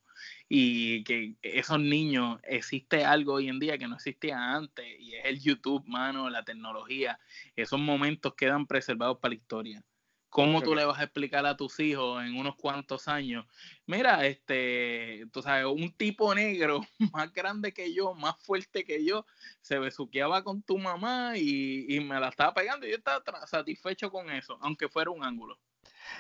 y 0.48 1.04
que 1.04 1.36
esos 1.42 1.80
niños 1.80 2.40
existe 2.44 3.04
algo 3.04 3.34
hoy 3.34 3.50
en 3.50 3.60
día 3.60 3.78
que 3.78 3.88
no 3.88 3.96
existía 3.96 4.54
antes 4.54 4.86
y 5.00 5.16
es 5.16 5.26
el 5.26 5.40
YouTube, 5.40 5.84
mano, 5.88 6.30
la 6.30 6.44
tecnología. 6.44 7.20
Esos 7.56 7.80
momentos 7.80 8.36
quedan 8.36 8.68
preservados 8.68 9.18
para 9.20 9.32
la 9.32 9.36
historia. 9.36 9.84
¿Cómo 10.32 10.62
tú 10.62 10.74
le 10.74 10.86
vas 10.86 10.98
a 10.98 11.04
explicar 11.04 11.46
a 11.46 11.58
tus 11.58 11.78
hijos 11.82 12.24
en 12.24 12.38
unos 12.38 12.56
cuantos 12.56 13.10
años? 13.10 13.46
Mira, 13.86 14.26
este, 14.26 15.26
tú 15.34 15.42
sabes, 15.42 15.66
un 15.66 15.92
tipo 15.92 16.34
negro 16.34 16.80
más 17.14 17.34
grande 17.34 17.74
que 17.74 17.94
yo, 17.94 18.14
más 18.14 18.42
fuerte 18.42 18.86
que 18.86 19.04
yo, 19.04 19.26
se 19.60 19.78
besuqueaba 19.78 20.42
con 20.42 20.64
tu 20.64 20.78
mamá 20.78 21.34
y, 21.36 21.86
y 21.90 22.00
me 22.00 22.18
la 22.18 22.30
estaba 22.30 22.54
pegando 22.54 22.88
y 22.88 22.92
yo 22.92 22.96
estaba 22.96 23.22
satisfecho 23.46 24.10
con 24.10 24.32
eso, 24.32 24.58
aunque 24.62 24.88
fuera 24.88 25.12
un 25.12 25.22
ángulo. 25.22 25.60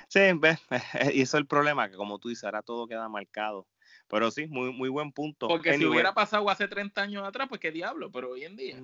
Sí, 0.09 0.19
y 1.13 1.21
eso 1.21 1.37
es 1.37 1.41
el 1.41 1.47
problema, 1.47 1.89
que 1.89 1.95
como 1.95 2.19
tú 2.19 2.27
dices, 2.27 2.43
ahora 2.43 2.61
todo 2.61 2.87
queda 2.87 3.07
marcado. 3.07 3.65
Pero 4.11 4.29
sí, 4.29 4.45
muy, 4.47 4.73
muy 4.73 4.89
buen 4.89 5.13
punto. 5.13 5.47
Porque 5.47 5.77
si 5.77 5.85
hubiera 5.85 6.13
pasado 6.13 6.49
hace 6.49 6.67
30 6.67 7.01
años 7.01 7.23
atrás, 7.23 7.47
pues 7.47 7.61
qué 7.61 7.71
diablo, 7.71 8.11
pero 8.11 8.31
hoy 8.31 8.43
en 8.43 8.57
día. 8.57 8.77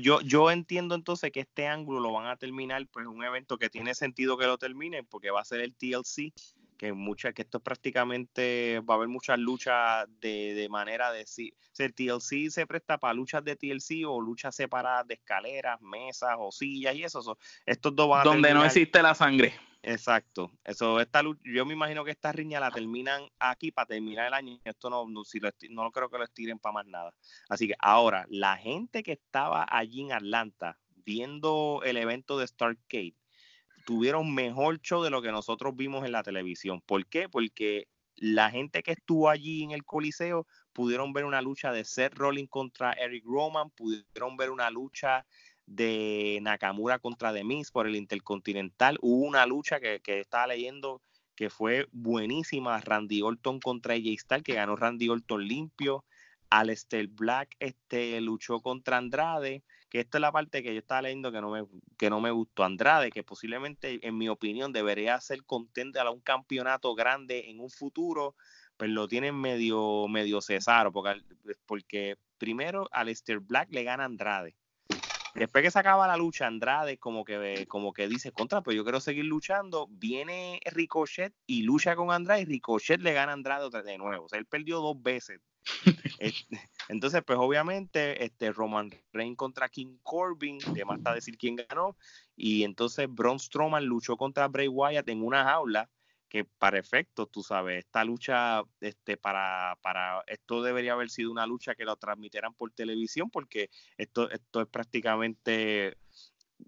yo, 0.00 0.20
yo 0.22 0.50
entiendo 0.50 0.96
entonces 0.96 1.30
que 1.30 1.40
este 1.40 1.68
ángulo 1.68 2.00
lo 2.00 2.12
van 2.12 2.26
a 2.26 2.36
terminar, 2.36 2.84
pues 2.90 3.06
un 3.06 3.22
evento 3.22 3.58
que 3.58 3.70
tiene 3.70 3.94
sentido 3.94 4.36
que 4.36 4.46
lo 4.46 4.58
terminen, 4.58 5.06
porque 5.06 5.30
va 5.30 5.40
a 5.40 5.44
ser 5.44 5.60
el 5.60 5.72
TLC, 5.76 6.32
que 6.76 6.92
mucha, 6.92 7.32
que 7.32 7.42
esto 7.42 7.58
es 7.58 7.62
prácticamente, 7.62 8.80
va 8.80 8.94
a 8.94 8.96
haber 8.96 9.08
muchas 9.08 9.38
luchas 9.38 10.08
de, 10.20 10.54
de 10.54 10.68
manera 10.68 11.12
de 11.12 11.26
si, 11.26 11.54
el 11.78 11.94
TLC 11.94 12.50
se 12.50 12.66
presta 12.66 12.98
para 12.98 13.14
luchas 13.14 13.44
de 13.44 13.54
TLC 13.54 14.04
o 14.04 14.20
luchas 14.20 14.56
separadas 14.56 15.06
de 15.06 15.14
escaleras, 15.14 15.80
mesas 15.80 16.34
o 16.38 16.50
sillas 16.50 16.96
y 16.96 17.04
eso. 17.04 17.38
estos 17.64 17.94
dos 17.94 18.08
van 18.08 18.20
a 18.20 18.24
Donde 18.24 18.52
no 18.52 18.64
existe 18.64 19.00
la 19.00 19.14
sangre. 19.14 19.54
Exacto. 19.82 20.50
Eso, 20.64 21.00
esta, 21.00 21.22
yo 21.22 21.64
me 21.64 21.72
imagino 21.72 22.04
que 22.04 22.10
esta 22.10 22.32
riña 22.32 22.60
la 22.60 22.70
terminan 22.70 23.22
aquí 23.38 23.70
para 23.70 23.86
terminar 23.86 24.26
el 24.26 24.34
año. 24.34 24.60
Esto 24.64 24.90
no, 24.90 25.08
no, 25.08 25.24
si 25.24 25.40
no 25.70 25.90
creo 25.90 26.10
que 26.10 26.18
lo 26.18 26.24
estiren 26.24 26.58
para 26.58 26.74
más 26.74 26.86
nada. 26.86 27.14
Así 27.48 27.68
que 27.68 27.74
ahora, 27.78 28.26
la 28.28 28.56
gente 28.56 29.02
que 29.02 29.12
estaba 29.12 29.66
allí 29.68 30.02
en 30.02 30.12
Atlanta 30.12 30.78
viendo 31.04 31.80
el 31.84 31.96
evento 31.96 32.38
de 32.38 32.46
Stargate 32.46 33.16
tuvieron 33.86 34.34
mejor 34.34 34.80
show 34.80 35.02
de 35.02 35.10
lo 35.10 35.22
que 35.22 35.32
nosotros 35.32 35.74
vimos 35.74 36.04
en 36.04 36.12
la 36.12 36.22
televisión. 36.22 36.82
¿Por 36.82 37.06
qué? 37.06 37.28
Porque 37.28 37.88
la 38.16 38.50
gente 38.50 38.82
que 38.82 38.92
estuvo 38.92 39.30
allí 39.30 39.62
en 39.62 39.70
el 39.70 39.84
Coliseo 39.84 40.46
pudieron 40.72 41.12
ver 41.12 41.24
una 41.24 41.40
lucha 41.40 41.72
de 41.72 41.84
Seth 41.84 42.14
Rollins 42.14 42.50
contra 42.50 42.92
Eric 42.92 43.24
Roman, 43.24 43.70
pudieron 43.70 44.36
ver 44.36 44.50
una 44.50 44.70
lucha 44.70 45.26
de 45.70 46.40
Nakamura 46.42 46.98
contra 46.98 47.32
The 47.32 47.44
Miz 47.44 47.70
por 47.70 47.86
el 47.86 47.94
Intercontinental. 47.94 48.98
Hubo 49.00 49.24
una 49.24 49.46
lucha 49.46 49.78
que, 49.80 50.00
estaba 50.04 50.48
leyendo 50.48 51.00
que 51.36 51.48
fue 51.48 51.86
buenísima. 51.92 52.80
Randy 52.80 53.22
Orton 53.22 53.60
contra 53.60 53.94
AJ 53.94 54.18
Styles, 54.18 54.42
que 54.42 54.54
ganó 54.54 54.76
Randy 54.76 55.08
Orton 55.08 55.46
limpio. 55.46 56.04
Aleister 56.50 57.06
Black 57.06 57.54
este, 57.60 58.20
luchó 58.20 58.60
contra 58.60 58.96
Andrade, 58.96 59.62
que 59.88 60.00
esta 60.00 60.18
es 60.18 60.22
la 60.22 60.32
parte 60.32 60.64
que 60.64 60.74
yo 60.74 60.80
estaba 60.80 61.02
leyendo 61.02 61.30
que 61.30 61.40
no 61.40 61.50
me, 61.50 61.64
que 61.96 62.10
no 62.10 62.20
me 62.20 62.32
gustó. 62.32 62.64
Andrade, 62.64 63.12
que 63.12 63.22
posiblemente, 63.22 64.04
en 64.04 64.18
mi 64.18 64.28
opinión, 64.28 64.72
debería 64.72 65.20
ser 65.20 65.44
contente 65.44 66.00
a 66.00 66.10
un 66.10 66.20
campeonato 66.20 66.96
grande 66.96 67.48
en 67.50 67.60
un 67.60 67.70
futuro, 67.70 68.34
pero 68.76 68.92
lo 68.92 69.06
tienen 69.06 69.36
medio, 69.36 70.08
medio 70.08 70.40
porque, 70.92 71.22
porque 71.64 72.16
primero 72.38 72.88
Aleister 72.90 73.38
Black 73.38 73.68
le 73.70 73.84
gana 73.84 74.02
a 74.02 74.06
Andrade. 74.06 74.56
Después 75.34 75.62
que 75.62 75.70
se 75.70 75.78
acaba 75.78 76.06
la 76.06 76.16
lucha, 76.16 76.46
Andrade 76.46 76.98
como 76.98 77.24
que, 77.24 77.66
como 77.68 77.92
que 77.92 78.08
dice, 78.08 78.32
contra, 78.32 78.62
pero 78.62 78.76
yo 78.76 78.82
quiero 78.84 79.00
seguir 79.00 79.24
luchando. 79.24 79.86
Viene 79.90 80.60
Ricochet 80.66 81.34
y 81.46 81.62
lucha 81.62 81.96
con 81.96 82.10
Andrade 82.10 82.42
y 82.42 82.44
Ricochet 82.46 83.00
le 83.00 83.12
gana 83.12 83.32
a 83.32 83.34
Andrade 83.34 83.82
de 83.82 83.98
nuevo. 83.98 84.26
O 84.26 84.28
sea, 84.28 84.38
él 84.38 84.46
perdió 84.46 84.80
dos 84.80 85.00
veces. 85.02 85.40
Entonces, 86.88 87.22
pues 87.24 87.38
obviamente, 87.38 88.24
este 88.24 88.52
Roman 88.52 88.90
Reigns 89.12 89.36
contra 89.36 89.68
King 89.68 89.98
Corbin, 90.02 90.58
que 90.58 90.84
más 90.84 90.98
está 90.98 91.14
decir 91.14 91.36
quién 91.38 91.56
ganó. 91.56 91.96
Y 92.34 92.64
entonces 92.64 93.06
Braun 93.08 93.38
Strowman 93.38 93.84
luchó 93.84 94.16
contra 94.16 94.48
Bray 94.48 94.68
Wyatt 94.68 95.08
en 95.08 95.22
una 95.22 95.44
jaula 95.44 95.90
que 96.30 96.44
para 96.44 96.78
efectos, 96.78 97.30
tú 97.30 97.42
sabes, 97.42 97.84
esta 97.84 98.04
lucha, 98.04 98.62
este, 98.80 99.16
para, 99.16 99.76
para, 99.82 100.22
esto 100.28 100.62
debería 100.62 100.92
haber 100.92 101.10
sido 101.10 101.32
una 101.32 101.44
lucha 101.44 101.74
que 101.74 101.84
lo 101.84 101.96
transmitieran 101.96 102.54
por 102.54 102.70
televisión, 102.70 103.30
porque 103.30 103.68
esto, 103.98 104.30
esto 104.30 104.60
es 104.62 104.68
prácticamente 104.68 105.98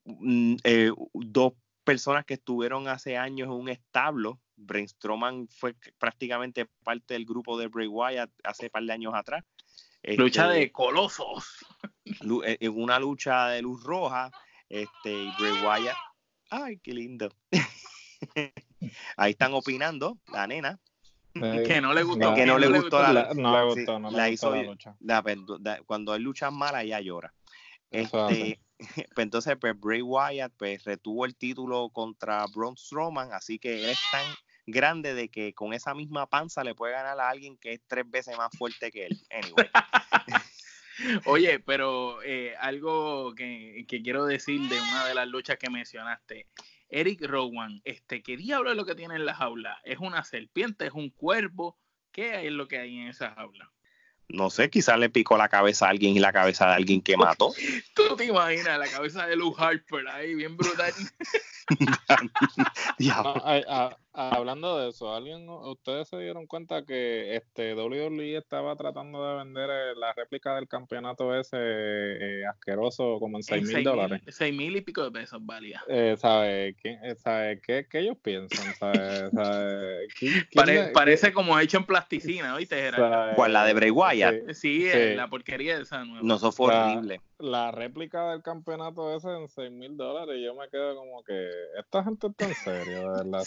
mm, 0.04 0.56
eh, 0.64 0.90
dos 1.14 1.52
personas 1.84 2.24
que 2.24 2.34
estuvieron 2.34 2.88
hace 2.88 3.16
años 3.16 3.46
en 3.46 3.54
un 3.54 3.68
establo. 3.68 4.40
Brainstorman 4.56 5.46
fue 5.48 5.74
prácticamente 5.96 6.66
parte 6.82 7.14
del 7.14 7.24
grupo 7.24 7.56
de 7.56 7.68
Bray 7.68 7.86
Wyatt 7.86 8.30
hace 8.42 8.68
par 8.68 8.82
de 8.82 8.92
años 8.92 9.14
atrás. 9.14 9.44
lucha 10.02 10.48
de 10.48 10.62
este, 10.62 10.72
colosos. 10.72 11.64
Eh, 12.44 12.58
en 12.60 12.82
una 12.82 12.98
lucha 12.98 13.46
de 13.48 13.62
luz 13.62 13.82
roja, 13.84 14.30
este, 14.68 15.24
y 15.24 15.32
Bray 15.38 15.52
Wyatt. 15.62 15.96
Ay, 16.50 16.78
qué 16.78 16.92
lindo. 16.92 17.30
Ahí 19.16 19.32
están 19.32 19.54
opinando, 19.54 20.18
la 20.32 20.46
nena. 20.46 20.80
Eh, 21.34 21.64
que 21.66 21.80
no 21.80 21.94
le 21.94 22.02
gustó. 22.02 22.34
que 22.34 22.44
no, 22.44 22.58
le 22.58 22.68
gustó, 22.68 23.00
la, 23.00 23.32
no 23.34 23.58
le 23.58 23.74
gustó, 23.74 23.98
no 23.98 24.10
le 24.10 24.30
gustó 24.30 24.54
la 24.54 24.62
lucha. 24.62 24.96
cuando 25.86 26.12
hay 26.12 26.20
luchas 26.20 26.52
malas, 26.52 26.84
ella 26.84 27.00
llora. 27.00 27.32
Este, 27.90 28.60
pues 29.14 29.24
entonces, 29.24 29.56
pues 29.60 29.78
Bray 29.78 30.02
Wyatt 30.02 30.52
pues, 30.56 30.84
retuvo 30.84 31.24
el 31.24 31.36
título 31.36 31.90
contra 31.90 32.44
Braun 32.54 32.76
Strowman, 32.76 33.32
así 33.32 33.58
que 33.58 33.84
él 33.84 33.90
es 33.90 34.00
tan 34.10 34.24
grande 34.66 35.14
de 35.14 35.28
que 35.28 35.54
con 35.54 35.72
esa 35.72 35.94
misma 35.94 36.26
panza 36.26 36.64
le 36.64 36.74
puede 36.74 36.92
ganar 36.92 37.18
a 37.20 37.28
alguien 37.28 37.56
que 37.58 37.74
es 37.74 37.80
tres 37.86 38.08
veces 38.10 38.36
más 38.36 38.50
fuerte 38.56 38.90
que 38.90 39.06
él. 39.06 39.18
Anyway. 39.30 39.68
Oye, 41.26 41.58
pero 41.60 42.22
eh, 42.22 42.54
algo 42.60 43.34
que, 43.34 43.84
que, 43.88 44.02
quiero 44.02 44.26
decir 44.26 44.60
de 44.68 44.80
una 44.80 45.06
de 45.06 45.14
las 45.14 45.26
luchas 45.26 45.56
que 45.58 45.70
mencionaste. 45.70 46.46
Eric 46.92 47.22
Rowan, 47.22 47.80
este, 47.84 48.22
¿qué 48.22 48.36
diablo 48.36 48.70
es 48.70 48.76
lo 48.76 48.84
que 48.84 48.94
tiene 48.94 49.16
en 49.16 49.24
la 49.24 49.34
jaula? 49.34 49.80
¿Es 49.82 49.98
una 49.98 50.22
serpiente? 50.24 50.86
¿Es 50.86 50.92
un 50.92 51.08
cuervo? 51.08 51.78
¿Qué 52.12 52.46
es 52.46 52.52
lo 52.52 52.68
que 52.68 52.78
hay 52.78 52.98
en 52.98 53.08
esa 53.08 53.30
jaula? 53.30 53.72
No 54.28 54.50
sé, 54.50 54.68
quizás 54.68 54.98
le 54.98 55.08
picó 55.08 55.38
la 55.38 55.48
cabeza 55.48 55.86
a 55.86 55.88
alguien 55.88 56.14
y 56.14 56.20
la 56.20 56.34
cabeza 56.34 56.66
de 56.66 56.74
alguien 56.74 57.00
que 57.00 57.16
mató. 57.16 57.50
Tú 57.94 58.14
te 58.14 58.26
imaginas 58.26 58.78
la 58.78 58.88
cabeza 58.88 59.26
de 59.26 59.36
Lou 59.36 59.54
Harper 59.56 60.06
ahí, 60.08 60.34
bien 60.34 60.54
brutal. 60.54 60.92
hablando 64.14 64.78
de 64.78 64.90
eso, 64.90 65.14
¿alguien, 65.14 65.48
¿ustedes 65.48 66.08
se 66.08 66.18
dieron 66.18 66.46
cuenta 66.46 66.84
que 66.84 67.36
este 67.36 67.74
WWE 67.74 68.36
estaba 68.36 68.76
tratando 68.76 69.26
de 69.26 69.36
vender 69.36 69.70
eh, 69.70 69.94
la 69.96 70.12
réplica 70.12 70.54
del 70.54 70.68
campeonato 70.68 71.34
ese 71.34 71.56
eh, 71.58 72.46
asqueroso 72.46 73.18
como 73.18 73.38
en 73.38 73.42
6 73.42 73.62
mil 73.62 73.84
dólares? 73.84 74.22
6 74.26 74.54
mil 74.54 74.76
y 74.76 74.80
pico 74.82 75.02
de 75.04 75.10
pesos 75.10 75.40
valía. 75.44 75.82
Eh, 75.88 76.16
¿Sabe, 76.18 76.76
sabe 77.16 77.60
qué, 77.60 77.86
qué, 77.88 78.00
ellos 78.00 78.16
piensan? 78.22 78.74
¿Sabe, 78.74 80.08
parece 80.92 81.32
como 81.32 81.58
hecho 81.58 81.78
en 81.78 81.86
plasticina, 81.86 82.56
¿viste? 82.56 82.90
¿Cuál? 83.34 83.52
¿La 83.52 83.64
de 83.64 83.74
Bray 83.74 83.90
Wyatt? 83.90 84.52
Sí, 84.52 84.88
la 85.14 85.28
porquería 85.28 85.76
de 85.76 85.82
esa 85.82 86.04
nueva. 86.04 86.20
No, 86.22 86.36
eso 86.36 86.52
fue 86.52 86.74
horrible. 86.74 87.20
La 87.38 87.72
réplica 87.72 88.30
del 88.30 88.42
campeonato 88.42 89.16
ese 89.16 89.28
en 89.28 89.48
6 89.48 89.72
mil 89.72 89.96
dólares, 89.96 90.36
yo 90.44 90.54
me 90.54 90.68
quedo 90.68 90.94
como 90.94 91.24
que 91.24 91.50
esta 91.76 92.04
gente 92.04 92.28
está 92.28 92.44
en 92.46 92.54
serio, 92.54 93.00
de 93.00 93.24
verdad. 93.24 93.44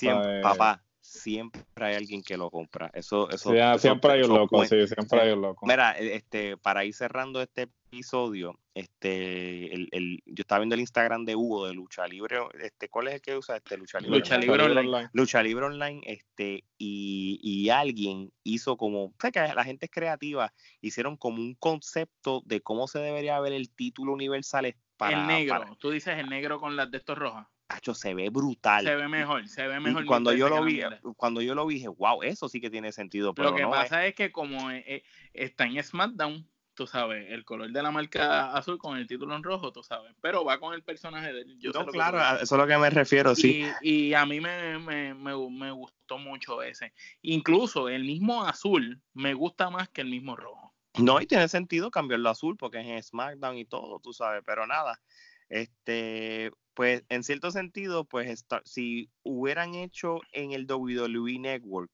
Papá, 0.57 0.85
siempre 1.05 1.61
hay 1.75 1.95
alguien 1.95 2.23
que 2.23 2.37
lo 2.37 2.49
compra. 2.49 2.89
Eso, 2.93 3.29
eso, 3.29 3.53
siempre 3.77 4.11
hay 4.11 4.23
un 4.23 4.29
loco, 4.33 4.65
sí, 4.65 4.87
siempre 4.87 5.21
hay 5.21 5.31
un 5.31 5.41
loco. 5.41 5.65
Mira, 5.65 5.97
e, 5.97 6.15
este, 6.15 6.57
para 6.57 6.83
ir 6.83 6.93
cerrando 6.93 7.41
este 7.41 7.63
episodio, 7.63 8.59
este, 8.73 9.73
el, 9.73 9.87
el, 9.91 10.23
yo 10.25 10.41
estaba 10.41 10.59
viendo 10.59 10.75
el 10.75 10.81
Instagram 10.81 11.23
de 11.25 11.35
Hugo 11.35 11.67
de 11.67 11.73
Lucha 11.73 12.07
Libre, 12.07 12.39
este, 12.59 12.89
¿cuál 12.89 13.07
es 13.07 13.15
el 13.15 13.21
que 13.21 13.37
usa 13.37 13.57
este 13.57 13.77
Lucha 13.77 13.99
Libre? 13.99 14.17
Lucha 14.17 14.37
Libre, 14.37 14.63
Online. 14.63 15.09
Lucha 15.13 15.43
Libre 15.43 15.65
Online, 15.65 16.01
este, 16.05 16.63
y, 16.77 17.39
y 17.41 17.69
alguien 17.69 18.31
hizo 18.43 18.75
como, 18.75 19.13
sé 19.21 19.31
que 19.31 19.39
la 19.39 19.63
gente 19.63 19.85
es 19.85 19.91
creativa, 19.91 20.53
hicieron 20.81 21.17
como 21.17 21.37
un 21.37 21.55
concepto 21.55 22.41
de 22.45 22.61
cómo 22.61 22.87
se 22.87 22.99
debería 22.99 23.39
ver 23.39 23.53
el 23.53 23.69
título 23.69 24.13
universal 24.13 24.75
para, 24.97 25.21
el 25.21 25.27
negro, 25.27 25.77
tú 25.77 25.91
dices 25.91 26.17
el 26.17 26.29
negro 26.29 26.59
con 26.59 26.75
las 26.75 26.89
de 26.89 26.97
estos 26.97 27.17
rojas 27.17 27.47
se 27.93 28.13
ve 28.13 28.29
brutal. 28.29 28.83
Se 28.83 28.95
ve 28.95 29.07
mejor, 29.07 29.47
se 29.47 29.67
ve 29.67 29.79
mejor. 29.79 30.05
cuando 30.05 30.33
yo 30.33 30.49
lo 30.49 30.63
vi, 30.63 30.81
cuando 31.17 31.41
yo 31.41 31.55
lo 31.55 31.65
vi, 31.65 31.75
dije, 31.75 31.87
wow, 31.87 32.23
eso 32.23 32.49
sí 32.49 32.59
que 32.61 32.69
tiene 32.69 32.91
sentido. 32.91 33.33
Pero 33.33 33.51
lo 33.51 33.55
que 33.55 33.65
pasa 33.65 34.05
es... 34.05 34.15
que 34.15 34.31
como 34.31 34.71
eh, 34.71 34.83
eh, 34.87 35.03
está 35.33 35.65
en 35.65 35.81
SmackDown, 35.83 36.47
tú 36.75 36.87
sabes, 36.87 37.31
el 37.31 37.45
color 37.45 37.71
de 37.71 37.81
la 37.81 37.91
marca 37.91 38.53
azul 38.53 38.77
con 38.77 38.97
el 38.97 39.07
título 39.07 39.35
en 39.35 39.43
rojo, 39.43 39.71
tú 39.71 39.81
sabes, 39.81 40.13
pero 40.21 40.43
va 40.43 40.59
con 40.59 40.73
el 40.73 40.83
personaje 40.83 41.33
de 41.33 41.41
él. 41.41 41.57
claro, 41.91 42.19
eso 42.35 42.43
es 42.43 42.51
a 42.51 42.57
lo 42.57 42.67
que 42.67 42.77
me 42.77 42.89
refiero, 42.89 43.33
sí. 43.33 43.65
Y, 43.81 44.13
a 44.13 44.25
mí 44.25 44.41
me, 44.41 44.77
me, 44.79 45.13
me, 45.13 45.71
gustó 45.71 46.17
mucho 46.17 46.61
ese. 46.61 46.93
Incluso 47.21 47.89
el 47.89 48.03
mismo 48.03 48.43
azul 48.43 49.01
me 49.13 49.33
gusta 49.33 49.69
más 49.69 49.89
que 49.89 50.01
el 50.01 50.09
mismo 50.09 50.35
rojo. 50.35 50.73
No, 50.97 51.19
y 51.19 51.25
tiene 51.25 51.47
sentido 51.47 51.91
cambiarlo 51.91 52.29
azul 52.29 52.55
porque 52.57 52.79
es 52.79 52.87
en 52.87 53.03
SmackDown 53.03 53.57
y 53.57 53.65
todo, 53.65 53.99
tú 53.99 54.13
sabes, 54.13 54.43
pero 54.45 54.65
nada. 54.67 55.01
Este, 55.49 56.51
pues 56.75 57.03
en 57.09 57.23
cierto 57.23 57.51
sentido, 57.51 58.03
pues 58.05 58.45
si 58.65 59.09
hubieran 59.23 59.75
hecho 59.75 60.19
en 60.33 60.51
el 60.51 60.67
WWE 60.69 61.39
Network 61.39 61.89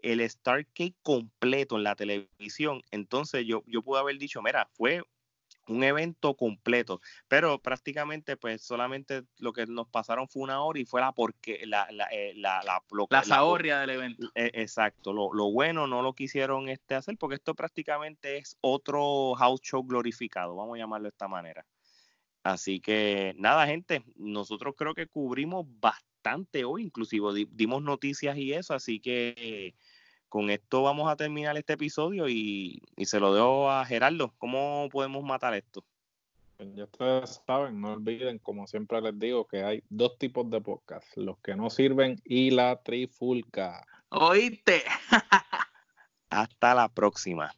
el 0.00 0.28
Starcade 0.28 0.94
completo 1.02 1.76
en 1.76 1.82
la 1.82 1.96
televisión, 1.96 2.82
entonces 2.92 3.44
yo, 3.46 3.64
yo 3.66 3.82
pude 3.82 3.98
haber 3.98 4.18
dicho, 4.18 4.40
mira, 4.42 4.68
fue 4.74 5.02
un 5.66 5.82
evento 5.82 6.34
completo, 6.34 7.00
pero 7.26 7.58
prácticamente 7.58 8.36
pues 8.36 8.62
solamente 8.62 9.24
lo 9.38 9.52
que 9.52 9.66
nos 9.66 9.88
pasaron 9.88 10.28
fue 10.28 10.42
una 10.42 10.62
hora 10.62 10.78
y 10.78 10.84
fue 10.84 11.00
la 11.00 11.12
porque 11.12 11.66
la 11.66 11.86
la 11.90 12.06
eh, 12.10 12.32
la, 12.36 12.62
la, 12.62 12.82
la, 13.10 13.80
del 13.80 13.90
evento. 13.90 14.28
E, 14.34 14.50
exacto, 14.54 15.12
lo, 15.12 15.32
lo, 15.32 15.50
bueno 15.50 15.86
no 15.86 16.02
lo 16.02 16.14
quisieron 16.14 16.68
este 16.68 16.94
hacer 16.94 17.16
porque 17.18 17.36
esto 17.36 17.54
prácticamente 17.54 18.38
es 18.38 18.56
otro 18.60 19.34
house 19.34 19.60
show 19.62 19.82
glorificado, 19.84 20.56
vamos 20.56 20.76
a 20.76 20.78
llamarlo 20.78 21.04
de 21.04 21.10
esta 21.10 21.28
manera. 21.28 21.66
Así 22.52 22.80
que 22.80 23.34
nada, 23.36 23.66
gente, 23.66 24.02
nosotros 24.16 24.74
creo 24.76 24.94
que 24.94 25.06
cubrimos 25.06 25.66
bastante 25.80 26.64
hoy, 26.64 26.84
inclusive 26.84 27.46
dimos 27.50 27.82
noticias 27.82 28.36
y 28.38 28.54
eso, 28.54 28.72
así 28.72 29.00
que 29.00 29.74
con 30.28 30.48
esto 30.48 30.82
vamos 30.82 31.10
a 31.10 31.16
terminar 31.16 31.56
este 31.58 31.74
episodio 31.74 32.28
y, 32.28 32.82
se 32.98 33.20
lo 33.20 33.34
dejo 33.34 33.70
a 33.70 33.84
Gerardo. 33.84 34.32
¿Cómo 34.38 34.88
podemos 34.90 35.22
matar 35.24 35.54
esto? 35.54 35.84
Pues 36.56 36.74
ya 36.74 36.84
ustedes 36.84 37.42
saben, 37.46 37.80
no 37.80 37.92
olviden, 37.92 38.38
como 38.38 38.66
siempre 38.66 39.00
les 39.02 39.18
digo, 39.18 39.46
que 39.46 39.62
hay 39.62 39.82
dos 39.90 40.18
tipos 40.18 40.50
de 40.50 40.60
podcast, 40.60 41.06
los 41.16 41.38
que 41.38 41.54
no 41.54 41.68
sirven 41.68 42.20
y 42.24 42.50
la 42.50 42.80
trifulca. 42.82 43.86
Oíste. 44.08 44.82
Hasta 46.30 46.74
la 46.74 46.88
próxima. 46.88 47.54